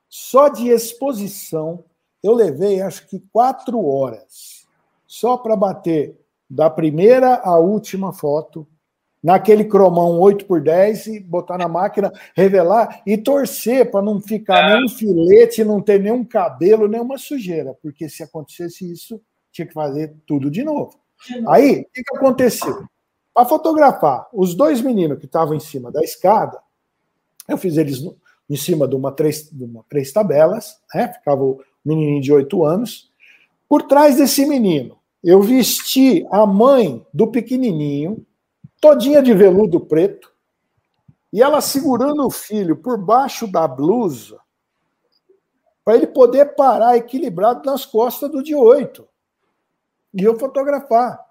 só 0.08 0.48
de 0.48 0.68
exposição, 0.68 1.84
eu 2.22 2.34
levei 2.34 2.82
acho 2.82 3.06
que 3.08 3.20
quatro 3.32 3.86
horas, 3.86 4.66
só 5.06 5.36
para 5.36 5.56
bater 5.56 6.18
da 6.48 6.68
primeira 6.68 7.36
à 7.36 7.58
última 7.58 8.12
foto, 8.12 8.66
naquele 9.22 9.64
cromão 9.64 10.18
8 10.18 10.46
por 10.46 10.60
10 10.60 11.06
e 11.06 11.20
botar 11.20 11.58
na 11.58 11.68
máquina, 11.68 12.12
revelar 12.34 13.02
e 13.06 13.16
torcer 13.16 13.90
para 13.90 14.02
não 14.02 14.20
ficar 14.20 14.70
é. 14.70 14.74
nenhum 14.74 14.88
filete, 14.88 15.62
não 15.62 15.80
ter 15.80 16.00
nenhum 16.00 16.24
cabelo, 16.24 16.88
nenhuma 16.88 17.18
sujeira, 17.18 17.74
porque 17.82 18.08
se 18.08 18.22
acontecesse 18.22 18.90
isso, 18.90 19.20
tinha 19.52 19.66
que 19.66 19.74
fazer 19.74 20.14
tudo 20.26 20.50
de 20.50 20.64
novo. 20.64 20.98
Aí, 21.48 21.82
o 21.82 21.86
que 21.92 22.16
aconteceu? 22.16 22.84
Para 23.32 23.46
fotografar 23.46 24.28
os 24.32 24.54
dois 24.54 24.80
meninos 24.80 25.18
que 25.18 25.26
estavam 25.26 25.54
em 25.54 25.60
cima 25.60 25.90
da 25.90 26.00
escada, 26.02 26.60
eu 27.48 27.56
fiz 27.56 27.76
eles 27.76 28.02
em 28.48 28.56
cima 28.56 28.88
de 28.88 28.96
uma 28.96 29.12
três, 29.12 29.48
de 29.50 29.64
uma 29.64 29.84
três 29.88 30.12
tabelas, 30.12 30.80
né? 30.94 31.12
ficava 31.12 31.42
o 31.42 31.62
menininho 31.84 32.20
de 32.20 32.32
oito 32.32 32.64
anos. 32.64 33.10
Por 33.68 33.82
trás 33.82 34.16
desse 34.16 34.44
menino, 34.44 34.98
eu 35.22 35.40
vesti 35.40 36.26
a 36.30 36.44
mãe 36.44 37.06
do 37.14 37.28
pequenininho, 37.28 38.26
todinha 38.80 39.22
de 39.22 39.32
veludo 39.32 39.78
preto, 39.78 40.32
e 41.32 41.40
ela 41.40 41.60
segurando 41.60 42.26
o 42.26 42.30
filho 42.30 42.76
por 42.76 42.98
baixo 42.98 43.46
da 43.46 43.68
blusa, 43.68 44.40
para 45.84 45.94
ele 45.94 46.08
poder 46.08 46.56
parar 46.56 46.96
equilibrado 46.96 47.64
nas 47.64 47.86
costas 47.86 48.30
do 48.30 48.42
de 48.42 48.54
oito. 48.54 49.06
E 50.12 50.24
eu 50.24 50.36
fotografar. 50.38 51.29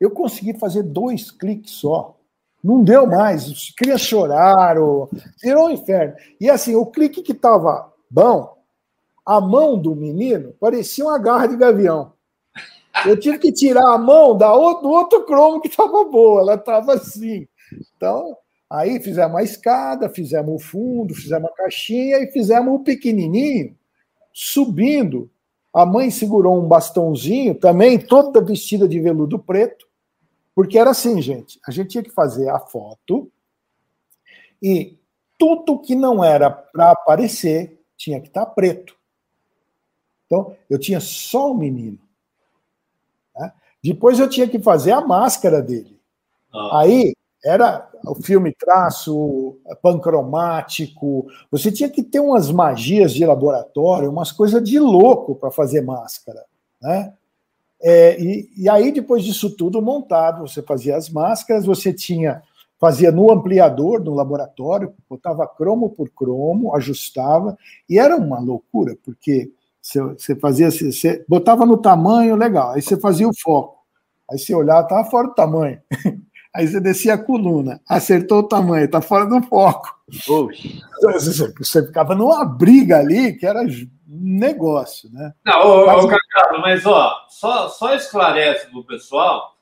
Eu 0.00 0.10
consegui 0.10 0.58
fazer 0.58 0.82
dois 0.82 1.30
cliques 1.30 1.72
só. 1.72 2.16
Não 2.62 2.82
deu 2.82 3.06
mais. 3.06 3.48
Os 3.48 3.70
crianças 3.70 4.06
choraram. 4.06 5.08
Virou 5.42 5.68
um 5.68 5.70
inferno. 5.70 6.14
E 6.40 6.48
assim, 6.48 6.74
o 6.74 6.86
clique 6.86 7.22
que 7.22 7.32
estava 7.32 7.92
bom, 8.10 8.56
a 9.24 9.40
mão 9.40 9.78
do 9.78 9.94
menino 9.94 10.54
parecia 10.60 11.04
uma 11.04 11.18
garra 11.18 11.46
de 11.46 11.56
gavião. 11.56 12.12
Eu 13.06 13.18
tive 13.18 13.38
que 13.38 13.52
tirar 13.52 13.94
a 13.94 13.98
mão 13.98 14.36
da 14.36 14.52
outro, 14.54 14.82
do 14.82 14.88
outro 14.88 15.24
cromo 15.24 15.60
que 15.60 15.68
estava 15.68 16.04
boa, 16.04 16.40
ela 16.40 16.54
estava 16.54 16.94
assim. 16.94 17.46
Então, 17.96 18.36
aí 18.68 19.00
fizemos 19.00 19.36
a 19.36 19.42
escada, 19.42 20.08
fizemos 20.08 20.54
o 20.54 20.58
fundo, 20.64 21.14
fizemos 21.14 21.48
a 21.50 21.54
caixinha 21.54 22.18
e 22.18 22.32
fizemos 22.32 22.74
o 22.74 22.82
pequenininho 22.82 23.76
subindo. 24.32 25.30
A 25.72 25.84
mãe 25.84 26.10
segurou 26.10 26.58
um 26.58 26.66
bastãozinho, 26.66 27.54
também 27.54 27.98
toda 27.98 28.40
vestida 28.40 28.88
de 28.88 29.00
veludo 29.00 29.38
preto, 29.38 29.86
porque 30.58 30.76
era 30.76 30.90
assim, 30.90 31.22
gente, 31.22 31.60
a 31.64 31.70
gente 31.70 31.90
tinha 31.90 32.02
que 32.02 32.10
fazer 32.10 32.48
a 32.48 32.58
foto 32.58 33.30
e 34.60 34.98
tudo 35.38 35.78
que 35.78 35.94
não 35.94 36.24
era 36.24 36.50
para 36.50 36.90
aparecer 36.90 37.80
tinha 37.96 38.20
que 38.20 38.26
estar 38.26 38.44
tá 38.44 38.50
preto. 38.50 38.96
Então, 40.26 40.56
eu 40.68 40.76
tinha 40.76 40.98
só 40.98 41.52
o 41.52 41.56
menino. 41.56 42.00
Depois 43.80 44.18
eu 44.18 44.28
tinha 44.28 44.48
que 44.48 44.58
fazer 44.58 44.90
a 44.90 45.00
máscara 45.00 45.62
dele. 45.62 46.00
Ah. 46.52 46.80
Aí 46.80 47.14
era 47.44 47.88
o 48.04 48.16
filme 48.16 48.52
traço, 48.52 49.60
pancromático. 49.80 51.28
Você 51.52 51.70
tinha 51.70 51.88
que 51.88 52.02
ter 52.02 52.18
umas 52.18 52.50
magias 52.50 53.14
de 53.14 53.24
laboratório, 53.24 54.10
umas 54.10 54.32
coisas 54.32 54.60
de 54.64 54.80
louco 54.80 55.36
para 55.36 55.52
fazer 55.52 55.82
máscara, 55.82 56.44
né? 56.82 57.16
É, 57.80 58.20
e, 58.20 58.50
e, 58.56 58.68
aí 58.68 58.90
depois 58.90 59.22
disso 59.24 59.54
tudo 59.56 59.80
montado, 59.80 60.46
você 60.46 60.62
fazia 60.62 60.96
as 60.96 61.08
máscaras, 61.08 61.64
você 61.64 61.92
tinha 61.92 62.42
fazia 62.80 63.10
no 63.10 63.30
ampliador 63.32 64.02
no 64.02 64.14
laboratório, 64.14 64.94
botava 65.08 65.46
cromo 65.46 65.90
por 65.90 66.08
cromo, 66.10 66.74
ajustava 66.76 67.58
e 67.88 67.98
era 67.98 68.16
uma 68.16 68.38
loucura 68.38 68.96
porque 69.04 69.50
você, 69.80 70.36
fazia, 70.36 70.70
você 70.70 71.24
botava 71.28 71.64
no 71.64 71.78
tamanho, 71.78 72.36
legal. 72.36 72.72
Aí 72.72 72.82
você 72.82 72.96
fazia 72.96 73.26
o 73.26 73.34
foco. 73.34 73.78
Aí 74.30 74.38
você 74.38 74.54
olhava, 74.54 74.82
estava 74.82 75.08
fora 75.08 75.28
do 75.28 75.34
tamanho. 75.34 75.80
Aí 76.54 76.66
você 76.66 76.80
descia 76.80 77.14
a 77.14 77.18
coluna, 77.18 77.80
acertou 77.88 78.38
o 78.38 78.48
tamanho, 78.48 78.84
está 78.84 79.00
fora 79.00 79.26
do 79.26 79.40
foco. 79.42 79.96
Você, 81.02 81.52
você 81.52 81.86
ficava 81.86 82.14
numa 82.14 82.44
briga 82.44 82.98
ali 82.98 83.34
que 83.34 83.46
era 83.46 83.60
um 83.62 83.88
negócio, 84.08 85.10
né? 85.12 85.34
Não, 85.44 85.60
ô, 85.60 85.86
mas, 85.86 86.04
ô, 86.04 86.08
Cacado, 86.08 86.60
mas 86.60 86.86
ó, 86.86 87.26
só, 87.28 87.68
só 87.68 87.94
esclarece 87.94 88.66
para 88.68 88.78
o 88.78 88.84
pessoal 88.84 89.56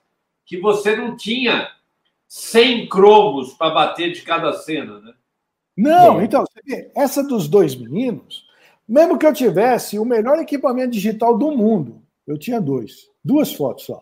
que 0.45 0.59
você 0.59 0.95
não 0.95 1.17
tinha 1.17 1.69
100 2.27 2.87
cromos 2.87 3.53
para 3.53 3.73
bater 3.73 4.13
de 4.13 4.21
cada 4.21 4.53
cena, 4.53 4.99
né? 4.99 5.13
Não, 5.75 6.21
então, 6.23 6.43
você 6.43 6.61
vê, 6.65 6.91
essa 6.95 7.21
dos 7.21 7.47
dois 7.47 7.75
meninos, 7.75 8.45
mesmo 8.87 9.19
que 9.19 9.25
eu 9.27 9.33
tivesse 9.33 9.99
o 9.99 10.05
melhor 10.05 10.39
equipamento 10.39 10.91
digital 10.91 11.37
do 11.37 11.51
mundo, 11.51 12.01
eu 12.25 12.37
tinha 12.37 12.59
dois, 12.59 13.09
duas 13.23 13.53
fotos 13.53 13.85
só. 13.85 14.01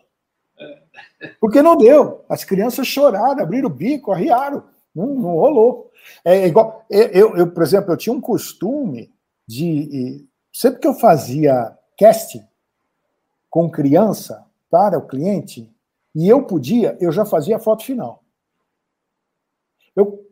Porque 1.40 1.62
não 1.62 1.76
deu. 1.76 2.24
As 2.28 2.44
crianças 2.44 2.86
choraram, 2.86 3.42
abriram 3.42 3.68
o 3.68 3.72
bico, 3.72 4.12
arriaram. 4.12 4.64
Não, 4.94 5.06
não 5.06 5.36
rolou. 5.36 5.90
É 6.24 6.46
igual. 6.46 6.84
Eu, 6.90 7.36
eu, 7.36 7.50
por 7.50 7.62
exemplo, 7.62 7.92
eu 7.92 7.96
tinha 7.96 8.14
um 8.14 8.20
costume 8.20 9.12
de. 9.46 10.26
Sempre 10.52 10.80
que 10.80 10.88
eu 10.88 10.94
fazia 10.94 11.76
casting 11.98 12.44
com 13.50 13.70
criança 13.70 14.44
para 14.70 14.98
o 14.98 15.06
cliente, 15.06 15.70
e 16.14 16.28
eu 16.28 16.44
podia, 16.44 16.96
eu 17.00 17.12
já 17.12 17.24
fazia 17.24 17.56
a 17.56 17.60
foto 17.60 17.84
final. 17.84 18.22
Eu, 19.94 20.26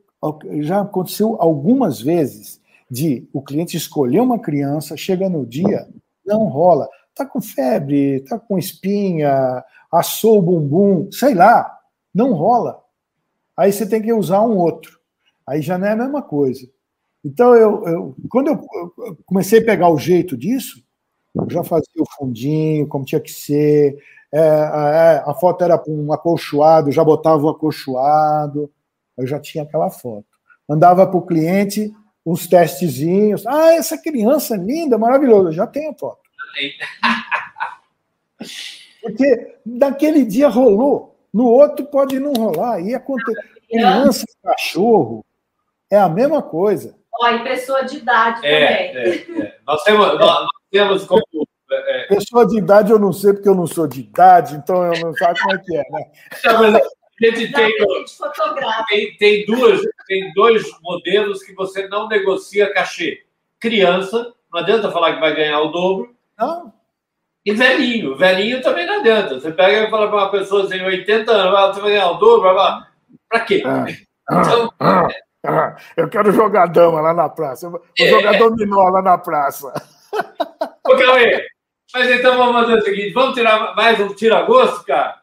já 0.61 0.81
aconteceu 0.81 1.37
algumas 1.41 2.01
vezes 2.01 2.61
de 2.91 3.29
o 3.33 3.43
cliente 3.43 3.77
escolher 3.77 4.21
uma 4.21 4.39
criança, 4.39 4.97
chega 4.97 5.29
no 5.29 5.47
dia, 5.47 5.89
não 6.25 6.45
rola. 6.45 6.89
Tá 7.15 7.25
com 7.25 7.41
febre, 7.41 8.21
tá 8.21 8.39
com 8.39 8.59
espinha, 8.59 9.65
assou 9.91 10.39
o 10.39 10.43
bumbum, 10.43 11.11
sei 11.13 11.35
lá, 11.35 11.79
não 12.13 12.33
rola. 12.33 12.83
Aí 13.57 13.73
você 13.73 13.87
tem 13.87 14.03
que 14.03 14.13
usar 14.13 14.43
um 14.43 14.57
outro. 14.57 14.99
Aí 15.47 15.63
já 15.63 15.79
não 15.79 15.87
é 15.87 15.93
a 15.93 15.97
mesma 15.97 16.23
coisa. 16.23 16.69
Então, 17.25 17.55
eu, 17.55 17.87
eu 17.87 18.17
quando 18.29 18.49
eu, 18.49 18.61
comecei 19.25 19.61
a 19.61 19.65
pegar 19.65 19.89
o 19.89 19.99
jeito 19.99 20.37
disso, 20.37 20.83
eu 21.35 21.49
já 21.49 21.65
fazia 21.65 22.03
o 22.03 22.11
fundinho, 22.17 22.87
como 22.87 23.05
tinha 23.05 23.21
que 23.21 23.31
ser. 23.31 23.99
É, 24.33 24.41
a, 24.41 24.89
é, 24.89 25.31
a, 25.31 25.35
foto 25.35 25.63
era 25.63 25.79
com 25.79 25.93
um 25.93 26.13
acolchoado, 26.13 26.91
já 26.91 27.05
botava 27.05 27.43
o 27.43 27.49
acolchoado, 27.49 28.71
eu 29.17 29.27
já 29.27 29.39
tinha 29.39 29.65
aquela 29.65 29.91
foto. 29.91 30.27
Mandava 30.69 31.07
para 31.07 31.17
o 31.17 31.27
cliente, 31.27 31.93
uns 32.27 32.47
testezinhos. 32.47 33.47
Ah, 33.47 33.75
essa 33.75 33.97
criança 33.97 34.57
linda, 34.57 34.99
maravilhosa. 34.99 35.53
Já 35.53 35.67
tenho 35.67 35.93
a 35.93 35.95
foto. 35.95 36.24
Porque 39.03 39.57
naquele 39.65 40.25
dia 40.25 40.49
rolou, 40.49 41.17
no 41.33 41.47
outro 41.47 41.85
pode 41.87 42.19
não 42.19 42.33
rolar. 42.33 42.81
E 42.81 42.95
acontecer. 42.95 43.55
Criança 43.69 44.25
e 44.29 44.47
cachorro 44.47 45.25
é 45.91 45.99
a 45.99 46.09
mesma 46.09 46.43
coisa. 46.43 46.97
Ó, 47.21 47.29
e 47.29 47.45
pessoa 47.45 47.83
de 47.85 47.97
idade 47.97 48.47
é, 48.47 48.89
também. 48.89 49.43
É, 49.43 49.47
é. 49.47 49.59
Nós, 49.67 49.83
temos, 49.83 50.07
nós, 50.07 50.21
nós 50.21 50.49
temos 50.71 51.05
como. 51.05 51.23
É, 51.71 52.03
é. 52.03 52.07
Pessoa 52.07 52.47
de 52.47 52.59
idade 52.59 52.93
eu 52.93 52.99
não 52.99 53.13
sei, 53.13 53.33
porque 53.33 53.49
eu 53.49 53.55
não 53.55 53.67
sou 53.67 53.87
de 53.87 54.01
idade, 54.01 54.55
então 54.57 54.85
eu 54.85 55.01
não 55.01 55.15
sei 55.15 55.27
como 55.27 55.55
é 55.55 55.59
que 55.59 55.77
é, 55.77 55.83
né? 55.91 56.11
Não, 56.45 56.63
mas, 56.63 56.75
a 56.75 57.27
gente 57.27 57.53
tem, 57.53 57.73
tem, 58.89 59.17
tem, 59.17 59.47
duas, 59.47 59.81
tem 60.07 60.33
dois 60.35 60.65
modelos 60.83 61.43
que 61.43 61.53
você 61.55 61.89
não 61.89 62.09
negocia 62.09 62.73
cachê. 62.73 63.25
Criança, 63.61 64.35
não 64.53 64.61
adianta 64.61 64.91
falar 64.91 65.15
que 65.15 65.21
vai 65.21 65.35
ganhar 65.35 65.61
o 65.61 65.69
dobro. 65.69 66.14
Não. 66.39 66.73
E 67.45 67.53
velhinho, 67.53 68.17
velhinho 68.17 68.63
também 68.63 68.87
não 68.87 69.01
adianta. 69.01 69.39
Você 69.39 69.53
pega 69.53 69.87
e 69.87 69.91
fala 69.91 70.09
para 70.09 70.17
uma 70.17 70.31
pessoa 70.31 70.65
assim, 70.65 70.81
80 70.81 71.31
anos, 71.31 71.75
você 71.75 71.81
vai 71.81 71.91
ganhar 71.91 72.11
o 72.11 72.15
dobro, 72.15 72.55
para 73.29 73.41
quê? 73.41 73.63
Ah, 73.67 73.85
então, 74.41 74.73
ah, 74.81 75.09
ah, 75.45 75.77
eu 75.97 76.09
quero 76.09 76.33
jogar 76.33 76.67
dama 76.67 77.01
lá 77.03 77.13
na 77.13 77.29
praça. 77.29 77.69
Vou 77.69 77.83
é. 77.99 78.09
jogar 78.09 78.39
dominó 78.39 78.89
lá 78.89 79.03
na 79.03 79.19
praça. 79.19 79.73
Ô, 80.87 80.97
Cauê, 80.97 81.47
mas 81.93 82.11
então 82.11 82.39
vamos 82.39 82.63
fazer 82.63 82.79
o 82.79 82.83
seguinte: 82.83 83.13
vamos 83.13 83.35
tirar 83.35 83.75
mais 83.77 84.01
um 84.01 84.15
tira-gosto, 84.15 84.85
cara? 84.87 85.21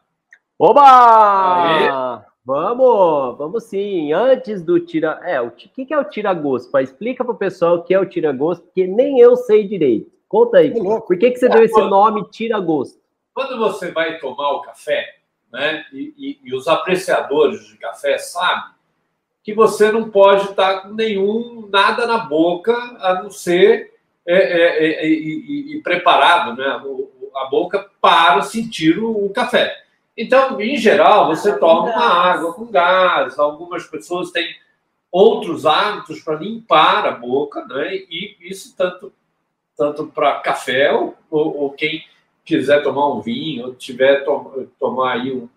Oba! 0.58 1.66
Aí. 1.66 2.22
Vamos, 2.44 3.38
vamos 3.38 3.64
sim. 3.64 4.12
Antes 4.12 4.62
do 4.62 4.78
tira. 4.78 5.20
É, 5.24 5.40
o 5.40 5.50
que, 5.50 5.84
que 5.84 5.94
é 5.94 5.98
o 5.98 6.04
tira-gosto? 6.04 6.76
Explica 6.78 7.24
para 7.24 7.34
o 7.34 7.38
pessoal 7.38 7.76
o 7.76 7.82
que 7.82 7.94
é 7.94 7.98
o 7.98 8.06
tira-gosto, 8.06 8.64
porque 8.64 8.86
nem 8.86 9.18
eu 9.18 9.36
sei 9.36 9.66
direito. 9.66 10.10
Conta 10.32 10.56
aí. 10.56 10.72
Por 10.72 11.18
que, 11.18 11.30
que 11.30 11.36
você 11.36 11.46
deu 11.46 11.62
esse 11.62 11.78
nome 11.78 12.26
tira-gosto? 12.30 12.98
Quando 13.34 13.58
você 13.58 13.90
vai 13.90 14.18
tomar 14.18 14.52
o 14.52 14.62
café, 14.62 15.16
né, 15.52 15.84
e, 15.92 16.14
e, 16.16 16.38
e, 16.42 16.54
os 16.54 16.66
apreciadores 16.66 17.66
de 17.66 17.76
café 17.76 18.16
sabem 18.16 18.72
que 19.44 19.52
você 19.52 19.92
não 19.92 20.08
pode 20.08 20.44
estar 20.44 20.80
com 20.80 20.94
nenhum, 20.94 21.68
nada 21.70 22.06
na 22.06 22.16
boca, 22.16 22.72
a 22.72 23.22
não 23.22 23.30
ser 23.30 23.92
é, 24.24 24.34
é, 24.34 25.04
é, 25.04 25.06
e, 25.06 25.78
preparado, 25.84 26.56
né, 26.56 26.80
a 27.36 27.44
boca 27.50 27.90
para 28.00 28.40
sentir 28.40 28.98
o, 28.98 29.26
o 29.26 29.30
café. 29.34 29.84
Então, 30.16 30.58
em 30.58 30.78
geral, 30.78 31.26
você 31.26 31.58
toma 31.58 31.90
uma 31.90 32.06
água 32.06 32.54
com 32.54 32.64
gás. 32.64 33.38
Algumas 33.38 33.86
pessoas 33.86 34.30
têm 34.30 34.48
outros 35.10 35.66
hábitos 35.66 36.22
para 36.22 36.38
limpar 36.38 37.06
a 37.06 37.10
boca, 37.10 37.66
né? 37.66 37.94
E 37.94 38.36
isso 38.40 38.74
tanto 38.74 39.12
tanto 39.82 40.06
para 40.06 40.38
café 40.38 40.92
ou, 40.92 41.16
ou, 41.30 41.70
quem 41.70 42.04
quiser 42.44 42.82
tomar 42.84 43.08
um 43.08 43.20
vinho, 43.20 43.66
ou 43.66 43.74
tiver 43.74 44.24
to, 44.24 44.68
tomar 44.78 45.14
aí 45.14 45.32
um 45.32 45.48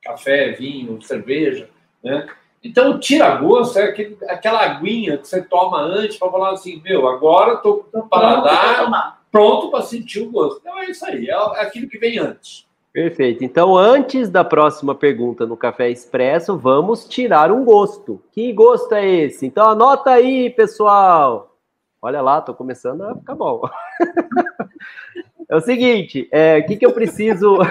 café, 0.00 0.52
vinho, 0.52 1.02
cerveja, 1.02 1.68
né? 2.02 2.28
Então, 2.62 2.92
o 2.92 3.00
tira-gosto 3.00 3.78
é 3.78 3.84
aquele, 3.84 4.18
aquela 4.28 4.62
aguinha 4.62 5.16
que 5.16 5.26
você 5.26 5.42
toma 5.42 5.80
antes 5.80 6.18
para 6.18 6.30
falar 6.30 6.52
assim, 6.52 6.80
meu, 6.84 7.08
agora 7.08 7.54
estou 7.54 7.84
com 7.90 8.00
o 8.00 8.08
paladar 8.08 9.18
pronto 9.32 9.70
para 9.70 9.82
sentir 9.82 10.20
o 10.20 10.30
gosto. 10.30 10.60
Então, 10.60 10.78
é 10.78 10.90
isso 10.90 11.04
aí, 11.06 11.28
é 11.28 11.62
aquilo 11.62 11.88
que 11.88 11.98
vem 11.98 12.18
antes. 12.18 12.66
Perfeito. 12.92 13.42
Então, 13.42 13.76
antes 13.76 14.28
da 14.28 14.44
próxima 14.44 14.94
pergunta 14.94 15.46
no 15.46 15.56
Café 15.56 15.90
Expresso, 15.90 16.58
vamos 16.58 17.08
tirar 17.08 17.50
um 17.50 17.64
gosto. 17.64 18.20
Que 18.32 18.52
gosto 18.52 18.92
é 18.94 19.08
esse? 19.08 19.46
Então, 19.46 19.68
anota 19.68 20.10
aí, 20.10 20.50
pessoal. 20.50 21.49
Olha 22.02 22.20
lá, 22.20 22.38
estou 22.38 22.54
começando 22.54 23.02
a 23.02 23.14
ficar 23.14 23.34
bom. 23.34 23.62
é 25.48 25.56
o 25.56 25.60
seguinte, 25.60 26.28
o 26.32 26.36
é, 26.36 26.62
que, 26.62 26.76
que 26.76 26.86
eu 26.86 26.92
preciso... 26.92 27.58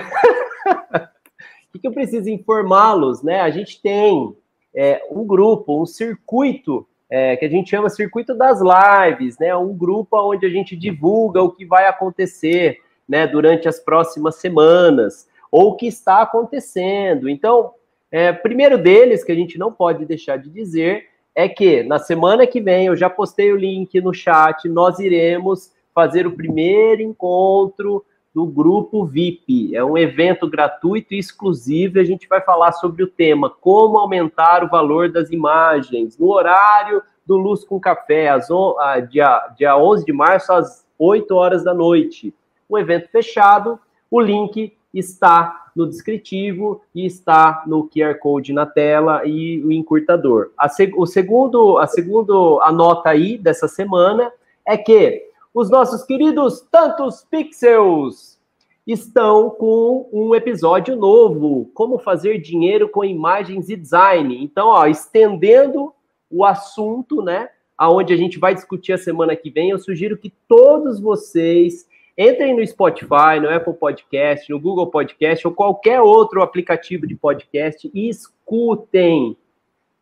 O 1.70 1.72
que, 1.74 1.82
que 1.82 1.88
eu 1.88 1.92
preciso 1.92 2.28
informá-los, 2.32 3.22
né? 3.22 3.42
A 3.42 3.52
gente 3.52 3.80
tem 3.80 4.36
é, 4.74 5.04
um 5.12 5.24
grupo, 5.24 5.80
um 5.80 5.86
circuito 5.86 6.88
é, 7.08 7.36
que 7.36 7.46
a 7.46 7.50
gente 7.50 7.70
chama 7.70 7.90
Circuito 7.90 8.34
das 8.34 8.60
Lives, 8.60 9.38
né? 9.38 9.56
Um 9.56 9.78
grupo 9.78 10.18
onde 10.18 10.48
a 10.48 10.50
gente 10.50 10.76
divulga 10.76 11.44
o 11.44 11.52
que 11.52 11.66
vai 11.66 11.86
acontecer 11.88 12.80
né, 13.08 13.26
durante 13.26 13.68
as 13.68 13.80
próximas 13.80 14.36
semanas, 14.36 15.28
ou 15.52 15.70
o 15.70 15.76
que 15.76 15.88
está 15.88 16.22
acontecendo. 16.22 17.28
Então, 17.28 17.74
é, 18.12 18.32
primeiro 18.32 18.78
deles, 18.78 19.24
que 19.24 19.32
a 19.32 19.36
gente 19.36 19.58
não 19.58 19.72
pode 19.72 20.06
deixar 20.06 20.38
de 20.38 20.50
dizer, 20.50 21.08
é 21.40 21.48
que 21.48 21.84
na 21.84 21.98
semana 21.98 22.46
que 22.46 22.60
vem, 22.60 22.88
eu 22.88 22.98
já 22.98 23.10
postei 23.10 23.54
o 23.54 23.56
link 23.56 24.02
no 24.02 24.14
chat, 24.14 24.68
nós 24.68 25.00
iremos 25.00 25.72
fazer 25.96 26.28
o 26.28 26.36
primeiro 26.36 27.02
encontro 27.02 28.04
do 28.36 28.46
grupo 28.46 29.06
VIP. 29.06 29.74
É 29.74 29.82
um 29.82 29.98
evento 29.98 30.50
gratuito 30.50 31.14
e 31.14 31.18
exclusivo. 31.18 31.98
E 31.98 32.02
a 32.02 32.04
gente 32.04 32.28
vai 32.28 32.42
falar 32.42 32.74
sobre 32.74 33.04
o 33.04 33.08
tema 33.08 33.50
como 33.50 33.98
aumentar 33.98 34.66
o 34.66 34.70
valor 34.70 35.10
das 35.10 35.32
imagens 35.32 36.18
no 36.18 36.30
horário 36.30 37.02
do 37.26 37.38
Luz 37.38 37.64
com 37.64 37.80
Café, 37.80 38.28
às, 38.28 38.50
a, 38.52 39.00
dia, 39.00 39.54
dia 39.58 39.78
11 39.78 40.04
de 40.04 40.12
março, 40.12 40.52
às 40.52 40.86
8 40.98 41.34
horas 41.34 41.64
da 41.64 41.74
noite 41.74 42.34
um 42.70 42.78
evento 42.78 43.10
fechado. 43.10 43.80
O 44.12 44.20
link 44.20 44.76
está 44.94 45.72
no 45.76 45.88
descritivo 45.88 46.82
e 46.94 47.06
está 47.06 47.64
no 47.66 47.88
QR 47.88 48.16
Code 48.20 48.52
na 48.52 48.66
tela 48.66 49.26
e 49.26 49.64
o 49.64 49.72
encurtador. 49.72 50.52
A, 50.58 50.68
seg 50.68 50.94
o 50.96 51.06
segundo, 51.06 51.78
a 51.78 51.88
segundo 51.88 52.60
a 52.62 52.72
nota 52.72 53.10
aí 53.10 53.38
dessa 53.38 53.68
semana 53.68 54.32
é 54.66 54.78
que 54.78 55.30
os 55.54 55.70
nossos 55.70 56.04
queridos 56.04 56.62
tantos 56.72 57.26
pixels 57.30 58.40
estão 58.86 59.50
com 59.52 60.10
um 60.12 60.34
episódio 60.34 60.96
novo, 60.96 61.70
como 61.74 62.00
fazer 62.00 62.40
dinheiro 62.40 62.90
com 62.90 63.06
imagens 63.06 63.70
e 63.70 63.76
design. 63.76 64.44
Então, 64.44 64.68
ó, 64.68 64.88
estendendo 64.88 65.94
o 66.30 66.44
assunto, 66.44 67.22
né, 67.22 67.50
aonde 67.78 68.14
a 68.14 68.18
gente 68.18 68.40
vai 68.40 68.54
discutir 68.54 68.94
a 68.94 68.98
semana 68.98 69.36
que 69.36 69.50
vem, 69.50 69.70
eu 69.70 69.80
sugiro 69.80 70.18
que 70.18 70.34
todos 70.48 71.00
vocês 71.00 71.88
Entrem 72.22 72.54
no 72.54 72.68
Spotify, 72.68 73.40
no 73.42 73.50
Apple 73.50 73.74
Podcast, 73.76 74.52
no 74.52 74.60
Google 74.60 74.88
Podcast 74.88 75.48
ou 75.48 75.54
qualquer 75.54 76.02
outro 76.02 76.42
aplicativo 76.42 77.08
de 77.08 77.16
podcast 77.16 77.90
e 77.94 78.10
escutem 78.10 79.38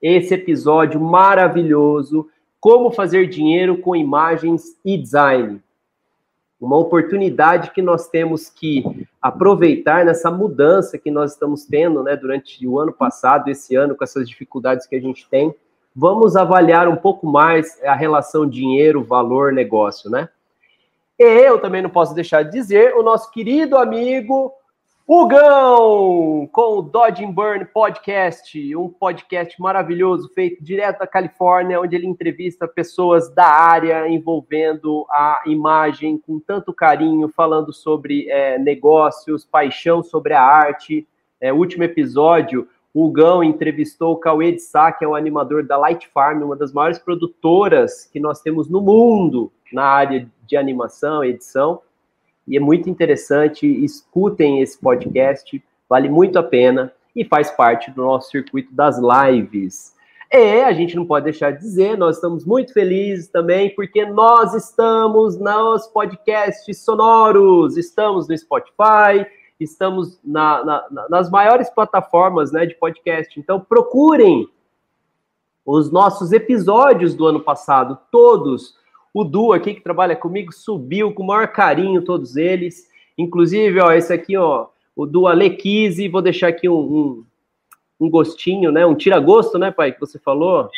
esse 0.01 0.33
episódio 0.33 0.99
maravilhoso, 0.99 2.27
Como 2.59 2.89
Fazer 2.89 3.27
Dinheiro 3.29 3.77
com 3.77 3.95
Imagens 3.95 4.75
e 4.83 4.97
Design. 4.97 5.61
Uma 6.59 6.77
oportunidade 6.77 7.69
que 7.69 7.83
nós 7.83 8.09
temos 8.09 8.49
que 8.49 9.07
aproveitar 9.21 10.03
nessa 10.03 10.31
mudança 10.31 10.97
que 10.97 11.11
nós 11.11 11.33
estamos 11.33 11.65
tendo 11.65 12.01
né, 12.01 12.15
durante 12.15 12.67
o 12.67 12.79
ano 12.79 12.91
passado, 12.91 13.47
esse 13.47 13.75
ano, 13.75 13.95
com 13.95 14.03
essas 14.03 14.27
dificuldades 14.27 14.87
que 14.87 14.95
a 14.95 14.99
gente 14.99 15.29
tem. 15.29 15.53
Vamos 15.95 16.35
avaliar 16.35 16.87
um 16.87 16.95
pouco 16.95 17.27
mais 17.27 17.79
a 17.83 17.93
relação 17.93 18.49
dinheiro, 18.49 19.03
valor, 19.03 19.53
negócio, 19.53 20.09
né? 20.09 20.29
E 21.19 21.23
eu 21.23 21.59
também 21.59 21.81
não 21.81 21.89
posso 21.89 22.13
deixar 22.13 22.43
de 22.43 22.51
dizer 22.51 22.95
o 22.95 23.03
nosso 23.03 23.31
querido 23.31 23.77
amigo 23.77 24.53
Hugão, 25.09 26.49
com 26.51 26.79
o 26.79 26.81
Dodge 26.81 27.23
and 27.23 27.31
Burn 27.31 27.65
Podcast, 27.73 28.75
um 28.75 28.89
podcast 28.89 29.59
maravilhoso 29.61 30.29
feito 30.35 30.61
direto 30.61 30.99
da 30.99 31.07
Califórnia, 31.07 31.79
onde 31.79 31.95
ele 31.95 32.05
entrevista 32.05 32.67
pessoas 32.67 33.33
da 33.33 33.47
área 33.47 34.05
envolvendo 34.09 35.07
a 35.09 35.43
imagem 35.45 36.17
com 36.17 36.41
tanto 36.41 36.73
carinho, 36.73 37.29
falando 37.29 37.71
sobre 37.71 38.29
é, 38.29 38.59
negócios, 38.59 39.45
paixão 39.45 40.03
sobre 40.03 40.33
a 40.33 40.41
arte. 40.41 41.07
É, 41.39 41.53
último 41.53 41.85
episódio, 41.85 42.67
o 42.97 43.05
Hugão 43.05 43.43
entrevistou 43.43 44.13
o 44.13 44.17
Cauê 44.17 44.51
de 44.51 44.59
Sá, 44.59 44.91
que 44.91 45.05
é 45.05 45.07
o 45.07 45.13
animador 45.13 45.61
da 45.63 45.77
Light 45.77 46.09
Farm, 46.11 46.41
uma 46.41 46.55
das 46.55 46.73
maiores 46.73 46.97
produtoras 46.97 48.09
que 48.11 48.19
nós 48.19 48.41
temos 48.41 48.67
no 48.67 48.81
mundo 48.81 49.51
na 49.71 49.83
área 49.83 50.27
de 50.47 50.57
animação, 50.57 51.23
edição, 51.23 51.79
e 52.47 52.57
é 52.57 52.59
muito 52.59 52.89
interessante. 52.89 53.67
Escutem 53.67 54.63
esse 54.63 54.81
podcast, 54.81 55.63
vale 55.87 56.09
muito 56.09 56.39
a 56.39 56.43
pena 56.43 56.91
e 57.15 57.23
faz 57.23 57.51
parte 57.51 57.91
do 57.91 58.01
nosso 58.01 58.31
circuito 58.31 58.73
das 58.73 58.97
lives. 58.97 59.93
É, 60.31 60.63
a 60.63 60.73
gente 60.73 60.95
não 60.95 61.05
pode 61.05 61.25
deixar 61.25 61.51
de 61.51 61.59
dizer, 61.59 61.95
nós 61.99 62.15
estamos 62.15 62.45
muito 62.45 62.73
felizes 62.73 63.27
também, 63.27 63.75
porque 63.75 64.07
nós 64.07 64.55
estamos 64.55 65.39
nos 65.39 65.85
podcasts 65.85 66.83
sonoros, 66.83 67.77
estamos 67.77 68.27
no 68.27 68.35
Spotify, 68.35 69.27
estamos 69.59 70.19
na, 70.23 70.63
na, 70.63 71.07
nas 71.09 71.29
maiores 71.29 71.69
plataformas 71.69 72.51
né, 72.51 72.65
de 72.65 72.75
podcast. 72.75 73.39
Então, 73.39 73.59
procurem 73.59 74.47
os 75.65 75.91
nossos 75.91 76.31
episódios 76.31 77.13
do 77.13 77.25
ano 77.25 77.41
passado, 77.41 77.97
todos 78.11 78.75
o 79.13 79.23
Du 79.23 79.51
aqui 79.51 79.73
que 79.73 79.81
trabalha 79.81 80.15
comigo 80.15 80.53
subiu 80.53 81.11
com 81.11 81.23
o 81.23 81.27
maior 81.27 81.47
carinho 81.47 82.03
todos 82.03 82.37
eles. 82.37 82.87
Inclusive, 83.17 83.79
ó, 83.79 83.91
esse 83.91 84.13
aqui, 84.13 84.37
ó, 84.37 84.67
o 84.95 85.05
Du 85.05 85.25
Alequise, 85.25 86.07
vou 86.07 86.21
deixar 86.21 86.49
aqui 86.49 86.69
um, 86.69 86.77
um, 86.77 87.25
um 87.99 88.09
gostinho, 88.09 88.71
né? 88.71 88.85
Um 88.85 88.95
tira-gosto, 88.95 89.57
né, 89.57 89.71
pai, 89.71 89.91
que 89.91 89.99
você 89.99 90.19
falou. 90.19 90.69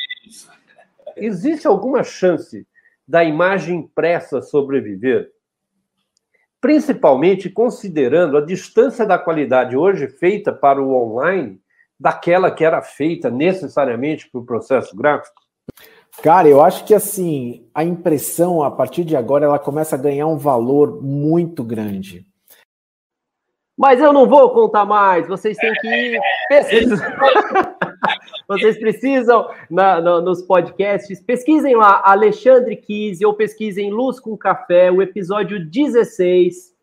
Existe 1.17 1.67
alguma 1.67 2.01
chance 2.01 2.65
da 3.05 3.23
imagem 3.23 3.79
impressa 3.79 4.41
sobreviver? 4.41 5.31
Principalmente 6.61 7.49
considerando 7.49 8.37
a 8.37 8.45
distância 8.45 9.05
da 9.05 9.17
qualidade 9.17 9.77
hoje 9.77 10.07
feita 10.07 10.51
para 10.51 10.81
o 10.81 10.93
online 10.93 11.59
daquela 11.99 12.51
que 12.51 12.63
era 12.63 12.81
feita 12.81 13.29
necessariamente 13.29 14.29
para 14.29 14.41
o 14.41 14.45
processo 14.45 14.95
gráfico? 14.95 15.41
Cara, 16.21 16.49
eu 16.49 16.61
acho 16.61 16.85
que 16.85 16.93
assim, 16.93 17.65
a 17.73 17.83
impressão 17.83 18.61
a 18.61 18.69
partir 18.69 19.05
de 19.05 19.15
agora 19.15 19.45
ela 19.45 19.59
começa 19.59 19.95
a 19.95 19.99
ganhar 19.99 20.27
um 20.27 20.37
valor 20.37 21.01
muito 21.01 21.63
grande. 21.63 22.28
Mas 23.79 24.01
eu 24.01 24.11
não 24.11 24.27
vou 24.27 24.49
contar 24.49 24.83
mais, 24.83 25.25
vocês 25.25 25.55
têm 25.55 25.71
que 25.75 25.87
ir 25.87 26.19
pesquisar. 26.49 27.77
vocês 28.45 28.77
precisam 28.77 29.49
na, 29.71 30.01
na, 30.01 30.19
nos 30.19 30.41
podcasts, 30.41 31.21
pesquisem 31.21 31.77
lá 31.77 32.01
Alexandre 32.03 32.75
Kise 32.75 33.25
ou 33.25 33.33
pesquisem 33.33 33.89
Luz 33.89 34.19
com 34.19 34.35
Café, 34.35 34.91
o 34.91 35.01
episódio 35.01 35.65
16 35.65 36.75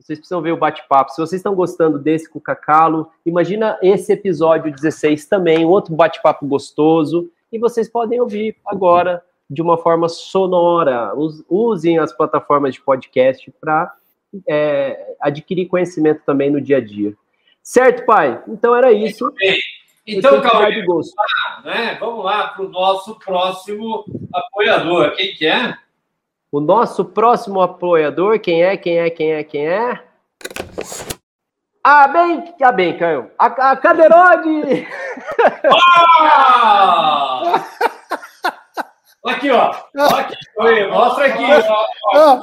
Vocês 0.00 0.18
precisam 0.18 0.40
ver 0.40 0.52
o 0.52 0.56
bate-papo. 0.56 1.10
Se 1.10 1.20
vocês 1.20 1.38
estão 1.38 1.54
gostando 1.54 1.98
desse 1.98 2.30
com 2.30 2.38
o 2.38 2.42
Cacalo, 2.42 3.10
imagina 3.26 3.78
esse 3.82 4.10
episódio 4.10 4.72
16 4.72 5.26
também, 5.26 5.66
outro 5.66 5.94
bate-papo 5.94 6.46
gostoso. 6.46 7.30
E 7.52 7.58
vocês 7.58 7.90
podem 7.90 8.22
ouvir 8.22 8.56
agora 8.64 9.22
de 9.50 9.60
uma 9.60 9.76
forma 9.76 10.08
sonora. 10.08 11.12
Usem 11.46 11.98
as 11.98 12.10
plataformas 12.10 12.72
de 12.72 12.80
podcast 12.80 13.52
para 13.60 13.94
é, 14.48 15.14
adquirir 15.20 15.66
conhecimento 15.66 16.22
também 16.24 16.50
no 16.50 16.60
dia 16.60 16.78
a 16.78 16.80
dia. 16.80 17.14
Certo, 17.62 18.04
pai? 18.04 18.42
Então 18.48 18.74
era 18.74 18.92
isso. 18.92 19.32
Então, 20.06 20.40
Cauê, 20.40 20.82
vamos 20.86 21.14
lá, 21.14 21.62
né? 21.64 21.96
vamos 22.00 22.24
lá 22.24 22.48
para 22.48 22.64
o 22.64 22.68
nosso 22.68 23.18
próximo 23.18 24.06
apoiador. 24.32 25.14
Quem 25.16 25.34
que 25.34 25.46
é? 25.46 25.76
O 26.50 26.60
nosso 26.60 27.04
próximo 27.04 27.60
apoiador, 27.60 28.40
quem 28.40 28.62
é, 28.62 28.74
quem 28.76 28.98
é, 28.98 29.10
quem 29.10 29.32
é, 29.32 29.44
quem 29.44 29.68
é? 29.68 30.02
Ah, 31.84 32.08
bem, 32.08 32.54
ah, 32.62 32.72
bem, 32.72 32.96
Caio. 32.96 33.30
A, 33.38 33.72
a 33.72 33.76
Cadeirode! 33.76 34.86
Ah! 36.20 37.64
Aqui, 39.24 39.50
ó. 39.50 39.72
Aqui, 39.96 40.36
Oi, 40.58 40.86
mostra 40.90 41.26
aqui. 41.26 41.44
Ó, 42.14 42.40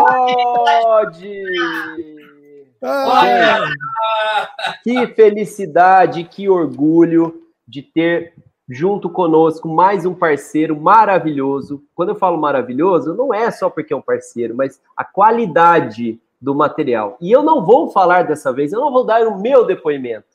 que 4.83 5.07
felicidade, 5.07 6.23
que 6.23 6.47
orgulho 6.47 7.41
de 7.67 7.81
ter 7.81 8.33
junto 8.69 9.09
conosco 9.09 9.67
mais 9.67 10.05
um 10.05 10.13
parceiro 10.13 10.79
maravilhoso. 10.79 11.83
Quando 11.93 12.09
eu 12.09 12.15
falo 12.15 12.37
maravilhoso, 12.37 13.13
não 13.15 13.33
é 13.33 13.51
só 13.51 13.69
porque 13.69 13.93
é 13.93 13.97
um 13.97 14.01
parceiro, 14.01 14.55
mas 14.55 14.81
a 14.95 15.03
qualidade 15.03 16.19
do 16.45 16.53
material. 16.53 17.17
E 17.19 17.31
eu 17.31 17.41
não 17.41 17.65
vou 17.65 17.89
falar 17.89 18.27
dessa 18.27 18.53
vez, 18.53 18.71
eu 18.71 18.79
não 18.79 18.91
vou 18.91 19.03
dar 19.03 19.27
o 19.27 19.41
meu 19.41 19.65
depoimento. 19.65 20.27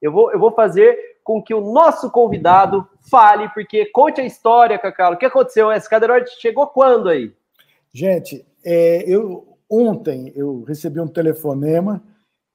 Eu 0.00 0.12
vou, 0.12 0.30
eu 0.30 0.38
vou 0.38 0.52
fazer 0.52 0.96
com 1.24 1.42
que 1.42 1.52
o 1.52 1.72
nosso 1.72 2.08
convidado 2.12 2.88
fale, 3.10 3.48
porque 3.48 3.86
conte 3.86 4.20
a 4.20 4.24
história, 4.24 4.78
Cacalo. 4.78 5.16
O 5.16 5.18
que 5.18 5.26
aconteceu? 5.26 5.72
Esse 5.72 5.90
cadeirante 5.90 6.30
chegou 6.40 6.68
quando 6.68 7.08
aí? 7.08 7.32
Gente, 7.92 8.46
é, 8.64 9.02
eu 9.04 9.56
ontem 9.68 10.32
eu 10.36 10.62
recebi 10.62 11.00
um 11.00 11.08
telefonema 11.08 12.00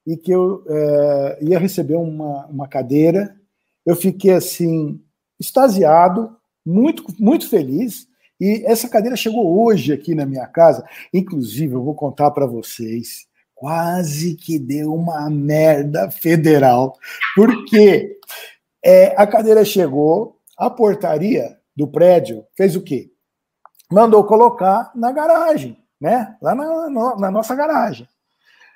e 0.08 0.16
que 0.16 0.32
eu 0.32 0.64
é, 0.66 1.40
ia 1.42 1.60
receber 1.60 1.96
uma, 1.96 2.46
uma 2.46 2.70
cadeira. 2.70 3.36
Eu 3.86 3.98
fiquei 3.98 4.32
assim 4.32 5.04
extasiado, 5.38 6.34
muito 6.66 7.04
muito 7.20 7.50
feliz. 7.50 8.08
E 8.44 8.62
essa 8.66 8.90
cadeira 8.90 9.16
chegou 9.16 9.64
hoje 9.64 9.94
aqui 9.94 10.14
na 10.14 10.26
minha 10.26 10.46
casa. 10.46 10.86
Inclusive, 11.14 11.76
eu 11.76 11.82
vou 11.82 11.96
contar 11.96 12.30
para 12.32 12.46
vocês. 12.46 13.26
Quase 13.56 14.36
que 14.36 14.60
deu 14.60 14.94
uma 14.94 15.30
merda 15.30 16.12
federal. 16.12 16.94
Porque 17.38 18.20
é, 18.84 19.16
a 19.16 19.26
cadeira 19.26 19.64
chegou, 19.64 20.42
a 20.58 20.70
portaria 20.70 21.58
do 21.74 21.88
prédio 21.88 22.44
fez 22.54 22.76
o 22.76 22.82
quê? 22.82 23.12
Mandou 23.90 24.26
colocar 24.26 24.92
na 24.94 25.14
garagem, 25.14 25.78
né? 26.02 26.36
Lá 26.42 26.54
na, 26.54 27.16
na 27.16 27.32
nossa 27.32 27.56
garagem. 27.56 28.06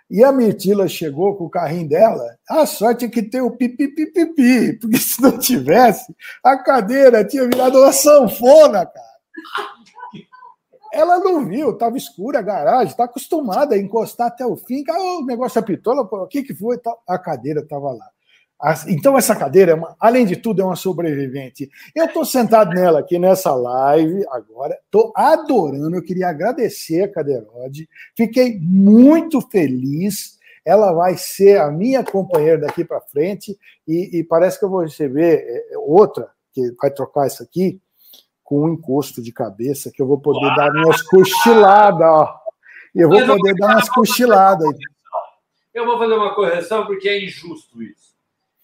E 0.10 0.24
a 0.24 0.32
Mirtila 0.32 0.88
chegou 0.88 1.36
com 1.36 1.44
o 1.44 1.50
carrinho 1.50 1.90
dela. 1.90 2.38
A 2.50 2.66
sorte 2.66 3.04
é 3.04 3.10
que 3.10 3.22
tem 3.22 3.42
o 3.42 3.52
pipi, 3.52 3.90
porque 4.80 4.98
se 4.98 5.22
não 5.22 5.38
tivesse, 5.38 6.16
a 6.42 6.56
cadeira 6.56 7.26
tinha 7.26 7.44
virado 7.44 7.80
uma 7.80 7.92
sanfona, 7.92 8.86
cara. 8.86 9.17
Ela 10.92 11.20
não 11.20 11.46
viu, 11.46 11.72
estava 11.72 11.98
escura 11.98 12.40
a 12.40 12.42
garagem, 12.42 12.88
está 12.88 13.04
acostumada 13.04 13.76
a 13.76 13.78
encostar 13.78 14.28
até 14.28 14.46
o 14.46 14.56
fim. 14.56 14.84
Ah, 14.90 15.20
o 15.20 15.26
negócio 15.26 15.60
apitou, 15.60 15.96
o 15.96 16.28
que, 16.28 16.44
que 16.44 16.56
foi? 16.56 16.80
A 17.08 17.20
cadeira 17.20 17.62
estava 17.62 17.92
lá. 17.92 18.10
Então, 18.88 19.16
essa 19.16 19.36
cadeira, 19.36 19.74
é 19.74 19.76
uma, 19.76 19.96
além 20.00 20.26
de 20.26 20.36
tudo, 20.36 20.62
é 20.62 20.66
uma 20.66 20.76
sobrevivente. 20.76 21.70
Eu 21.96 22.06
estou 22.06 22.26
sentado 22.26 22.72
nela 22.72 23.00
aqui 23.00 23.20
nessa 23.20 23.54
live 23.54 24.26
agora, 24.32 24.76
estou 24.84 25.14
adorando. 25.16 25.96
Eu 25.96 26.02
queria 26.02 26.30
agradecer 26.30 27.04
a 27.04 27.12
Cadeirode, 27.12 27.88
fiquei 28.16 28.60
muito 28.60 29.42
feliz. 29.42 30.38
Ela 30.66 30.92
vai 30.92 31.16
ser 31.18 31.62
a 31.62 31.70
minha 31.70 32.04
companheira 32.04 32.62
daqui 32.62 32.84
para 32.84 33.00
frente 33.00 33.56
e, 33.88 34.20
e, 34.20 34.24
parece 34.24 34.58
que 34.58 34.66
eu 34.66 34.70
vou 34.70 34.82
receber 34.82 35.46
é, 35.48 35.78
outra 35.78 36.30
que 36.52 36.76
vai 36.82 36.92
trocar 36.92 37.28
isso 37.28 37.42
aqui 37.42 37.80
com 38.48 38.64
um 38.64 38.70
encosto 38.70 39.22
de 39.22 39.34
cabeça 39.34 39.92
que 39.94 40.02
eu 40.02 40.08
vou 40.08 40.18
poder 40.18 40.46
Uau. 40.46 40.56
dar 40.56 40.72
umas 40.72 41.02
cochiladas, 41.02 42.08
ó. 42.08 42.40
Eu 42.96 43.10
vou 43.10 43.26
poder 43.26 43.54
dar 43.56 43.74
umas 43.74 43.90
cochiladas. 43.90 44.74
Eu 45.74 45.86
vou 45.86 46.00
fazer 46.00 46.14
uma 46.14 46.34
correção 46.34 46.86
porque 46.86 47.10
é 47.10 47.22
injusto 47.22 47.84
isso. 47.84 48.16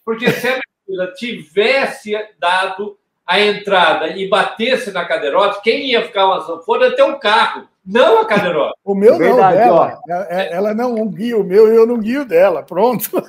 Porque 0.06 0.32
se 0.32 0.48
a 0.48 0.62
Priscila 0.62 1.14
tivesse 1.16 2.14
dado 2.40 2.98
a 3.28 3.42
entrada 3.42 4.08
e 4.08 4.30
batesse 4.30 4.90
na 4.94 5.04
cadeirote, 5.04 5.62
quem 5.62 5.92
ia 5.92 6.02
ficar 6.02 6.28
uma 6.28 6.40
sanfona 6.46 6.96
ter 6.96 7.04
um 7.04 7.20
carro, 7.20 7.68
não 7.86 8.22
a 8.22 8.26
cadeirote. 8.26 8.80
O 8.86 8.96
meu 8.96 9.18
Verdade, 9.18 9.58
não, 9.58 9.66
dela. 9.66 10.02
É, 10.08 10.46
é, 10.46 10.54
ela 10.54 10.74
não 10.74 11.06
guia 11.10 11.38
o 11.38 11.44
meu 11.44 11.70
e 11.70 11.76
eu 11.76 11.86
não 11.86 12.00
guio 12.00 12.24
dela. 12.24 12.64
Pronto. 12.64 13.22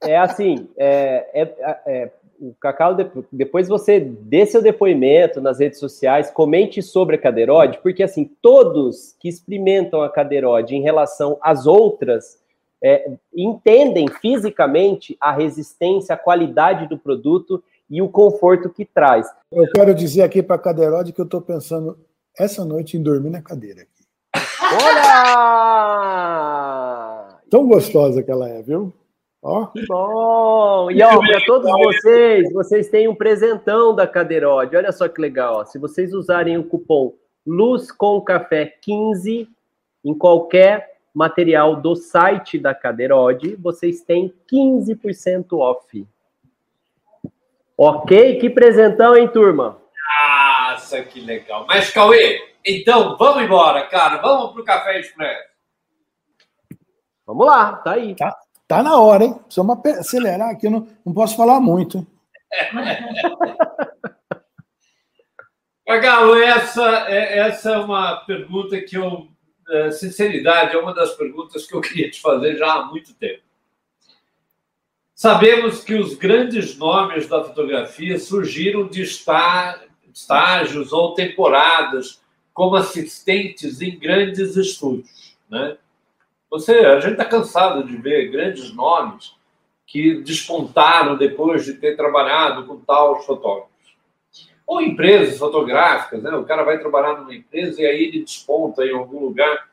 É 0.00 0.16
assim, 0.16 0.68
é, 0.78 1.28
é, 1.34 1.80
é 1.86 2.10
o 2.42 2.54
Cacau, 2.60 2.96
depois 3.30 3.68
você 3.68 4.00
dê 4.00 4.44
seu 4.44 4.60
depoimento 4.60 5.40
nas 5.40 5.60
redes 5.60 5.78
sociais, 5.78 6.28
comente 6.28 6.82
sobre 6.82 7.14
a 7.14 7.18
cadeirode, 7.18 7.78
porque 7.80 8.02
assim, 8.02 8.28
todos 8.42 9.14
que 9.20 9.28
experimentam 9.28 10.02
a 10.02 10.10
cadeirode 10.10 10.74
em 10.74 10.82
relação 10.82 11.38
às 11.40 11.68
outras 11.68 12.42
é, 12.82 13.12
entendem 13.32 14.08
fisicamente 14.08 15.16
a 15.20 15.30
resistência, 15.30 16.16
a 16.16 16.18
qualidade 16.18 16.88
do 16.88 16.98
produto 16.98 17.62
e 17.88 18.02
o 18.02 18.08
conforto 18.08 18.68
que 18.68 18.84
traz. 18.84 19.28
Eu 19.52 19.70
quero 19.72 19.94
dizer 19.94 20.22
aqui 20.22 20.42
para 20.42 20.56
a 20.56 20.58
cadeirode 20.58 21.12
que 21.12 21.20
eu 21.20 21.26
estou 21.26 21.40
pensando 21.40 21.96
essa 22.36 22.64
noite 22.64 22.96
em 22.96 23.02
dormir 23.02 23.30
na 23.30 23.40
cadeira 23.40 23.82
aqui. 23.82 24.02
Olha! 24.84 25.12
Tão 27.48 27.68
gostosa 27.68 28.20
que 28.20 28.30
ela 28.32 28.48
é, 28.48 28.60
viu? 28.62 28.92
Ó. 29.42 29.66
Que 29.66 29.84
bom! 29.86 30.90
E 30.92 31.02
ó, 31.02 31.18
para 31.18 31.44
todos 31.44 31.68
vocês, 31.68 32.52
vocês 32.52 32.88
têm 32.88 33.08
um 33.08 33.14
presentão 33.14 33.94
da 33.94 34.06
Cadeirode. 34.06 34.76
Olha 34.76 34.92
só 34.92 35.08
que 35.08 35.20
legal. 35.20 35.56
Ó. 35.56 35.64
Se 35.64 35.78
vocês 35.78 36.14
usarem 36.14 36.56
o 36.56 36.64
cupom 36.64 37.12
Luz 37.44 37.90
com 37.90 38.20
Café 38.20 38.66
15 38.80 39.48
em 40.04 40.14
qualquer 40.14 40.92
material 41.12 41.76
do 41.76 41.96
site 41.96 42.56
da 42.56 42.72
Cadeirode, 42.72 43.56
vocês 43.56 44.02
têm 44.02 44.32
15% 44.50 45.58
off. 45.58 46.06
Ok? 47.76 48.38
Que 48.38 48.48
presentão, 48.48 49.16
hein, 49.16 49.26
turma? 49.26 49.82
Nossa, 50.70 51.02
que 51.02 51.20
legal. 51.20 51.66
Mas, 51.66 51.90
Cauê, 51.90 52.40
então 52.64 53.16
vamos 53.16 53.42
embora, 53.42 53.86
cara. 53.88 54.18
Vamos 54.18 54.52
pro 54.52 54.64
Café 54.64 55.00
Expresso. 55.00 55.50
Vamos 57.26 57.46
lá, 57.46 57.76
tá 57.76 57.92
aí. 57.92 58.14
Tá. 58.14 58.41
Tá 58.72 58.82
na 58.82 58.98
hora, 58.98 59.24
hein? 59.24 59.34
Precisamos 59.34 59.78
acelerar 59.84 60.48
aqui, 60.48 60.66
não, 60.66 60.88
não 61.04 61.12
posso 61.12 61.36
falar 61.36 61.60
muito. 61.60 62.06
Galo, 66.00 66.36
essa, 66.36 67.06
é, 67.06 67.40
essa 67.40 67.72
é 67.72 67.76
uma 67.76 68.24
pergunta 68.24 68.80
que 68.80 68.96
eu, 68.96 69.28
é, 69.68 69.90
sinceridade, 69.90 70.74
é 70.74 70.78
uma 70.78 70.94
das 70.94 71.10
perguntas 71.10 71.66
que 71.66 71.74
eu 71.74 71.82
queria 71.82 72.10
te 72.10 72.18
fazer 72.18 72.56
já 72.56 72.72
há 72.72 72.86
muito 72.86 73.12
tempo. 73.12 73.42
Sabemos 75.14 75.84
que 75.84 75.94
os 75.94 76.14
grandes 76.14 76.74
nomes 76.78 77.28
da 77.28 77.44
fotografia 77.44 78.18
surgiram 78.18 78.88
de 78.88 79.02
estágios 79.02 80.94
ou 80.94 81.12
temporadas 81.12 82.22
como 82.54 82.76
assistentes 82.76 83.82
em 83.82 83.98
grandes 83.98 84.56
estúdios, 84.56 85.36
né? 85.50 85.76
Você, 86.52 86.80
a 86.80 87.00
gente 87.00 87.12
está 87.12 87.24
cansado 87.24 87.82
de 87.82 87.96
ver 87.96 88.30
grandes 88.30 88.74
nomes 88.74 89.34
que 89.86 90.16
despontaram 90.16 91.16
depois 91.16 91.64
de 91.64 91.72
ter 91.72 91.96
trabalhado 91.96 92.66
com 92.66 92.76
tal 92.76 93.22
fotógrafos. 93.22 93.72
Ou 94.66 94.82
empresas 94.82 95.38
fotográficas, 95.38 96.22
né? 96.22 96.30
O 96.36 96.44
cara 96.44 96.62
vai 96.62 96.78
trabalhar 96.78 97.16
numa 97.16 97.34
empresa 97.34 97.80
e 97.80 97.86
aí 97.86 98.04
ele 98.04 98.20
desponta 98.20 98.84
em 98.84 98.92
algum 98.92 99.20
lugar. 99.20 99.70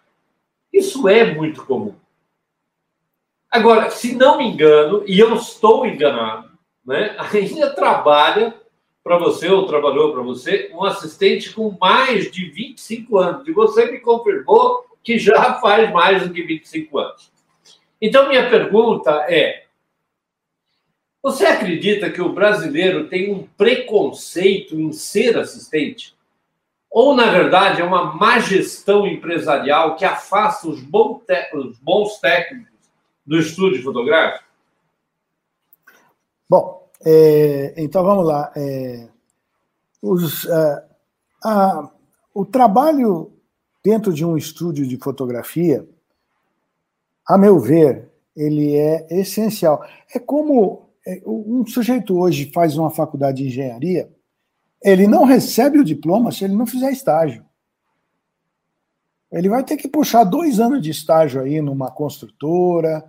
Isso 0.71 1.05
é 1.09 1.33
muito 1.33 1.65
comum. 1.65 1.95
Agora, 3.51 3.89
se 3.89 4.15
não 4.15 4.37
me 4.37 4.45
engano, 4.45 5.03
e 5.05 5.19
eu 5.19 5.35
estou 5.35 5.85
enganado, 5.85 6.49
né? 6.85 7.17
ainda 7.33 7.75
trabalha 7.75 8.55
para 9.03 9.17
você, 9.17 9.49
ou 9.49 9.67
trabalhou 9.67 10.13
para 10.13 10.21
você, 10.21 10.71
um 10.73 10.85
assistente 10.85 11.53
com 11.53 11.77
mais 11.77 12.31
de 12.31 12.49
25 12.49 13.17
anos. 13.17 13.47
E 13.49 13.51
você 13.51 13.91
me 13.91 13.99
confirmou 13.99 14.88
que 15.03 15.17
já 15.17 15.55
faz 15.61 15.91
mais 15.91 16.27
do 16.27 16.33
que 16.33 16.43
25 16.43 16.97
anos. 16.99 17.31
Então, 18.01 18.29
minha 18.29 18.49
pergunta 18.49 19.11
é: 19.29 19.65
Você 21.21 21.45
acredita 21.45 22.09
que 22.09 22.21
o 22.21 22.33
brasileiro 22.33 23.07
tem 23.07 23.33
um 23.33 23.47
preconceito 23.57 24.79
em 24.79 24.91
ser 24.91 25.37
assistente? 25.37 26.17
Ou, 26.89 27.15
na 27.15 27.29
verdade, 27.29 27.81
é 27.81 27.83
uma 27.83 28.15
má 28.15 28.39
gestão 28.39 29.05
empresarial 29.05 29.95
que 29.95 30.03
afasta 30.03 30.67
os, 30.67 30.81
os 30.81 31.77
bons 31.79 32.17
técnicos 32.19 32.73
do 33.25 33.37
estúdio 33.37 33.83
fotográfico? 33.83 34.43
Bom, 36.49 36.89
é, 37.05 37.75
então 37.77 38.03
vamos 38.03 38.25
lá. 38.25 38.51
É, 38.55 39.07
os, 40.01 40.45
é, 40.45 40.85
a, 41.43 41.91
o 42.33 42.43
trabalho 42.43 43.31
dentro 43.83 44.13
de 44.13 44.25
um 44.25 44.37
estúdio 44.37 44.87
de 44.87 44.97
fotografia, 44.97 45.87
a 47.27 47.37
meu 47.37 47.59
ver, 47.59 48.09
ele 48.35 48.75
é 48.75 49.07
essencial. 49.09 49.85
É 50.13 50.19
como 50.19 50.89
é, 51.05 51.21
um 51.25 51.65
sujeito 51.65 52.17
hoje 52.17 52.51
faz 52.53 52.77
uma 52.77 52.89
faculdade 52.89 53.43
de 53.43 53.47
engenharia, 53.49 54.09
ele 54.81 55.07
não 55.07 55.25
recebe 55.25 55.79
o 55.79 55.83
diploma 55.83 56.31
se 56.31 56.45
ele 56.45 56.55
não 56.55 56.65
fizer 56.65 56.91
estágio. 56.91 57.43
Ele 59.31 59.49
vai 59.49 59.63
ter 59.63 59.77
que 59.77 59.87
puxar 59.87 60.23
dois 60.23 60.59
anos 60.59 60.81
de 60.81 60.89
estágio 60.89 61.41
aí 61.41 61.61
numa 61.61 61.91
construtora, 61.91 63.03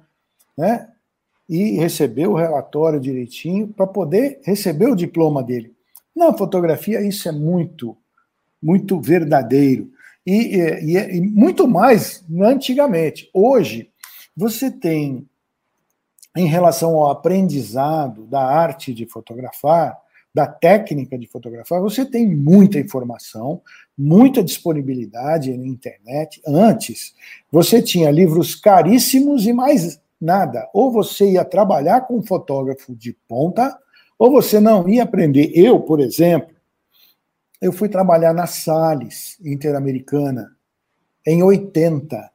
né? 0.56 0.88
E 1.48 1.72
receber 1.78 2.26
o 2.26 2.34
relatório 2.34 3.00
direitinho 3.00 3.68
para 3.68 3.86
poder 3.86 4.40
receber 4.44 4.86
o 4.86 4.94
diploma 4.94 5.42
dele. 5.42 5.74
Na 6.14 6.36
fotografia, 6.36 7.00
isso 7.00 7.28
é 7.28 7.32
muito, 7.32 7.96
muito 8.62 9.00
verdadeiro. 9.00 9.90
E, 10.26 10.56
e, 10.56 11.16
e 11.16 11.20
muito 11.20 11.66
mais 11.66 12.24
antigamente. 12.42 13.30
Hoje, 13.32 13.90
você 14.36 14.70
tem, 14.70 15.28
em 16.36 16.46
relação 16.46 16.94
ao 16.96 17.10
aprendizado 17.10 18.26
da 18.26 18.42
arte 18.42 18.92
de 18.92 19.06
fotografar, 19.06 19.96
da 20.32 20.46
técnica 20.46 21.18
de 21.18 21.26
fotografar, 21.26 21.80
você 21.80 22.04
tem 22.04 22.28
muita 22.28 22.78
informação, 22.78 23.60
muita 23.98 24.42
disponibilidade 24.42 25.56
na 25.56 25.66
internet. 25.66 26.40
Antes, 26.46 27.14
você 27.50 27.82
tinha 27.82 28.10
livros 28.10 28.54
caríssimos 28.54 29.46
e 29.46 29.52
mais 29.52 30.00
nada. 30.20 30.68
Ou 30.72 30.92
você 30.92 31.32
ia 31.32 31.44
trabalhar 31.44 32.02
com 32.02 32.18
um 32.18 32.22
fotógrafo 32.22 32.94
de 32.94 33.12
ponta, 33.26 33.76
ou 34.18 34.30
você 34.30 34.60
não 34.60 34.88
ia 34.88 35.02
aprender. 35.02 35.50
Eu, 35.54 35.80
por 35.80 35.98
exemplo, 35.98 36.54
eu 37.60 37.72
fui 37.72 37.88
trabalhar 37.88 38.32
na 38.32 38.46
Sales 38.46 39.38
Interamericana 39.44 40.56
em 41.26 41.42
80. 41.42 42.30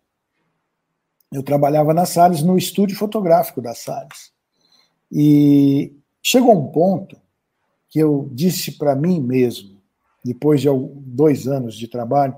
Eu 1.31 1.41
trabalhava 1.41 1.93
na 1.93 2.05
Sales, 2.05 2.43
no 2.43 2.57
estúdio 2.57 2.97
fotográfico 2.97 3.61
da 3.61 3.73
Sales. 3.73 4.31
E 5.11 5.95
chegou 6.21 6.55
um 6.55 6.71
ponto 6.71 7.19
que 7.89 7.99
eu 7.99 8.29
disse 8.31 8.77
para 8.77 8.95
mim 8.95 9.19
mesmo, 9.19 9.81
depois 10.23 10.61
de 10.61 10.67
dois 10.97 11.47
anos 11.47 11.75
de 11.75 11.87
trabalho, 11.87 12.35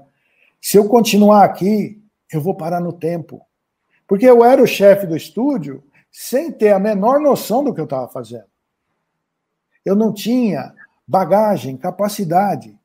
se 0.61 0.77
eu 0.77 0.87
continuar 0.87 1.43
aqui, 1.43 2.01
eu 2.31 2.41
vou 2.41 2.55
parar 2.55 2.79
no 2.79 2.93
tempo. 2.93 3.41
Porque 4.07 4.25
eu 4.25 4.43
era 4.43 4.61
o 4.61 4.67
chefe 4.67 5.05
do 5.05 5.15
estúdio 5.15 5.83
sem 6.11 6.51
ter 6.51 6.71
a 6.71 6.79
menor 6.79 7.19
noção 7.19 7.63
do 7.63 7.73
que 7.73 7.79
eu 7.79 7.85
estava 7.85 8.07
fazendo. 8.07 8.47
Eu 9.85 9.95
não 9.95 10.13
tinha 10.13 10.73
bagagem, 11.07 11.77
capacidade. 11.77 12.76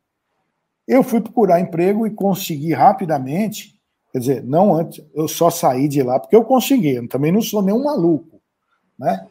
Eu 0.87 1.03
fui 1.03 1.21
procurar 1.21 1.61
emprego 1.61 2.07
e 2.07 2.11
consegui 2.11 2.73
rapidamente. 2.73 3.79
Quer 4.13 4.19
dizer, 4.19 4.43
não 4.43 4.75
antes, 4.75 5.05
eu 5.15 5.27
só 5.27 5.51
saí 5.51 5.89
de 5.89 6.03
lá 6.03 6.21
porque 6.21 6.37
eu 6.37 6.45
consegui. 6.45 6.95
Eu 6.95 7.09
também 7.09 7.33
não 7.33 7.41
sou 7.41 7.63
nenhum 7.63 7.85
maluco. 7.85 8.41
Né? 8.99 9.27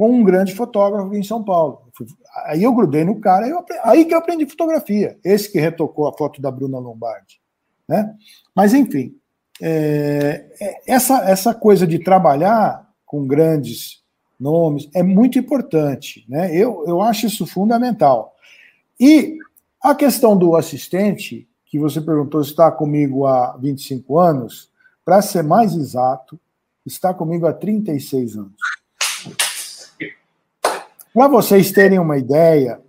com 0.00 0.12
um 0.12 0.24
grande 0.24 0.54
fotógrafo 0.54 1.14
em 1.14 1.22
São 1.22 1.44
Paulo. 1.44 1.82
Aí 2.46 2.62
eu 2.62 2.72
grudei 2.72 3.04
no 3.04 3.20
cara, 3.20 3.46
eu 3.46 3.62
aí 3.82 4.06
que 4.06 4.14
eu 4.14 4.18
aprendi 4.18 4.46
fotografia. 4.46 5.18
Esse 5.22 5.52
que 5.52 5.60
retocou 5.60 6.08
a 6.08 6.16
foto 6.16 6.40
da 6.40 6.50
Bruna 6.50 6.78
Lombardi. 6.78 7.38
Né? 7.86 8.14
Mas, 8.56 8.72
enfim, 8.72 9.14
é, 9.60 10.46
é, 10.58 10.80
essa, 10.86 11.18
essa 11.28 11.52
coisa 11.52 11.86
de 11.86 11.98
trabalhar 11.98 12.88
com 13.04 13.26
grandes 13.26 14.02
nomes 14.40 14.88
é 14.94 15.02
muito 15.02 15.38
importante. 15.38 16.24
Né? 16.26 16.56
Eu, 16.56 16.82
eu 16.86 17.02
acho 17.02 17.26
isso 17.26 17.46
fundamental. 17.46 18.34
E 18.98 19.36
a 19.82 19.94
questão 19.94 20.36
do 20.36 20.54
assistente, 20.54 21.48
que 21.64 21.78
você 21.78 22.00
perguntou 22.00 22.42
se 22.44 22.50
está 22.50 22.70
comigo 22.70 23.26
há 23.26 23.56
25 23.56 24.18
anos, 24.18 24.70
para 25.04 25.22
ser 25.22 25.42
mais 25.42 25.74
exato, 25.74 26.38
está 26.84 27.14
comigo 27.14 27.46
há 27.46 27.52
36 27.52 28.36
anos. 28.36 28.52
Para 31.12 31.28
vocês 31.28 31.72
terem 31.72 31.98
uma 31.98 32.18
ideia, 32.18 32.80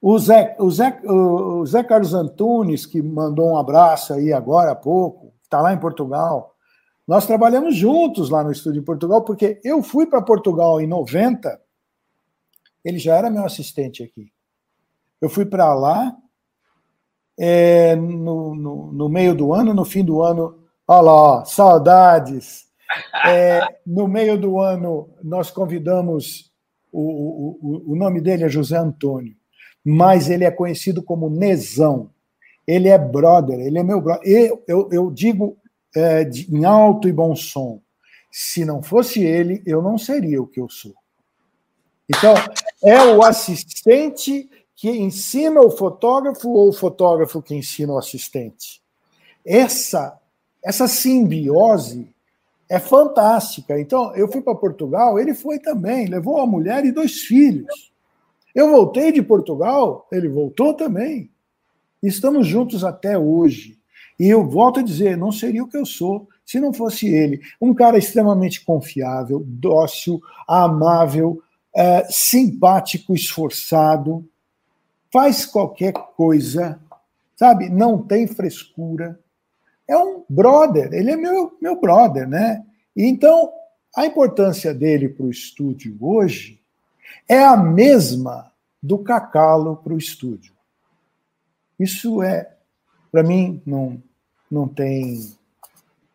o 0.00 0.18
Zé, 0.18 0.56
o, 0.58 0.70
Zé, 0.70 1.00
o 1.04 1.66
Zé 1.66 1.82
Carlos 1.82 2.14
Antunes, 2.14 2.86
que 2.86 3.02
mandou 3.02 3.50
um 3.50 3.56
abraço 3.56 4.12
aí 4.12 4.32
agora 4.32 4.72
há 4.72 4.76
pouco, 4.76 5.32
está 5.42 5.60
lá 5.60 5.72
em 5.72 5.78
Portugal, 5.78 6.54
nós 7.06 7.26
trabalhamos 7.26 7.76
juntos 7.76 8.30
lá 8.30 8.42
no 8.42 8.52
estúdio 8.52 8.80
em 8.80 8.84
Portugal, 8.84 9.22
porque 9.22 9.60
eu 9.64 9.82
fui 9.82 10.06
para 10.06 10.22
Portugal 10.22 10.80
em 10.80 10.86
90, 10.86 11.60
ele 12.84 12.98
já 12.98 13.16
era 13.16 13.30
meu 13.30 13.44
assistente 13.44 14.02
aqui. 14.02 14.33
Eu 15.20 15.28
fui 15.28 15.44
para 15.44 15.72
lá 15.74 16.16
é, 17.38 17.96
no, 17.96 18.54
no, 18.54 18.92
no, 18.92 19.08
meio 19.08 19.34
do 19.34 19.52
ano, 19.52 19.74
no 19.74 19.84
fim 19.84 20.04
do 20.04 20.22
ano, 20.22 20.58
olha 20.86 21.00
lá, 21.00 21.12
ó, 21.12 21.44
saudades. 21.44 22.64
É, 23.26 23.60
no 23.86 24.06
meio 24.06 24.38
do 24.38 24.60
ano, 24.60 25.10
nós 25.22 25.50
convidamos 25.50 26.52
o, 26.94 27.58
o, 27.60 27.92
o 27.92 27.96
nome 27.96 28.20
dele 28.20 28.44
é 28.44 28.48
José 28.48 28.76
Antônio, 28.76 29.34
mas 29.84 30.30
ele 30.30 30.44
é 30.44 30.50
conhecido 30.50 31.02
como 31.02 31.28
Nezão. 31.28 32.10
Ele 32.64 32.88
é 32.88 32.96
brother, 32.96 33.58
ele 33.58 33.78
é 33.78 33.82
meu 33.82 34.00
brother. 34.00 34.22
Eu, 34.24 34.62
eu, 34.68 34.88
eu 34.92 35.10
digo 35.10 35.58
é, 35.94 36.22
em 36.22 36.64
alto 36.64 37.08
e 37.08 37.12
bom 37.12 37.34
som: 37.34 37.82
se 38.30 38.64
não 38.64 38.80
fosse 38.80 39.24
ele, 39.24 39.60
eu 39.66 39.82
não 39.82 39.98
seria 39.98 40.40
o 40.40 40.46
que 40.46 40.60
eu 40.60 40.68
sou. 40.68 40.94
Então, 42.08 42.34
é 42.84 43.02
o 43.02 43.24
assistente 43.24 44.48
que 44.76 44.90
ensina 44.90 45.60
o 45.60 45.70
fotógrafo 45.70 46.48
ou 46.50 46.68
o 46.68 46.72
fotógrafo 46.72 47.42
que 47.42 47.54
ensina 47.54 47.92
o 47.92 47.98
assistente. 47.98 48.82
Essa, 49.44 50.18
essa 50.62 50.88
simbiose 50.88 52.08
é 52.68 52.78
fantástica. 52.80 53.78
Então, 53.78 54.14
eu 54.16 54.30
fui 54.30 54.40
para 54.40 54.54
Portugal, 54.54 55.18
ele 55.18 55.34
foi 55.34 55.58
também, 55.58 56.06
levou 56.06 56.40
a 56.40 56.46
mulher 56.46 56.84
e 56.84 56.92
dois 56.92 57.20
filhos. 57.20 57.92
Eu 58.54 58.70
voltei 58.70 59.12
de 59.12 59.22
Portugal, 59.22 60.06
ele 60.10 60.28
voltou 60.28 60.74
também. 60.74 61.30
Estamos 62.02 62.46
juntos 62.46 62.84
até 62.84 63.18
hoje. 63.18 63.78
E 64.18 64.28
eu 64.28 64.48
volto 64.48 64.80
a 64.80 64.82
dizer, 64.82 65.16
não 65.16 65.32
seria 65.32 65.62
o 65.62 65.68
que 65.68 65.76
eu 65.76 65.84
sou 65.84 66.28
se 66.44 66.60
não 66.60 66.72
fosse 66.72 67.06
ele. 67.08 67.40
Um 67.60 67.74
cara 67.74 67.98
extremamente 67.98 68.64
confiável, 68.64 69.42
dócil, 69.46 70.20
amável, 70.46 71.42
é, 71.74 72.06
simpático, 72.08 73.14
esforçado, 73.14 74.24
faz 75.14 75.46
qualquer 75.46 75.92
coisa, 75.92 76.80
sabe? 77.36 77.68
Não 77.68 78.02
tem 78.02 78.26
frescura 78.26 79.16
é 79.86 79.96
um 79.96 80.24
brother, 80.28 80.92
ele 80.92 81.10
é 81.10 81.16
meu, 81.16 81.56
meu 81.60 81.78
brother, 81.80 82.26
né? 82.26 82.64
Então, 82.96 83.52
a 83.94 84.06
importância 84.06 84.72
dele 84.74 85.08
para 85.08 85.26
o 85.26 85.30
estúdio 85.30 85.96
hoje 86.00 86.60
é 87.28 87.44
a 87.44 87.56
mesma 87.56 88.50
do 88.82 88.98
Cacalo 88.98 89.76
para 89.76 89.92
o 89.92 89.98
estúdio. 89.98 90.52
Isso 91.78 92.22
é, 92.22 92.50
para 93.12 93.22
mim, 93.22 93.62
não, 93.66 94.02
não 94.50 94.66
tem 94.66 95.32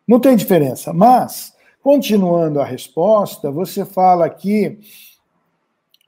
não 0.06 0.18
tem 0.18 0.34
diferença. 0.34 0.92
Mas, 0.92 1.54
continuando 1.80 2.60
a 2.60 2.64
resposta, 2.64 3.50
você 3.52 3.84
fala 3.84 4.26
aqui 4.26 4.80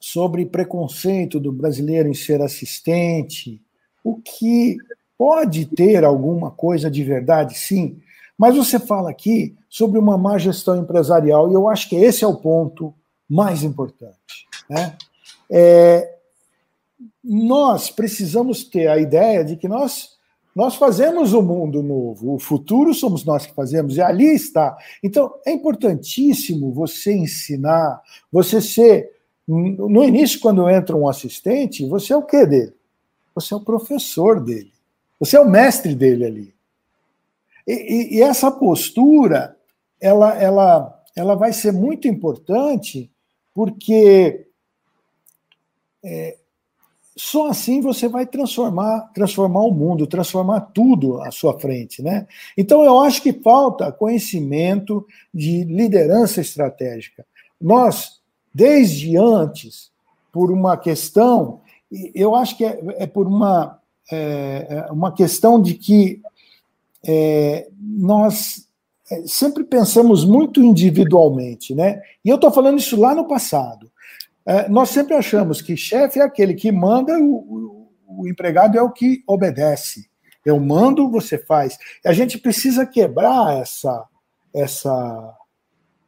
sobre 0.02 0.44
preconceito 0.44 1.38
do 1.38 1.52
brasileiro 1.52 2.08
em 2.08 2.14
ser 2.14 2.42
assistente, 2.42 3.62
o 4.02 4.16
que 4.16 4.76
Pode 5.24 5.66
ter 5.66 6.02
alguma 6.02 6.50
coisa 6.50 6.90
de 6.90 7.04
verdade, 7.04 7.56
sim, 7.56 8.00
mas 8.36 8.56
você 8.56 8.76
fala 8.76 9.08
aqui 9.08 9.54
sobre 9.68 9.96
uma 9.96 10.18
má 10.18 10.36
gestão 10.36 10.76
empresarial, 10.76 11.48
e 11.48 11.54
eu 11.54 11.68
acho 11.68 11.88
que 11.88 11.94
esse 11.94 12.24
é 12.24 12.26
o 12.26 12.34
ponto 12.34 12.92
mais 13.30 13.62
importante. 13.62 14.48
Né? 14.68 14.96
É, 15.48 16.16
nós 17.22 17.88
precisamos 17.88 18.64
ter 18.64 18.88
a 18.88 18.98
ideia 18.98 19.44
de 19.44 19.56
que 19.56 19.68
nós 19.68 20.20
nós 20.56 20.74
fazemos 20.74 21.32
o 21.32 21.38
um 21.38 21.42
mundo 21.42 21.84
novo, 21.84 22.34
o 22.34 22.38
futuro 22.40 22.92
somos 22.92 23.24
nós 23.24 23.46
que 23.46 23.54
fazemos, 23.54 23.96
e 23.96 24.02
ali 24.02 24.34
está. 24.34 24.76
Então, 25.04 25.32
é 25.46 25.52
importantíssimo 25.52 26.72
você 26.72 27.14
ensinar, 27.14 28.02
você 28.30 28.60
ser. 28.60 29.08
No 29.46 30.04
início, 30.04 30.40
quando 30.40 30.68
entra 30.68 30.96
um 30.96 31.08
assistente, 31.08 31.86
você 31.86 32.12
é 32.12 32.16
o 32.16 32.22
quê 32.22 32.46
dele? 32.46 32.72
Você 33.34 33.52
é 33.52 33.56
o 33.56 33.64
professor 33.64 34.40
dele. 34.40 34.72
Você 35.18 35.36
é 35.36 35.40
o 35.40 35.48
mestre 35.48 35.94
dele 35.94 36.24
ali. 36.24 36.54
E, 37.66 37.72
e, 37.72 38.16
e 38.16 38.22
essa 38.22 38.50
postura, 38.50 39.56
ela, 40.00 40.34
ela, 40.40 41.04
ela 41.14 41.34
vai 41.34 41.52
ser 41.52 41.72
muito 41.72 42.08
importante 42.08 43.10
porque 43.54 44.46
é, 46.02 46.36
só 47.16 47.48
assim 47.48 47.80
você 47.80 48.08
vai 48.08 48.26
transformar, 48.26 49.12
transformar 49.14 49.60
o 49.60 49.70
mundo, 49.70 50.06
transformar 50.06 50.60
tudo 50.72 51.20
à 51.20 51.30
sua 51.30 51.58
frente, 51.58 52.02
né? 52.02 52.26
Então 52.56 52.82
eu 52.84 53.00
acho 53.00 53.22
que 53.22 53.32
falta 53.32 53.92
conhecimento 53.92 55.06
de 55.32 55.64
liderança 55.64 56.40
estratégica. 56.40 57.24
Nós, 57.60 58.21
desde 58.54 59.16
antes, 59.16 59.90
por 60.32 60.50
uma 60.50 60.76
questão, 60.76 61.60
eu 62.14 62.34
acho 62.34 62.56
que 62.56 62.64
é, 62.64 62.78
é 62.98 63.06
por 63.06 63.26
uma, 63.26 63.78
é, 64.10 64.66
é 64.88 64.92
uma 64.92 65.12
questão 65.12 65.60
de 65.60 65.74
que 65.74 66.20
é, 67.06 67.68
nós 67.80 68.66
é, 69.10 69.22
sempre 69.26 69.64
pensamos 69.64 70.24
muito 70.24 70.62
individualmente, 70.62 71.74
né? 71.74 72.00
E 72.24 72.28
eu 72.28 72.36
estou 72.36 72.50
falando 72.50 72.78
isso 72.78 72.98
lá 72.98 73.14
no 73.14 73.26
passado. 73.26 73.90
É, 74.46 74.68
nós 74.68 74.90
sempre 74.90 75.14
achamos 75.14 75.60
que 75.60 75.76
chefe 75.76 76.18
é 76.18 76.22
aquele 76.22 76.54
que 76.54 76.72
manda, 76.72 77.18
o, 77.18 77.34
o, 77.34 77.92
o, 78.22 78.28
empregado 78.28 78.78
é 78.78 78.82
o 78.82 78.90
que 78.90 79.22
obedece. 79.26 80.08
Eu 80.44 80.58
mando, 80.58 81.10
você 81.10 81.38
faz. 81.38 81.78
A 82.04 82.12
gente 82.12 82.38
precisa 82.38 82.84
quebrar 82.84 83.60
essa, 83.60 84.04
essa, 84.52 85.36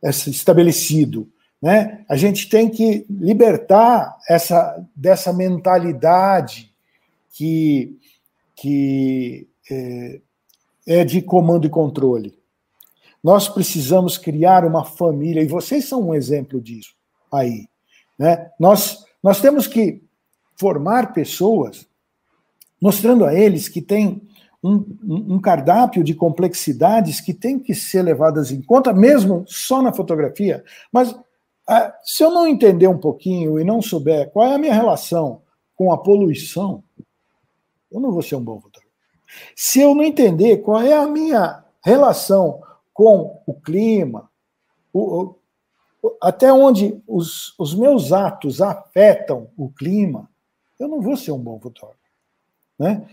esse 0.02 0.30
estabelecido. 0.30 1.28
Né? 1.64 2.04
A 2.10 2.14
gente 2.14 2.50
tem 2.50 2.68
que 2.68 3.06
libertar 3.08 4.18
essa, 4.28 4.86
dessa 4.94 5.32
mentalidade 5.32 6.70
que, 7.30 7.98
que 8.54 9.48
é, 9.70 10.20
é 10.86 11.04
de 11.06 11.22
comando 11.22 11.66
e 11.66 11.70
controle. 11.70 12.38
Nós 13.22 13.48
precisamos 13.48 14.18
criar 14.18 14.66
uma 14.66 14.84
família, 14.84 15.42
e 15.42 15.46
vocês 15.46 15.86
são 15.88 16.08
um 16.08 16.14
exemplo 16.14 16.60
disso 16.60 16.94
aí. 17.32 17.66
Né? 18.18 18.50
Nós, 18.60 19.02
nós 19.22 19.40
temos 19.40 19.66
que 19.66 20.02
formar 20.60 21.14
pessoas, 21.14 21.88
mostrando 22.78 23.24
a 23.24 23.34
eles 23.34 23.70
que 23.70 23.80
tem 23.80 24.20
um, 24.62 24.84
um, 25.02 25.40
cardápio 25.40 26.04
de 26.04 26.12
complexidades 26.12 27.22
que 27.22 27.32
tem 27.32 27.58
que 27.58 27.74
ser 27.74 28.02
levadas 28.02 28.50
em 28.50 28.60
conta, 28.60 28.92
mesmo 28.92 29.46
só 29.46 29.80
na 29.80 29.94
fotografia. 29.94 30.62
Mas 30.92 31.16
se 32.02 32.22
eu 32.22 32.30
não 32.30 32.46
entender 32.46 32.86
um 32.86 32.98
pouquinho 32.98 33.58
e 33.58 33.64
não 33.64 33.80
souber 33.80 34.30
qual 34.30 34.46
é 34.46 34.54
a 34.54 34.58
minha 34.58 34.74
relação 34.74 35.42
com 35.74 35.92
a 35.92 35.98
poluição, 35.98 36.82
eu 37.90 38.00
não 38.00 38.12
vou 38.12 38.22
ser 38.22 38.36
um 38.36 38.44
bom 38.44 38.60
fotógrafo. 38.60 38.92
Se 39.56 39.80
eu 39.80 39.94
não 39.94 40.04
entender 40.04 40.58
qual 40.58 40.80
é 40.80 40.92
a 40.92 41.06
minha 41.06 41.64
relação 41.82 42.60
com 42.92 43.42
o 43.46 43.54
clima, 43.54 44.30
o, 44.92 45.34
até 46.22 46.52
onde 46.52 47.02
os, 47.06 47.58
os 47.58 47.74
meus 47.74 48.12
atos 48.12 48.60
afetam 48.60 49.50
o 49.56 49.70
clima, 49.70 50.30
eu 50.78 50.88
não 50.88 51.00
vou 51.00 51.16
ser 51.16 51.32
um 51.32 51.38
bom 51.38 51.58
fotógrafo. 51.58 51.98
Né? 52.78 53.06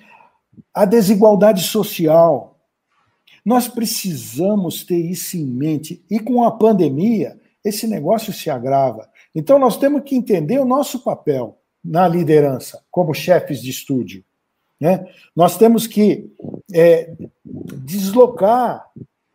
A 0.73 0.85
desigualdade 0.85 1.63
social. 1.63 2.59
Nós 3.43 3.67
precisamos 3.67 4.83
ter 4.83 4.99
isso 4.99 5.37
em 5.37 5.45
mente. 5.45 6.03
E 6.09 6.19
com 6.19 6.43
a 6.43 6.51
pandemia, 6.51 7.40
esse 7.63 7.87
negócio 7.87 8.33
se 8.33 8.49
agrava. 8.49 9.09
Então, 9.33 9.59
nós 9.59 9.77
temos 9.77 10.03
que 10.03 10.15
entender 10.15 10.59
o 10.59 10.65
nosso 10.65 11.03
papel 11.03 11.57
na 11.83 12.07
liderança, 12.07 12.83
como 12.91 13.13
chefes 13.13 13.61
de 13.61 13.69
estúdio. 13.69 14.23
Né? 14.79 15.05
Nós 15.35 15.57
temos 15.57 15.85
que 15.85 16.31
é, 16.73 17.13
deslocar 17.45 18.89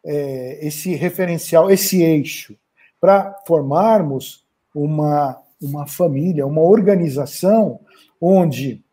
é, 0.05 0.67
esse 0.67 0.95
referencial, 0.95 1.71
esse 1.71 2.03
eixo 2.03 2.57
para 3.01 3.37
formarmos 3.47 4.45
uma, 4.75 5.41
uma 5.61 5.87
família, 5.87 6.47
uma 6.47 6.63
organização 6.63 7.81
onde 8.21 8.85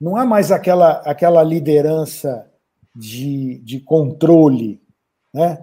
não 0.00 0.16
há 0.16 0.24
mais 0.24 0.50
aquela, 0.50 1.00
aquela 1.00 1.42
liderança 1.42 2.50
de, 2.94 3.58
de 3.58 3.80
controle. 3.80 4.80
Né? 5.32 5.62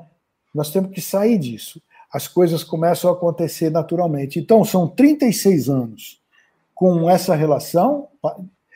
Nós 0.53 0.71
temos 0.71 0.91
que 0.91 1.01
sair 1.01 1.37
disso. 1.37 1.81
As 2.11 2.27
coisas 2.27 2.63
começam 2.63 3.09
a 3.09 3.13
acontecer 3.13 3.69
naturalmente. 3.69 4.39
Então, 4.39 4.63
são 4.63 4.87
36 4.87 5.69
anos 5.69 6.21
com 6.73 7.09
essa 7.09 7.35
relação. 7.35 8.07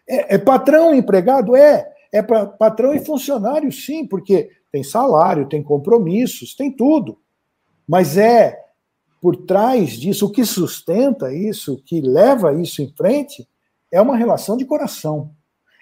É, 0.08 0.36
é 0.36 0.38
patrão 0.38 0.94
empregado? 0.94 1.56
É. 1.56 1.90
É 2.14 2.22
patrão 2.22 2.94
e 2.94 3.00
funcionário, 3.00 3.72
sim, 3.72 4.06
porque 4.06 4.50
tem 4.70 4.84
salário, 4.84 5.48
tem 5.48 5.64
compromissos, 5.64 6.54
tem 6.54 6.70
tudo. 6.70 7.18
Mas 7.88 8.18
é 8.18 8.62
por 9.22 9.38
trás 9.38 9.92
disso, 9.92 10.26
o 10.26 10.32
que 10.32 10.44
sustenta 10.44 11.32
isso, 11.34 11.76
o 11.76 11.78
que 11.78 12.02
leva 12.02 12.54
isso 12.54 12.82
em 12.82 12.92
frente, 12.92 13.48
é 13.92 14.02
uma 14.02 14.18
relação 14.18 14.58
de 14.58 14.66
coração. 14.66 15.32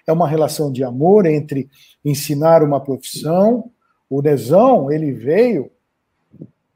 É 0.06 0.12
uma 0.12 0.28
relação 0.28 0.70
de 0.70 0.84
amor 0.84 1.24
entre 1.24 1.70
ensinar 2.04 2.62
uma 2.62 2.80
profissão. 2.80 3.70
O 4.10 4.20
Nezão, 4.20 4.90
ele 4.92 5.12
veio, 5.12 5.70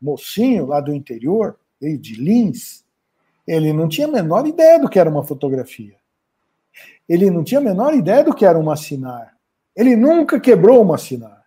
mocinho 0.05 0.67
lá 0.67 0.81
do 0.81 0.95
interior, 0.95 1.57
veio 1.81 1.99
de 1.99 2.15
Lins, 2.15 2.85
ele 3.47 3.73
não 3.73 3.89
tinha 3.89 4.07
a 4.07 4.11
menor 4.11 4.47
ideia 4.47 4.79
do 4.79 4.89
que 4.89 4.99
era 4.99 5.09
uma 5.09 5.25
fotografia. 5.25 5.97
Ele 7.09 7.31
não 7.31 7.45
tinha 7.45 7.61
a 7.61 7.65
menor 7.65 7.95
ideia 7.95 8.25
do 8.25 8.35
que 8.35 8.45
era 8.45 8.59
uma 8.59 8.75
assinar. 8.75 9.37
Ele 9.77 9.97
nunca 9.97 10.41
quebrou 10.41 10.81
uma 10.83 10.95
assinar. 10.95 11.45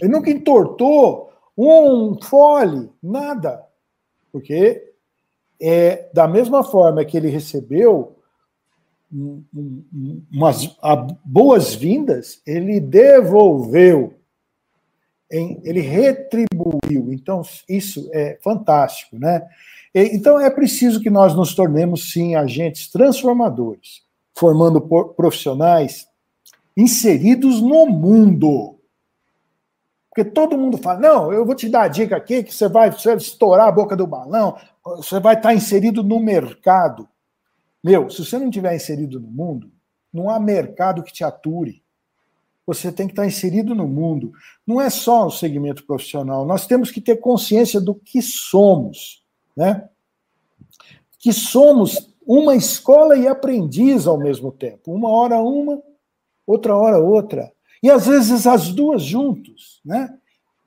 Ele 0.00 0.10
nunca 0.10 0.30
entortou 0.30 1.32
um 1.56 2.20
fole, 2.22 2.90
nada. 3.02 3.64
Porque 4.30 4.92
é 5.60 6.10
da 6.12 6.28
mesma 6.28 6.62
forma 6.62 7.04
que 7.04 7.16
ele 7.16 7.28
recebeu 7.28 8.16
umas 9.10 10.76
boas-vindas, 11.24 12.42
ele 12.44 12.80
devolveu, 12.80 14.14
ele 15.30 15.80
retribuiu. 16.82 17.12
Então, 17.12 17.42
isso 17.68 18.08
é 18.12 18.38
fantástico, 18.42 19.18
né? 19.18 19.46
Então, 19.94 20.40
é 20.40 20.50
preciso 20.50 21.00
que 21.00 21.10
nós 21.10 21.34
nos 21.34 21.54
tornemos, 21.54 22.12
sim, 22.12 22.34
agentes 22.34 22.90
transformadores, 22.90 24.02
formando 24.34 24.80
profissionais 25.14 26.06
inseridos 26.76 27.62
no 27.62 27.86
mundo 27.86 28.76
porque 30.16 30.30
todo 30.30 30.56
mundo 30.56 30.78
fala: 30.78 30.98
não, 30.98 31.30
eu 31.30 31.44
vou 31.44 31.54
te 31.54 31.68
dar 31.68 31.82
a 31.82 31.88
dica 31.88 32.16
aqui 32.16 32.42
que 32.42 32.54
você 32.54 32.66
vai, 32.70 32.90
você 32.90 33.10
vai 33.10 33.18
estourar 33.18 33.68
a 33.68 33.72
boca 33.72 33.94
do 33.94 34.06
balão, 34.06 34.56
você 34.82 35.20
vai 35.20 35.34
estar 35.34 35.52
inserido 35.52 36.02
no 36.02 36.18
mercado. 36.18 37.06
Meu, 37.84 38.08
se 38.08 38.24
você 38.24 38.38
não 38.38 38.48
estiver 38.48 38.74
inserido 38.74 39.20
no 39.20 39.28
mundo, 39.28 39.70
não 40.10 40.30
há 40.30 40.40
mercado 40.40 41.02
que 41.02 41.12
te 41.12 41.22
ature. 41.22 41.82
Você 42.66 42.90
tem 42.90 43.06
que 43.06 43.12
estar 43.12 43.26
inserido 43.26 43.74
no 43.74 43.86
mundo. 43.86 44.32
Não 44.66 44.80
é 44.80 44.90
só 44.90 45.26
o 45.26 45.30
segmento 45.30 45.86
profissional. 45.86 46.44
Nós 46.44 46.66
temos 46.66 46.90
que 46.90 47.00
ter 47.00 47.16
consciência 47.16 47.80
do 47.80 47.94
que 47.94 48.20
somos, 48.20 49.22
né? 49.56 49.88
Que 51.18 51.32
somos 51.32 52.12
uma 52.26 52.56
escola 52.56 53.16
e 53.16 53.28
aprendiz 53.28 54.06
ao 54.06 54.18
mesmo 54.18 54.50
tempo. 54.50 54.92
Uma 54.92 55.08
hora 55.10 55.40
uma, 55.40 55.80
outra 56.44 56.76
hora 56.76 56.98
outra. 56.98 57.52
E 57.80 57.88
às 57.88 58.06
vezes 58.06 58.46
as 58.46 58.72
duas 58.72 59.02
juntos, 59.02 59.80
né? 59.84 60.12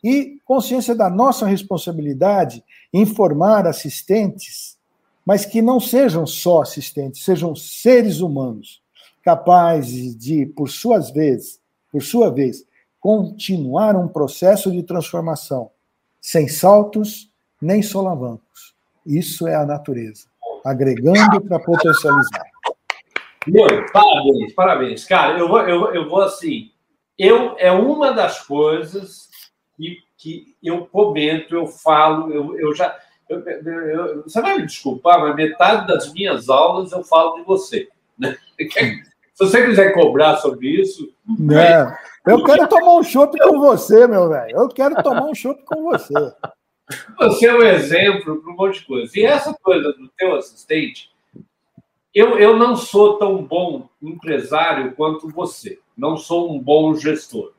E 0.01 0.39
consciência 0.45 0.95
da 0.95 1.09
nossa 1.09 1.45
responsabilidade 1.45 2.63
em 2.93 3.05
formar 3.05 3.67
assistentes, 3.67 4.77
mas 5.25 5.45
que 5.45 5.61
não 5.61 5.81
sejam 5.81 6.25
só 6.25 6.61
assistentes, 6.61 7.25
sejam 7.25 7.53
seres 7.53 8.21
humanos 8.21 8.81
capazes 9.21 10.17
de, 10.17 10.45
por 10.45 10.69
suas 10.69 11.11
vezes, 11.11 11.59
por 11.91 12.01
sua 12.01 12.29
vez, 12.31 12.65
continuar 12.99 13.95
um 13.95 14.07
processo 14.07 14.71
de 14.71 14.83
transformação 14.83 15.71
sem 16.21 16.47
saltos 16.47 17.31
nem 17.61 17.81
solavancos. 17.81 18.75
Isso 19.05 19.47
é 19.47 19.55
a 19.55 19.65
natureza, 19.65 20.27
agregando 20.65 21.41
para 21.41 21.59
potencializar. 21.59 22.45
Muito, 23.47 23.91
parabéns, 23.91 24.53
parabéns. 24.53 25.05
Cara, 25.05 25.37
eu 25.39 25.47
vou, 25.47 25.61
eu, 25.61 25.93
eu 25.93 26.09
vou 26.09 26.21
assim, 26.21 26.71
eu, 27.17 27.55
é 27.57 27.71
uma 27.71 28.13
das 28.13 28.45
coisas 28.45 29.29
que, 29.75 29.97
que 30.17 30.55
eu 30.61 30.85
comento, 30.85 31.55
eu 31.55 31.67
falo, 31.67 32.31
eu, 32.31 32.57
eu 32.59 32.75
já. 32.75 32.97
Eu, 33.27 33.39
eu, 33.41 34.23
você 34.23 34.41
vai 34.41 34.57
me 34.57 34.65
desculpar, 34.65 35.19
mas 35.19 35.35
metade 35.35 35.87
das 35.87 36.11
minhas 36.11 36.49
aulas 36.49 36.91
eu 36.91 37.03
falo 37.03 37.35
de 37.35 37.43
você. 37.43 37.87
Né? 38.17 38.37
Se 39.39 39.45
você 39.45 39.65
quiser 39.65 39.93
cobrar 39.93 40.35
sobre 40.35 40.67
isso. 40.67 41.13
É, 41.49 41.97
eu 42.29 42.43
quero 42.43 42.67
tomar 42.67 42.95
um 42.95 43.03
chopp 43.03 43.39
com 43.39 43.57
você, 43.57 44.05
meu 44.05 44.27
velho. 44.27 44.57
Eu 44.57 44.67
quero 44.67 45.01
tomar 45.01 45.23
um 45.23 45.33
chopp 45.33 45.63
com 45.63 45.81
você. 45.83 46.13
Você 47.17 47.47
é 47.47 47.53
um 47.55 47.63
exemplo 47.63 48.41
para 48.41 48.51
um 48.51 48.55
monte 48.57 48.81
de 48.81 48.85
coisa. 48.85 49.17
E 49.17 49.23
essa 49.23 49.53
coisa 49.53 49.93
do 49.93 50.09
teu 50.17 50.35
assistente, 50.35 51.09
eu, 52.13 52.37
eu 52.37 52.57
não 52.57 52.75
sou 52.75 53.17
tão 53.17 53.41
bom 53.41 53.87
empresário 54.01 54.91
quanto 54.91 55.29
você 55.29 55.79
não 55.95 56.17
sou 56.17 56.53
um 56.53 56.59
bom 56.59 56.93
gestor. 56.95 57.53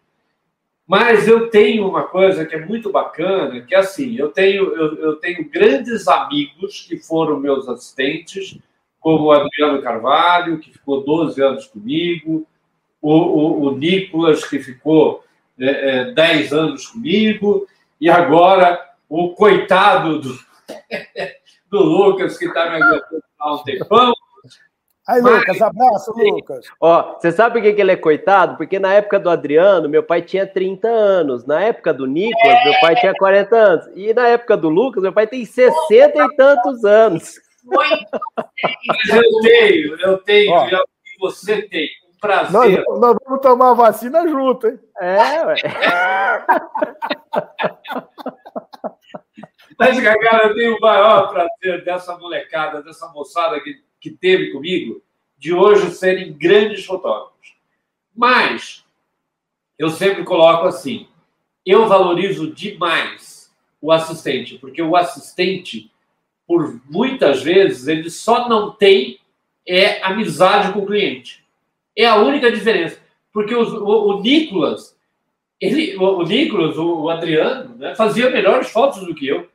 Mas 0.87 1.27
eu 1.27 1.49
tenho 1.49 1.89
uma 1.89 2.03
coisa 2.03 2.45
que 2.45 2.57
é 2.57 2.67
muito 2.67 2.93
bacana, 2.93 3.59
que 3.63 3.75
é 3.75 3.79
assim, 3.79 4.17
eu 4.17 4.29
tenho, 4.29 4.75
eu, 4.75 4.97
eu 4.97 5.17
tenho 5.17 5.49
grandes 5.49 6.07
amigos 6.09 6.85
que 6.87 6.99
foram 6.99 7.41
meus 7.41 7.67
assistentes, 7.71 8.59
como 9.01 9.25
o 9.25 9.33
Adriano 9.33 9.83
Carvalho, 9.83 10.59
que 10.59 10.73
ficou 10.73 11.03
12 11.03 11.43
anos 11.43 11.67
comigo, 11.67 12.47
o, 13.01 13.13
o, 13.13 13.63
o 13.65 13.77
Nicolas, 13.77 14.45
que 14.45 14.59
ficou 14.59 15.25
é, 15.59 16.11
é, 16.11 16.13
10 16.13 16.53
anos 16.53 16.87
comigo, 16.87 17.67
e 18.01 18.11
agora 18.11 18.81
o 19.09 19.31
coitado 19.31 20.21
do, 20.21 20.39
do 21.71 21.83
Lucas, 21.83 22.37
que 22.39 22.45
está 22.45 22.71
me 22.71 22.83
aguentando 22.83 23.25
há 23.39 23.55
um 23.55 23.65
tempão, 23.65 24.13
Aí, 25.09 25.21
Lucas, 25.21 25.61
abraço, 25.61 26.13
Lucas. 26.17 26.67
Ó, 26.81 27.19
você 27.19 27.33
sabe 27.33 27.55
por 27.55 27.63
que, 27.63 27.73
que 27.73 27.81
ele 27.81 27.91
é 27.91 27.97
coitado? 27.97 28.57
Porque 28.57 28.79
na 28.79 28.93
época 28.95 29.19
do 29.19 29.29
Adriano, 29.29 29.89
meu 29.89 30.05
pai 30.05 30.23
tinha 30.23 30.47
30 30.47 30.87
anos. 30.87 31.45
Na 31.45 31.61
época 31.61 31.93
do 31.93 32.07
Nicolas, 32.07 32.65
meu 32.65 32.75
pai 32.81 32.95
tinha 32.95 33.13
40 33.15 33.57
anos. 33.57 33.91
E 33.97 34.15
na 34.15 34.29
época 34.29 34.57
do 34.57 34.69
Lucas, 34.69 35.03
meu 35.03 35.13
pai 35.13 35.27
tem 35.27 35.45
60 35.45 35.77
e 35.99 36.37
tantos 36.37 36.85
anos. 36.85 37.41
Mas 37.65 38.05
eu 39.09 39.23
tenho, 39.43 40.01
eu 40.01 40.19
tenho, 40.19 40.53
Ó, 40.53 40.67
e 40.69 41.19
você 41.19 41.63
tem. 41.63 41.89
Um 42.09 42.19
prazer. 42.21 42.53
Nós, 42.53 43.01
nós, 43.01 43.17
vamos 43.25 43.41
tomar 43.41 43.71
a 43.71 43.75
vacina 43.75 44.29
junto, 44.29 44.67
hein? 44.69 44.79
É, 45.01 45.47
ué. 45.47 45.55
Mas, 49.79 49.99
cara, 49.99 50.49
eu 50.49 50.55
tenho 50.55 50.77
o 50.77 50.81
maior 50.81 51.31
prazer 51.31 51.83
dessa 51.85 52.19
molecada, 52.19 52.83
dessa 52.83 53.09
moçada 53.09 53.59
que 53.61 53.83
que 54.01 54.11
teve 54.11 54.51
comigo, 54.51 55.03
de 55.37 55.53
hoje 55.53 55.91
serem 55.91 56.33
grandes 56.33 56.85
fotógrafos. 56.85 57.55
Mas 58.17 58.85
eu 59.79 59.91
sempre 59.91 60.25
coloco 60.25 60.67
assim: 60.67 61.07
eu 61.65 61.87
valorizo 61.87 62.53
demais 62.53 63.55
o 63.81 63.93
assistente, 63.93 64.59
porque 64.59 64.83
o 64.83 64.97
assistente, 64.97 65.93
por 66.51 66.81
muitas 66.91 67.45
vezes, 67.45 67.87
ele 67.87 68.11
só 68.11 68.49
não 68.49 68.73
tem 68.73 69.21
é 69.65 70.03
amizade 70.03 70.73
com 70.73 70.81
o 70.81 70.87
cliente. 70.87 71.45
É 71.97 72.07
a 72.07 72.17
única 72.17 72.51
diferença. 72.51 72.99
Porque 73.33 73.55
o, 73.55 73.63
o, 73.63 74.09
o 74.09 74.21
Nicolas, 74.21 74.99
ele, 75.61 75.97
o, 75.97 76.03
o 76.03 76.23
Nicolas, 76.25 76.77
o, 76.77 77.03
o 77.03 77.09
Adriano, 77.09 77.77
né, 77.77 77.95
fazia 77.95 78.31
melhores 78.31 78.69
fotos 78.69 79.07
do 79.07 79.15
que 79.15 79.29
eu. 79.29 79.49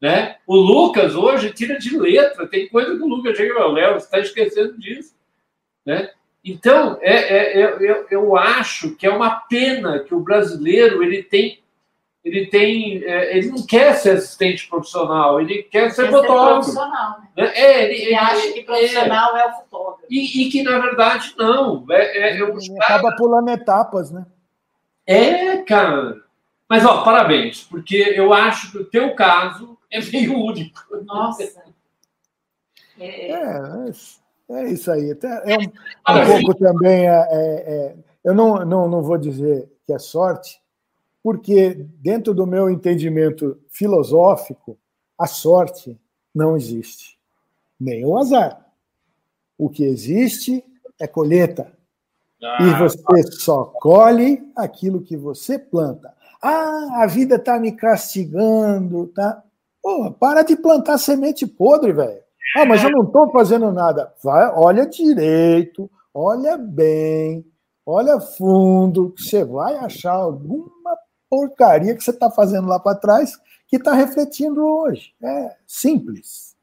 Né? 0.00 0.34
O 0.44 0.56
Lucas 0.56 1.14
hoje 1.14 1.52
tira 1.52 1.78
de 1.78 1.96
letra, 1.96 2.48
tem 2.48 2.68
coisa 2.68 2.96
que 2.96 3.02
o 3.04 3.08
Lucas 3.08 3.36
chega 3.36 3.60
e 3.60 3.72
Léo, 3.72 3.92
você 3.92 4.06
está 4.06 4.18
esquecendo 4.18 4.76
disso. 4.76 5.14
Né? 5.86 6.10
Então, 6.44 6.98
é, 7.00 7.14
é, 7.14 7.60
é, 7.60 7.76
eu, 7.78 8.06
eu 8.10 8.36
acho 8.36 8.96
que 8.96 9.06
é 9.06 9.10
uma 9.10 9.30
pena 9.30 10.00
que 10.00 10.12
o 10.12 10.18
brasileiro 10.18 11.04
ele 11.04 11.22
tem, 11.22 11.60
ele 12.24 12.46
tem, 12.46 13.02
é, 13.04 13.36
ele 13.36 13.48
não 13.48 13.66
quer 13.66 13.94
ser 13.94 14.10
assistente 14.10 14.68
profissional, 14.68 15.40
ele 15.40 15.64
quer 15.64 15.90
ser 15.90 16.04
quer 16.04 16.10
fotógrafo. 16.12 16.62
Ser 16.62 16.78
profissional, 16.78 17.20
né? 17.36 17.52
É, 17.54 17.84
ele, 17.84 18.02
ele, 18.02 18.14
acha 18.14 18.52
que 18.52 18.62
profissional 18.62 19.36
é, 19.36 19.46
o 19.46 19.52
fotógrafo. 19.54 20.04
E, 20.08 20.42
e, 20.42 20.50
que 20.50 20.62
na 20.62 20.78
verdade 20.78 21.34
não. 21.36 21.84
É, 21.90 22.18
é, 22.18 22.40
ele 22.40 22.78
acaba 22.80 23.16
pulando 23.16 23.48
etapas, 23.48 24.12
né? 24.12 24.24
É, 25.04 25.56
cara. 25.58 26.22
Mas 26.68 26.86
ó, 26.86 27.02
parabéns, 27.02 27.64
porque 27.64 27.96
eu 28.16 28.32
acho 28.32 28.70
que 28.70 28.78
o 28.78 28.84
teu 28.84 29.14
caso 29.16 29.76
é 29.90 30.00
meio 30.00 30.38
único. 30.38 30.80
Nossa. 31.04 31.42
É, 32.98 33.32
é, 33.32 33.92
é 34.48 34.68
isso 34.70 34.92
aí. 34.92 35.10
É 35.44 35.58
um, 35.58 36.18
um 36.18 36.40
pouco 36.40 36.54
também. 36.54 37.08
É, 37.08 37.14
é, 37.30 37.96
eu 38.24 38.32
não, 38.32 38.64
não, 38.64 38.88
não 38.88 39.02
vou 39.02 39.18
dizer 39.18 39.68
que 39.84 39.92
é 39.92 39.98
sorte, 39.98 40.61
porque, 41.22 41.86
dentro 42.00 42.34
do 42.34 42.46
meu 42.46 42.68
entendimento 42.68 43.58
filosófico, 43.70 44.76
a 45.18 45.26
sorte 45.26 45.98
não 46.34 46.56
existe, 46.56 47.18
nem 47.78 48.04
o 48.04 48.18
azar. 48.18 48.66
O 49.56 49.70
que 49.70 49.84
existe 49.84 50.64
é 51.00 51.06
colheita. 51.06 51.72
Ah, 52.42 52.58
e 52.60 52.78
você 52.78 53.30
só 53.38 53.64
colhe 53.64 54.42
aquilo 54.56 55.02
que 55.02 55.16
você 55.16 55.58
planta. 55.58 56.12
Ah, 56.42 57.02
a 57.02 57.06
vida 57.06 57.36
está 57.36 57.58
me 57.60 57.70
castigando, 57.70 59.06
tá? 59.08 59.44
Pô, 59.80 60.10
para 60.10 60.42
de 60.42 60.56
plantar 60.56 60.98
semente 60.98 61.46
podre, 61.46 61.92
velho. 61.92 62.20
Ah, 62.56 62.66
mas 62.66 62.82
eu 62.82 62.90
não 62.90 63.04
estou 63.04 63.30
fazendo 63.30 63.70
nada. 63.70 64.12
Vai, 64.22 64.50
olha 64.56 64.86
direito, 64.86 65.88
olha 66.12 66.58
bem, 66.58 67.44
olha 67.86 68.20
fundo, 68.20 69.10
que 69.10 69.22
você 69.22 69.44
vai 69.44 69.76
achar 69.76 70.14
alguma 70.14 70.98
porcaria 71.32 71.94
que 71.94 72.04
você 72.04 72.10
está 72.10 72.30
fazendo 72.30 72.68
lá 72.68 72.78
para 72.78 72.94
trás 72.94 73.40
que 73.66 73.76
está 73.76 73.94
refletindo 73.94 74.62
hoje. 74.62 75.14
É 75.24 75.56
simples. 75.66 76.54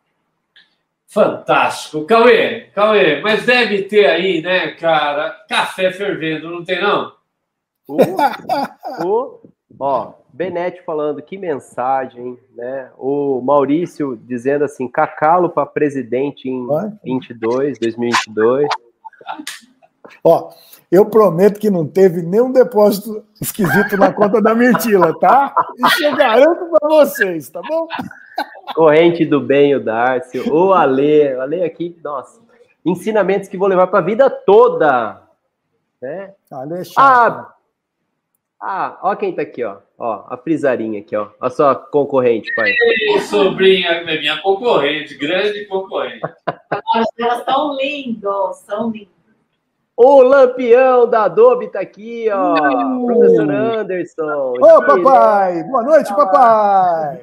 Fantástico. 1.07 2.05
Cauê, 2.05 2.69
Cauê, 2.75 3.19
mas 3.19 3.47
deve 3.47 3.81
ter 3.85 4.05
aí, 4.05 4.43
né, 4.43 4.73
cara, 4.73 5.43
café 5.49 5.91
fervendo, 5.91 6.51
não 6.51 6.63
tem 6.63 6.79
não? 6.79 7.11
Uh, 7.87 7.97
uh, 9.03 9.41
ó, 9.79 10.13
Benete 10.31 10.83
falando 10.83 11.19
que 11.19 11.35
mensagem, 11.35 12.37
né? 12.55 12.91
O 12.95 13.41
Maurício 13.41 14.15
dizendo 14.15 14.65
assim, 14.65 14.87
cacalo 14.87 15.49
para 15.49 15.65
presidente 15.65 16.47
em 16.47 16.67
22, 17.03 17.79
2022. 17.79 18.67
Ó, 20.23 20.51
eu 20.91 21.05
prometo 21.05 21.59
que 21.59 21.69
não 21.69 21.87
teve 21.87 22.21
nenhum 22.23 22.51
depósito 22.51 23.23
esquisito 23.39 23.95
na 23.95 24.11
conta 24.11 24.41
da 24.41 24.55
Mirtila, 24.55 25.17
tá? 25.19 25.53
Isso 25.77 26.03
eu 26.03 26.15
garanto 26.15 26.65
para 26.71 26.89
vocês, 26.89 27.49
tá 27.49 27.61
bom? 27.61 27.87
Corrente 28.73 29.25
do 29.25 29.39
bem, 29.39 29.75
o 29.75 29.83
Darcio. 29.83 30.51
O 30.51 30.73
Ale, 30.73 31.35
o 31.35 31.41
Ale 31.41 31.63
aqui, 31.63 31.95
nossa, 32.03 32.41
ensinamentos 32.83 33.47
que 33.47 33.57
vou 33.57 33.67
levar 33.67 33.87
para 33.87 33.99
a 33.99 34.03
vida 34.03 34.29
toda. 34.29 35.21
Né? 36.01 36.33
Ale 36.51 36.79
é 36.79 36.83
chato. 36.83 36.97
Ah, 36.97 37.53
ah, 38.61 38.99
ó 39.03 39.15
quem 39.15 39.33
tá 39.33 39.43
aqui, 39.43 39.63
ó. 39.63 39.77
Ó, 39.97 40.25
a 40.27 40.37
frisarinha 40.37 41.01
aqui, 41.01 41.15
ó. 41.15 41.29
A 41.39 41.49
sua 41.49 41.75
concorrente, 41.75 42.53
pai. 42.55 42.71
Ei, 42.71 43.19
sobrinha, 43.21 44.03
minha 44.03 44.41
concorrente, 44.41 45.15
grande 45.15 45.65
concorrente. 45.65 46.21
Elas 47.19 47.43
são 47.45 47.75
lindos, 47.75 48.57
são 48.59 48.89
lindos. 48.89 49.18
O 50.01 50.21
lampião 50.23 51.09
da 51.09 51.25
Adobe 51.25 51.67
tá 51.67 51.81
aqui, 51.81 52.29
ó. 52.31 52.55
Não. 52.55 53.05
Professor 53.05 53.51
Anderson. 53.51 54.53
Ô, 54.57 54.85
papai! 54.85 55.61
Boa 55.65 55.83
noite, 55.83 56.15
papai! 56.15 57.19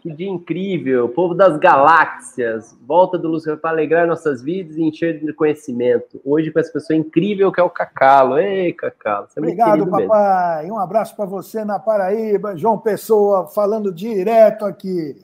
Que 0.00 0.12
dia 0.12 0.28
incrível, 0.28 1.08
povo 1.08 1.34
das 1.34 1.56
galáxias, 1.58 2.78
volta 2.86 3.18
do 3.18 3.26
Lúcio 3.26 3.56
para 3.58 3.70
alegrar 3.70 4.06
nossas 4.06 4.40
vidas 4.40 4.76
e 4.76 4.84
encher 4.84 5.18
de 5.18 5.32
conhecimento. 5.32 6.20
Hoje 6.24 6.52
com 6.52 6.60
essa 6.60 6.72
pessoa 6.72 6.96
incrível 6.96 7.50
que 7.50 7.60
é 7.60 7.64
o 7.64 7.70
Cacalo. 7.70 8.38
Ei, 8.38 8.72
Cacalo, 8.72 9.26
você 9.28 9.40
é 9.40 9.42
Obrigado, 9.42 9.86
papai. 9.88 10.62
Mesmo. 10.62 10.76
Um 10.76 10.78
abraço 10.78 11.16
para 11.16 11.24
você 11.24 11.64
na 11.64 11.80
Paraíba, 11.80 12.56
João 12.56 12.78
Pessoa, 12.78 13.48
falando 13.48 13.92
direto 13.92 14.64
aqui. 14.64 15.16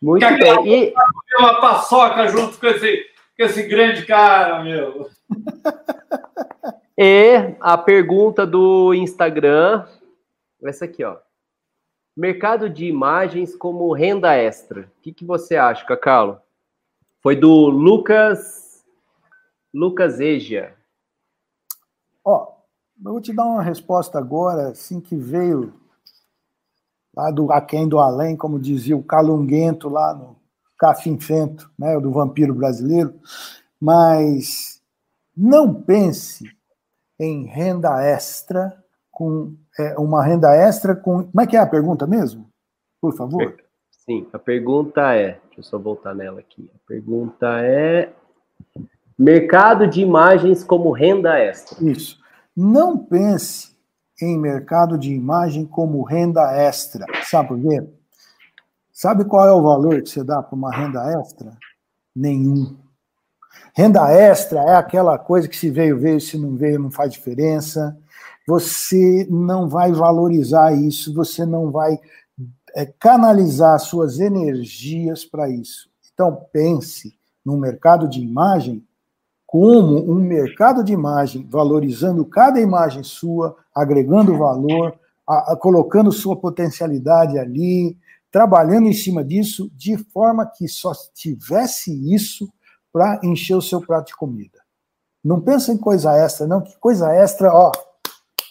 Muito 0.00 0.20
Cacalo, 0.20 0.62
bem. 0.62 0.84
E... 0.84 0.94
Uma 1.40 1.60
paçoca 1.60 2.28
junto 2.28 2.60
com 2.60 2.66
esse, 2.68 3.13
com 3.36 3.44
esse 3.44 3.62
grande 3.64 4.04
cara, 4.06 4.62
meu. 4.62 5.08
E 6.96 7.56
a 7.60 7.76
pergunta 7.76 8.46
do 8.46 8.94
Instagram, 8.94 9.84
essa 10.62 10.84
aqui, 10.84 11.02
ó. 11.02 11.16
Mercado 12.16 12.70
de 12.70 12.86
imagens 12.86 13.56
como 13.56 13.92
renda 13.92 14.32
extra. 14.36 14.82
O 14.82 15.02
que, 15.02 15.12
que 15.12 15.24
você 15.24 15.56
acha, 15.56 15.84
Cacalo? 15.84 16.40
Foi 17.20 17.34
do 17.34 17.68
Lucas 17.68 18.84
Lucas 19.74 20.20
Eja. 20.20 20.72
Ó, 22.24 22.52
eu 23.04 23.12
vou 23.12 23.20
te 23.20 23.32
dar 23.32 23.44
uma 23.44 23.62
resposta 23.62 24.16
agora, 24.16 24.68
assim 24.68 25.00
que 25.00 25.16
veio 25.16 25.74
lá 27.14 27.32
do 27.32 27.50
aquém 27.50 27.88
do 27.88 27.98
além, 27.98 28.36
como 28.36 28.56
dizia 28.56 28.96
o 28.96 29.02
Calunguento 29.02 29.88
lá 29.88 30.14
no 30.14 30.36
Cafinfento, 30.78 31.70
né, 31.78 31.98
do 32.00 32.10
vampiro 32.10 32.54
brasileiro, 32.54 33.14
mas 33.80 34.80
não 35.36 35.74
pense 35.74 36.44
em 37.18 37.46
renda 37.46 38.02
extra 38.02 38.76
com 39.10 39.54
é, 39.78 39.98
uma 39.98 40.24
renda 40.24 40.54
extra 40.54 40.94
com. 40.94 41.24
Como 41.24 41.40
é 41.40 41.46
que 41.46 41.56
é 41.56 41.60
a 41.60 41.66
pergunta 41.66 42.06
mesmo? 42.06 42.48
Por 43.00 43.16
favor. 43.16 43.54
Sim, 43.90 44.26
a 44.32 44.38
pergunta 44.38 45.14
é. 45.14 45.38
Deixa 45.46 45.60
eu 45.60 45.62
só 45.62 45.78
voltar 45.78 46.14
nela 46.14 46.40
aqui. 46.40 46.70
A 46.74 46.88
pergunta 46.88 47.60
é. 47.60 48.12
Mercado 49.16 49.86
de 49.86 50.00
imagens 50.00 50.64
como 50.64 50.90
renda 50.90 51.38
extra. 51.38 51.82
Isso. 51.88 52.18
Não 52.56 52.98
pense 52.98 53.74
em 54.20 54.38
mercado 54.38 54.98
de 54.98 55.12
imagem 55.12 55.64
como 55.64 56.02
renda 56.02 56.52
extra. 56.56 57.06
Sabe 57.24 57.48
por 57.48 57.60
quê? 57.60 57.84
Sabe 58.94 59.26
qual 59.26 59.46
é 59.46 59.52
o 59.52 59.62
valor 59.62 60.00
que 60.00 60.08
você 60.08 60.24
dá 60.24 60.42
para 60.42 60.56
uma 60.56 60.74
renda 60.74 61.20
extra? 61.20 61.54
Nenhum. 62.16 62.78
Renda 63.74 64.10
extra 64.10 64.60
é 64.60 64.76
aquela 64.76 65.18
coisa 65.18 65.48
que 65.48 65.56
se 65.56 65.68
veio, 65.68 65.98
veio, 65.98 66.20
se 66.20 66.38
não 66.38 66.56
veio, 66.56 66.78
não 66.78 66.90
faz 66.90 67.12
diferença 67.12 67.94
você 68.46 69.26
não 69.30 69.68
vai 69.68 69.92
valorizar 69.92 70.72
isso, 70.72 71.14
você 71.14 71.46
não 71.46 71.70
vai 71.70 71.98
é, 72.74 72.84
canalizar 72.86 73.78
suas 73.78 74.20
energias 74.20 75.24
para 75.24 75.48
isso. 75.48 75.88
Então, 76.12 76.46
pense 76.52 77.16
no 77.44 77.56
mercado 77.56 78.08
de 78.08 78.20
imagem 78.20 78.84
como 79.46 80.10
um 80.10 80.16
mercado 80.16 80.82
de 80.82 80.92
imagem, 80.92 81.46
valorizando 81.48 82.24
cada 82.24 82.60
imagem 82.60 83.02
sua, 83.02 83.56
agregando 83.74 84.36
valor, 84.36 84.98
a, 85.26 85.52
a, 85.52 85.56
colocando 85.56 86.10
sua 86.10 86.36
potencialidade 86.36 87.38
ali, 87.38 87.96
trabalhando 88.34 88.88
em 88.88 88.92
cima 88.92 89.22
disso, 89.22 89.70
de 89.76 89.96
forma 89.96 90.44
que 90.44 90.66
só 90.66 90.90
tivesse 91.14 92.12
isso 92.12 92.52
para 92.92 93.20
encher 93.22 93.54
o 93.54 93.62
seu 93.62 93.80
prato 93.80 94.08
de 94.08 94.16
comida. 94.16 94.58
Não 95.24 95.40
pensa 95.40 95.70
em 95.70 95.78
coisa 95.78 96.12
extra, 96.16 96.44
não, 96.44 96.60
que 96.60 96.76
coisa 96.80 97.14
extra, 97.14 97.54
ó, 97.54 97.70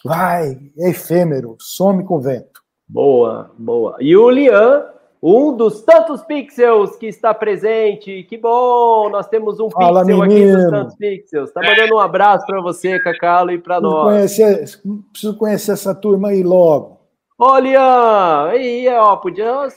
vai, 0.02 0.58
é 0.78 0.88
efêmero, 0.88 1.58
some 1.60 2.02
com 2.02 2.16
o 2.16 2.20
vento. 2.20 2.62
Boa, 2.88 3.50
boa. 3.58 3.96
E 4.00 4.16
o 4.16 4.30
Lian, 4.30 4.86
um 5.22 5.54
dos 5.54 5.82
tantos 5.82 6.22
pixels 6.22 6.96
que 6.96 7.06
está 7.06 7.34
presente. 7.34 8.22
Que 8.22 8.38
bom! 8.38 9.10
Nós 9.10 9.28
temos 9.28 9.60
um 9.60 9.68
Fala, 9.68 10.00
pixel 10.00 10.18
menino. 10.22 10.54
aqui 10.54 10.62
dos 10.62 10.70
tantos 10.70 10.96
pixels. 10.96 11.48
Está 11.50 11.60
mandando 11.60 11.96
um 11.96 12.00
abraço 12.00 12.46
para 12.46 12.62
você, 12.62 12.98
Cacalo, 13.00 13.50
e 13.50 13.58
para 13.58 13.82
nós. 13.82 14.14
conhecer, 14.14 14.64
preciso 15.12 15.36
conhecer 15.36 15.72
essa 15.72 15.94
turma 15.94 16.28
aí 16.28 16.42
logo. 16.42 16.93
Ô, 17.36 17.58
Lian, 17.58 18.48
aí, 18.50 18.86
ó, 18.88 19.16
podia 19.16 19.68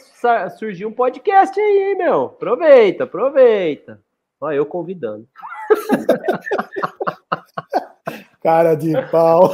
surgir 0.59 0.85
um 0.85 0.91
podcast 0.91 1.59
aí, 1.59 1.95
meu. 1.95 2.25
Aproveita, 2.25 3.05
aproveita. 3.05 3.99
Ó, 4.39 4.51
eu 4.51 4.65
convidando. 4.65 5.27
Cara 8.43 8.75
de 8.75 8.93
pau. 9.09 9.51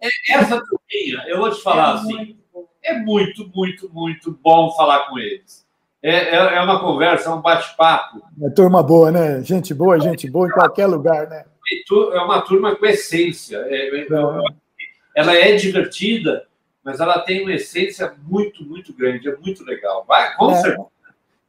É- 0.00 0.34
Essa 0.34 0.60
turminha, 0.60 1.24
eu 1.28 1.38
vou 1.38 1.50
te 1.50 1.62
falar 1.62 1.94
assim, 1.94 2.36
é 2.82 2.98
muito, 2.98 3.48
muito, 3.54 3.88
muito 3.92 4.32
bom 4.42 4.72
falar 4.72 5.08
com 5.08 5.18
eles. 5.18 5.66
É, 6.02 6.34
é, 6.34 6.56
é 6.56 6.60
uma 6.60 6.80
conversa, 6.80 7.30
é 7.30 7.32
um 7.32 7.40
bate-papo. 7.40 8.20
É 8.42 8.50
turma 8.50 8.82
boa, 8.82 9.10
né? 9.10 9.40
Gente 9.42 9.72
boa, 9.72 9.98
gente 10.00 10.28
boa 10.30 10.48
em 10.48 10.52
qualquer 10.52 10.86
lugar, 10.86 11.28
né? 11.28 11.44
É 12.14 12.20
uma 12.20 12.40
turma 12.42 12.74
com 12.76 12.86
essência. 12.86 13.56
É- 13.68 14.00
é- 14.00 14.06
ela 15.14 15.34
é 15.34 15.56
divertida, 15.56 16.46
mas 16.84 17.00
ela 17.00 17.18
tem 17.20 17.42
uma 17.42 17.52
essência 17.52 18.14
muito, 18.22 18.64
muito 18.64 18.92
grande. 18.92 19.28
É 19.28 19.36
muito 19.36 19.64
legal. 19.64 20.04
Vai, 20.06 20.34
com 20.36 20.50
É. 20.50 20.54
certeza. 20.56 20.86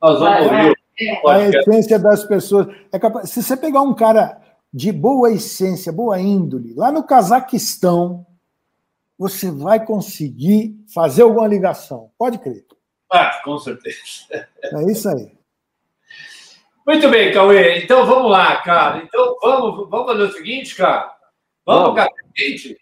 Nós 0.01 0.19
vamos 0.19 0.45
ouvir. 0.45 0.75
É. 1.01 1.29
A 1.29 1.49
essência 1.49 1.97
das 1.99 2.23
pessoas. 2.25 2.67
É 2.91 2.99
capaz, 2.99 3.29
se 3.29 3.41
você 3.41 3.55
pegar 3.55 3.81
um 3.81 3.93
cara 3.93 4.41
de 4.73 4.91
boa 4.91 5.31
essência, 5.31 5.91
boa 5.91 6.19
índole, 6.19 6.73
lá 6.75 6.91
no 6.91 7.03
Cazaquistão, 7.03 8.25
você 9.17 9.49
vai 9.51 9.83
conseguir 9.85 10.75
fazer 10.93 11.21
alguma 11.23 11.47
ligação. 11.47 12.11
Pode 12.17 12.37
crer. 12.39 12.65
Ah, 13.11 13.41
com 13.43 13.57
certeza. 13.57 13.97
É 14.31 14.91
isso 14.91 15.09
aí. 15.09 15.31
Muito 16.89 17.07
bem, 17.07 17.31
Cauê. 17.31 17.77
Então 17.83 18.03
vamos 18.03 18.31
lá, 18.31 18.63
cara. 18.63 19.03
Então 19.03 19.37
vamos, 19.43 19.87
vamos 19.91 20.11
fazer 20.11 20.23
o 20.23 20.31
seguinte, 20.31 20.75
cara. 20.75 21.13
Vamos, 21.63 21.83
Vamos. 21.83 21.95
café 21.97 22.21
quente? 22.35 22.77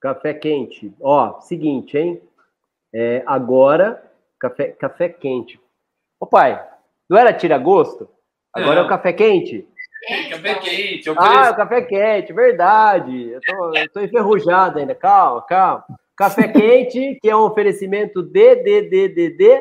Café 0.00 0.32
quente. 0.32 0.94
Ó, 0.98 1.38
seguinte, 1.40 1.98
hein? 1.98 2.22
É, 2.90 3.22
agora, 3.26 4.02
café, 4.38 4.68
café 4.68 5.10
quente. 5.10 5.60
Ô, 6.18 6.24
pai, 6.24 6.66
não 7.10 7.18
era 7.18 7.30
tira-gosto? 7.34 8.08
Agora 8.54 8.76
é 8.76 8.80
Não. 8.80 8.86
o 8.86 8.88
café 8.88 9.12
quente? 9.12 9.68
Café 10.30 10.54
quente. 10.54 11.10
Ah, 11.18 11.48
é 11.48 11.50
o 11.50 11.56
café 11.56 11.82
quente, 11.82 12.32
verdade. 12.32 13.32
Eu 13.32 13.40
tô, 13.42 13.76
eu 13.76 13.92
tô 13.92 14.00
enferrujado 14.00 14.78
ainda. 14.78 14.94
Calma, 14.94 15.42
calma. 15.42 15.84
Café 16.16 16.48
quente, 16.48 17.18
que 17.20 17.28
é 17.28 17.36
um 17.36 17.42
oferecimento 17.42 18.22
DDDDD. 18.22 19.60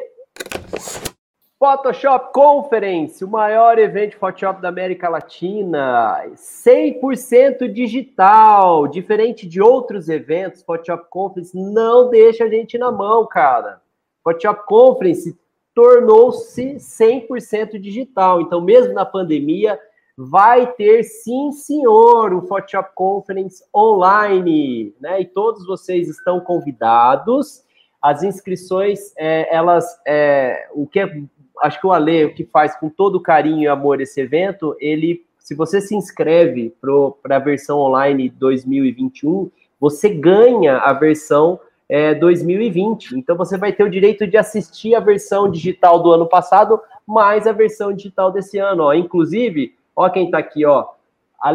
Photoshop 1.60 2.32
Conference, 2.32 3.22
o 3.22 3.28
maior 3.28 3.78
evento 3.78 4.12
de 4.12 4.16
Photoshop 4.16 4.62
da 4.62 4.70
América 4.70 5.10
Latina, 5.10 6.24
100% 6.34 7.68
digital, 7.70 8.88
diferente 8.88 9.46
de 9.46 9.62
outros 9.62 10.08
eventos, 10.08 10.64
Photoshop 10.64 11.08
Conference 11.10 11.52
não 11.54 12.10
deixa 12.10 12.46
a 12.46 12.50
gente 12.50 12.78
na 12.78 12.90
mão, 12.90 13.28
cara. 13.28 13.82
Photoshop 14.24 14.66
Conference 14.68 15.38
tornou-se 15.76 16.76
100% 16.76 17.78
digital, 17.78 18.40
então 18.40 18.62
mesmo 18.62 18.94
na 18.94 19.06
pandemia, 19.06 19.78
vai 20.18 20.66
ter 20.66 21.04
sim, 21.04 21.52
senhor, 21.52 22.34
o 22.34 22.48
Photoshop 22.48 22.92
Conference 22.96 23.62
online, 23.76 24.96
né? 24.98 25.20
E 25.20 25.26
todos 25.26 25.66
vocês 25.66 26.08
estão 26.08 26.40
convidados. 26.40 27.66
As 28.02 28.24
inscrições, 28.24 29.14
é, 29.18 29.54
elas, 29.54 29.86
é, 30.08 30.70
o 30.74 30.88
que 30.88 31.02
é, 31.02 31.22
acho 31.62 31.80
que 31.80 31.88
o 31.88 31.92
Ale, 31.92 32.30
que 32.30 32.46
faz 32.46 32.76
com 32.76 32.90
todo 32.90 33.22
carinho 33.22 33.64
e 33.64 33.68
amor 33.68 34.02
esse 34.02 34.22
evento, 34.22 34.76
ele, 34.80 35.24
se 35.38 35.56
você 35.56 35.82
se 35.82 35.96
inscreve 35.96 36.74
para 36.82 37.38
a 37.38 37.40
versão 37.40 37.80
online 37.80 38.30
2021, 38.30 39.50
você 39.80 40.10
ganha 40.10 40.78
a 40.78 40.94
versão 40.94 41.60
é, 41.90 42.14
2020. 42.14 43.18
Então 43.18 43.36
você 43.36 43.58
vai 43.58 43.74
ter 43.74 43.84
o 43.84 43.90
direito 43.90 44.28
de 44.28 44.38
assistir 44.38 44.94
a 44.94 45.00
versão 45.00 45.50
digital 45.50 46.02
do 46.02 46.12
ano 46.12 46.28
passado, 46.28 46.80
mais 47.06 47.48
a 47.48 47.52
versão 47.52 47.92
digital 47.92 48.32
desse 48.32 48.60
ano. 48.60 48.84
Ó. 48.84 48.94
Inclusive, 48.94 49.74
ó 49.96 50.08
quem 50.10 50.26
está 50.26 50.38
aqui, 50.38 50.66
ó. 50.66 50.88
A 51.42 51.54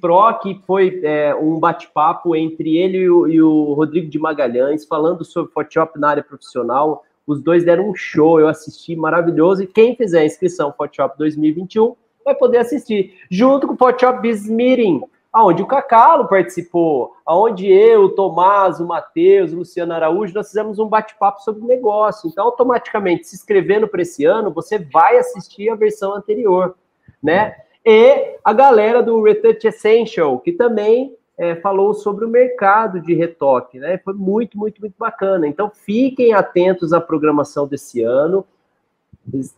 Pro, 0.00 0.38
que 0.40 0.60
foi 0.66 1.00
é, 1.04 1.32
um 1.34 1.58
bate-papo 1.58 2.34
entre 2.34 2.76
ele 2.76 2.98
e 2.98 3.08
o, 3.10 3.28
e 3.28 3.40
o 3.40 3.72
Rodrigo 3.72 4.10
de 4.10 4.18
Magalhães, 4.18 4.84
falando 4.84 5.24
sobre 5.24 5.52
Photoshop 5.52 5.98
na 5.98 6.10
área 6.10 6.24
profissional. 6.24 7.04
Os 7.26 7.40
dois 7.42 7.64
deram 7.64 7.90
um 7.90 7.94
show, 7.94 8.40
eu 8.40 8.48
assisti, 8.48 8.96
maravilhoso. 8.96 9.62
E 9.62 9.66
quem 9.66 9.96
fizer 9.96 10.20
a 10.20 10.24
inscrição 10.24 10.72
Photoshop 10.72 11.16
2021 11.18 11.94
vai 12.24 12.34
poder 12.34 12.58
assistir, 12.58 13.18
junto 13.30 13.66
com 13.66 13.74
o 13.74 13.76
Photoshop 13.76 14.26
Business 14.26 14.50
Meeting, 14.50 15.02
aonde 15.32 15.62
o 15.62 15.66
Cacalo 15.66 16.28
participou, 16.28 17.14
aonde 17.24 17.66
eu, 17.66 18.02
o 18.04 18.08
Tomás, 18.10 18.80
o 18.80 18.86
Matheus, 18.86 19.52
o 19.52 19.56
Luciano 19.56 19.94
Araújo, 19.94 20.34
nós 20.34 20.48
fizemos 20.48 20.78
um 20.78 20.86
bate-papo 20.86 21.40
sobre 21.42 21.64
negócio. 21.64 22.28
Então, 22.28 22.44
automaticamente, 22.44 23.26
se 23.26 23.36
inscrevendo 23.36 23.88
para 23.88 24.02
esse 24.02 24.24
ano, 24.24 24.52
você 24.52 24.78
vai 24.78 25.16
assistir 25.16 25.70
a 25.70 25.74
versão 25.74 26.14
anterior, 26.14 26.74
né? 27.22 27.56
E 27.84 28.36
a 28.44 28.52
galera 28.52 29.02
do 29.02 29.22
Retouch 29.22 29.66
Essential, 29.66 30.38
que 30.38 30.52
também 30.52 31.16
é, 31.38 31.56
falou 31.56 31.94
sobre 31.94 32.24
o 32.24 32.28
mercado 32.28 33.00
de 33.00 33.14
retoque, 33.14 33.78
né? 33.78 33.98
Foi 33.98 34.14
muito, 34.14 34.58
muito, 34.58 34.80
muito 34.80 34.94
bacana. 34.98 35.46
Então, 35.46 35.70
fiquem 35.70 36.32
atentos 36.32 36.92
à 36.92 37.00
programação 37.00 37.66
desse 37.66 38.02
ano. 38.02 38.46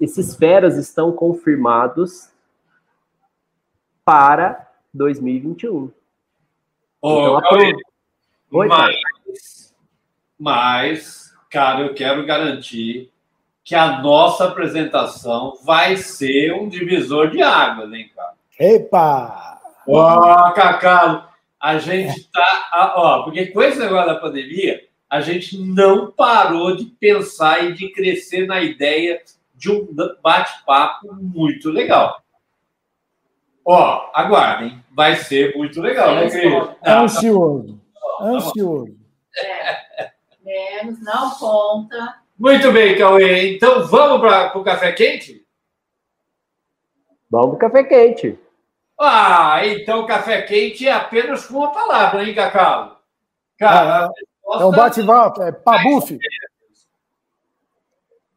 Esses 0.01 0.37
feras 0.37 0.77
estão 0.77 1.13
confirmados 1.13 2.31
para 4.05 4.71
2021. 4.93 5.91
Ô, 7.01 7.21
Então, 7.21 7.41
Cauê, 7.41 7.73
Oi, 8.51 8.69
mas, 8.69 9.75
mas, 10.39 11.35
cara, 11.51 11.81
eu 11.81 11.95
quero 11.95 12.25
garantir 12.25 13.11
que 13.65 13.75
a 13.75 14.01
nossa 14.01 14.45
apresentação 14.45 15.59
vai 15.65 15.97
ser 15.97 16.53
um 16.53 16.69
divisor 16.69 17.31
de 17.31 17.43
águas, 17.43 17.93
hein, 17.93 18.11
cara? 18.15 18.35
Epa! 18.61 19.61
Ó, 19.89 20.53
Cacalo, 20.53 21.25
a 21.65 21.79
gente 21.79 22.31
tá. 22.31 22.93
Ó, 22.95 23.23
porque 23.23 23.47
com 23.47 23.63
esse 23.63 23.79
negócio 23.79 24.13
da 24.13 24.21
pandemia, 24.21 24.85
a 25.09 25.23
gente 25.23 25.57
não 25.57 26.11
parou 26.11 26.77
de 26.77 26.85
pensar 26.85 27.65
e 27.65 27.73
de 27.73 27.89
crescer 27.89 28.47
na 28.47 28.61
ideia 28.61 29.23
de 29.55 29.71
um 29.71 29.89
bate-papo 30.23 31.15
muito 31.15 31.71
legal. 31.71 32.23
Ó, 33.65 34.11
aguardem, 34.13 34.85
vai 34.95 35.17
ser 35.17 35.57
muito 35.57 35.81
legal, 35.81 36.15
né, 36.17 36.29
Cris? 36.29 36.53
Não, 36.53 37.05
Ansioso. 37.05 37.81
Ansioso. 38.21 38.97
Menos, 40.45 41.03
não 41.03 41.31
conta. 41.31 42.17
Muito 42.39 42.71
bem, 42.73 42.99
Cauê. 42.99 43.57
Então 43.57 43.87
vamos 43.87 44.21
para 44.21 44.59
o 44.59 44.63
café 44.63 44.93
quente? 44.93 45.47
Vamos 47.31 47.57
pro 47.57 47.59
café 47.59 47.85
quente. 47.85 48.39
Ah, 48.99 49.61
então 49.67 50.07
café 50.07 50.43
quente 50.43 50.87
é 50.87 50.93
apenas 50.93 51.47
com 51.47 51.59
uma 51.59 51.73
palavra, 51.73 52.25
hein, 52.25 52.35
Cacau? 52.35 53.03
Cara, 53.59 54.07
a 54.07 54.61
É 54.61 54.65
um 54.65 54.71
bate-volta, 54.71 55.45
é 55.45 55.53
pabuf. 55.53 56.19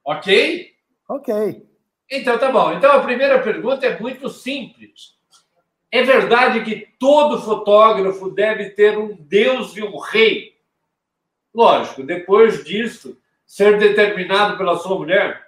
Ok? 0.03 0.73
Ok. 1.07 1.67
Então 2.09 2.37
tá 2.37 2.51
bom. 2.51 2.73
Então 2.73 2.91
a 2.91 3.03
primeira 3.03 3.41
pergunta 3.41 3.85
é 3.85 3.99
muito 3.99 4.29
simples. 4.29 5.17
É 5.91 6.03
verdade 6.03 6.63
que 6.63 6.87
todo 6.99 7.41
fotógrafo 7.41 8.29
deve 8.31 8.71
ter 8.71 8.97
um 8.97 9.15
deus 9.15 9.75
e 9.75 9.83
um 9.83 9.97
rei? 9.97 10.57
Lógico, 11.53 12.03
depois 12.03 12.63
disso, 12.63 13.17
ser 13.45 13.79
determinado 13.79 14.57
pela 14.57 14.77
sua 14.77 14.97
mulher? 14.97 15.47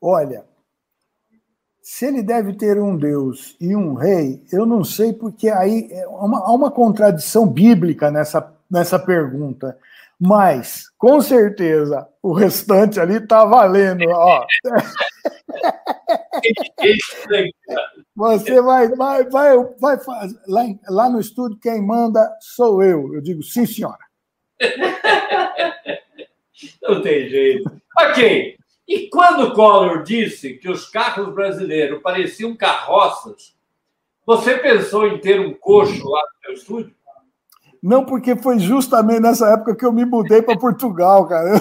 Olha, 0.00 0.44
se 1.82 2.06
ele 2.06 2.22
deve 2.22 2.52
ter 2.52 2.80
um 2.80 2.96
Deus 2.96 3.56
e 3.60 3.74
um 3.74 3.94
rei, 3.94 4.40
eu 4.52 4.64
não 4.64 4.84
sei, 4.84 5.12
porque 5.12 5.48
aí 5.48 5.88
é 5.90 6.06
uma, 6.06 6.38
há 6.38 6.52
uma 6.52 6.70
contradição 6.70 7.44
bíblica 7.46 8.08
nessa, 8.08 8.54
nessa 8.70 9.00
pergunta. 9.00 9.76
Mas, 10.18 10.84
com 10.96 11.20
certeza, 11.20 12.08
o 12.22 12.32
restante 12.32 13.00
ali 13.00 13.16
está 13.16 13.44
valendo. 13.44 14.08
Ó. 14.08 14.46
Você 18.14 18.62
vai, 18.62 18.88
vai, 18.90 19.24
vai, 19.24 19.56
vai 19.80 19.98
lá, 20.46 20.62
lá 20.88 21.10
no 21.10 21.18
estúdio, 21.18 21.58
quem 21.60 21.84
manda 21.84 22.30
sou 22.40 22.84
eu. 22.84 23.14
Eu 23.14 23.20
digo, 23.20 23.42
sim, 23.42 23.66
senhora. 23.66 23.98
Não 26.82 27.02
tem 27.02 27.28
jeito. 27.28 27.68
Ok. 27.98 28.56
E 28.92 29.08
quando 29.08 29.54
Collor 29.54 30.02
disse 30.02 30.52
que 30.52 30.70
os 30.70 30.86
carros 30.86 31.32
brasileiros 31.32 32.02
pareciam 32.02 32.54
carroças, 32.54 33.56
você 34.26 34.58
pensou 34.58 35.06
em 35.06 35.18
ter 35.18 35.40
um 35.40 35.54
coxo 35.54 36.06
lá 36.06 36.20
no 36.20 36.42
seu 36.42 36.52
estúdio? 36.52 36.94
Não, 37.82 38.04
porque 38.04 38.36
foi 38.36 38.58
justamente 38.58 39.20
nessa 39.20 39.48
época 39.48 39.74
que 39.74 39.86
eu 39.86 39.92
me 39.92 40.04
mudei 40.04 40.42
para 40.42 40.58
Portugal, 40.58 41.26
cara. 41.26 41.58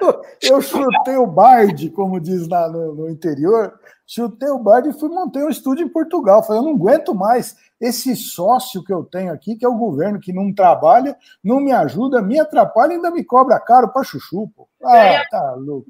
Eu, 0.00 0.22
eu, 0.56 0.60
chutei 0.60 1.16
o 1.16 1.26
Bard, 1.26 1.88
como 1.90 2.20
diz 2.20 2.48
lá 2.48 2.68
no, 2.68 2.92
no, 2.92 3.08
interior, 3.08 3.72
chutei 4.04 4.50
o 4.50 4.58
Bard 4.58 4.88
e 4.88 4.92
fui 4.92 5.08
montei 5.08 5.44
um 5.44 5.48
estúdio 5.48 5.86
em 5.86 5.88
Portugal. 5.88 6.42
Falei, 6.42 6.60
eu 6.60 6.64
não 6.64 6.74
aguento 6.74 7.14
mais 7.14 7.56
esse 7.80 8.16
sócio 8.16 8.82
que 8.82 8.92
eu 8.92 9.04
tenho 9.04 9.32
aqui, 9.32 9.54
que 9.54 9.64
é 9.64 9.68
o 9.68 9.78
governo, 9.78 10.18
que 10.18 10.32
não 10.32 10.52
trabalha, 10.52 11.16
não 11.42 11.60
me 11.60 11.70
ajuda, 11.70 12.20
me 12.20 12.38
atrapalha 12.38 12.92
e 12.92 12.96
ainda 12.96 13.12
me 13.12 13.22
cobra 13.22 13.60
caro 13.60 13.88
para 13.92 14.02
chuchu, 14.02 14.48
pô. 14.48 14.68
Ah, 14.84 15.22
tá 15.30 15.54
louco. 15.54 15.88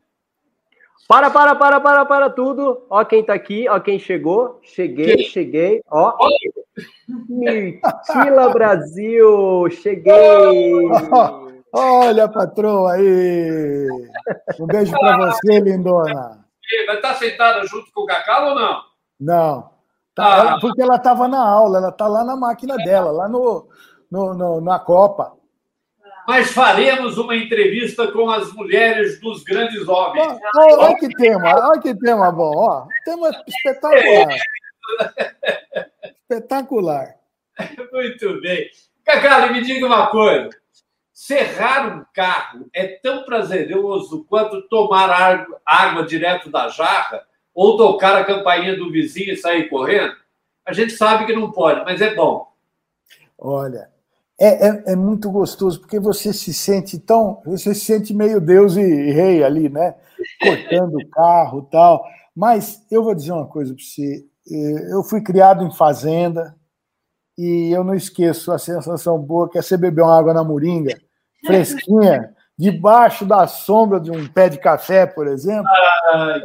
Para, 1.12 1.28
para, 1.28 1.55
para, 1.55 1.78
para, 1.78 2.05
para 2.06 2.30
tudo. 2.30 2.86
Ó 2.89 3.05
quem 3.05 3.22
tá 3.22 3.34
aqui, 3.34 3.68
ó 3.68 3.78
quem 3.78 3.98
chegou. 3.98 4.59
Cheguei, 4.62 5.16
que? 5.16 5.24
cheguei. 5.24 5.82
Ó. 5.90 6.16
Mirtila 7.28 8.48
Brasil, 8.48 9.68
cheguei. 9.70 10.89
Olha, 11.70 12.26
patroa 12.28 12.94
aí. 12.94 13.89
Um 14.59 14.66
beijo 14.66 14.98
para 14.98 15.18
você, 15.18 15.60
lindona. 15.60 16.47
Vai 16.86 16.97
estar 16.97 17.09
tá 17.10 17.14
sentada 17.16 17.66
junto 17.66 17.93
com 17.93 18.05
o 18.05 18.06
Cacau 18.06 18.48
ou 18.48 18.55
não? 18.55 18.82
Não. 19.20 19.70
Tá, 20.14 20.55
ah. 20.55 20.59
Porque 20.62 20.80
ela 20.80 20.97
estava 20.97 21.28
na 21.28 21.47
aula, 21.47 21.76
ela 21.76 21.90
está 21.90 22.06
lá 22.06 22.24
na 22.24 22.36
máquina 22.36 22.74
dela, 22.78 23.10
lá 23.10 23.28
no, 23.28 23.68
no, 24.10 24.32
no 24.32 24.60
na 24.62 24.78
Copa 24.78 25.41
mas 26.26 26.52
faremos 26.52 27.18
uma 27.18 27.36
entrevista 27.36 28.10
com 28.10 28.30
as 28.30 28.52
mulheres 28.52 29.20
dos 29.20 29.42
grandes 29.42 29.86
homens. 29.88 30.38
Olha, 30.56 30.96
que 30.96 31.08
tema, 31.08 31.68
olha 31.68 31.80
que 31.80 31.94
tema 31.94 32.30
bom, 32.30 32.52
ó. 32.56 32.86
Tema 33.04 33.30
espetacular. 33.46 34.36
espetacular. 36.22 37.14
Muito 37.92 38.40
bem. 38.40 38.70
Cacali, 39.04 39.52
me 39.52 39.62
diga 39.62 39.86
uma 39.86 40.06
coisa. 40.08 40.50
Serrar 41.12 41.98
um 41.98 42.04
carro 42.12 42.68
é 42.72 42.86
tão 42.86 43.24
prazeroso 43.24 44.24
quanto 44.24 44.62
tomar 44.68 45.10
água, 45.10 45.60
água 45.64 46.04
direto 46.04 46.50
da 46.50 46.68
jarra 46.68 47.22
ou 47.54 47.76
tocar 47.76 48.16
a 48.16 48.24
campainha 48.24 48.76
do 48.76 48.90
vizinho 48.90 49.32
e 49.32 49.36
sair 49.36 49.68
correndo? 49.68 50.16
A 50.64 50.72
gente 50.72 50.92
sabe 50.92 51.26
que 51.26 51.32
não 51.32 51.50
pode, 51.50 51.84
mas 51.84 52.00
é 52.00 52.14
bom. 52.14 52.52
Olha, 53.36 53.91
é, 54.44 54.69
é, 54.69 54.82
é, 54.89 54.97
muito 54.97 55.31
gostoso, 55.31 55.78
porque 55.78 56.01
você 56.01 56.32
se 56.32 56.52
sente 56.52 56.98
tão. 56.98 57.40
Você 57.47 57.73
se 57.77 57.85
sente 57.85 58.12
meio 58.12 58.40
Deus 58.40 58.74
e 58.74 58.82
rei 58.82 59.44
ali, 59.44 59.69
né? 59.69 59.94
Cortando 60.43 60.97
o 60.97 61.09
carro 61.10 61.64
e 61.64 61.70
tal. 61.70 62.05
Mas 62.35 62.85
eu 62.90 63.05
vou 63.05 63.14
dizer 63.14 63.31
uma 63.31 63.47
coisa 63.47 63.73
para 63.73 63.85
você. 63.85 64.27
É, 64.51 64.93
eu 64.93 65.05
fui 65.05 65.20
criado 65.20 65.64
em 65.64 65.70
fazenda 65.70 66.56
e 67.39 67.70
eu 67.73 67.85
não 67.85 67.94
esqueço 67.94 68.51
a 68.51 68.59
sensação 68.59 69.16
boa 69.16 69.48
que 69.48 69.59
é 69.59 69.62
você 69.62 69.77
beber 69.77 70.02
uma 70.02 70.19
água 70.19 70.35
na 70.35 70.43
moringa, 70.43 70.98
fresquinha, 71.47 72.35
debaixo 72.59 73.24
da 73.24 73.47
sombra 73.47 74.01
de 74.01 74.10
um 74.10 74.27
pé 74.27 74.48
de 74.48 74.59
café, 74.59 75.06
por 75.06 75.28
exemplo. 75.28 75.70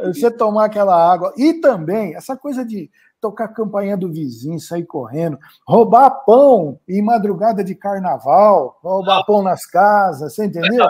Você 0.04 0.30
tomar 0.30 0.66
aquela 0.66 0.94
água. 0.94 1.34
E 1.36 1.54
também, 1.54 2.14
essa 2.14 2.36
coisa 2.36 2.64
de 2.64 2.88
tocar 3.20 3.44
a 3.44 3.48
campainha 3.48 3.96
do 3.96 4.10
vizinho, 4.10 4.60
sair 4.60 4.84
correndo, 4.84 5.38
roubar 5.66 6.10
pão 6.24 6.78
em 6.88 7.02
madrugada 7.02 7.64
de 7.64 7.74
carnaval, 7.74 8.78
roubar 8.82 9.24
pão 9.24 9.42
nas 9.42 9.66
casas, 9.66 10.34
você 10.34 10.46
entendeu? 10.46 10.86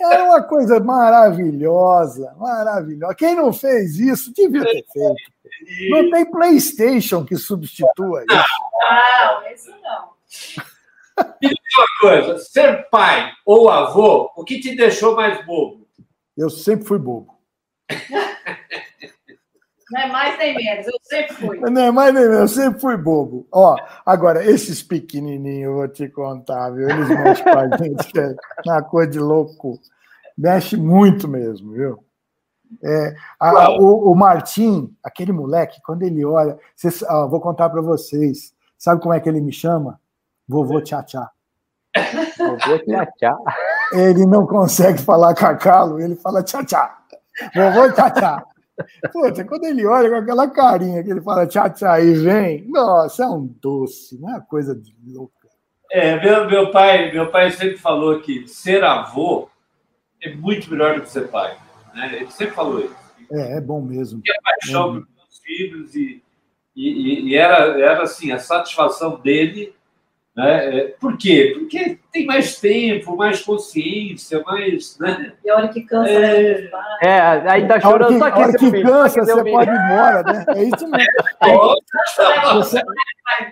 Era 0.00 0.24
uma 0.24 0.42
coisa 0.42 0.78
maravilhosa, 0.78 2.32
maravilhosa. 2.38 3.14
Quem 3.16 3.34
não 3.34 3.52
fez 3.52 3.98
isso 3.98 4.32
devia 4.32 4.62
ter 4.62 4.84
feito. 4.92 5.90
Não 5.90 6.10
tem 6.10 6.30
PlayStation 6.30 7.24
que 7.24 7.36
substitua 7.36 8.24
isso. 8.24 8.44
Não, 8.80 9.52
isso 9.52 9.70
não. 9.82 10.18
Me 11.42 11.48
diz 11.48 11.58
uma 11.76 11.86
coisa: 12.00 12.38
ser 12.38 12.88
pai 12.90 13.32
ou 13.44 13.68
avô, 13.68 14.30
o 14.36 14.44
que 14.44 14.60
te 14.60 14.76
deixou 14.76 15.16
mais 15.16 15.44
bobo? 15.44 15.86
Eu 16.36 16.48
sempre 16.48 16.86
fui 16.86 16.98
bobo. 16.98 17.36
Não 19.90 20.00
é 20.00 20.06
mais 20.06 20.38
nem 20.38 20.54
menos, 20.54 20.86
eu 20.86 20.98
sempre 21.02 21.34
fui. 21.34 21.58
Não 21.70 21.82
é 21.82 21.90
mais 21.90 22.14
nem 22.14 22.22
menos, 22.24 22.38
eu 22.38 22.48
sempre 22.48 22.80
fui 22.80 22.96
bobo. 22.96 23.46
Ó, 23.52 23.76
agora, 24.04 24.44
esses 24.44 24.82
pequenininhos, 24.82 25.70
eu 25.70 25.74
vou 25.74 25.88
te 25.88 26.08
contar, 26.08 26.70
viu? 26.70 26.88
Eles 26.88 27.08
mexem 27.08 27.44
com 27.44 27.58
a 27.58 27.68
gente, 27.76 28.18
é 28.18 28.36
uma 28.66 28.82
coisa 28.82 29.10
de 29.10 29.18
louco. 29.18 29.78
Mexe 30.36 30.76
muito 30.76 31.26
mesmo, 31.26 31.72
viu? 31.72 32.04
É, 32.84 33.14
a, 33.40 33.70
o, 33.70 34.12
o 34.12 34.14
Martim, 34.14 34.94
aquele 35.02 35.32
moleque, 35.32 35.80
quando 35.82 36.02
ele 36.02 36.24
olha, 36.24 36.58
vocês, 36.76 37.02
ó, 37.02 37.26
vou 37.26 37.40
contar 37.40 37.70
para 37.70 37.80
vocês. 37.80 38.52
Sabe 38.76 39.00
como 39.00 39.14
é 39.14 39.20
que 39.20 39.28
ele 39.28 39.40
me 39.40 39.52
chama? 39.52 39.98
Vovô 40.46 40.80
Tchá-Tchá. 40.80 41.30
Vovô 42.38 42.78
Tchá-Tchá. 42.78 43.36
Ele 43.92 44.26
não 44.26 44.46
consegue 44.46 44.98
falar 44.98 45.34
cacalo, 45.34 45.98
ele 45.98 46.14
fala 46.14 46.42
Tchá-Tchá. 46.42 46.98
Vovô 47.54 47.90
Tchá-Tchá. 47.92 48.44
Puta, 49.12 49.44
quando 49.44 49.64
ele 49.64 49.86
olha 49.86 50.08
com 50.08 50.16
aquela 50.16 50.48
carinha 50.48 51.02
que 51.02 51.10
ele 51.10 51.20
fala 51.20 51.46
tchau, 51.46 51.72
tchau 51.72 52.00
e 52.00 52.14
vem, 52.14 52.68
nossa, 52.68 53.24
é 53.24 53.26
um 53.26 53.46
doce, 53.46 54.18
não 54.20 54.30
é 54.30 54.32
uma 54.34 54.40
coisa 54.40 54.74
de 54.74 54.94
louca. 55.06 55.32
É, 55.90 56.20
meu, 56.22 56.46
meu, 56.48 56.70
pai, 56.70 57.10
meu 57.10 57.30
pai 57.30 57.50
sempre 57.50 57.78
falou 57.78 58.20
que 58.20 58.46
ser 58.46 58.84
avô 58.84 59.48
é 60.22 60.34
muito 60.34 60.70
melhor 60.70 60.96
do 60.96 61.02
que 61.02 61.10
ser 61.10 61.28
pai. 61.28 61.56
Né? 61.94 62.16
Ele 62.16 62.30
sempre 62.30 62.54
falou 62.54 62.80
isso. 62.80 62.96
É, 63.30 63.56
é 63.56 63.60
bom 63.60 63.80
mesmo. 63.80 64.20
E 64.24 64.30
a 64.30 64.42
paixão 64.42 64.90
é. 64.90 65.00
pelos 65.00 65.38
filhos 65.42 65.94
e, 65.94 66.22
e, 66.76 67.30
e, 67.30 67.36
era, 67.36 67.80
era 67.80 68.02
assim, 68.02 68.32
a 68.32 68.38
satisfação 68.38 69.18
dele 69.20 69.74
né? 70.38 70.78
É, 70.78 70.88
por 71.00 71.18
quê? 71.18 71.52
Porque 71.58 71.98
tem 72.12 72.24
mais 72.24 72.60
tempo, 72.60 73.16
mais 73.16 73.42
consciência, 73.42 74.40
mais. 74.44 74.96
Né? 75.00 75.32
E 75.44 75.50
a 75.50 75.56
hora 75.56 75.68
que 75.68 75.82
cansa, 75.82 76.08
é, 76.08 76.62
né? 76.62 76.70
é 77.02 77.20
ainda 77.50 77.80
chorando. 77.80 78.22
A 78.22 78.26
hora 78.26 78.32
que, 78.32 78.40
hora 78.40 78.72
que 78.72 78.82
cansa, 78.82 79.24
você 79.24 79.50
pode 79.50 79.68
ir 79.68 79.74
embora, 79.74 80.22
né? 80.22 80.44
É 80.50 80.62
isso 80.62 80.88
mesmo. 80.88 81.12
É, 81.40 82.54
você, 82.54 82.82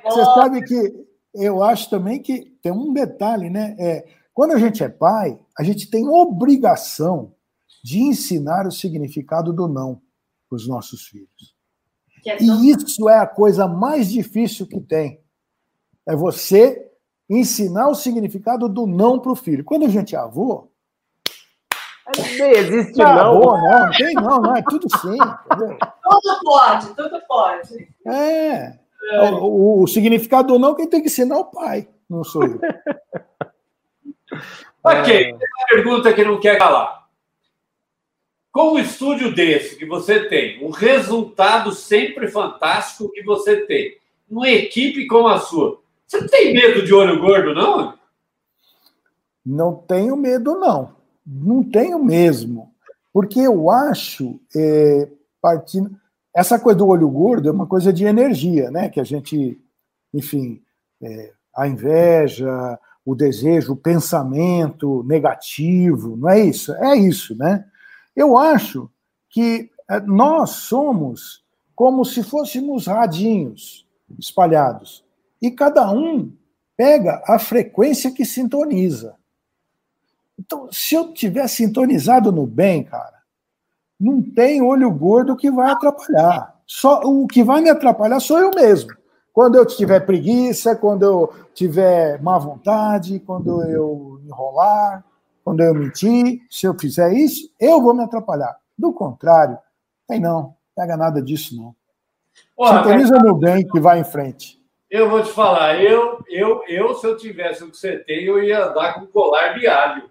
você 0.02 0.24
sabe 0.24 0.62
que 0.64 0.92
eu 1.34 1.62
acho 1.62 1.90
também 1.90 2.20
que 2.20 2.52
tem 2.62 2.72
um 2.72 2.92
detalhe, 2.92 3.50
né? 3.50 3.76
É, 3.78 4.04
quando 4.32 4.52
a 4.52 4.58
gente 4.58 4.82
é 4.82 4.88
pai, 4.88 5.38
a 5.58 5.62
gente 5.64 5.90
tem 5.90 6.08
obrigação 6.08 7.34
de 7.82 8.00
ensinar 8.00 8.66
o 8.66 8.72
significado 8.72 9.52
do 9.52 9.66
não 9.66 10.00
para 10.48 10.56
os 10.56 10.68
nossos 10.68 11.02
filhos. 11.06 11.56
E 12.40 12.70
isso 12.70 13.08
é 13.08 13.18
a 13.18 13.26
coisa 13.26 13.66
mais 13.68 14.10
difícil 14.10 14.66
que 14.66 14.80
tem 14.80 15.20
é 16.06 16.14
você 16.14 16.86
ensinar 17.28 17.88
o 17.88 17.94
significado 17.94 18.68
do 18.68 18.86
não 18.86 19.18
para 19.18 19.32
o 19.32 19.36
filho. 19.36 19.64
Quando 19.64 19.84
a 19.84 19.88
gente 19.88 20.14
é 20.14 20.18
avô. 20.18 20.68
Nem 22.16 22.50
existe 22.52 22.98
não. 22.98 23.06
Avô, 23.06 23.56
não, 23.56 23.86
não 23.86 23.90
tem 23.90 24.14
não, 24.14 24.40
não, 24.40 24.56
é 24.56 24.62
tudo 24.62 24.86
sim. 24.98 25.18
Tudo 25.58 26.40
pode, 26.44 26.94
tudo 26.94 27.20
pode. 27.26 27.88
É. 28.06 28.78
é. 29.10 29.30
O, 29.32 29.44
o, 29.44 29.82
o, 29.82 29.86
significado 29.88 30.52
do 30.52 30.58
não 30.58 30.74
quem 30.74 30.86
tem 30.86 31.00
que 31.00 31.08
ensinar 31.08 31.34
é 31.34 31.38
o 31.38 31.44
pai, 31.44 31.88
não 32.08 32.22
sou 32.22 32.44
eu. 32.44 32.60
ok, 34.84 35.30
é. 35.30 35.34
uma 35.34 35.66
pergunta 35.68 36.12
que 36.12 36.24
não 36.24 36.38
quer 36.38 36.56
calar. 36.58 37.06
Com 38.52 38.74
um 38.74 38.78
estúdio 38.78 39.34
desse 39.34 39.76
que 39.76 39.84
você 39.84 40.28
tem, 40.28 40.64
um 40.64 40.70
resultado 40.70 41.72
sempre 41.72 42.28
fantástico 42.28 43.10
que 43.10 43.22
você 43.22 43.66
tem, 43.66 43.98
uma 44.30 44.48
equipe 44.48 45.06
como 45.06 45.28
a 45.28 45.40
sua, 45.40 45.82
você 46.06 46.20
não 46.20 46.28
tem 46.28 46.54
medo 46.54 46.84
de 46.84 46.94
olho 46.94 47.20
gordo, 47.20 47.54
não? 47.54 47.98
Não 49.44 49.74
tenho 49.74 50.16
medo, 50.16 50.54
não. 50.58 50.94
Não 51.26 51.64
tenho 51.64 52.02
mesmo. 52.02 52.72
Porque 53.12 53.40
eu 53.40 53.70
acho, 53.70 54.38
é, 54.54 55.08
partindo. 55.40 55.90
Essa 56.34 56.58
coisa 56.58 56.78
do 56.78 56.88
olho 56.88 57.08
gordo 57.08 57.48
é 57.48 57.52
uma 57.52 57.66
coisa 57.66 57.92
de 57.92 58.04
energia, 58.04 58.70
né? 58.70 58.88
Que 58.88 59.00
a 59.00 59.04
gente, 59.04 59.58
enfim, 60.12 60.62
é, 61.02 61.32
a 61.56 61.66
inveja, 61.66 62.78
o 63.04 63.14
desejo, 63.14 63.72
o 63.72 63.76
pensamento 63.76 65.02
negativo, 65.04 66.16
não 66.16 66.28
é 66.28 66.40
isso? 66.40 66.74
É 66.74 66.96
isso, 66.96 67.36
né? 67.36 67.64
Eu 68.14 68.36
acho 68.36 68.90
que 69.30 69.70
é, 69.88 70.00
nós 70.00 70.50
somos 70.50 71.44
como 71.74 72.04
se 72.04 72.22
fôssemos 72.22 72.86
radinhos 72.86 73.86
espalhados. 74.18 75.05
E 75.46 75.50
cada 75.52 75.88
um 75.92 76.32
pega 76.76 77.22
a 77.24 77.38
frequência 77.38 78.10
que 78.10 78.24
sintoniza. 78.24 79.14
Então, 80.36 80.68
se 80.72 80.96
eu 80.96 81.12
tiver 81.12 81.46
sintonizado 81.46 82.32
no 82.32 82.44
bem, 82.48 82.82
cara, 82.82 83.22
não 83.98 84.20
tem 84.20 84.60
olho 84.60 84.90
gordo 84.90 85.36
que 85.36 85.48
vai 85.48 85.70
atrapalhar. 85.70 86.52
Só 86.66 87.00
o 87.04 87.28
que 87.28 87.44
vai 87.44 87.60
me 87.60 87.70
atrapalhar 87.70 88.18
sou 88.18 88.40
eu 88.40 88.50
mesmo. 88.50 88.90
Quando 89.32 89.54
eu 89.54 89.64
tiver 89.64 90.00
preguiça, 90.00 90.74
quando 90.74 91.04
eu 91.04 91.32
tiver 91.54 92.20
má 92.20 92.38
vontade, 92.38 93.20
quando 93.20 93.62
eu 93.62 94.20
enrolar, 94.26 95.04
quando 95.44 95.60
eu 95.60 95.72
mentir, 95.72 96.40
se 96.50 96.66
eu 96.66 96.76
fizer 96.76 97.12
isso, 97.12 97.48
eu 97.60 97.80
vou 97.80 97.94
me 97.94 98.02
atrapalhar. 98.02 98.56
Do 98.76 98.92
contrário, 98.92 99.56
tem 100.08 100.18
não, 100.18 100.56
pega 100.74 100.96
nada 100.96 101.22
disso 101.22 101.56
não. 101.56 101.72
Porra, 102.56 102.82
Sintoniza 102.82 103.18
no 103.20 103.36
bem 103.36 103.64
que 103.64 103.78
vai 103.78 104.00
em 104.00 104.04
frente. 104.04 104.55
Eu 104.96 105.10
vou 105.10 105.22
te 105.22 105.30
falar, 105.30 105.82
eu, 105.82 106.24
eu, 106.26 106.64
eu, 106.66 106.94
se 106.94 107.06
eu 107.06 107.18
tivesse 107.18 107.62
o 107.62 107.70
que 107.70 107.76
você 107.76 107.98
tem, 107.98 108.24
eu 108.24 108.42
ia 108.42 108.64
andar 108.64 108.94
com 108.94 109.06
colar 109.06 109.52
de 109.58 109.66
alho. 109.66 110.08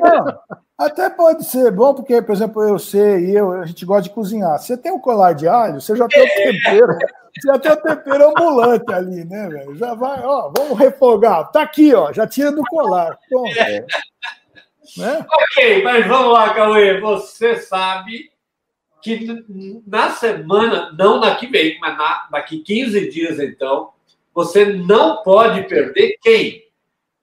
Não, 0.00 0.38
até 0.78 1.10
pode 1.10 1.44
ser 1.44 1.70
bom, 1.70 1.92
porque, 1.92 2.22
por 2.22 2.34
exemplo, 2.34 2.62
eu 2.62 2.78
sei 2.78 3.26
e 3.26 3.34
eu, 3.36 3.52
a 3.52 3.66
gente 3.66 3.84
gosta 3.84 4.04
de 4.04 4.10
cozinhar. 4.10 4.58
Você 4.58 4.74
tem 4.74 4.90
um 4.90 4.98
colar 4.98 5.34
de 5.34 5.46
alho, 5.46 5.82
você 5.82 5.94
já 5.94 6.08
tem 6.08 6.24
o 6.24 6.34
tempero, 6.34 6.98
já 7.44 7.58
tem 7.58 7.72
o 7.72 7.76
tempero 7.76 8.30
ambulante 8.30 8.90
ali, 8.90 9.26
né, 9.26 9.48
velho? 9.50 9.76
Já 9.76 9.92
vai, 9.92 10.18
ó, 10.24 10.50
vamos 10.56 10.78
refogar. 10.78 11.50
Tá 11.52 11.60
aqui, 11.60 11.94
ó, 11.94 12.10
já 12.10 12.26
tira 12.26 12.50
do 12.50 12.62
colar. 12.70 13.18
Pronto. 13.28 13.58
É. 13.58 13.84
Né? 14.96 15.26
Ok, 15.30 15.82
mas 15.82 16.06
vamos 16.06 16.32
lá, 16.32 16.54
Cauê. 16.54 16.98
Você 17.02 17.56
sabe 17.56 18.30
que 19.02 19.44
na 19.86 20.10
semana, 20.10 20.92
não 20.92 21.20
na 21.20 21.34
que 21.34 21.46
vem, 21.46 21.78
mas 21.80 21.96
na, 21.96 22.28
daqui 22.30 22.58
15 22.58 23.10
dias, 23.10 23.38
então, 23.38 23.90
você 24.34 24.64
não 24.64 25.22
pode 25.22 25.62
perder 25.62 26.16
quem? 26.22 26.64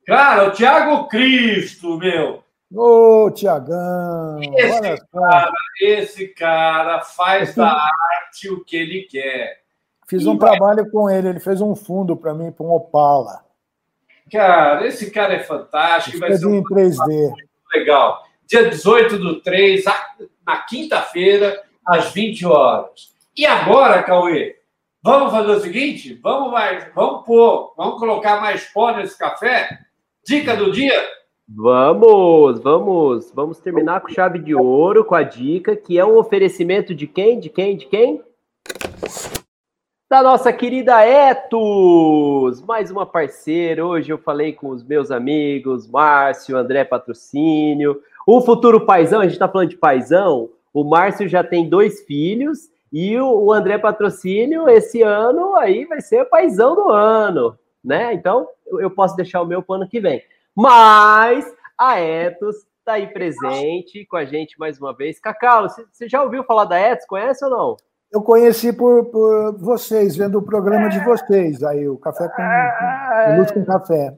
Cara, 0.06 0.47
o 0.47 0.52
Thiago 0.52 1.07
Cristo, 1.07 1.97
meu. 1.97 2.43
Ô, 2.73 3.31
Tiagão! 3.31 4.39
Esse 4.56 5.06
cara, 5.11 5.52
esse 5.81 6.27
cara 6.30 7.02
faz 7.02 7.56
da 7.56 7.72
arte 7.72 8.49
o 8.49 8.64
que 8.64 8.76
ele 8.76 9.03
quer. 9.03 9.61
Fiz 10.07 10.23
e 10.23 10.27
um 10.27 10.38
vai... 10.38 10.52
trabalho 10.52 10.89
com 10.91 11.10
ele, 11.10 11.30
ele 11.30 11.39
fez 11.39 11.61
um 11.61 11.76
fundo 11.76 12.15
para 12.15 12.34
mim, 12.34 12.52
para 12.52 12.65
um 12.65 12.72
Opala. 12.72 13.45
Cara, 14.31 14.85
esse 14.85 15.11
cara 15.11 15.34
é 15.35 15.39
fantástico. 15.39 16.19
Vai 16.19 16.34
ser 16.34 16.45
um 16.47 16.56
em 16.56 16.64
3D. 16.64 17.34
legal. 17.73 18.23
Dia 18.47 18.69
18 18.69 19.18
do 19.18 19.41
3, 19.41 19.85
na 20.45 20.57
quinta-feira, 20.57 21.61
às 21.85 22.11
20 22.13 22.45
horas. 22.45 23.13
E 23.35 23.45
agora, 23.45 24.03
Cauê, 24.03 24.55
vamos 25.03 25.31
fazer 25.31 25.51
o 25.51 25.59
seguinte? 25.59 26.19
Vamos 26.22 26.51
mais, 26.51 26.88
vamos 26.93 27.26
pôr, 27.26 27.73
vamos 27.76 27.99
colocar 27.99 28.39
mais 28.39 28.65
pó 28.73 28.91
nesse 28.91 29.17
café? 29.17 29.80
Dica 30.26 30.55
do 30.55 30.72
dia? 30.72 30.93
Vamos, 31.47 32.59
vamos, 32.59 33.31
vamos 33.31 33.59
terminar 33.59 34.01
com 34.01 34.09
chave 34.09 34.39
de 34.39 34.55
ouro, 34.55 35.05
com 35.05 35.13
a 35.13 35.22
dica, 35.22 35.76
que 35.76 35.99
é 35.99 36.03
um 36.03 36.17
oferecimento 36.17 36.95
de 36.95 37.05
quem? 37.05 37.39
De 37.39 37.49
quem? 37.49 37.77
De 37.77 37.85
quem? 37.85 38.23
Da 40.09 40.23
nossa 40.23 40.53
querida 40.53 41.05
Etos, 41.05 42.61
mais 42.61 42.89
uma 42.89 43.05
parceira. 43.05 43.85
Hoje 43.85 44.11
eu 44.11 44.17
falei 44.17 44.53
com 44.53 44.69
os 44.69 44.84
meus 44.84 45.11
amigos, 45.11 45.88
Márcio, 45.88 46.57
André 46.57 46.84
Patrocínio, 46.84 48.01
o 48.27 48.41
futuro 48.41 48.85
paizão, 48.85 49.22
a 49.22 49.27
gente 49.27 49.39
tá 49.39 49.47
falando 49.47 49.69
de 49.69 49.77
paizão. 49.77 50.49
O 50.73 50.84
Márcio 50.84 51.27
já 51.27 51.43
tem 51.43 51.69
dois 51.69 52.02
filhos 52.02 52.69
e 52.91 53.19
o 53.19 53.52
André 53.52 53.77
Patrocínio, 53.77 54.68
esse 54.69 55.02
ano 55.02 55.56
aí 55.56 55.85
vai 55.85 56.02
ser 56.02 56.22
o 56.22 56.30
paizão 56.30 56.76
do 56.76 56.89
ano 56.89 57.57
né? 57.85 58.14
Então, 58.14 58.47
eu 58.80 58.89
posso 58.89 59.15
deixar 59.15 59.41
o 59.41 59.45
meu 59.45 59.61
para 59.61 59.73
o 59.73 59.76
ano 59.76 59.88
que 59.88 60.02
vem. 60.02 60.22
Mas 60.56 61.45
a 61.77 61.99
Etos 61.99 62.56
está 62.80 62.93
aí 62.93 63.07
presente 63.07 64.06
com 64.07 64.18
a 64.18 64.26
gente 64.26 64.57
mais 64.57 64.80
uma 64.80 64.95
vez. 64.95 65.19
Cacau, 65.19 65.68
você 65.69 66.10
já 66.10 66.23
ouviu 66.23 66.43
falar 66.43 66.65
da 66.65 66.77
Etos? 66.77 67.06
Conhece 67.06 67.45
ou 67.45 67.52
não? 67.52 67.77
Eu 68.11 68.22
conheci 68.22 68.73
por, 68.73 69.06
por 69.06 69.57
vocês, 69.60 70.15
vendo 70.15 70.39
o 70.39 70.41
programa 70.41 70.89
de 70.89 70.99
vocês, 71.03 71.61
aí 71.64 71.88
o 71.88 71.97
Café 71.97 72.30
com, 72.30 72.41
o 72.41 73.38
Luz 73.38 73.52
com 73.52 73.65
Café. 73.65 74.18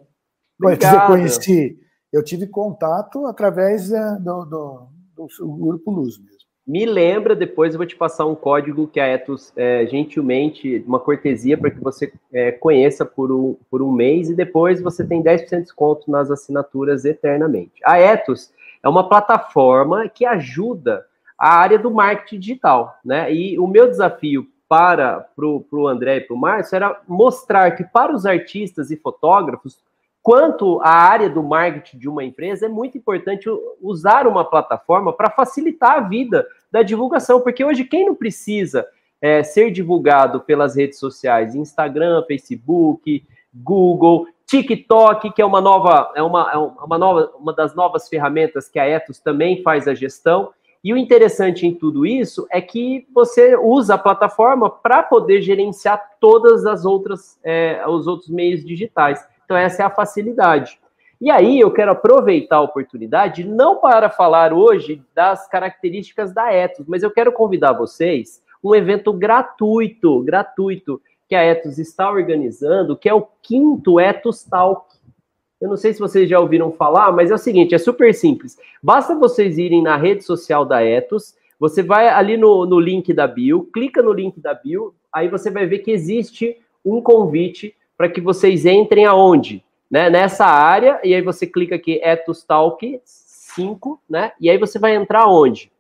Obrigado. 0.62 1.08
conheci. 1.08 1.78
Eu 2.12 2.24
tive 2.24 2.48
contato 2.48 3.26
através 3.26 3.92
é, 3.92 4.16
do, 4.20 4.46
do, 4.46 4.88
do 5.16 5.58
Grupo 5.58 5.92
Luz 5.92 6.18
mesmo. 6.18 6.38
Me 6.66 6.86
lembra, 6.86 7.34
depois 7.34 7.74
eu 7.74 7.78
vou 7.78 7.88
te 7.88 7.96
passar 7.96 8.26
um 8.26 8.36
código 8.36 8.88
que 8.88 9.00
a 9.00 9.06
Etos, 9.06 9.54
é, 9.56 9.86
gentilmente, 9.88 10.84
uma 10.86 11.00
cortesia 11.00 11.58
para 11.58 11.72
que 11.72 11.80
você 11.80 12.12
é, 12.34 12.52
conheça 12.52 13.06
por 13.06 13.32
um, 13.32 13.56
por 13.72 13.82
um 13.82 13.90
mês 13.90 14.30
e 14.30 14.36
depois 14.36 14.82
você 14.82 15.06
tem 15.06 15.24
10% 15.24 15.50
de 15.50 15.62
desconto 15.62 16.12
nas 16.12 16.30
assinaturas 16.30 17.06
eternamente. 17.06 17.80
A 17.86 17.98
Etos 17.98 18.52
é 18.84 18.90
uma 18.90 19.08
plataforma 19.08 20.10
que 20.10 20.26
ajuda 20.26 21.06
a 21.40 21.56
área 21.56 21.80
do 21.80 21.90
marketing 21.90 22.40
digital, 22.40 22.98
né? 23.06 23.34
E 23.34 23.58
o 23.58 23.66
meu 23.66 23.88
desafio 23.88 24.46
para 24.68 25.26
o 25.38 25.88
André 25.88 26.18
e 26.18 26.22
para 26.22 26.36
o 26.36 26.40
Márcio 26.40 26.76
era 26.76 27.00
mostrar 27.08 27.72
que 27.72 27.84
para 27.86 28.14
os 28.14 28.26
artistas 28.26 28.92
e 28.92 28.98
fotógrafos 28.98 29.80
quanto 30.28 30.82
a 30.82 30.90
área 30.90 31.30
do 31.30 31.42
marketing 31.42 32.00
de 32.00 32.10
uma 32.10 32.22
empresa, 32.22 32.66
é 32.66 32.68
muito 32.70 32.98
importante 32.98 33.48
usar 33.82 34.28
uma 34.28 34.44
plataforma 34.44 35.14
para 35.14 35.30
facilitar 35.30 36.00
a 36.00 36.02
vida 36.02 36.46
da 36.70 36.84
divulgação, 36.84 37.40
porque 37.40 37.64
hoje 37.64 37.86
quem 37.86 38.06
não 38.06 38.14
precisa 38.14 38.86
é, 39.22 39.42
ser 39.42 39.72
divulgado 39.72 40.42
pelas 40.42 40.76
redes 40.76 41.00
sociais, 41.00 41.56
Instagram, 41.56 42.26
Facebook, 42.28 43.26
Google, 43.54 44.28
TikTok, 44.46 45.32
que 45.32 45.42
é 45.42 45.46
uma 45.46 45.62
nova, 45.62 46.12
é 46.14 46.22
uma, 46.22 46.52
é 46.52 46.58
uma 46.58 46.98
nova, 46.98 47.32
uma 47.40 47.54
das 47.54 47.74
novas 47.74 48.10
ferramentas 48.10 48.68
que 48.68 48.80
a 48.80 48.86
Etos 48.86 49.20
também 49.20 49.64
faz 49.64 49.88
a 49.88 49.94
gestão. 49.94 50.50
E 50.84 50.92
o 50.92 50.98
interessante 50.98 51.66
em 51.66 51.74
tudo 51.74 52.06
isso 52.06 52.46
é 52.52 52.60
que 52.60 53.08
você 53.16 53.56
usa 53.56 53.94
a 53.94 53.98
plataforma 53.98 54.70
para 54.70 55.04
poder 55.04 55.42
gerenciar 55.42 56.18
todas 56.20 56.66
as 56.66 56.84
outras, 56.84 57.40
é, 57.46 57.82
os 57.88 58.08
outros 58.08 58.30
meios 58.30 58.66
digitais. 58.66 59.26
Então, 59.48 59.56
essa 59.56 59.82
é 59.82 59.86
a 59.86 59.90
facilidade. 59.90 60.78
E 61.22 61.32
aí, 61.32 61.58
eu 61.58 61.72
quero 61.72 61.92
aproveitar 61.92 62.58
a 62.58 62.62
oportunidade, 62.62 63.46
não 63.46 63.78
para 63.78 64.10
falar 64.10 64.52
hoje 64.52 65.02
das 65.16 65.48
características 65.48 66.34
da 66.34 66.52
Etos, 66.52 66.86
mas 66.86 67.02
eu 67.02 67.10
quero 67.10 67.32
convidar 67.32 67.72
vocês 67.72 68.44
um 68.62 68.76
evento 68.76 69.14
gratuito, 69.14 70.22
gratuito, 70.24 71.02
que 71.30 71.34
a 71.34 71.42
Etos 71.42 71.80
está 71.80 72.12
organizando, 72.12 72.98
que 72.98 73.08
é 73.08 73.14
o 73.14 73.26
quinto 73.42 74.02
Etos 74.02 74.44
Talk. 74.44 74.94
Eu 75.62 75.70
não 75.70 75.78
sei 75.78 75.94
se 75.94 76.00
vocês 76.00 76.30
já 76.30 76.42
ouviram 76.42 76.74
falar, 76.74 77.14
mas 77.14 77.32
é 77.32 77.34
o 77.34 77.38
seguinte, 77.38 77.74
é 77.74 77.78
super 77.78 78.14
simples. 78.14 78.58
Basta 78.84 79.16
vocês 79.16 79.58
irem 79.58 79.82
na 79.82 79.96
rede 79.96 80.26
social 80.26 80.66
da 80.66 80.84
Etos, 80.84 81.36
você 81.58 81.82
vai 81.82 82.10
ali 82.10 82.36
no, 82.36 82.66
no 82.66 82.82
link 82.82 83.14
da 83.14 83.26
bio, 83.26 83.64
clica 83.74 84.02
no 84.04 84.12
link 84.12 84.42
da 84.42 84.54
bio, 84.54 84.94
aí 85.12 85.30
você 85.30 85.50
vai 85.50 85.66
ver 85.66 85.80
que 85.80 85.92
existe 85.92 86.58
um 86.84 87.02
convite 87.02 87.74
para 87.98 88.08
que 88.08 88.22
vocês 88.22 88.66
entrem 88.66 89.06
aonde? 89.06 89.64
Né? 89.90 90.10
Nessa 90.10 90.46
área, 90.46 91.00
e 91.04 91.14
aí 91.16 91.22
você 91.22 91.48
clica 91.48 91.76
aqui 91.76 92.00
Ethos 92.04 92.44
Talk 92.44 93.02
5, 93.04 94.02
né? 94.08 94.32
E 94.40 94.50
aí 94.50 94.58
você 94.58 94.78
vai 94.78 94.96
entrar 94.96 95.28
onde? 95.28 95.72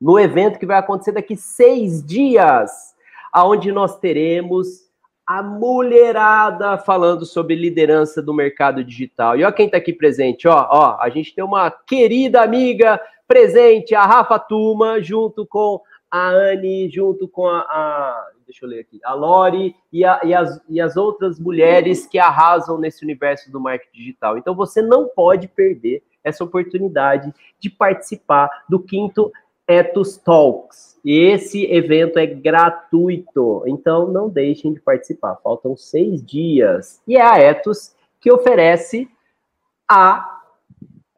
No 0.00 0.18
evento 0.18 0.58
que 0.58 0.66
vai 0.66 0.78
acontecer 0.78 1.12
daqui 1.12 1.36
seis 1.36 2.04
dias, 2.04 2.94
aonde 3.32 3.72
nós 3.72 3.98
teremos 3.98 4.84
a 5.26 5.42
mulherada 5.42 6.76
falando 6.76 7.24
sobre 7.24 7.54
liderança 7.54 8.20
do 8.20 8.34
mercado 8.34 8.84
digital. 8.84 9.36
E 9.36 9.44
ó 9.44 9.50
quem 9.50 9.66
está 9.66 9.78
aqui 9.78 9.92
presente, 9.92 10.46
ó, 10.46 10.68
ó, 10.70 10.96
a 11.00 11.08
gente 11.08 11.34
tem 11.34 11.42
uma 11.42 11.70
querida 11.70 12.42
amiga 12.42 13.00
presente, 13.26 13.94
a 13.94 14.04
Rafa 14.04 14.38
Tuma, 14.38 15.00
junto 15.00 15.46
com 15.46 15.80
a 16.10 16.28
Anne, 16.28 16.90
junto 16.90 17.26
com 17.26 17.46
a, 17.46 17.60
a 17.60 18.26
deixa 18.44 18.64
eu 18.64 18.68
ler 18.68 18.80
aqui, 18.80 19.00
a 19.04 19.14
Lori 19.14 19.74
e, 19.92 20.04
a, 20.04 20.20
e, 20.24 20.34
as, 20.34 20.60
e 20.68 20.80
as 20.80 20.96
outras 20.96 21.38
mulheres 21.38 22.06
que 22.06 22.18
arrasam 22.18 22.78
nesse 22.78 23.04
universo 23.04 23.50
do 23.50 23.60
marketing 23.60 23.96
digital. 23.96 24.38
Então 24.38 24.54
você 24.54 24.80
não 24.82 25.08
pode 25.08 25.48
perder 25.48 26.02
essa 26.22 26.44
oportunidade 26.44 27.32
de 27.58 27.70
participar 27.70 28.48
do 28.68 28.80
quinto 28.80 29.32
Ethos 29.66 30.16
Talks. 30.16 30.98
Esse 31.04 31.64
evento 31.70 32.18
é 32.18 32.26
gratuito, 32.26 33.62
então 33.66 34.08
não 34.08 34.28
deixem 34.28 34.72
de 34.72 34.80
participar. 34.80 35.36
Faltam 35.42 35.76
seis 35.76 36.24
dias. 36.24 37.02
E 37.06 37.16
é 37.16 37.22
a 37.22 37.38
Ethos 37.38 37.94
que 38.20 38.32
oferece 38.32 39.08
a 39.88 40.40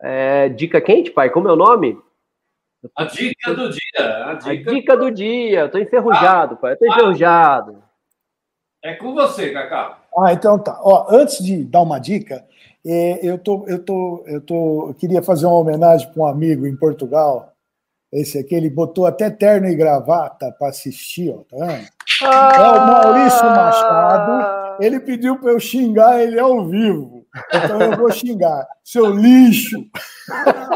é, 0.00 0.48
dica 0.48 0.80
quente, 0.80 1.10
pai. 1.10 1.30
Como 1.30 1.48
é 1.48 1.52
o 1.52 1.56
nome? 1.56 1.98
A 2.94 3.04
dica 3.04 3.54
do 3.54 3.70
dia. 3.70 4.26
A 4.26 4.34
dica, 4.34 4.70
a 4.70 4.74
dica 4.74 4.96
do 4.96 5.10
dia. 5.10 5.68
Tô 5.68 5.78
enferrujado, 5.78 6.54
ah, 6.54 6.56
pai. 6.56 6.76
tô 6.76 6.86
enferrujado. 6.86 7.82
É 8.82 8.94
com 8.94 9.14
você, 9.14 9.52
Cacá. 9.52 9.98
Ah, 10.18 10.32
então 10.32 10.58
tá. 10.58 10.78
Ó, 10.82 11.06
antes 11.10 11.44
de 11.44 11.64
dar 11.64 11.82
uma 11.82 11.98
dica, 11.98 12.44
é, 12.86 13.18
eu, 13.20 13.36
tô, 13.36 13.64
eu, 13.66 13.82
tô, 13.84 14.24
eu, 14.26 14.40
tô, 14.40 14.88
eu 14.88 14.94
queria 14.94 15.22
fazer 15.22 15.46
uma 15.46 15.58
homenagem 15.58 16.08
para 16.12 16.22
um 16.22 16.26
amigo 16.26 16.66
em 16.66 16.76
Portugal, 16.76 17.52
Esse 18.12 18.38
aqui, 18.38 18.54
ele 18.54 18.70
botou 18.70 19.06
até 19.06 19.28
terno 19.28 19.66
e 19.66 19.74
gravata 19.74 20.52
para 20.52 20.68
assistir, 20.68 21.34
ó, 21.34 21.38
tá 21.38 21.66
vendo? 21.66 21.88
Ah, 22.22 22.52
é 22.54 22.68
o 22.68 22.86
Maurício 22.86 23.44
Machado. 23.44 24.76
Ele 24.80 25.00
pediu 25.00 25.38
para 25.38 25.50
eu 25.50 25.58
xingar 25.58 26.22
ele 26.22 26.38
ao 26.38 26.64
vivo. 26.66 27.26
Então 27.52 27.80
eu 27.82 27.96
vou 27.96 28.12
xingar. 28.12 28.66
Seu 28.84 29.10
lixo! 29.10 29.84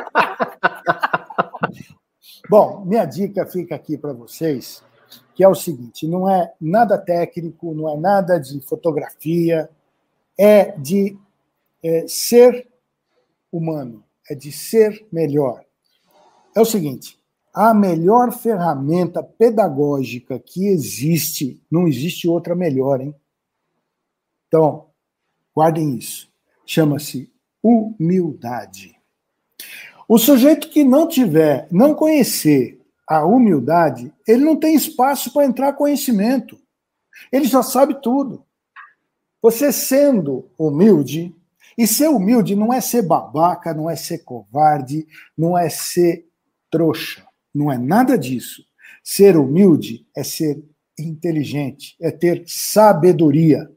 Bom, 2.51 2.85
minha 2.85 3.05
dica 3.05 3.47
fica 3.47 3.77
aqui 3.77 3.97
para 3.97 4.13
vocês, 4.13 4.83
que 5.37 5.45
é 5.45 5.49
o 5.49 5.55
seguinte: 5.55 6.05
não 6.05 6.29
é 6.29 6.53
nada 6.61 6.99
técnico, 6.99 7.73
não 7.73 7.89
é 7.89 7.97
nada 7.97 8.41
de 8.41 8.61
fotografia, 8.63 9.71
é 10.37 10.77
de 10.77 11.17
é, 11.81 12.09
ser 12.09 12.69
humano, 13.53 14.03
é 14.29 14.35
de 14.35 14.51
ser 14.51 15.07
melhor. 15.13 15.65
É 16.53 16.61
o 16.61 16.65
seguinte: 16.65 17.21
a 17.55 17.73
melhor 17.73 18.33
ferramenta 18.33 19.23
pedagógica 19.23 20.37
que 20.41 20.67
existe, 20.67 21.63
não 21.71 21.87
existe 21.87 22.27
outra 22.27 22.57
melhor, 22.57 23.01
hein? 23.01 23.15
Então, 24.49 24.89
guardem 25.55 25.97
isso. 25.97 26.29
Chama-se 26.67 27.33
humildade. 27.63 29.00
O 30.11 30.19
sujeito 30.19 30.71
que 30.71 30.83
não 30.83 31.07
tiver, 31.07 31.69
não 31.71 31.95
conhecer 31.95 32.81
a 33.07 33.25
humildade, 33.25 34.13
ele 34.27 34.45
não 34.45 34.57
tem 34.57 34.75
espaço 34.75 35.33
para 35.33 35.47
entrar 35.47 35.75
conhecimento. 35.75 36.59
Ele 37.31 37.45
já 37.45 37.63
sabe 37.63 38.03
tudo. 38.03 38.45
Você 39.41 39.71
sendo 39.71 40.51
humilde, 40.59 41.33
e 41.79 41.87
ser 41.87 42.09
humilde 42.09 42.57
não 42.57 42.73
é 42.73 42.81
ser 42.81 43.03
babaca, 43.03 43.73
não 43.73 43.89
é 43.89 43.95
ser 43.95 44.25
covarde, 44.25 45.07
não 45.39 45.57
é 45.57 45.69
ser 45.69 46.27
trouxa. 46.69 47.25
Não 47.55 47.71
é 47.71 47.79
nada 47.79 48.19
disso. 48.19 48.65
Ser 49.05 49.37
humilde 49.37 50.05
é 50.17 50.25
ser 50.25 50.61
inteligente, 50.99 51.95
é 52.01 52.11
ter 52.11 52.43
sabedoria. 52.49 53.71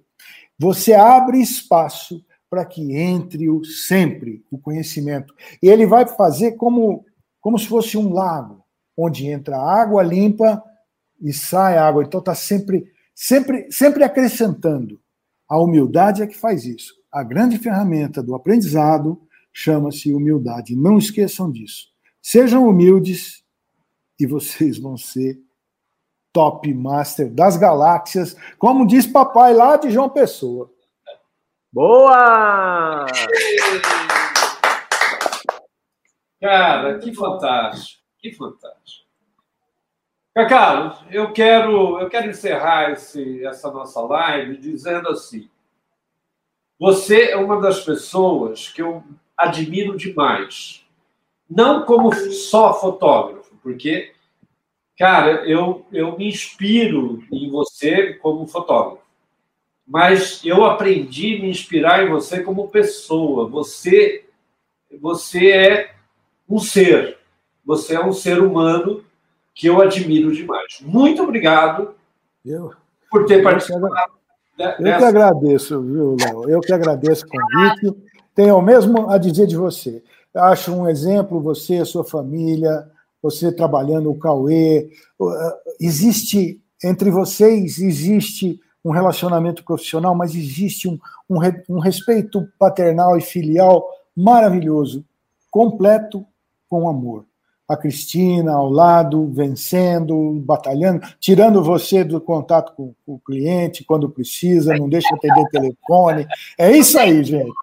Você 0.57 0.95
abre 0.95 1.39
espaço 1.39 2.25
para 2.53 2.65
que 2.65 2.95
entre 2.95 3.49
o 3.49 3.65
sempre 3.65 4.45
o 4.51 4.59
conhecimento. 4.59 5.33
E 5.59 5.67
ele 5.67 5.87
vai 5.87 6.05
fazer 6.05 6.51
como, 6.51 7.03
como 7.41 7.57
se 7.57 7.65
fosse 7.67 7.97
um 7.97 8.13
lago, 8.13 8.63
onde 8.95 9.25
entra 9.25 9.57
água 9.57 10.03
limpa 10.03 10.63
e 11.19 11.33
sai 11.33 11.79
água. 11.79 12.03
Então 12.03 12.19
está 12.19 12.35
sempre, 12.35 12.85
sempre, 13.15 13.65
sempre 13.71 14.03
acrescentando. 14.03 15.01
A 15.49 15.59
humildade 15.59 16.21
é 16.21 16.27
que 16.27 16.37
faz 16.37 16.63
isso. 16.63 16.93
A 17.11 17.23
grande 17.23 17.57
ferramenta 17.57 18.21
do 18.21 18.35
aprendizado 18.35 19.19
chama-se 19.51 20.13
humildade. 20.13 20.75
Não 20.75 20.99
esqueçam 20.99 21.51
disso. 21.51 21.87
Sejam 22.21 22.69
humildes 22.69 23.43
e 24.19 24.27
vocês 24.27 24.77
vão 24.77 24.95
ser 24.95 25.41
top 26.31 26.71
master 26.71 27.33
das 27.33 27.57
galáxias, 27.57 28.35
como 28.59 28.85
diz 28.85 29.07
papai 29.07 29.55
lá 29.55 29.75
de 29.75 29.89
João 29.89 30.07
Pessoa. 30.07 30.71
Boa! 31.73 33.07
Cara, 36.39 36.99
que 36.99 37.11
fantástico, 37.15 38.03
que 38.19 38.31
fantástico. 38.31 39.07
Cacau, 40.35 41.03
eu 41.09 41.33
quero, 41.33 41.99
eu 41.99 42.07
quero 42.09 42.29
encerrar 42.29 42.91
esse, 42.91 43.43
essa 43.43 43.71
nossa 43.71 44.01
live 44.01 44.57
dizendo 44.57 45.09
assim: 45.09 45.49
você 46.79 47.31
é 47.31 47.37
uma 47.37 47.59
das 47.59 47.83
pessoas 47.83 48.69
que 48.69 48.83
eu 48.83 49.03
admiro 49.35 49.97
demais, 49.97 50.85
não 51.49 51.85
como 51.85 52.13
só 52.13 52.79
fotógrafo 52.79 53.43
porque, 53.63 54.13
cara, 54.97 55.49
eu, 55.49 55.87
eu 55.91 56.17
me 56.17 56.27
inspiro 56.27 57.23
em 57.31 57.49
você 57.49 58.13
como 58.15 58.45
fotógrafo, 58.45 59.02
mas 59.87 60.41
eu 60.43 60.63
aprendi 60.63 61.35
a 61.35 61.41
me 61.41 61.49
inspirar 61.49 62.03
em 62.03 62.09
você 62.09 62.41
como 62.41 62.69
pessoa. 62.69 63.47
Você, 63.49 64.25
você 65.01 65.51
é 65.51 65.91
um 66.49 66.59
ser, 66.59 67.17
você 67.65 67.95
é 67.95 68.03
um 68.03 68.13
ser 68.13 68.41
humano 68.41 69.03
que 69.53 69.67
eu 69.67 69.81
admiro 69.81 70.33
demais. 70.33 70.79
Muito 70.81 71.21
obrigado 71.23 71.93
eu, 72.45 72.71
por 73.11 73.25
ter 73.25 73.43
participado. 73.43 73.87
Eu 74.57 74.75
que, 74.75 74.83
eu 74.83 74.97
que 74.97 75.03
agradeço, 75.03 75.81
viu, 75.81 76.15
Léo? 76.19 76.49
Eu 76.49 76.61
que 76.61 76.73
agradeço 76.73 77.25
o 77.25 77.29
convite. 77.29 78.03
Tenho 78.35 78.57
o 78.57 78.61
mesmo 78.61 79.09
a 79.09 79.17
dizer 79.17 79.47
de 79.47 79.55
você. 79.55 80.03
Acho 80.33 80.73
um 80.73 80.89
exemplo, 80.89 81.39
você, 81.39 81.77
a 81.77 81.85
sua 81.85 82.03
família, 82.03 82.89
você 83.21 83.51
trabalhando 83.51 84.09
o 84.09 84.17
Cauê. 84.17 84.89
Existe, 85.79 86.59
entre 86.83 87.11
vocês, 87.11 87.79
existe 87.79 88.59
um 88.83 88.91
relacionamento 88.91 89.63
profissional, 89.63 90.13
mas 90.13 90.35
existe 90.35 90.87
um, 90.87 90.99
um, 91.29 91.39
um 91.69 91.79
respeito 91.79 92.47
paternal 92.59 93.17
e 93.17 93.21
filial 93.21 93.87
maravilhoso, 94.15 95.05
completo 95.49 96.25
com 96.69 96.89
amor. 96.89 97.25
A 97.67 97.77
Cristina 97.77 98.53
ao 98.53 98.69
lado, 98.69 99.25
vencendo, 99.31 100.33
batalhando, 100.45 101.01
tirando 101.19 101.63
você 101.63 102.03
do 102.03 102.19
contato 102.19 102.73
com, 102.75 102.93
o 103.07 103.19
cliente 103.19 103.85
quando 103.85 104.09
precisa, 104.09 104.75
não 104.75 104.89
deixa 104.89 105.15
atender 105.15 105.49
telefone. 105.49 106.27
É 106.57 106.71
isso 106.71 106.99
aí, 106.99 107.23
gente. 107.23 107.53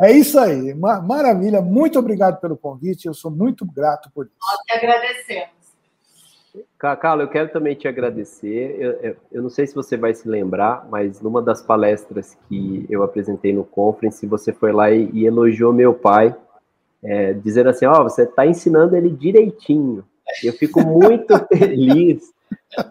É 0.00 0.10
isso 0.10 0.38
aí. 0.38 0.74
Maravilha. 0.74 1.60
Muito 1.60 1.98
obrigado 1.98 2.40
pelo 2.40 2.56
convite. 2.56 3.06
Eu 3.06 3.14
sou 3.14 3.30
muito 3.30 3.66
grato 3.66 4.10
por 4.12 4.26
isso. 4.26 4.34
Nós 4.40 4.62
que 4.66 4.72
agradecemos. 4.72 5.57
Cacau, 6.78 7.20
eu 7.20 7.28
quero 7.28 7.50
também 7.50 7.74
te 7.74 7.88
agradecer. 7.88 8.76
Eu, 8.78 8.92
eu, 8.92 9.16
eu, 9.32 9.42
não 9.42 9.50
sei 9.50 9.66
se 9.66 9.74
você 9.74 9.96
vai 9.96 10.14
se 10.14 10.28
lembrar, 10.28 10.86
mas 10.88 11.20
numa 11.20 11.42
das 11.42 11.60
palestras 11.60 12.38
que 12.48 12.86
eu 12.88 13.02
apresentei 13.02 13.52
no 13.52 13.64
conference, 13.64 14.24
você 14.26 14.52
foi 14.52 14.70
lá 14.70 14.90
e, 14.90 15.10
e 15.12 15.26
elogiou 15.26 15.72
meu 15.72 15.92
pai, 15.92 16.34
é, 17.02 17.32
dizendo 17.32 17.70
assim: 17.70 17.84
Ó, 17.86 18.00
oh, 18.00 18.04
você 18.04 18.22
está 18.22 18.46
ensinando 18.46 18.96
ele 18.96 19.10
direitinho. 19.10 20.04
Eu 20.44 20.52
fico 20.52 20.80
muito 20.80 21.34
feliz 21.52 22.32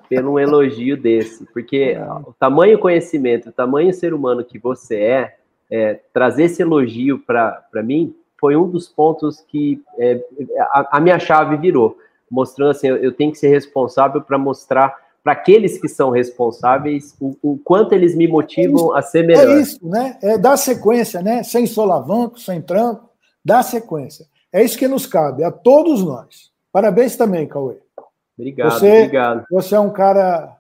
pelo 0.10 0.34
um 0.34 0.40
elogio 0.40 0.98
desse, 0.98 1.46
porque 1.54 1.96
o 2.26 2.34
tamanho 2.34 2.80
conhecimento, 2.80 3.50
o 3.50 3.54
tamanho 3.54 3.94
ser 3.94 4.14
humano 4.14 4.44
que 4.44 4.60
você 4.60 5.00
é, 5.00 5.36
é, 5.70 6.00
trazer 6.14 6.44
esse 6.44 6.62
elogio 6.62 7.20
para 7.20 7.84
mim 7.84 8.16
foi 8.40 8.56
um 8.56 8.70
dos 8.70 8.88
pontos 8.88 9.42
que 9.42 9.82
é, 9.98 10.22
a, 10.60 10.98
a, 10.98 11.00
minha 11.00 11.20
chave 11.20 11.58
virou, 11.58 11.98
mostrando 12.30 12.72
assim, 12.72 12.88
eu, 12.88 12.98
eu 12.98 13.12
tenho 13.12 13.32
que 13.32 13.38
ser 13.38 13.50
responsável 13.50 14.22
para 14.22 14.38
mostrar 14.38 14.96
para 15.24 15.34
aqueles 15.34 15.78
que 15.78 15.90
são 15.90 16.10
responsáveis 16.10 17.14
o, 17.20 17.36
o, 17.42 17.58
quanto 17.58 17.92
eles 17.94 18.16
me 18.16 18.30
motivam 18.30 18.96
a 18.96 19.02
ser 19.02 19.24
melhor. 19.26 19.58
É 19.58 19.60
isso, 19.60 19.86
né? 19.86 20.18
É 20.22 20.38
dar 20.38 20.56
sequência, 20.56 21.22
né? 21.22 21.44
Sem 21.44 21.66
solavanco, 21.68 22.40
sem 22.40 22.62
tranco, 22.62 23.10
dar 23.44 23.62
sequência. 23.62 24.26
É 24.54 24.64
isso 24.64 24.78
que 24.78 24.88
nos 24.88 25.06
cabe 25.06 25.44
a 25.44 25.52
todos 25.52 26.02
nós. 26.02 26.50
Parabéns 26.72 27.18
também, 27.18 27.46
Cauê. 27.46 27.76
Obrigado, 28.40 28.72
você, 28.72 28.98
obrigado. 29.00 29.46
Você 29.52 29.76
é 29.76 29.80
um 29.80 29.90
cara 29.90 30.57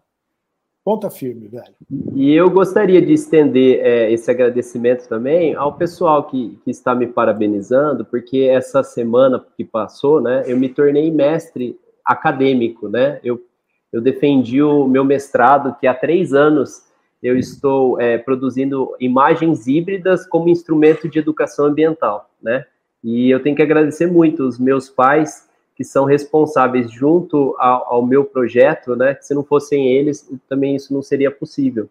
Ponta 0.87 1.09
firme, 1.09 1.49
velho. 1.49 1.75
E 2.15 2.33
eu 2.33 2.49
gostaria 2.49 3.01
de 3.01 3.11
estender 3.11 3.85
é, 3.85 4.09
esse 4.09 4.31
agradecimento 4.31 5.05
também 5.09 5.53
ao 5.53 5.73
pessoal 5.73 6.23
que, 6.23 6.57
que 6.63 6.71
está 6.71 6.95
me 6.95 7.05
parabenizando, 7.05 8.05
porque 8.05 8.43
essa 8.43 8.81
semana 8.83 9.45
que 9.57 9.65
passou, 9.65 10.21
né, 10.21 10.45
eu 10.47 10.55
me 10.55 10.69
tornei 10.69 11.11
mestre 11.11 11.77
acadêmico, 12.05 12.87
né? 12.87 13.19
Eu, 13.21 13.43
eu 13.91 13.99
defendi 13.99 14.63
o 14.63 14.87
meu 14.87 15.03
mestrado, 15.03 15.75
que 15.77 15.87
há 15.87 15.93
três 15.93 16.33
anos 16.33 16.83
eu 17.21 17.37
estou 17.37 17.99
é, 17.99 18.17
produzindo 18.17 18.95
imagens 18.97 19.67
híbridas 19.67 20.25
como 20.25 20.47
instrumento 20.47 21.09
de 21.09 21.19
educação 21.19 21.65
ambiental, 21.65 22.29
né? 22.41 22.65
E 23.03 23.29
eu 23.29 23.43
tenho 23.43 23.57
que 23.57 23.61
agradecer 23.61 24.07
muito 24.07 24.41
os 24.47 24.57
meus 24.57 24.89
pais 24.89 25.46
que 25.77 25.83
são 25.83 26.05
responsáveis 26.05 26.91
junto 26.91 27.55
ao, 27.59 27.93
ao, 27.93 28.05
meu 28.05 28.25
projeto, 28.25 28.95
né? 28.95 29.13
Que 29.13 29.23
se 29.23 29.35
não 29.35 29.43
fossem 29.43 29.93
eles, 29.93 30.27
também 30.49 30.75
isso 30.75 30.91
não 30.91 31.03
seria 31.03 31.29
possível. 31.29 31.87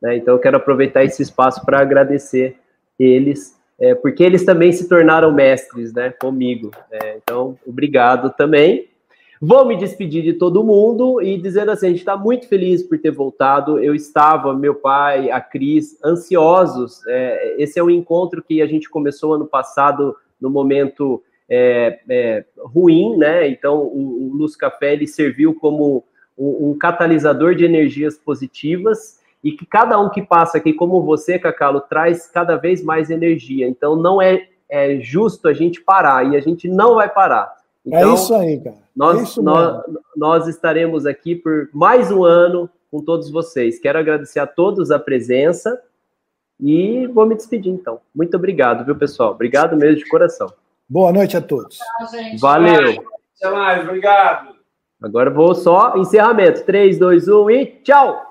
Né? 0.00 0.18
Então, 0.18 0.34
eu 0.34 0.38
quero 0.38 0.58
aproveitar 0.58 1.04
esse 1.04 1.22
espaço 1.22 1.64
para 1.64 1.80
agradecer 1.80 2.58
eles, 2.98 3.58
é, 3.78 3.94
porque 3.94 4.22
eles 4.22 4.44
também 4.44 4.70
se 4.72 4.86
tornaram 4.86 5.32
mestres, 5.32 5.90
né? 5.94 6.10
Comigo. 6.10 6.70
É, 6.92 7.16
então, 7.16 7.58
obrigado 7.66 8.28
também. 8.36 8.90
Vou 9.40 9.64
me 9.64 9.74
despedir 9.74 10.22
de 10.22 10.34
todo 10.34 10.62
mundo 10.62 11.22
e 11.22 11.38
dizendo 11.38 11.70
assim, 11.70 11.86
a 11.86 11.88
gente 11.88 12.00
está 12.00 12.18
muito 12.18 12.46
feliz 12.46 12.82
por 12.82 12.98
ter 12.98 13.10
voltado. 13.10 13.82
Eu 13.82 13.94
estava, 13.94 14.52
meu 14.52 14.74
pai, 14.74 15.30
a 15.30 15.40
Cris, 15.40 15.98
ansiosos. 16.04 17.00
É, 17.06 17.54
esse 17.56 17.78
é 17.78 17.82
um 17.82 17.88
encontro 17.88 18.42
que 18.42 18.60
a 18.60 18.66
gente 18.66 18.90
começou 18.90 19.32
ano 19.32 19.46
passado 19.46 20.14
no 20.38 20.50
momento 20.50 21.22
é, 21.50 21.98
é, 22.08 22.44
ruim, 22.58 23.16
né? 23.16 23.48
Então 23.48 23.82
o, 23.82 24.28
o 24.28 24.36
Luz 24.36 24.54
Café 24.54 24.92
ele 24.92 25.08
serviu 25.08 25.52
como 25.54 26.04
um, 26.38 26.70
um, 26.70 26.78
catalisador 26.78 27.56
de 27.56 27.64
energias 27.64 28.16
positivas 28.16 29.18
e 29.42 29.50
que 29.52 29.66
cada 29.66 29.98
um 29.98 30.08
que 30.08 30.22
passa 30.22 30.58
aqui, 30.58 30.72
como 30.72 31.02
você, 31.02 31.38
Cacalo, 31.38 31.80
traz 31.80 32.28
cada 32.28 32.56
vez 32.56 32.84
mais 32.84 33.10
energia. 33.10 33.66
Então 33.66 33.96
não 33.96 34.22
é, 34.22 34.46
é 34.68 35.00
justo 35.00 35.48
a 35.48 35.52
gente 35.52 35.80
parar 35.80 36.30
e 36.30 36.36
a 36.36 36.40
gente 36.40 36.68
não 36.68 36.94
vai 36.94 37.08
parar. 37.08 37.52
É 37.84 37.98
então, 37.98 38.10
é 38.10 38.14
isso 38.14 38.34
aí, 38.34 38.60
cara. 38.60 38.76
É 38.76 38.80
nós, 38.94 39.36
nós, 39.38 39.82
nós 40.16 40.46
estaremos 40.46 41.04
aqui 41.04 41.34
por 41.34 41.68
mais 41.72 42.12
um 42.12 42.22
ano 42.22 42.70
com 42.90 43.02
todos 43.02 43.30
vocês. 43.30 43.78
Quero 43.78 43.98
agradecer 43.98 44.38
a 44.38 44.46
todos 44.46 44.90
a 44.90 44.98
presença. 44.98 45.80
E 46.62 47.06
vou 47.06 47.24
me 47.24 47.34
despedir, 47.34 47.72
então. 47.72 48.00
Muito 48.14 48.36
obrigado, 48.36 48.84
viu, 48.84 48.94
pessoal? 48.94 49.30
Obrigado 49.30 49.78
mesmo 49.78 49.96
de 49.96 50.08
coração. 50.10 50.52
Boa 50.90 51.12
noite 51.12 51.36
a 51.36 51.40
todos. 51.40 51.78
Tchau, 51.78 52.08
Valeu. 52.40 53.04
Até 53.36 53.54
mais, 53.54 53.86
obrigado. 53.86 54.56
Agora 55.00 55.30
vou 55.30 55.54
só 55.54 55.96
encerramento. 55.96 56.64
3, 56.64 56.98
2, 56.98 57.28
1 57.28 57.50
e 57.52 57.66
tchau! 57.84 58.29